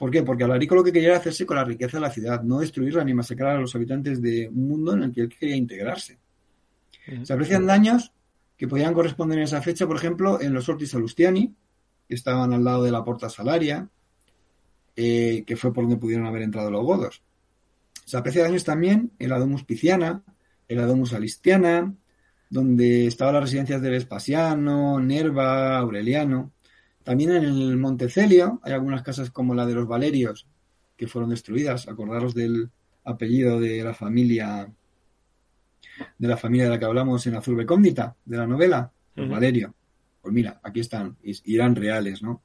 ¿Por 0.00 0.10
qué? 0.10 0.22
Porque 0.22 0.44
Alarico 0.44 0.74
lo 0.74 0.82
que 0.82 0.92
quería 0.92 1.10
era 1.10 1.18
hacerse 1.18 1.44
con 1.44 1.58
la 1.58 1.64
riqueza 1.64 1.98
de 1.98 2.00
la 2.00 2.10
ciudad, 2.10 2.42
no 2.42 2.60
destruirla 2.60 3.04
ni 3.04 3.12
masacrar 3.12 3.56
a 3.56 3.60
los 3.60 3.74
habitantes 3.74 4.22
de 4.22 4.48
un 4.48 4.66
mundo 4.66 4.94
en 4.94 5.02
el 5.02 5.12
que 5.12 5.20
él 5.20 5.28
quería 5.28 5.54
integrarse. 5.54 6.18
Se 7.22 7.30
aprecian 7.30 7.66
daños 7.66 8.10
que 8.56 8.66
podían 8.66 8.94
corresponder 8.94 9.36
en 9.36 9.44
esa 9.44 9.60
fecha, 9.60 9.86
por 9.86 9.96
ejemplo, 9.96 10.40
en 10.40 10.54
los 10.54 10.66
Ortis 10.70 10.92
Salustiani, 10.92 11.54
que 12.08 12.14
estaban 12.14 12.54
al 12.54 12.64
lado 12.64 12.82
de 12.84 12.92
la 12.92 13.04
Porta 13.04 13.28
Salaria, 13.28 13.90
eh, 14.96 15.44
que 15.46 15.56
fue 15.56 15.70
por 15.70 15.84
donde 15.84 15.98
pudieron 15.98 16.24
haber 16.24 16.40
entrado 16.44 16.70
los 16.70 16.82
godos. 16.82 17.22
Se 18.06 18.16
aprecia 18.16 18.44
daños 18.44 18.64
también 18.64 19.12
en 19.18 19.28
la 19.28 19.38
Domus 19.38 19.64
Piciana, 19.64 20.22
en 20.66 20.78
la 20.78 20.86
Domus 20.86 21.12
Alistiana, 21.12 21.94
donde 22.48 23.06
estaban 23.06 23.34
las 23.34 23.42
residencias 23.42 23.82
de 23.82 23.90
Vespasiano, 23.90 24.98
Nerva, 24.98 25.76
Aureliano. 25.76 26.52
También 27.10 27.32
en 27.32 27.42
el 27.42 27.76
Monte 27.76 28.08
Celio 28.08 28.60
hay 28.62 28.72
algunas 28.72 29.02
casas 29.02 29.32
como 29.32 29.52
la 29.52 29.66
de 29.66 29.74
los 29.74 29.88
Valerios 29.88 30.46
que 30.96 31.08
fueron 31.08 31.30
destruidas. 31.30 31.88
Acordaros 31.88 32.36
del 32.36 32.70
apellido 33.02 33.58
de 33.58 33.82
la 33.82 33.94
familia 33.94 34.72
de 36.16 36.28
la 36.28 36.36
familia 36.36 36.66
de 36.66 36.70
la 36.70 36.78
que 36.78 36.84
hablamos 36.84 37.26
en 37.26 37.34
Azul 37.34 37.56
Becóndita, 37.56 38.14
de 38.24 38.36
la 38.36 38.46
novela, 38.46 38.92
pues 39.12 39.28
Valerio. 39.28 39.74
Pues 40.22 40.32
mira, 40.32 40.60
aquí 40.62 40.78
están, 40.78 41.16
y 41.20 41.52
eran 41.52 41.74
reales, 41.74 42.22
¿no? 42.22 42.42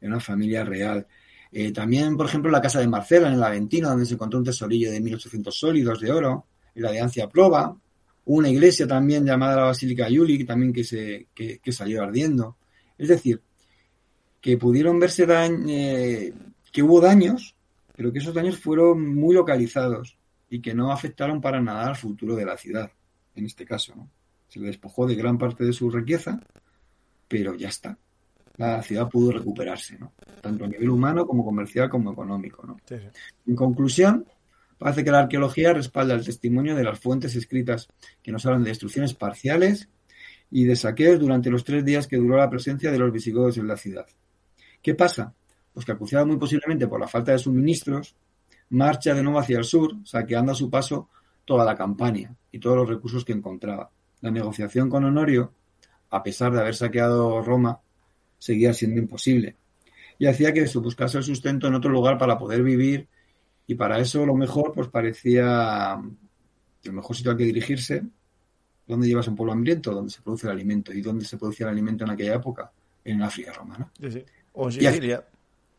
Era 0.00 0.10
una 0.10 0.20
familia 0.20 0.64
real. 0.64 1.06
Eh, 1.52 1.70
también, 1.70 2.16
por 2.16 2.26
ejemplo, 2.26 2.50
la 2.50 2.60
casa 2.60 2.80
de 2.80 2.88
Marcela 2.88 3.28
en 3.28 3.34
el 3.34 3.42
Aventino, 3.44 3.88
donde 3.88 4.04
se 4.04 4.14
encontró 4.14 4.40
un 4.40 4.44
tesorillo 4.44 4.90
de 4.90 5.00
1800 5.00 5.56
sólidos 5.56 6.00
de 6.00 6.10
oro, 6.10 6.46
y 6.74 6.80
la 6.80 6.90
de 6.90 7.00
Ancia 7.00 7.28
Proba, 7.28 7.72
una 8.24 8.48
iglesia 8.48 8.88
también 8.88 9.24
llamada 9.24 9.54
la 9.54 9.64
Basílica 9.66 10.08
Yuli, 10.08 10.42
también 10.42 10.72
que, 10.72 10.82
se, 10.82 11.28
que, 11.32 11.60
salió 11.70 12.02
ardiendo. 12.02 12.56
Es 12.98 13.06
decir, 13.06 13.40
que 14.40 14.56
pudieron 14.56 14.98
verse 14.98 15.26
eh, 15.28 16.32
que 16.72 16.82
hubo 16.82 17.00
daños, 17.00 17.56
pero 17.96 18.12
que 18.12 18.18
esos 18.18 18.34
daños 18.34 18.58
fueron 18.58 19.14
muy 19.14 19.34
localizados 19.34 20.18
y 20.48 20.60
que 20.60 20.74
no 20.74 20.92
afectaron 20.92 21.40
para 21.40 21.60
nada 21.60 21.88
al 21.88 21.96
futuro 21.96 22.36
de 22.36 22.46
la 22.46 22.56
ciudad, 22.56 22.90
en 23.34 23.46
este 23.46 23.64
caso. 23.64 23.94
¿no? 23.96 24.10
Se 24.48 24.60
le 24.60 24.68
despojó 24.68 25.06
de 25.06 25.14
gran 25.14 25.38
parte 25.38 25.64
de 25.64 25.72
su 25.72 25.90
riqueza, 25.90 26.40
pero 27.26 27.54
ya 27.54 27.68
está. 27.68 27.98
La 28.56 28.82
ciudad 28.82 29.08
pudo 29.08 29.32
recuperarse, 29.32 29.98
¿no? 29.98 30.12
tanto 30.40 30.64
a 30.64 30.68
nivel 30.68 30.90
humano 30.90 31.26
como 31.26 31.44
comercial 31.44 31.88
como 31.88 32.12
económico. 32.12 32.66
¿no? 32.66 32.76
En 33.46 33.54
conclusión, 33.54 34.26
parece 34.78 35.04
que 35.04 35.10
la 35.10 35.20
arqueología 35.20 35.72
respalda 35.72 36.14
el 36.14 36.24
testimonio 36.24 36.74
de 36.74 36.84
las 36.84 36.98
fuentes 36.98 37.34
escritas 37.36 37.88
que 38.22 38.32
nos 38.32 38.46
hablan 38.46 38.64
de 38.64 38.70
destrucciones 38.70 39.14
parciales 39.14 39.88
y 40.50 40.64
de 40.64 40.76
saqueos 40.76 41.20
durante 41.20 41.50
los 41.50 41.64
tres 41.64 41.84
días 41.84 42.06
que 42.06 42.16
duró 42.16 42.36
la 42.36 42.50
presencia 42.50 42.90
de 42.90 42.98
los 42.98 43.12
visigodos 43.12 43.58
en 43.58 43.68
la 43.68 43.76
ciudad. 43.76 44.06
¿Qué 44.82 44.94
pasa? 44.94 45.34
Pues 45.72 45.84
que 45.84 45.92
acuciado 45.92 46.26
muy 46.26 46.36
posiblemente 46.36 46.88
por 46.88 47.00
la 47.00 47.08
falta 47.08 47.32
de 47.32 47.38
suministros, 47.38 48.14
marcha 48.70 49.14
de 49.14 49.22
nuevo 49.22 49.38
hacia 49.38 49.58
el 49.58 49.64
sur, 49.64 49.94
saqueando 50.04 50.52
a 50.52 50.54
su 50.54 50.70
paso 50.70 51.08
toda 51.44 51.64
la 51.64 51.74
campaña 51.74 52.34
y 52.52 52.58
todos 52.58 52.76
los 52.76 52.88
recursos 52.88 53.24
que 53.24 53.32
encontraba. 53.32 53.90
La 54.20 54.30
negociación 54.30 54.90
con 54.90 55.04
Honorio, 55.04 55.52
a 56.10 56.22
pesar 56.22 56.52
de 56.52 56.60
haber 56.60 56.74
saqueado 56.74 57.42
Roma, 57.42 57.80
seguía 58.38 58.72
siendo 58.72 59.00
imposible 59.00 59.56
y 60.18 60.26
hacía 60.26 60.52
que 60.52 60.66
se 60.66 60.78
buscase 60.78 61.18
el 61.18 61.24
sustento 61.24 61.68
en 61.68 61.74
otro 61.74 61.90
lugar 61.90 62.18
para 62.18 62.36
poder 62.38 62.62
vivir 62.62 63.08
y 63.66 63.74
para 63.74 63.98
eso 63.98 64.26
lo 64.26 64.34
mejor 64.34 64.72
pues 64.74 64.88
parecía 64.88 66.00
el 66.82 66.92
mejor 66.92 67.16
sitio 67.16 67.32
al 67.32 67.36
que 67.36 67.44
dirigirse 67.44 68.02
¿Dónde 68.88 69.06
llevas 69.06 69.28
un 69.28 69.36
pueblo 69.36 69.52
hambriento? 69.52 69.92
Donde 69.92 70.10
se 70.10 70.22
produce 70.22 70.46
el 70.46 70.54
alimento. 70.54 70.94
¿Y 70.94 71.02
dónde 71.02 71.26
se 71.26 71.36
producía 71.36 71.66
el 71.66 71.72
alimento 71.72 72.04
en 72.04 72.10
aquella 72.10 72.36
época? 72.36 72.72
En 73.04 73.22
África 73.22 73.52
romana. 73.52 73.92
O 74.60 74.66
en 74.66 74.72
Sicilia. 74.72 75.24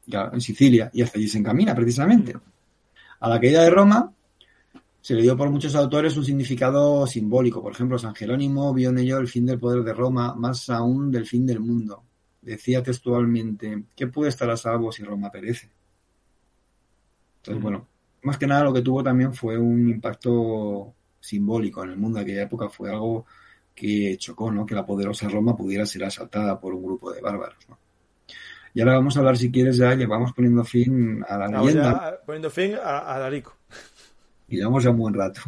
ya, 0.06 0.30
en 0.32 0.40
Sicilia. 0.40 0.90
Y 0.94 1.02
hasta 1.02 1.20
allí 1.20 1.28
se 1.28 1.38
encamina, 1.38 1.76
precisamente. 1.76 2.34
A 3.20 3.28
la 3.28 3.38
caída 3.38 3.62
de 3.62 3.70
Roma 3.70 4.14
se 5.02 5.16
le 5.16 5.22
dio 5.22 5.36
por 5.36 5.50
muchos 5.50 5.76
autores 5.76 6.16
un 6.16 6.24
significado 6.24 7.06
simbólico. 7.06 7.62
Por 7.62 7.74
ejemplo, 7.74 8.00
San 8.00 8.16
Jerónimo 8.16 8.74
vio 8.74 8.92
en 8.92 9.00
ello 9.00 9.18
el 9.18 9.28
fin 9.28 9.46
del 9.46 9.60
poder 9.60 9.84
de 9.84 9.94
Roma, 9.94 10.34
más 10.34 10.70
aún 10.70 11.12
del 11.12 11.26
fin 11.26 11.46
del 11.46 11.60
mundo. 11.60 12.04
Decía 12.42 12.82
textualmente, 12.82 13.84
¿qué 13.94 14.08
puede 14.08 14.30
estar 14.30 14.50
a 14.50 14.56
salvo 14.56 14.94
si 14.94 15.04
Roma 15.04 15.30
perece? 15.30 15.70
Entonces, 17.40 17.62
bueno, 17.62 17.86
más 18.22 18.38
que 18.38 18.48
nada 18.48 18.64
lo 18.64 18.74
que 18.74 18.82
tuvo 18.82 19.04
también 19.04 19.34
fue 19.34 19.58
un 19.58 19.90
impacto 19.90 20.94
simbólico 21.20 21.84
en 21.84 21.90
el 21.92 21.98
mundo 21.98 22.18
de 22.18 22.24
aquella 22.24 22.44
época 22.44 22.70
fue 22.70 22.90
algo 22.90 23.26
que 23.76 24.16
chocó, 24.18 24.50
¿no? 24.52 24.66
Que 24.66 24.76
la 24.76 24.86
poderosa 24.86 25.28
Roma 25.28 25.58
pudiera 25.58 25.86
ser 25.86 26.06
asaltada 26.06 26.58
por 26.62 26.74
un 26.74 26.84
grupo 26.84 27.12
de 27.12 27.20
bárbaros, 27.20 27.58
Y 28.74 28.82
ahora 28.82 28.96
vamos 28.96 29.16
a 29.16 29.20
hablar, 29.20 29.38
si 29.38 29.52
quieres, 29.52 29.78
ya 29.78 29.96
le 29.96 30.06
vamos 30.06 30.34
poniendo 30.34 30.64
fin 30.64 31.24
a 31.28 31.38
la 31.38 31.48
leyenda. 31.48 32.20
poniendo 32.26 32.50
fin 32.50 32.76
a, 32.76 33.16
a 33.16 33.20
Darico. 33.20 33.56
Y 34.48 34.58
llevamos 34.58 34.84
ya 34.84 34.91
un 34.91 34.98
buen 34.98 35.14
rato. 35.14 35.41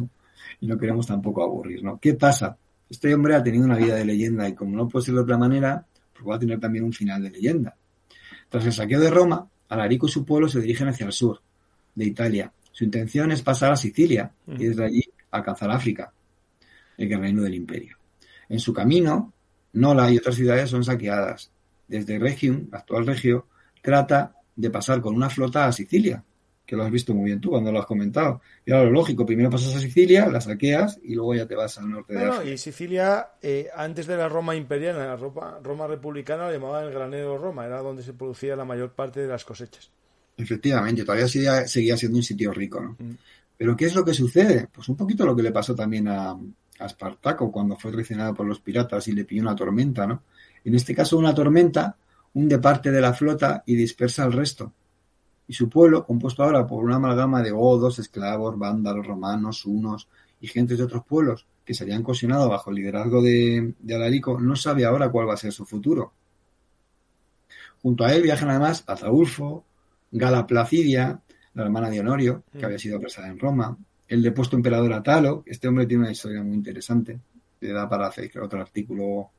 Y 0.60 0.66
no 0.66 0.78
queremos 0.78 1.06
tampoco 1.06 1.42
aburrir, 1.42 1.82
¿no? 1.82 1.98
¿Qué 1.98 2.14
pasa? 2.14 2.56
Este 2.88 3.14
hombre 3.14 3.34
ha 3.34 3.42
tenido 3.42 3.64
una 3.64 3.76
vida 3.76 3.94
de 3.94 4.04
leyenda 4.04 4.48
y 4.48 4.54
como 4.54 4.76
no 4.76 4.88
puede 4.88 5.06
ser 5.06 5.14
de 5.14 5.20
otra 5.22 5.38
manera, 5.38 5.84
pues 6.12 6.28
va 6.28 6.36
a 6.36 6.38
tener 6.38 6.60
también 6.60 6.84
un 6.84 6.92
final 6.92 7.22
de 7.22 7.30
leyenda. 7.30 7.74
Tras 8.48 8.66
el 8.66 8.72
saqueo 8.72 9.00
de 9.00 9.10
Roma, 9.10 9.48
Alarico 9.70 10.06
y 10.06 10.10
su 10.10 10.24
pueblo 10.24 10.48
se 10.48 10.60
dirigen 10.60 10.88
hacia 10.88 11.06
el 11.06 11.12
sur 11.12 11.40
de 11.94 12.04
Italia. 12.04 12.52
Su 12.70 12.84
intención 12.84 13.32
es 13.32 13.42
pasar 13.42 13.72
a 13.72 13.76
Sicilia 13.76 14.30
y 14.46 14.66
desde 14.66 14.84
allí 14.84 15.02
alcanzar 15.30 15.70
África, 15.70 16.12
el 16.98 17.08
reino 17.18 17.42
del 17.42 17.54
imperio. 17.54 17.96
En 18.48 18.60
su 18.60 18.72
camino, 18.72 19.32
Nola 19.72 20.10
y 20.10 20.18
otras 20.18 20.34
ciudades 20.34 20.68
son 20.68 20.84
saqueadas. 20.84 21.50
Desde 21.88 22.18
Regium, 22.18 22.68
actual 22.72 23.06
Regio, 23.06 23.46
trata 23.80 24.34
de 24.54 24.70
pasar 24.70 25.00
con 25.00 25.14
una 25.14 25.28
flota 25.28 25.66
a 25.66 25.72
Sicilia, 25.72 26.22
que 26.64 26.76
lo 26.76 26.84
has 26.84 26.90
visto 26.90 27.14
muy 27.14 27.26
bien 27.26 27.40
tú 27.40 27.50
cuando 27.50 27.72
lo 27.72 27.80
has 27.80 27.86
comentado. 27.86 28.40
Y 28.64 28.72
ahora 28.72 28.84
lo 28.84 28.92
lógico, 28.92 29.26
primero 29.26 29.50
pasas 29.50 29.74
a 29.74 29.80
Sicilia, 29.80 30.26
la 30.26 30.40
saqueas 30.40 31.00
y 31.02 31.14
luego 31.14 31.34
ya 31.34 31.46
te 31.46 31.54
vas 31.54 31.76
al 31.78 31.90
norte 31.90 32.14
de 32.14 32.24
África. 32.24 32.50
y 32.50 32.58
Sicilia, 32.58 33.32
eh, 33.42 33.68
antes 33.74 34.06
de 34.06 34.16
la 34.16 34.28
Roma 34.28 34.54
imperial, 34.54 34.96
la 34.96 35.16
Roma, 35.16 35.58
Roma 35.62 35.86
republicana, 35.86 36.46
la 36.46 36.52
llamaban 36.52 36.84
el 36.84 36.92
granero 36.92 37.36
Roma, 37.38 37.66
era 37.66 37.80
donde 37.80 38.02
se 38.02 38.12
producía 38.12 38.56
la 38.56 38.64
mayor 38.64 38.92
parte 38.92 39.20
de 39.20 39.28
las 39.28 39.44
cosechas. 39.44 39.90
Efectivamente, 40.36 41.04
todavía 41.04 41.28
seguía, 41.28 41.96
siendo 41.96 42.16
un 42.16 42.24
sitio 42.24 42.52
rico, 42.52 42.80
¿no? 42.80 42.96
Mm. 42.98 43.16
Pero 43.56 43.76
¿qué 43.76 43.84
es 43.84 43.94
lo 43.94 44.04
que 44.04 44.14
sucede? 44.14 44.68
Pues 44.72 44.88
un 44.88 44.96
poquito 44.96 45.24
lo 45.24 45.36
que 45.36 45.42
le 45.42 45.52
pasó 45.52 45.74
también 45.74 46.08
a, 46.08 46.36
Espartaco 46.80 47.52
cuando 47.52 47.76
fue 47.76 47.92
traicionado 47.92 48.34
por 48.34 48.44
los 48.44 48.58
piratas 48.58 49.06
y 49.06 49.12
le 49.12 49.24
pilló 49.24 49.42
una 49.42 49.54
tormenta, 49.54 50.04
¿no? 50.04 50.24
En 50.64 50.74
este 50.74 50.94
caso 50.94 51.18
una 51.18 51.34
tormenta 51.34 51.96
hunde 52.34 52.58
parte 52.58 52.90
de 52.90 53.00
la 53.00 53.12
flota 53.12 53.62
y 53.66 53.74
dispersa 53.74 54.24
al 54.24 54.32
resto. 54.32 54.72
Y 55.46 55.54
su 55.54 55.68
pueblo, 55.68 56.06
compuesto 56.06 56.42
ahora 56.42 56.66
por 56.66 56.84
una 56.84 56.96
amalgama 56.96 57.42
de 57.42 57.50
godos, 57.50 57.98
esclavos, 57.98 58.58
vándalos, 58.58 59.06
romanos, 59.06 59.64
hunos 59.66 60.08
y 60.40 60.46
gentes 60.46 60.78
de 60.78 60.84
otros 60.84 61.04
pueblos 61.04 61.46
que 61.64 61.74
se 61.74 61.84
habían 61.84 62.02
cohesionado 62.02 62.48
bajo 62.48 62.70
el 62.70 62.76
liderazgo 62.76 63.22
de, 63.22 63.74
de 63.78 63.94
Alarico, 63.94 64.40
no 64.40 64.56
sabe 64.56 64.84
ahora 64.84 65.10
cuál 65.10 65.28
va 65.28 65.34
a 65.34 65.36
ser 65.36 65.52
su 65.52 65.64
futuro. 65.64 66.12
Junto 67.82 68.04
a 68.04 68.14
él 68.14 68.22
viajan 68.22 68.50
además 68.50 68.84
Ataulfo, 68.86 69.64
Gala 70.10 70.46
Placidia, 70.46 71.20
la 71.54 71.64
hermana 71.64 71.90
de 71.90 72.00
Honorio, 72.00 72.44
que 72.52 72.60
mm. 72.60 72.64
había 72.64 72.78
sido 72.78 72.96
apresada 72.96 73.28
en 73.28 73.38
Roma, 73.38 73.76
el 74.08 74.22
depuesto 74.22 74.56
emperador 74.56 74.92
Atalo, 74.92 75.42
este 75.46 75.68
hombre 75.68 75.86
tiene 75.86 76.04
una 76.04 76.12
historia 76.12 76.42
muy 76.42 76.54
interesante, 76.54 77.18
le 77.60 77.72
da 77.72 77.88
para 77.88 78.06
hacer 78.06 78.38
otro 78.40 78.60
artículo 78.60 79.30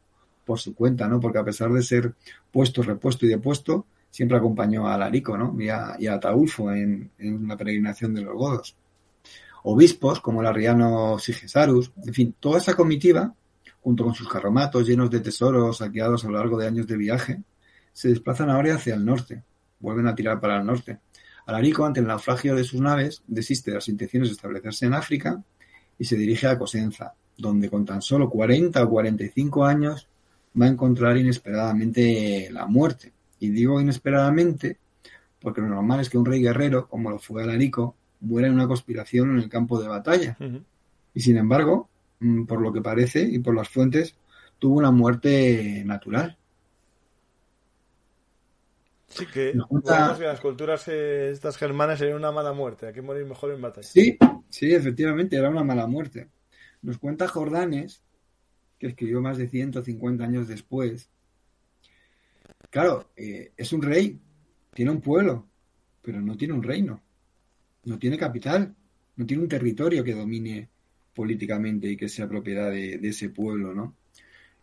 por 0.45 0.59
su 0.59 0.73
cuenta, 0.75 1.07
¿no? 1.07 1.19
Porque 1.19 1.39
a 1.39 1.43
pesar 1.43 1.71
de 1.71 1.81
ser 1.81 2.13
puesto, 2.51 2.81
repuesto 2.81 3.25
y 3.25 3.29
depuesto, 3.29 3.85
siempre 4.09 4.37
acompañó 4.37 4.87
a 4.87 4.97
Larico, 4.97 5.37
¿no? 5.37 5.55
Y 5.59 5.69
a, 5.69 5.95
Ataulfo 6.11 6.71
en, 6.71 7.11
en, 7.17 7.35
una 7.35 7.57
peregrinación 7.57 8.13
de 8.13 8.21
los 8.21 8.35
godos. 8.35 8.75
Obispos 9.63 10.19
como 10.19 10.41
el 10.41 10.47
arriano 10.47 11.17
Sigesarus, 11.19 11.91
en 12.05 12.13
fin, 12.13 12.35
toda 12.39 12.59
esa 12.59 12.75
comitiva, 12.75 13.33
junto 13.81 14.03
con 14.03 14.13
sus 14.13 14.27
carromatos 14.27 14.87
llenos 14.87 15.09
de 15.09 15.19
tesoros 15.19 15.77
saqueados 15.77 16.25
a 16.25 16.27
lo 16.27 16.37
largo 16.37 16.57
de 16.57 16.67
años 16.67 16.87
de 16.87 16.97
viaje, 16.97 17.41
se 17.93 18.09
desplazan 18.09 18.49
ahora 18.49 18.75
hacia 18.75 18.95
el 18.95 19.05
norte, 19.05 19.43
vuelven 19.79 20.07
a 20.07 20.15
tirar 20.15 20.39
para 20.39 20.57
el 20.57 20.65
norte, 20.65 20.99
Alarico, 21.45 21.85
ante 21.85 21.99
el 21.99 22.07
naufragio 22.07 22.55
de 22.55 22.63
sus 22.63 22.79
naves, 22.79 23.21
desiste 23.27 23.71
de 23.71 23.75
las 23.75 23.89
intenciones 23.89 24.29
de 24.29 24.33
establecerse 24.33 24.85
en 24.85 24.93
África 24.93 25.43
y 25.99 26.05
se 26.05 26.15
dirige 26.15 26.47
a 26.47 26.57
Cosenza, 26.57 27.15
donde 27.37 27.69
con 27.69 27.85
tan 27.85 28.01
solo 28.01 28.29
40 28.29 28.81
o 28.81 28.89
45 28.89 29.65
años 29.65 30.07
va 30.59 30.65
a 30.65 30.69
encontrar 30.69 31.17
inesperadamente 31.17 32.49
la 32.51 32.65
muerte. 32.67 33.11
Y 33.39 33.49
digo 33.49 33.81
inesperadamente 33.81 34.77
porque 35.43 35.61
lo 35.61 35.67
normal 35.67 35.99
es 35.99 36.09
que 36.09 36.17
un 36.17 36.25
rey 36.25 36.41
guerrero, 36.41 36.87
como 36.87 37.11
lo 37.11 37.19
fue 37.19 37.43
Alarico, 37.43 37.95
muera 38.21 38.47
en 38.47 38.53
una 38.53 38.67
conspiración 38.67 39.31
en 39.31 39.39
el 39.39 39.49
campo 39.49 39.79
de 39.79 39.89
batalla. 39.89 40.37
Y 41.13 41.19
sin 41.19 41.37
embargo, 41.37 41.89
mm, 42.19 42.45
por 42.45 42.61
lo 42.61 42.71
que 42.71 42.81
parece 42.81 43.21
y 43.21 43.39
por 43.39 43.53
las 43.53 43.67
fuentes, 43.67 44.15
tuvo 44.57 44.77
una 44.77 44.91
muerte 44.91 45.83
natural. 45.85 46.37
Sí, 49.09 49.27
que 49.27 49.53
las 49.53 50.39
culturas 50.39 50.87
eh, 50.87 51.29
estas 51.31 51.57
germanas 51.57 51.99
serían 51.99 52.17
una 52.17 52.31
mala 52.31 52.53
muerte, 52.53 52.87
hay 52.87 52.93
que 52.93 53.01
morir 53.01 53.25
mejor 53.25 53.51
en 53.51 53.61
batalla. 53.61 53.85
Sí, 53.85 54.17
sí, 54.49 54.73
efectivamente, 54.73 55.35
era 55.35 55.49
una 55.49 55.63
mala 55.63 55.85
muerte. 55.85 56.29
Nos 56.81 56.97
cuenta 56.97 57.27
Jordanes, 57.27 58.01
que 58.83 58.89
escribió 58.89 59.21
más 59.21 59.37
de 59.37 59.47
150 59.47 60.23
años 60.23 60.47
después. 60.47 61.09
Claro, 62.69 63.11
eh, 63.15 63.53
es 63.55 63.71
un 63.71 63.81
rey, 63.81 64.19
tiene 64.73 64.91
un 64.91 64.99
pueblo, 64.99 65.47
pero 66.01 66.19
no 66.21 66.35
tiene 66.35 66.53
un 66.53 66.63
reino, 66.63 67.01
no 67.85 67.97
tiene 67.97 68.17
capital, 68.17 68.75
no 69.15 69.25
tiene 69.25 69.43
un 69.43 69.49
territorio 69.49 70.03
que 70.03 70.13
domine 70.13 70.69
políticamente 71.15 71.87
y 71.87 71.95
que 71.95 72.09
sea 72.09 72.27
propiedad 72.27 72.71
de, 72.71 72.99
ese 73.01 73.29
pueblo, 73.29 73.73
¿no? 73.73 73.95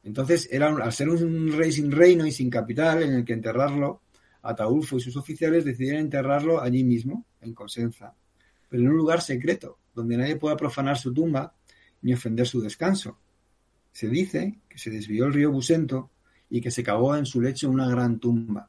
Entonces, 0.02 0.48
era, 0.50 0.68
al 0.68 0.92
ser 0.92 1.08
un 1.08 1.52
rey 1.52 1.72
sin 1.72 1.90
reino 1.90 2.26
y 2.26 2.32
sin 2.32 2.50
capital 2.50 3.02
en 3.02 3.14
el 3.14 3.24
que 3.24 3.32
enterrarlo, 3.32 4.02
Ataulfo 4.42 4.98
y 4.98 5.00
sus 5.00 5.16
oficiales 5.16 5.64
decidieron 5.64 6.02
enterrarlo 6.02 6.60
allí 6.60 6.84
mismo, 6.84 7.26
en 7.40 7.54
Cosenza, 7.54 8.14
pero 8.68 8.82
en 8.82 8.90
un 8.90 8.96
lugar 8.96 9.22
secreto, 9.22 9.78
donde 9.94 10.16
nadie 10.16 10.36
pueda 10.36 10.56
profanar 10.56 10.98
su 10.98 11.12
tumba 11.14 11.54
ni 12.02 12.12
ofender 12.12 12.46
su 12.46 12.60
descanso. 12.60 13.18
Se 13.92 14.08
dice 14.08 14.58
que 14.68 14.78
se 14.78 14.90
desvió 14.90 15.26
el 15.26 15.32
río 15.32 15.50
Busento 15.50 16.10
y 16.48 16.60
que 16.60 16.70
se 16.70 16.82
cavó 16.82 17.16
en 17.16 17.26
su 17.26 17.40
lecho 17.40 17.70
una 17.70 17.88
gran 17.88 18.18
tumba, 18.18 18.68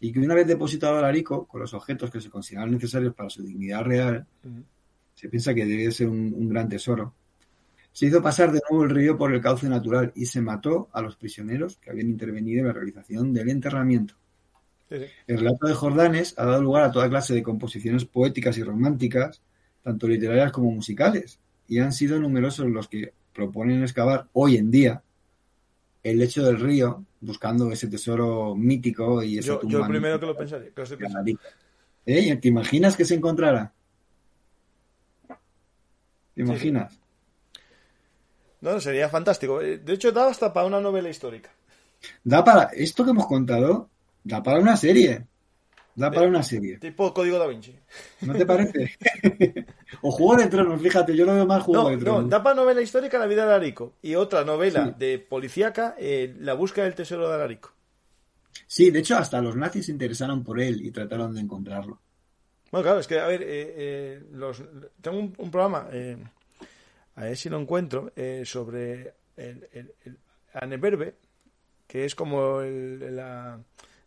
y 0.00 0.12
que 0.12 0.20
una 0.20 0.34
vez 0.34 0.46
depositado 0.46 0.98
al 0.98 1.04
arico 1.04 1.46
con 1.46 1.60
los 1.60 1.74
objetos 1.74 2.10
que 2.10 2.20
se 2.20 2.30
consideraban 2.30 2.72
necesarios 2.72 3.14
para 3.14 3.30
su 3.30 3.42
dignidad 3.42 3.84
real, 3.84 4.26
se 5.14 5.28
piensa 5.28 5.54
que 5.54 5.64
debe 5.64 5.92
ser 5.92 6.08
un, 6.08 6.48
gran 6.48 6.68
tesoro. 6.68 7.14
se 7.92 8.06
hizo 8.06 8.22
pasar 8.22 8.50
de 8.50 8.60
nuevo 8.68 8.84
el 8.84 8.90
río 8.90 9.16
por 9.16 9.32
el 9.32 9.40
cauce 9.40 9.68
natural 9.68 10.12
y 10.16 10.26
se 10.26 10.40
mató 10.40 10.88
a 10.92 11.02
los 11.02 11.16
prisioneros 11.16 11.76
que 11.76 11.90
habían 11.90 12.08
intervenido 12.08 12.60
en 12.60 12.66
la 12.68 12.72
realización 12.72 13.32
del 13.32 13.50
enterramiento. 13.50 14.14
El 14.90 15.38
relato 15.38 15.66
de 15.66 15.74
Jordanes 15.74 16.34
ha 16.36 16.44
dado 16.44 16.62
lugar 16.62 16.84
a 16.84 16.90
toda 16.90 17.08
clase 17.08 17.34
de 17.34 17.42
composiciones 17.42 18.04
poéticas 18.04 18.58
y 18.58 18.62
románticas, 18.62 19.40
tanto 19.82 20.06
literarias 20.06 20.52
como 20.52 20.70
musicales, 20.70 21.38
y 21.68 21.78
han 21.78 21.92
sido 21.92 22.18
numerosos 22.18 22.66
los 22.66 22.88
que 22.88 23.14
proponen 23.32 23.82
excavar 23.82 24.28
hoy 24.32 24.56
en 24.56 24.70
día 24.70 25.02
el 26.02 26.18
lecho 26.18 26.44
del 26.44 26.58
río 26.60 27.04
buscando 27.20 27.70
ese 27.70 27.88
tesoro 27.88 28.54
mítico 28.54 29.22
y 29.22 29.38
ese 29.38 29.48
Yo, 29.48 29.60
yo 29.64 29.80
el 29.80 29.88
primero 29.88 30.18
que 30.18 30.26
lo 30.26 30.36
pensaría. 30.36 30.68
Que 30.68 30.74
lo 30.76 30.82
estoy 30.82 30.98
pensando. 30.98 31.32
¿Eh? 32.04 32.36
¿Te 32.36 32.48
imaginas 32.48 32.96
que 32.96 33.04
se 33.04 33.14
encontrara? 33.14 33.72
¿Te 36.34 36.42
imaginas? 36.42 36.98
No, 38.60 38.80
sería 38.80 39.08
fantástico. 39.08 39.60
Eh, 39.60 39.78
De 39.78 39.94
hecho, 39.94 40.12
da 40.12 40.28
hasta 40.28 40.52
para 40.52 40.66
una 40.66 40.80
novela 40.80 41.08
histórica. 41.08 41.50
Da 42.24 42.42
para. 42.44 42.64
Esto 42.74 43.04
que 43.04 43.10
hemos 43.10 43.26
contado, 43.26 43.88
da 44.24 44.42
para 44.42 44.58
una 44.58 44.76
serie. 44.76 45.26
Da 45.94 46.10
para 46.10 46.26
una 46.26 46.42
serie. 46.42 46.78
Tipo 46.78 47.12
Código 47.12 47.38
da 47.38 47.46
Vinci. 47.46 47.76
¿No 48.22 48.32
te 48.34 48.46
parece? 48.46 48.92
o 50.02 50.10
Juego 50.10 50.40
de 50.42 50.48
Tronos, 50.48 50.80
fíjate, 50.80 51.14
yo 51.14 51.26
lo 51.26 51.34
veo 51.34 51.46
más 51.46 51.62
Juego 51.62 51.90
No, 51.90 51.96
de 51.96 51.96
no, 52.04 52.22
da 52.22 52.42
para 52.42 52.56
novela 52.56 52.80
histórica 52.80 53.18
La 53.18 53.26
vida 53.26 53.44
de 53.44 53.52
Alarico. 53.52 53.94
Y 54.02 54.14
otra 54.14 54.42
novela 54.44 54.86
Sí. 54.86 54.94
de 54.98 55.18
policíaca, 55.18 55.94
eh, 55.98 56.34
La 56.40 56.54
búsqueda 56.54 56.84
del 56.86 56.94
tesoro 56.94 57.28
de 57.28 57.34
Alarico. 57.34 57.72
Sí, 58.66 58.90
de 58.90 59.00
hecho, 59.00 59.16
hasta 59.18 59.42
los 59.42 59.54
nazis 59.54 59.86
se 59.86 59.92
interesaron 59.92 60.42
por 60.42 60.60
él 60.60 60.84
y 60.84 60.90
trataron 60.90 61.34
de 61.34 61.40
encontrarlo. 61.42 62.00
Bueno, 62.70 62.84
claro, 62.84 63.00
es 63.00 63.06
que, 63.06 63.18
a 63.20 63.26
ver, 63.26 63.42
eh, 63.42 63.46
eh, 63.76 64.22
los, 64.32 64.62
tengo 65.02 65.18
un, 65.18 65.34
un 65.36 65.50
programa, 65.50 65.88
eh, 65.92 66.16
a 67.16 67.24
ver 67.24 67.36
si 67.36 67.50
lo 67.50 67.58
encuentro, 67.60 68.12
sobre 68.44 69.12
el, 69.36 69.68
el, 69.72 69.92
el 70.06 70.16
Aneberbe, 70.54 71.16
que 71.86 72.06
es 72.06 72.14
como 72.14 72.62
el- 72.62 73.14
la, 73.14 73.60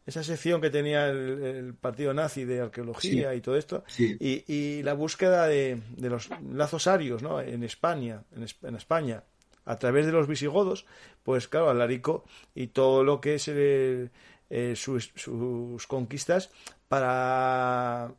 esa 0.06 0.24
sección 0.24 0.62
que 0.62 0.70
tenía 0.70 1.10
el, 1.10 1.44
el 1.44 1.74
partido 1.74 2.14
nazi 2.14 2.46
de 2.46 2.62
arqueología 2.62 3.32
Sí. 3.32 3.38
y 3.38 3.42
todo 3.42 3.56
esto, 3.58 3.84
Sí. 3.88 4.18
y, 4.20 4.44
y 4.54 4.84
la 4.84 4.94
búsqueda 4.94 5.48
de, 5.48 5.82
de 5.98 6.10
los 6.10 6.30
lazos 6.54 6.88
arios 6.88 7.24
¿no? 7.24 7.42
en 7.42 7.64
España, 7.64 8.24
en, 8.36 8.46
en 8.68 8.76
España, 8.76 9.24
a 9.66 9.78
través 9.78 10.06
de 10.06 10.12
los 10.12 10.28
visigodos, 10.28 10.86
pues 11.24 11.48
claro, 11.48 11.70
Alarico 11.72 12.24
y 12.54 12.68
todo 12.68 13.04
lo 13.04 13.20
que 13.20 13.36
es 13.36 13.48
el- 13.48 14.12
eh, 14.52 14.76
sus, 14.76 15.12
sus 15.16 15.88
conquistas 15.88 16.52
para 16.88 18.12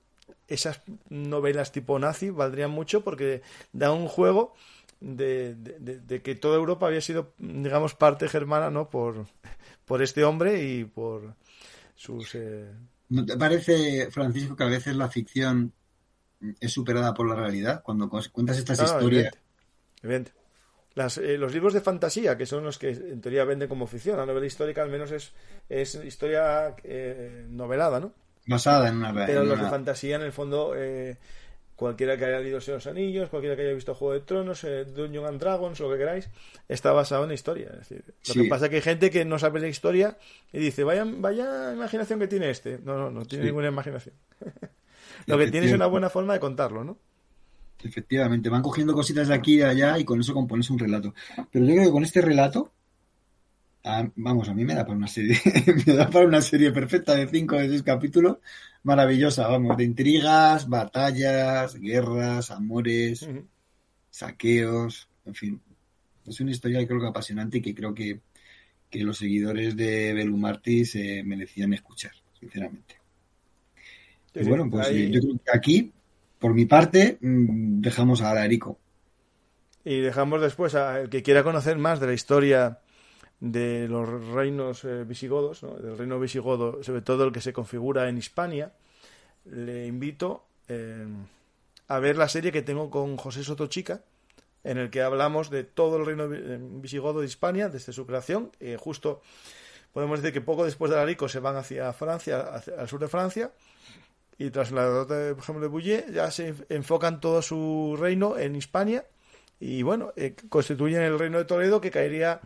esas 0.49 0.81
novelas 1.09 1.71
tipo 1.73 1.99
nazi 1.99 2.31
valdrían 2.31 2.71
mucho 2.73 3.03
porque 3.05 3.43
da 3.73 3.93
un 3.93 4.09
juego 4.09 4.55
de, 5.01 5.55
de- 5.55 5.79
de- 5.79 6.01
de 6.01 6.23
que 6.23 6.35
toda 6.35 6.57
Europa 6.57 6.87
había 6.87 7.01
sido, 7.01 7.33
digamos, 7.39 7.95
parte 7.95 8.29
germana, 8.29 8.71
¿no? 8.71 8.89
Por, 8.91 9.27
por 9.85 10.03
este 10.03 10.25
hombre 10.25 10.65
y 10.65 10.85
por 10.85 11.35
sus... 11.97 12.35
eh, 12.37 12.73
¿No 13.09 13.25
te 13.25 13.37
parece, 13.37 14.11
Francisco, 14.11 14.57
que 14.57 14.65
a 14.65 14.69
veces 14.69 14.97
la 14.97 15.09
ficción 15.09 15.73
es 16.61 16.73
superada 16.73 17.15
por 17.15 17.29
la 17.29 17.37
realidad? 17.37 17.83
Cuando 17.85 18.09
cu- 18.09 18.21
cuentas 18.33 18.59
estas 18.59 18.79
no, 18.79 18.85
historias. 18.85 19.35
evidente, 19.35 19.39
evidente. 20.03 20.33
Las, 20.95 21.19
eh, 21.19 21.39
los 21.39 21.53
libros 21.55 21.75
de 21.75 21.83
fantasía, 21.83 22.39
que 22.39 22.47
son 22.47 22.65
los 22.65 22.79
que 22.79 22.91
en 22.91 23.21
teoría 23.21 23.45
venden 23.45 23.69
como 23.69 23.87
ficción, 23.87 24.19
la 24.19 24.27
novela 24.27 24.47
histórica 24.47 24.83
al 24.83 24.91
menos 24.91 25.11
es, 25.13 25.33
es 25.69 25.95
historia 25.97 26.75
eh, 26.85 27.47
novelada, 27.51 28.01
¿no? 28.01 28.13
Basada 28.47 28.89
en 28.89 28.97
una 28.97 29.13
realidad. 29.13 29.27
Pero 29.27 29.45
los 29.45 29.61
de 29.61 29.69
fantasía, 29.69 30.17
en 30.17 30.23
el 30.23 30.33
fondo, 30.33 30.75
eh, 30.77 31.19
cualquiera 31.77 32.17
que 32.17 32.25
haya 32.25 32.41
leído 32.41 32.61
Señor 32.61 32.79
los 32.79 32.87
Anillos, 32.87 33.29
cualquiera 33.29 33.55
que 33.55 33.63
haya 33.63 33.75
visto 33.75 33.95
Juego 33.95 34.15
de 34.15 34.21
Tronos, 34.21 34.65
eh, 34.65 34.85
Dungeons 34.87 35.29
and 35.29 35.41
Dragons, 35.41 35.79
lo 35.79 35.91
que 35.91 35.99
queráis, 35.99 36.29
está 36.69 36.93
basado 36.93 37.23
en 37.25 37.29
la 37.29 37.35
historia. 37.35 37.69
Es 37.73 37.89
decir, 37.89 38.05
lo 38.07 38.15
Sí. 38.35 38.43
que 38.43 38.49
pasa 38.49 38.65
es 38.65 38.71
que 38.71 38.77
hay 38.77 38.83
gente 38.83 39.11
que 39.11 39.25
no 39.25 39.39
sabe 39.39 39.61
la 39.61 39.69
historia 39.69 40.17
y 40.53 40.59
dice, 40.59 40.83
vaya, 40.85 41.05
vaya 41.07 41.73
imaginación 41.75 42.19
que 42.19 42.29
tiene 42.29 42.51
este. 42.51 42.79
No, 42.83 42.97
no, 42.97 43.11
no 43.11 43.25
tiene 43.27 43.45
Sí. 43.45 43.49
ninguna 43.49 43.69
imaginación. 43.69 44.15
lo 45.27 45.39
que 45.39 45.51
tiene 45.51 45.67
es 45.67 45.73
una 45.73 45.87
buena 45.87 46.09
forma 46.11 46.33
de 46.33 46.41
contarlo, 46.41 46.83
¿no? 46.85 46.99
Efectivamente, 47.85 48.49
van 48.49 48.63
cogiendo 48.63 48.95
cositas 48.95 49.29
de 49.29 49.35
aquí 49.35 49.55
y 49.55 49.59
de 49.59 49.65
allá 49.67 49.99
y 49.99 50.05
con 50.05 50.19
eso 50.21 50.33
compones 50.33 50.71
un 50.71 50.79
relato. 50.79 51.15
Pero 51.53 51.65
yo 51.67 51.73
creo 51.75 51.85
que 51.85 51.91
con 51.93 52.05
este 52.05 52.23
relato, 52.23 52.73
a- 53.93 54.11
vamos, 54.17 54.49
a 54.49 54.55
mí 54.55 54.65
me 54.65 54.75
da 54.75 54.85
para 54.87 54.97
una 54.99 55.09
serie, 55.09 55.39
me 55.87 55.93
da 55.95 56.11
para 56.11 56.27
una 56.27 56.43
serie 56.43 56.71
perfecta 56.79 57.15
de 57.15 57.27
cinco 57.35 57.57
o 57.57 57.61
seis 57.61 57.83
capítulos, 57.93 58.39
maravillosa, 58.83 59.49
vamos, 59.49 59.77
de 59.77 59.85
intrigas, 59.85 60.69
batallas, 60.69 61.75
guerras, 61.77 62.51
amores, 62.51 63.31
saqueos, 64.11 65.09
en 65.27 65.35
fin. 65.35 65.63
Es 66.27 66.41
una 66.41 66.53
historia 66.53 66.87
creo 66.87 67.01
que 67.01 67.09
apasionante 67.09 67.59
y 67.59 67.63
que 67.63 67.75
creo 67.75 67.95
que, 67.95 68.21
que 68.91 69.05
los 69.05 69.19
seguidores 69.19 69.77
de 69.77 70.15
Belumarti 70.15 70.85
se 70.87 71.23
merecían 71.25 71.73
escuchar, 71.75 72.13
sinceramente. 72.41 72.97
Sí, 74.35 74.41
Y 74.41 74.45
bueno, 74.45 74.69
pues 74.71 74.89
ahí- 74.89 75.11
yo 75.11 75.21
creo 75.21 75.35
que 75.45 75.51
aquí, 75.57 75.93
por 76.39 76.55
mi 76.55 76.67
parte, 76.67 77.19
mm, 77.21 77.81
dejamos 77.81 78.21
a 78.23 78.31
Alarico. 78.31 78.79
Y 79.85 80.01
dejamos 80.01 80.41
después 80.43 80.75
a 80.75 81.01
el 81.01 81.09
que 81.11 81.23
quiera 81.23 81.43
conocer 81.45 81.79
más 81.79 82.01
de 82.01 82.07
la 82.09 82.13
historia 82.13 82.81
de 83.41 83.87
los 83.89 84.09
reinos 84.29 84.85
eh, 84.85 85.05
visigodos, 85.05 85.63
¿no? 85.63 85.75
del 85.75 85.99
reino 85.99 86.19
visigodo, 86.19 86.83
sobre 86.83 87.03
todo 87.03 87.25
el 87.25 87.33
que 87.33 87.41
se 87.41 87.53
configura 87.53 88.09
en 88.09 88.17
Hispania, 88.19 88.73
le 89.45 89.87
invito 89.87 90.45
eh, 90.69 91.07
a 91.89 91.99
ver 91.99 92.17
la 92.17 92.29
serie 92.29 92.51
que 92.53 92.63
tengo 92.63 92.91
con 92.91 93.17
José 93.17 93.45
Sotochica, 93.45 94.03
en 94.65 94.79
el 94.79 94.91
que 94.91 95.03
hablamos 95.03 95.51
de 95.51 95.63
todo 95.65 95.99
el 95.99 96.07
reino 96.07 96.25
eh, 96.33 96.59
visigodo 96.61 97.21
de 97.21 97.27
Hispania 97.27 97.69
desde 97.69 97.93
su 97.93 98.07
creación. 98.07 98.51
Eh, 98.59 98.77
justo 98.81 99.21
podemos 99.93 100.21
decir 100.21 100.33
que 100.33 100.41
poco 100.41 100.65
después 100.65 100.91
de 100.91 100.97
Alarico 100.97 101.29
se 101.29 101.39
van 101.39 101.57
hacia 101.57 101.93
Francia, 101.93 102.41
hacia- 102.55 102.75
al 102.81 102.89
sur 102.89 103.01
de 103.01 103.09
Francia, 103.09 103.53
y 104.39 104.51
tras 104.51 104.73
la 104.73 104.85
derrota, 104.85 105.15
de, 105.17 105.35
por 105.35 105.69
Bouillé, 105.69 106.07
ya 106.13 106.31
se 106.31 106.53
enf- 106.55 106.67
enfocan 106.69 107.21
todo 107.21 107.41
su 107.43 107.97
reino 107.99 108.37
en 108.37 108.57
Hispania 108.57 109.05
y 109.61 109.83
bueno, 109.83 110.13
constituyen 110.51 111.01
el 111.03 111.19
reino 111.19 111.39
de 111.39 111.45
Toledo 111.47 111.81
que 111.81 111.91
caería 111.91 112.41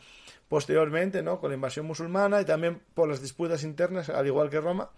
posteriormente, 0.50 1.22
¿no? 1.22 1.38
Con 1.38 1.50
la 1.50 1.54
invasión 1.54 1.86
musulmana 1.86 2.40
y 2.40 2.44
también 2.44 2.82
por 2.92 3.08
las 3.08 3.22
disputas 3.22 3.62
internas, 3.62 4.10
al 4.10 4.26
igual 4.26 4.50
que 4.50 4.60
Roma. 4.60 4.90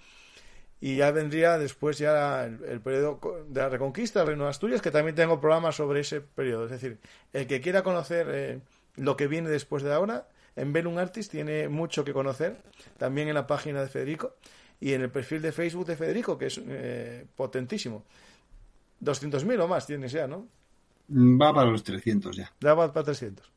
Y 0.81 0.97
ya 0.97 1.11
vendría 1.11 1.59
después 1.59 1.99
ya 1.99 2.45
el, 2.45 2.65
el 2.65 2.81
periodo 2.81 3.21
de 3.47 3.61
la 3.61 3.69
Reconquista, 3.69 4.23
el 4.23 4.29
reino 4.29 4.45
de 4.45 4.51
Asturias, 4.51 4.81
que 4.81 4.91
también 4.91 5.15
tengo 5.15 5.39
programas 5.39 5.77
sobre 5.77 6.01
ese 6.01 6.23
periodo. 6.23 6.65
Es 6.65 6.71
decir, 6.71 6.99
el 7.35 7.47
que 7.47 7.61
quiera 7.61 7.83
conocer 7.83 8.27
eh, 8.31 8.61
lo 8.97 9.15
que 9.15 9.29
viene 9.29 9.51
después 9.51 9.83
de 9.83 9.93
ahora, 9.93 10.27
en 10.57 10.73
Velum 10.73 10.97
Artist 10.97 11.31
tiene 11.31 11.69
mucho 11.69 12.03
que 12.03 12.15
conocer, 12.15 12.57
también 12.97 13.29
en 13.29 13.35
la 13.35 13.47
página 13.47 13.83
de 13.83 13.89
Federico 13.89 14.37
y 14.81 14.95
en 14.95 15.03
el 15.03 15.11
perfil 15.11 15.43
de 15.43 15.53
Facebook 15.53 15.85
de 15.85 15.97
Federico, 15.97 16.39
que 16.39 16.47
es 16.47 16.59
eh, 16.67 17.27
potentísimo. 17.37 18.07
200.000 19.03 19.61
o 19.61 19.69
más 19.69 19.87
tienes 19.87 20.13
ya, 20.13 20.27
¿no? 20.27 20.49
Va 21.11 21.53
para 21.53 21.71
los 21.71 21.85
300 21.85 22.35
ya. 22.35 22.51
Ya 22.59 22.73
va 22.73 22.91
para 22.91 23.05
300. 23.05 23.53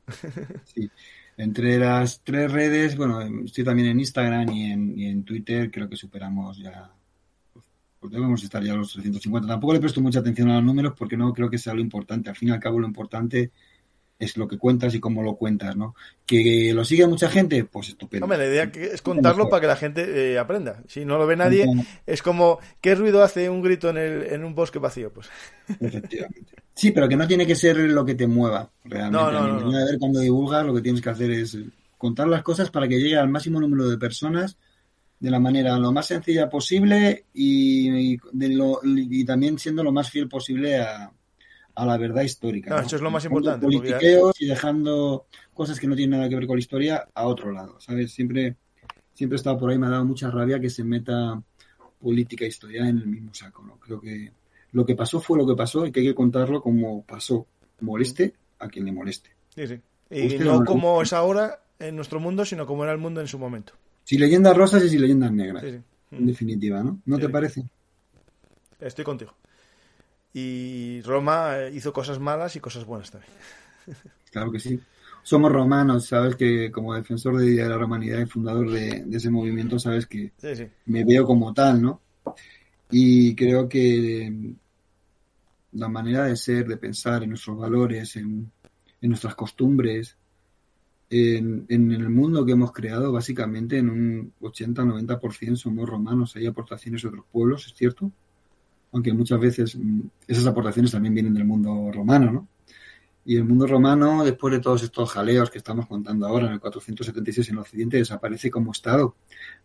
Sí. 0.65 0.91
Entre 1.38 1.78
las 1.78 2.22
tres 2.24 2.52
redes, 2.52 2.95
bueno, 2.95 3.22
estoy 3.44 3.64
también 3.64 3.90
en 3.90 3.99
Instagram 3.99 4.49
y 4.52 4.72
en, 4.72 4.98
y 4.98 5.06
en 5.07 5.24
Twitter, 5.24 5.70
creo 5.70 5.90
que 5.90 5.98
superamos 5.98 6.57
ya. 6.57 6.90
Pues 7.99 8.14
debemos 8.14 8.44
estar 8.44 8.64
ya 8.64 8.74
a 8.74 8.78
los 8.78 8.94
350. 8.94 9.48
Tampoco 9.48 9.74
le 9.74 9.80
presto 9.80 9.99
mucha 9.99 10.20
atención 10.20 10.49
a 10.49 10.56
los 10.56 10.64
números 10.64 10.94
porque 10.98 11.18
no 11.18 11.34
creo 11.34 11.49
que 11.49 11.57
sea 11.57 11.74
lo 11.74 11.82
importante. 11.82 12.30
Al 12.30 12.36
fin 12.36 12.49
y 12.49 12.52
al 12.52 12.60
cabo, 12.60 12.80
lo 12.80 12.88
importante 12.88 13.52
es 14.18 14.38
lo 14.38 14.48
que 14.48 14.58
cuentas 14.58 14.96
y 14.96 15.00
cómo 15.00 15.22
lo 15.24 15.36
cuentas, 15.36 15.76
¿no? 15.76 15.94
Que 16.26 16.72
lo 16.74 16.86
sigue 16.86 17.06
mucha 17.06 17.30
gente, 17.30 17.66
pues 17.66 17.90
estupendo. 17.90 18.26
Hombre, 18.26 18.38
la 18.38 18.46
idea 18.46 18.72
es 18.94 19.02
contarlo 19.02 19.50
para 19.50 19.62
que 19.62 19.68
la 19.68 19.76
gente 19.76 20.32
eh, 20.34 20.40
aprenda. 20.40 20.82
Si 20.88 21.04
no 21.04 21.18
lo 21.18 21.28
ve 21.28 21.36
nadie, 21.36 21.66
es 22.06 22.22
como, 22.22 22.60
¿qué 22.82 22.96
ruido 22.96 23.24
hace 23.24 23.50
un 23.50 23.62
grito 23.62 23.90
en, 23.90 23.98
el, 23.98 24.24
en 24.24 24.46
un 24.46 24.56
bosque 24.56 24.80
vacío? 24.80 25.12
Pues 25.12 25.30
Efectivamente. 25.80 26.54
Sí, 26.74 26.92
pero 26.92 27.08
que 27.08 27.16
no 27.16 27.28
tiene 27.28 27.46
que 27.48 27.56
ser 27.56 27.78
lo 27.78 28.06
que 28.06 28.16
te 28.16 28.28
mueva, 28.28 28.70
realmente. 28.84 29.18
No, 29.18 29.32
no, 29.32 29.60
no, 29.60 29.72
ver 29.72 29.98
cuando 30.00 30.20
divulgas, 30.20 30.66
lo 30.66 30.74
que 30.74 30.82
tienes 30.82 31.02
que 31.02 31.10
hacer 31.10 31.32
es 31.32 31.58
contar 31.98 32.28
las 32.28 32.44
cosas 32.44 32.70
para 32.70 32.88
que 32.88 33.00
llegue 33.00 33.18
al 33.18 33.30
máximo 33.30 33.60
número 33.60 33.90
de 33.90 33.98
personas 33.98 34.58
de 35.20 35.32
la 35.32 35.40
manera 35.40 35.78
lo 35.80 35.94
más 35.94 36.08
sencilla 36.08 36.50
posible 36.50 37.26
y, 37.34 38.14
y 38.14 38.18
de 38.34 38.50
lo- 38.50 38.82
y 38.84 39.24
también 39.24 39.58
siendo 39.58 39.84
lo 39.84 39.94
más 39.94 40.10
fiel 40.12 40.28
posible 40.28 40.78
a, 40.82 41.10
a 41.76 41.85
la 41.85 41.97
verdad 41.97 42.23
histórica. 42.23 42.80
Eso 42.81 42.95
es 42.95 43.02
lo 43.02 43.11
más 43.11 43.23
Dejando 43.23 43.39
importante, 43.39 43.65
porque- 43.65 43.91
Politiqueos 43.91 44.41
y 44.41 44.45
dejando 44.47 45.27
cosas 45.53 45.80
que 45.80 45.88
no 45.88 45.95
tienen 45.95 46.18
nada 46.18 46.30
que 46.30 46.35
ver 46.35 46.47
con 46.47 46.56
la 46.56 46.60
historia 46.61 47.07
a 47.14 47.27
otro 47.27 47.52
lado, 47.52 47.80
¿sabes? 47.80 48.11
Siempre, 48.14 48.56
siempre 49.14 49.35
he 49.35 49.38
estado 49.38 49.57
por 49.60 49.69
ahí, 49.69 49.77
me 49.77 49.88
ha 49.88 49.91
dado 49.91 50.06
mucha 50.06 50.30
rabia 50.31 50.60
que 50.60 50.69
se 50.69 50.84
meta 50.84 51.41
política 51.99 52.45
e 52.45 52.49
historia 52.49 52.88
en 52.88 52.97
el 52.99 53.07
mismo 53.07 53.34
saco, 53.34 53.64
¿no? 53.64 53.77
Creo 53.80 53.99
que 53.99 54.31
lo 54.72 54.85
que 54.85 54.95
pasó 54.95 55.19
fue 55.19 55.38
lo 55.38 55.45
que 55.47 55.56
pasó 55.56 55.85
y 55.85 55.91
que 55.91 56.02
hay 56.02 56.07
que 56.07 56.15
contarlo 56.15 56.61
como 56.61 57.03
pasó, 57.03 57.47
moleste 57.81 58.34
a 58.60 58.68
quien 58.68 58.85
le 58.85 58.91
moleste. 58.91 59.30
sí, 59.56 59.68
sí. 59.68 59.80
Y 60.11 60.27
Usted 60.27 60.45
no 60.45 60.64
como 60.64 61.02
es 61.02 61.14
ahora 61.14 61.61
en 61.80 61.95
nuestro 61.95 62.19
mundo, 62.19 62.45
sino 62.45 62.68
como 62.68 62.84
era 62.84 62.93
el 62.93 62.99
mundo 62.99 63.22
en 63.22 63.27
su 63.27 63.39
momento. 63.39 63.73
Si 64.03 64.19
leyendas 64.19 64.56
rosas 64.56 64.84
y 64.84 64.89
si 64.89 64.99
leyendas 64.99 65.31
negras, 65.31 65.64
Sí, 65.64 65.80
en 66.11 66.26
definitiva, 66.27 66.84
¿no? 66.84 66.99
¿No 67.06 67.18
te 67.18 67.27
parece? 67.27 67.65
Estoy 68.80 69.03
contigo. 69.03 69.34
Y 70.38 71.02
Roma 71.03 71.57
eh, 71.57 71.72
hizo 71.74 71.94
cosas 71.94 72.20
malas 72.20 72.57
y 72.57 72.60
cosas 72.60 72.84
buenas 72.86 73.10
también. 73.10 73.32
Claro 74.32 74.52
que 74.52 74.60
sí. 74.60 74.78
Somos 75.24 75.49
romanos, 75.49 76.07
sabes 76.07 76.36
que 76.36 76.70
como 76.70 76.94
defensor 76.94 77.38
de 77.38 77.56
la 77.56 77.78
romanidad 77.78 78.20
y 78.20 78.26
fundador 78.26 78.70
de, 78.70 79.06
ese 79.10 79.30
movimiento, 79.30 79.80
sabes 79.80 80.07
que 80.07 80.34
me 80.88 81.06
veo 81.06 81.26
como 81.26 81.53
tal, 81.53 81.82
¿no? 81.82 82.02
Y 82.91 83.34
creo 83.34 83.70
que 83.70 84.53
la 85.72 85.88
manera 85.88 86.26
de 86.26 86.36
ser, 86.36 86.68
de 86.68 86.76
pensar 86.76 87.24
en 87.24 87.30
nuestros 87.30 87.57
valores, 87.57 88.18
en, 88.18 88.52
nuestras 88.99 89.36
costumbres, 89.36 90.18
en, 91.10 91.66
en, 91.70 91.91
el 91.94 92.10
mundo 92.10 92.45
que 92.45 92.52
hemos 92.52 92.74
creado, 92.74 93.14
básicamente 93.14 93.78
en 93.78 93.90
un 93.90 94.34
80-90% 94.41 95.56
somos 95.56 95.88
romanos. 95.88 96.36
Hay 96.36 96.45
aportaciones 96.45 97.03
de 97.03 97.07
otros 97.07 97.26
pueblos, 97.32 97.68
es 97.68 97.74
cierto, 97.74 98.12
aunque 98.95 99.11
muchas 99.11 99.39
veces 99.41 99.76
mm, 99.76 100.01
esas 100.26 100.47
aportaciones 100.47 100.89
también 100.89 101.13
vienen 101.13 101.34
del 101.34 101.43
mundo 101.43 101.91
romano, 101.91 102.31
¿no? 102.31 102.47
Y 103.26 103.35
el 103.35 103.43
mundo 103.43 103.67
romano, 103.67 104.23
después 104.23 104.53
de 104.53 104.61
todos 104.61 104.84
estos 104.84 105.11
jaleos 105.11 105.49
que 105.49 105.57
estamos 105.57 105.85
contando 105.88 106.26
ahora 106.26 106.47
en 106.47 106.53
el 106.53 106.59
476 106.61 107.49
en 107.49 107.57
Occidente, 107.57 107.97
desaparece 107.97 108.49
como 108.49 108.72
Estado, 108.72 109.15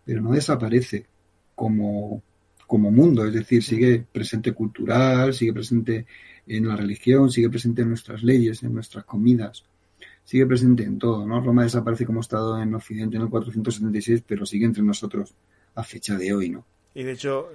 pero 0.05 0.20
no 0.20 0.32
desaparece 0.32 1.07
como, 1.55 2.23
como 2.66 2.90
mundo, 2.90 3.24
es 3.24 3.32
decir, 3.32 3.62
sigue 3.62 4.05
presente 4.11 4.52
cultural, 4.52 5.32
sigue 5.32 5.52
presente 5.52 6.07
en 6.48 6.66
la 6.66 6.74
religión, 6.74 7.31
sigue 7.31 7.51
presente 7.51 7.82
en 7.82 7.90
nuestras 7.90 8.24
leyes, 8.24 8.65
en 8.65 8.74
nuestras 8.74 9.05
comidas, 9.05 9.65
sigue 10.24 10.47
presente 10.47 10.82
en 10.82 10.98
todo, 10.98 11.24
¿no? 11.24 11.40
Roma 11.40 11.62
desaparece 11.62 12.05
como 12.05 12.20
Estado 12.20 12.61
en 12.61 12.74
Occidente 12.74 13.16
en 13.16 13.23
el 13.23 13.28
476, 13.28 14.24
pero 14.27 14.44
sigue 14.44 14.65
entre 14.65 14.82
nosotros 14.82 15.35
a 15.77 15.85
fecha 15.85 16.16
de 16.16 16.32
hoy, 16.32 16.48
¿no? 16.48 16.65
Y 16.94 17.05
de 17.05 17.12
hecho, 17.12 17.51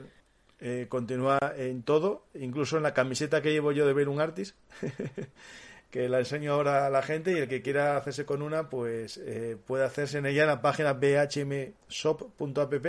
eh, 0.67 0.87
continúa 0.89 1.37
en 1.57 1.83
todo, 1.83 2.25
incluso 2.33 2.77
en 2.77 2.81
la 2.81 2.95
camiseta 2.95 3.43
que 3.43 3.51
llevo 3.51 3.71
yo 3.71 3.85
de 3.85 3.93
ver 3.93 4.09
un 4.09 4.19
artist, 4.19 4.55
que 5.91 6.09
la 6.09 6.17
enseño 6.17 6.53
ahora 6.53 6.87
a 6.87 6.89
la 6.89 7.03
gente 7.03 7.33
y 7.33 7.35
el 7.35 7.47
que 7.47 7.61
quiera 7.61 7.97
hacerse 7.97 8.25
con 8.25 8.41
una, 8.41 8.67
pues 8.67 9.17
eh, 9.23 9.57
puede 9.63 9.85
hacerse 9.85 10.17
en 10.17 10.25
ella 10.25 10.41
en 10.41 10.47
la 10.47 10.63
página 10.63 10.93
bhmshop.app, 10.93 12.85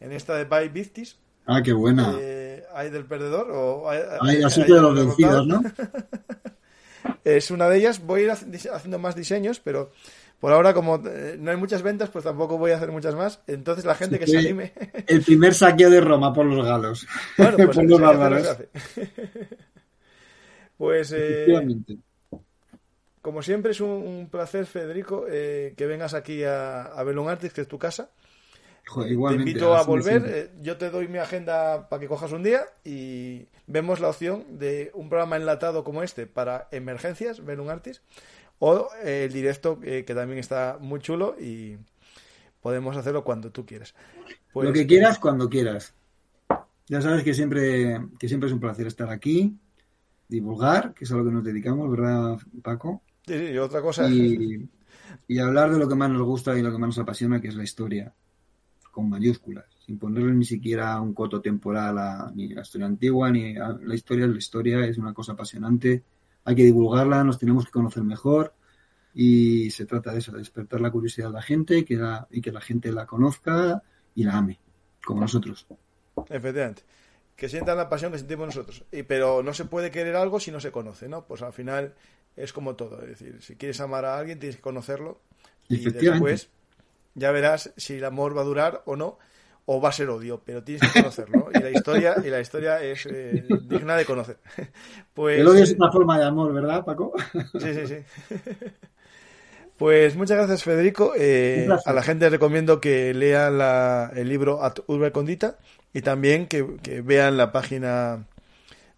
en 0.00 0.12
esta 0.12 0.34
de 0.34 0.44
Buy 0.46 0.70
Biftis. 0.70 1.18
Ah, 1.44 1.60
qué 1.62 1.74
buena. 1.74 2.16
Eh, 2.18 2.64
¿Hay 2.72 2.88
del 2.88 3.04
perdedor? 3.04 3.50
O 3.50 3.90
hay, 3.90 4.42
así 4.42 4.62
de 4.62 4.80
los 4.80 4.94
vencidos, 4.94 5.46
¿no? 5.46 5.62
es 7.24 7.50
una 7.50 7.68
de 7.68 7.76
ellas. 7.76 8.00
Voy 8.02 8.22
a 8.22 8.24
ir 8.24 8.30
haciendo 8.30 8.98
más 8.98 9.14
diseños, 9.14 9.60
pero 9.60 9.92
por 10.40 10.54
ahora, 10.54 10.72
como 10.72 10.96
eh, 11.06 11.36
no 11.38 11.50
hay 11.50 11.58
muchas 11.58 11.82
ventas, 11.82 12.08
pues 12.08 12.24
tampoco 12.24 12.56
voy 12.56 12.70
a 12.70 12.76
hacer 12.76 12.90
muchas 12.90 13.14
más. 13.14 13.42
Entonces, 13.46 13.84
la 13.84 13.94
gente 13.94 14.18
que 14.18 14.26
se 14.26 14.38
anime. 14.38 14.72
El 15.06 15.20
primer 15.20 15.52
saqueo 15.52 15.90
de 15.90 16.00
Roma 16.00 16.32
por 16.32 16.46
los 16.46 16.64
galos. 16.64 17.06
Bueno, 17.36 17.56
pues 17.58 17.68
por 17.76 17.84
los 17.84 18.00
bárbaros. 18.00 18.48
pues. 20.78 21.14
Eh, 21.14 21.46
como 23.20 23.42
siempre, 23.42 23.72
es 23.72 23.82
un, 23.82 24.28
placer, 24.30 24.64
Federico, 24.64 25.26
eh, 25.28 25.74
que 25.76 25.84
vengas 25.84 26.14
aquí 26.14 26.42
a, 26.42 26.84
a 26.84 27.04
Belón 27.04 27.28
Artis, 27.28 27.52
que 27.52 27.60
es 27.60 27.68
tu 27.68 27.78
casa. 27.78 28.08
te 28.94 29.12
invito 29.12 29.76
a 29.76 29.82
volver. 29.82 30.52
yo 30.62 30.78
te 30.78 30.88
doy 30.88 31.06
mi 31.06 31.18
agenda 31.18 31.86
para 31.90 32.00
que 32.00 32.08
cojas 32.08 32.32
un 32.32 32.42
día 32.42 32.62
y 32.82 33.46
vemos 33.66 34.00
la 34.00 34.08
opción 34.08 34.58
de 34.58 34.90
un 34.94 35.10
programa 35.10 35.36
enlatado 35.36 35.84
como 35.84 36.02
este 36.02 36.26
para 36.26 36.66
emergencias, 36.70 37.44
Belón 37.44 37.68
Artis 37.68 38.00
o 38.60 38.88
eh, 39.02 39.24
el 39.24 39.32
directo, 39.32 39.80
eh, 39.82 40.04
que 40.06 40.14
también 40.14 40.38
está 40.38 40.78
muy 40.80 41.00
chulo 41.00 41.34
y 41.40 41.76
podemos 42.60 42.96
hacerlo 42.96 43.24
cuando 43.24 43.50
tú 43.50 43.66
quieras. 43.66 43.94
Pues, 44.52 44.68
Lo 44.68 44.72
que 44.72 44.86
quieras, 44.86 45.18
cuando 45.18 45.48
quieras. 45.48 45.94
Ya 46.86 47.00
sabes 47.00 47.24
que 47.24 47.34
siempre, 47.34 48.00
que 48.18 48.28
siempre 48.28 48.48
es 48.48 48.52
un 48.52 48.60
placer 48.60 48.86
estar 48.86 49.10
aquí, 49.10 49.56
divulgar, 50.28 50.92
que 50.92 51.04
es 51.04 51.12
a 51.12 51.16
lo 51.16 51.24
que 51.24 51.30
nos 51.30 51.44
dedicamos, 51.44 51.90
¿verdad, 51.90 52.38
Paco? 52.62 53.02
Sí, 53.26 53.38
sí, 53.38 53.44
y 53.52 53.58
otra 53.58 53.80
cosa. 53.80 54.08
Y, 54.08 54.68
y 55.26 55.38
hablar 55.38 55.72
de 55.72 55.78
lo 55.78 55.88
que 55.88 55.94
más 55.94 56.10
nos 56.10 56.22
gusta 56.22 56.58
y 56.58 56.62
lo 56.62 56.70
que 56.70 56.78
más 56.78 56.88
nos 56.88 56.98
apasiona, 56.98 57.40
que 57.40 57.48
es 57.48 57.54
la 57.54 57.64
historia, 57.64 58.12
con 58.90 59.08
mayúsculas, 59.08 59.64
sin 59.86 59.98
ponerle 59.98 60.32
ni 60.32 60.44
siquiera 60.44 61.00
un 61.00 61.14
coto 61.14 61.40
temporal 61.40 61.96
a 61.96 62.32
ni 62.34 62.48
la 62.48 62.62
historia 62.62 62.88
antigua, 62.88 63.30
ni 63.30 63.56
a 63.56 63.68
la 63.82 63.94
historia. 63.94 64.26
La 64.26 64.36
historia 64.36 64.84
es 64.84 64.98
una 64.98 65.14
cosa 65.14 65.32
apasionante 65.32 66.02
hay 66.50 66.56
que 66.56 66.64
divulgarla, 66.64 67.22
nos 67.22 67.38
tenemos 67.38 67.64
que 67.64 67.70
conocer 67.70 68.02
mejor 68.02 68.52
y 69.14 69.70
se 69.70 69.86
trata 69.86 70.12
de 70.12 70.18
eso, 70.18 70.32
de 70.32 70.38
despertar 70.38 70.80
la 70.80 70.90
curiosidad 70.90 71.28
de 71.28 71.34
la 71.34 71.42
gente 71.42 71.78
y 71.78 71.84
que 71.84 71.94
la, 71.94 72.26
y 72.28 72.40
que 72.40 72.50
la 72.50 72.60
gente 72.60 72.90
la 72.90 73.06
conozca 73.06 73.82
y 74.16 74.24
la 74.24 74.36
ame, 74.36 74.58
como 75.04 75.20
nosotros. 75.20 75.66
Efectivamente. 76.28 76.82
Que 77.36 77.48
sientan 77.48 77.76
la 77.76 77.88
pasión 77.88 78.10
que 78.10 78.18
sentimos 78.18 78.48
nosotros. 78.48 78.84
Y, 78.90 79.04
pero 79.04 79.44
no 79.44 79.54
se 79.54 79.64
puede 79.64 79.92
querer 79.92 80.16
algo 80.16 80.40
si 80.40 80.50
no 80.50 80.58
se 80.58 80.72
conoce, 80.72 81.08
¿no? 81.08 81.24
Pues 81.24 81.40
al 81.42 81.52
final 81.52 81.94
es 82.36 82.52
como 82.52 82.74
todo. 82.74 83.00
Es 83.02 83.08
decir, 83.10 83.40
si 83.40 83.54
quieres 83.54 83.80
amar 83.80 84.04
a 84.04 84.18
alguien, 84.18 84.40
tienes 84.40 84.56
que 84.56 84.62
conocerlo. 84.62 85.20
Y 85.68 85.88
después 85.88 86.50
ya 87.14 87.30
verás 87.30 87.72
si 87.76 87.94
el 87.94 88.04
amor 88.04 88.36
va 88.36 88.40
a 88.42 88.44
durar 88.44 88.82
o 88.86 88.96
no 88.96 89.18
o 89.72 89.80
va 89.80 89.90
a 89.90 89.92
ser 89.92 90.08
odio, 90.10 90.42
pero 90.44 90.64
tienes 90.64 90.82
que 90.90 91.00
conocerlo. 91.00 91.48
Y 91.54 91.60
la 91.60 91.70
historia, 91.70 92.16
y 92.24 92.28
la 92.28 92.40
historia 92.40 92.82
es 92.82 93.06
eh, 93.06 93.44
digna 93.68 93.94
de 93.96 94.04
conocer. 94.04 94.38
Pues, 95.14 95.38
el 95.38 95.46
odio 95.46 95.62
es 95.62 95.72
una 95.74 95.92
forma 95.92 96.18
de 96.18 96.24
amor, 96.24 96.52
¿verdad, 96.52 96.84
Paco? 96.84 97.12
Sí, 97.60 97.74
sí, 97.74 97.86
sí. 97.86 97.96
Pues 99.76 100.16
muchas 100.16 100.38
gracias, 100.38 100.64
Federico. 100.64 101.12
Eh, 101.16 101.68
a 101.84 101.92
la 101.92 102.02
gente 102.02 102.28
recomiendo 102.28 102.80
que 102.80 103.14
lean 103.14 103.60
el 104.16 104.28
libro 104.28 104.62
At 104.62 104.80
Urbe 104.88 105.12
Condita 105.12 105.58
y 105.92 106.02
también 106.02 106.46
que, 106.46 106.62
vean 107.02 107.36
la 107.36 107.52
página 107.52 108.26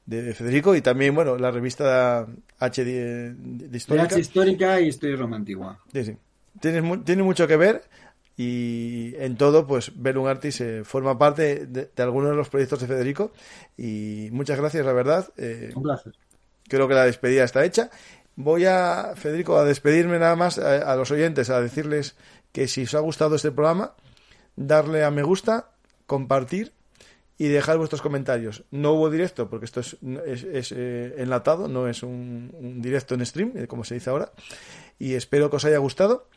de 0.06 0.32
Federico 0.32 0.74
y 0.74 0.80
también, 0.80 1.14
bueno, 1.14 1.36
la 1.36 1.50
revista 1.50 2.26
H 2.58 2.84
de, 2.84 3.34
Histórica. 3.72 4.06
H 4.06 4.20
Histórica 4.20 4.80
y 4.80 4.88
Historia 4.88 5.16
Romantigua. 5.16 5.80
Sí, 5.92 6.04
sí. 6.04 6.16
tiene 6.60 7.22
mucho 7.22 7.46
que 7.46 7.56
ver 7.56 7.82
y 8.36 9.14
en 9.18 9.36
todo, 9.36 9.66
pues 9.66 9.92
Belum 9.94 10.26
Artis 10.26 10.60
eh, 10.60 10.84
forma 10.84 11.18
parte 11.18 11.66
de, 11.66 11.90
algunos 11.98 12.30
de 12.30 12.36
los 12.36 12.48
proyectos 12.48 12.80
de 12.80 12.86
Federico 12.86 13.32
y 13.76 14.28
muchas 14.32 14.58
gracias, 14.58 14.86
la 14.86 14.92
verdad. 14.92 15.28
Eh, 15.36 15.72
Un 15.74 15.82
placer. 15.82 16.14
Creo 16.68 16.88
que 16.88 16.94
la 16.94 17.04
despedida 17.04 17.44
está 17.44 17.64
hecha. 17.64 17.90
Voy 18.34 18.64
a, 18.64 19.12
Federico, 19.14 19.58
a 19.58 19.64
despedirme 19.64 20.18
nada 20.18 20.36
más 20.36 20.58
a, 20.58 20.96
los 20.96 21.10
oyentes, 21.10 21.50
a 21.50 21.60
decirles 21.60 22.16
que 22.50 22.66
si 22.66 22.84
os 22.84 22.94
ha 22.94 23.00
gustado 23.00 23.36
este 23.36 23.52
programa, 23.52 23.94
darle 24.56 25.04
a 25.04 25.10
me 25.10 25.22
gusta, 25.22 25.72
compartir 26.06 26.72
y 27.36 27.48
dejar 27.48 27.76
vuestros 27.76 28.00
comentarios. 28.00 28.64
No 28.70 28.92
hubo 28.92 29.10
directo, 29.10 29.50
porque 29.50 29.66
esto 29.66 29.80
es, 29.80 29.98
es, 30.24 30.72
eh, 30.74 31.14
enlatado, 31.18 31.68
no 31.68 31.88
es 31.88 32.02
un, 32.02 32.54
un 32.58 32.80
directo 32.80 33.14
en 33.14 33.26
stream, 33.26 33.66
como 33.66 33.84
se 33.84 33.94
dice 33.94 34.08
ahora. 34.08 34.32
Y 34.98 35.12
espero 35.12 35.50
que 35.50 35.56
os 35.56 35.64
haya 35.66 35.78
gustado. 35.78 36.28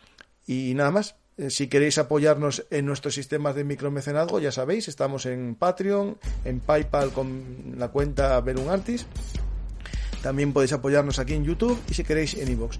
Y 0.46 0.74
nada 0.76 0.92
más, 0.92 1.16
eh, 1.16 1.25
si 1.50 1.68
queréis 1.68 1.98
apoyarnos 1.98 2.66
en 2.70 2.86
nuestros 2.86 3.14
sistemas 3.14 3.56
de 3.56 3.64
micromecenazgo, 3.64 4.40
ya 4.40 4.52
sabéis, 4.52 4.88
estamos 4.88 5.26
en 5.26 5.56
Patreon, 5.56 6.18
en 6.46 6.60
PayPal 6.60 7.12
con 7.12 7.76
la 7.78 7.90
cuenta 7.90 8.40
Belum 8.42 8.70
Artis. 8.70 9.06
También 10.22 10.54
podéis 10.54 10.74
apoyarnos 10.74 11.20
aquí 11.20 11.34
en 11.34 11.44
YouTube 11.44 11.80
y 11.90 11.94
si 11.94 12.04
queréis 12.04 12.34
en 12.36 12.50
iVoox. 12.52 12.78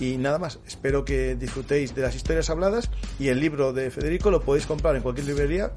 Y 0.00 0.16
nada 0.18 0.38
más, 0.38 0.58
espero 0.66 1.04
que 1.04 1.36
disfrutéis 1.36 1.94
de 1.94 2.02
las 2.02 2.14
historias 2.14 2.50
habladas 2.50 2.90
y 3.18 3.28
el 3.28 3.40
libro 3.40 3.72
de 3.72 3.90
Federico 3.90 4.30
lo 4.30 4.42
podéis 4.42 4.66
comprar 4.66 4.96
en 4.96 5.02
cualquier 5.02 5.26
librería 5.26 5.72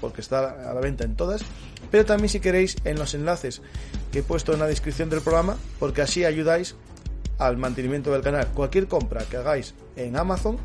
porque 0.00 0.20
está 0.20 0.70
a 0.70 0.74
la 0.74 0.80
venta 0.80 1.04
en 1.04 1.16
todas, 1.16 1.42
pero 1.90 2.04
también 2.04 2.28
si 2.28 2.40
queréis 2.40 2.76
en 2.84 2.98
los 2.98 3.14
enlaces 3.14 3.62
que 4.10 4.18
he 4.18 4.22
puesto 4.22 4.52
en 4.52 4.58
la 4.58 4.66
descripción 4.66 5.08
del 5.08 5.22
programa, 5.22 5.56
porque 5.78 6.02
así 6.02 6.24
ayudáis 6.24 6.74
al 7.38 7.56
mantenimiento 7.56 8.12
del 8.12 8.22
canal. 8.22 8.48
Cualquier 8.48 8.88
compra 8.88 9.24
que 9.24 9.36
hagáis 9.36 9.74
en 9.96 10.16
Amazon 10.16 10.58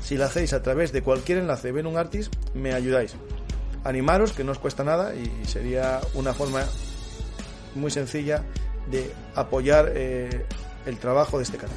si 0.00 0.16
lo 0.16 0.24
hacéis 0.24 0.52
a 0.52 0.62
través 0.62 0.92
de 0.92 1.02
cualquier 1.02 1.38
enlace 1.38 1.72
de 1.72 1.82
un 1.82 1.96
Artist, 1.96 2.34
me 2.54 2.72
ayudáis. 2.74 3.14
Animaros, 3.84 4.32
que 4.32 4.44
no 4.44 4.52
os 4.52 4.58
cuesta 4.58 4.84
nada 4.84 5.14
y 5.14 5.30
sería 5.46 6.00
una 6.14 6.34
forma 6.34 6.64
muy 7.74 7.90
sencilla 7.90 8.42
de 8.90 9.12
apoyar 9.34 9.92
eh, 9.94 10.44
el 10.86 10.98
trabajo 10.98 11.38
de 11.38 11.44
este 11.44 11.56
canal. 11.56 11.76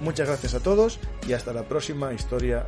Muchas 0.00 0.28
gracias 0.28 0.54
a 0.54 0.60
todos 0.60 0.98
y 1.26 1.32
hasta 1.32 1.52
la 1.52 1.62
próxima 1.62 2.12
historia. 2.12 2.66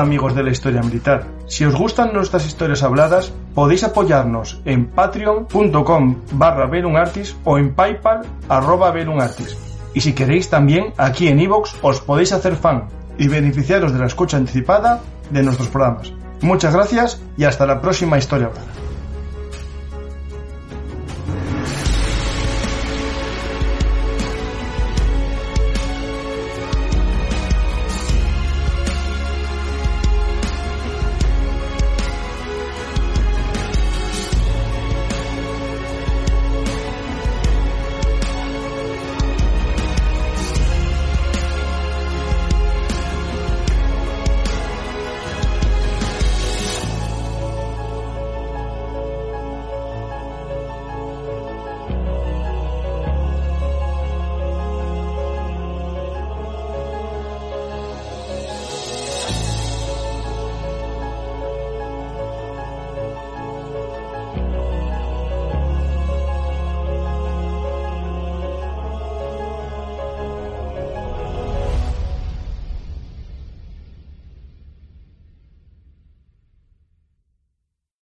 Amigos 0.00 0.34
de 0.34 0.42
la 0.42 0.50
historia 0.50 0.80
militar. 0.80 1.26
Si 1.46 1.62
os 1.66 1.74
gustan 1.74 2.14
nuestras 2.14 2.46
historias 2.46 2.82
habladas, 2.82 3.34
podéis 3.54 3.84
apoyarnos 3.84 4.62
en 4.64 4.86
patreon.com 4.86 6.16
barra 6.32 6.64
velunartis 6.66 7.36
o 7.44 7.58
en 7.58 7.74
paypal 7.74 8.22
arroba 8.48 8.92
velunartis. 8.92 9.58
Y 9.92 10.00
si 10.00 10.14
queréis 10.14 10.48
también, 10.48 10.94
aquí 10.96 11.28
en 11.28 11.38
iVoox 11.40 11.74
os 11.82 12.00
podéis 12.00 12.32
hacer 12.32 12.56
fan 12.56 12.88
y 13.18 13.28
beneficiaros 13.28 13.92
de 13.92 13.98
la 13.98 14.06
escucha 14.06 14.38
anticipada 14.38 15.00
de 15.28 15.42
nuestros 15.42 15.68
programas. 15.68 16.14
Muchas 16.40 16.74
gracias 16.74 17.20
y 17.36 17.44
hasta 17.44 17.66
la 17.66 17.82
próxima 17.82 18.16
historia 18.16 18.46
hablada. 18.46 18.79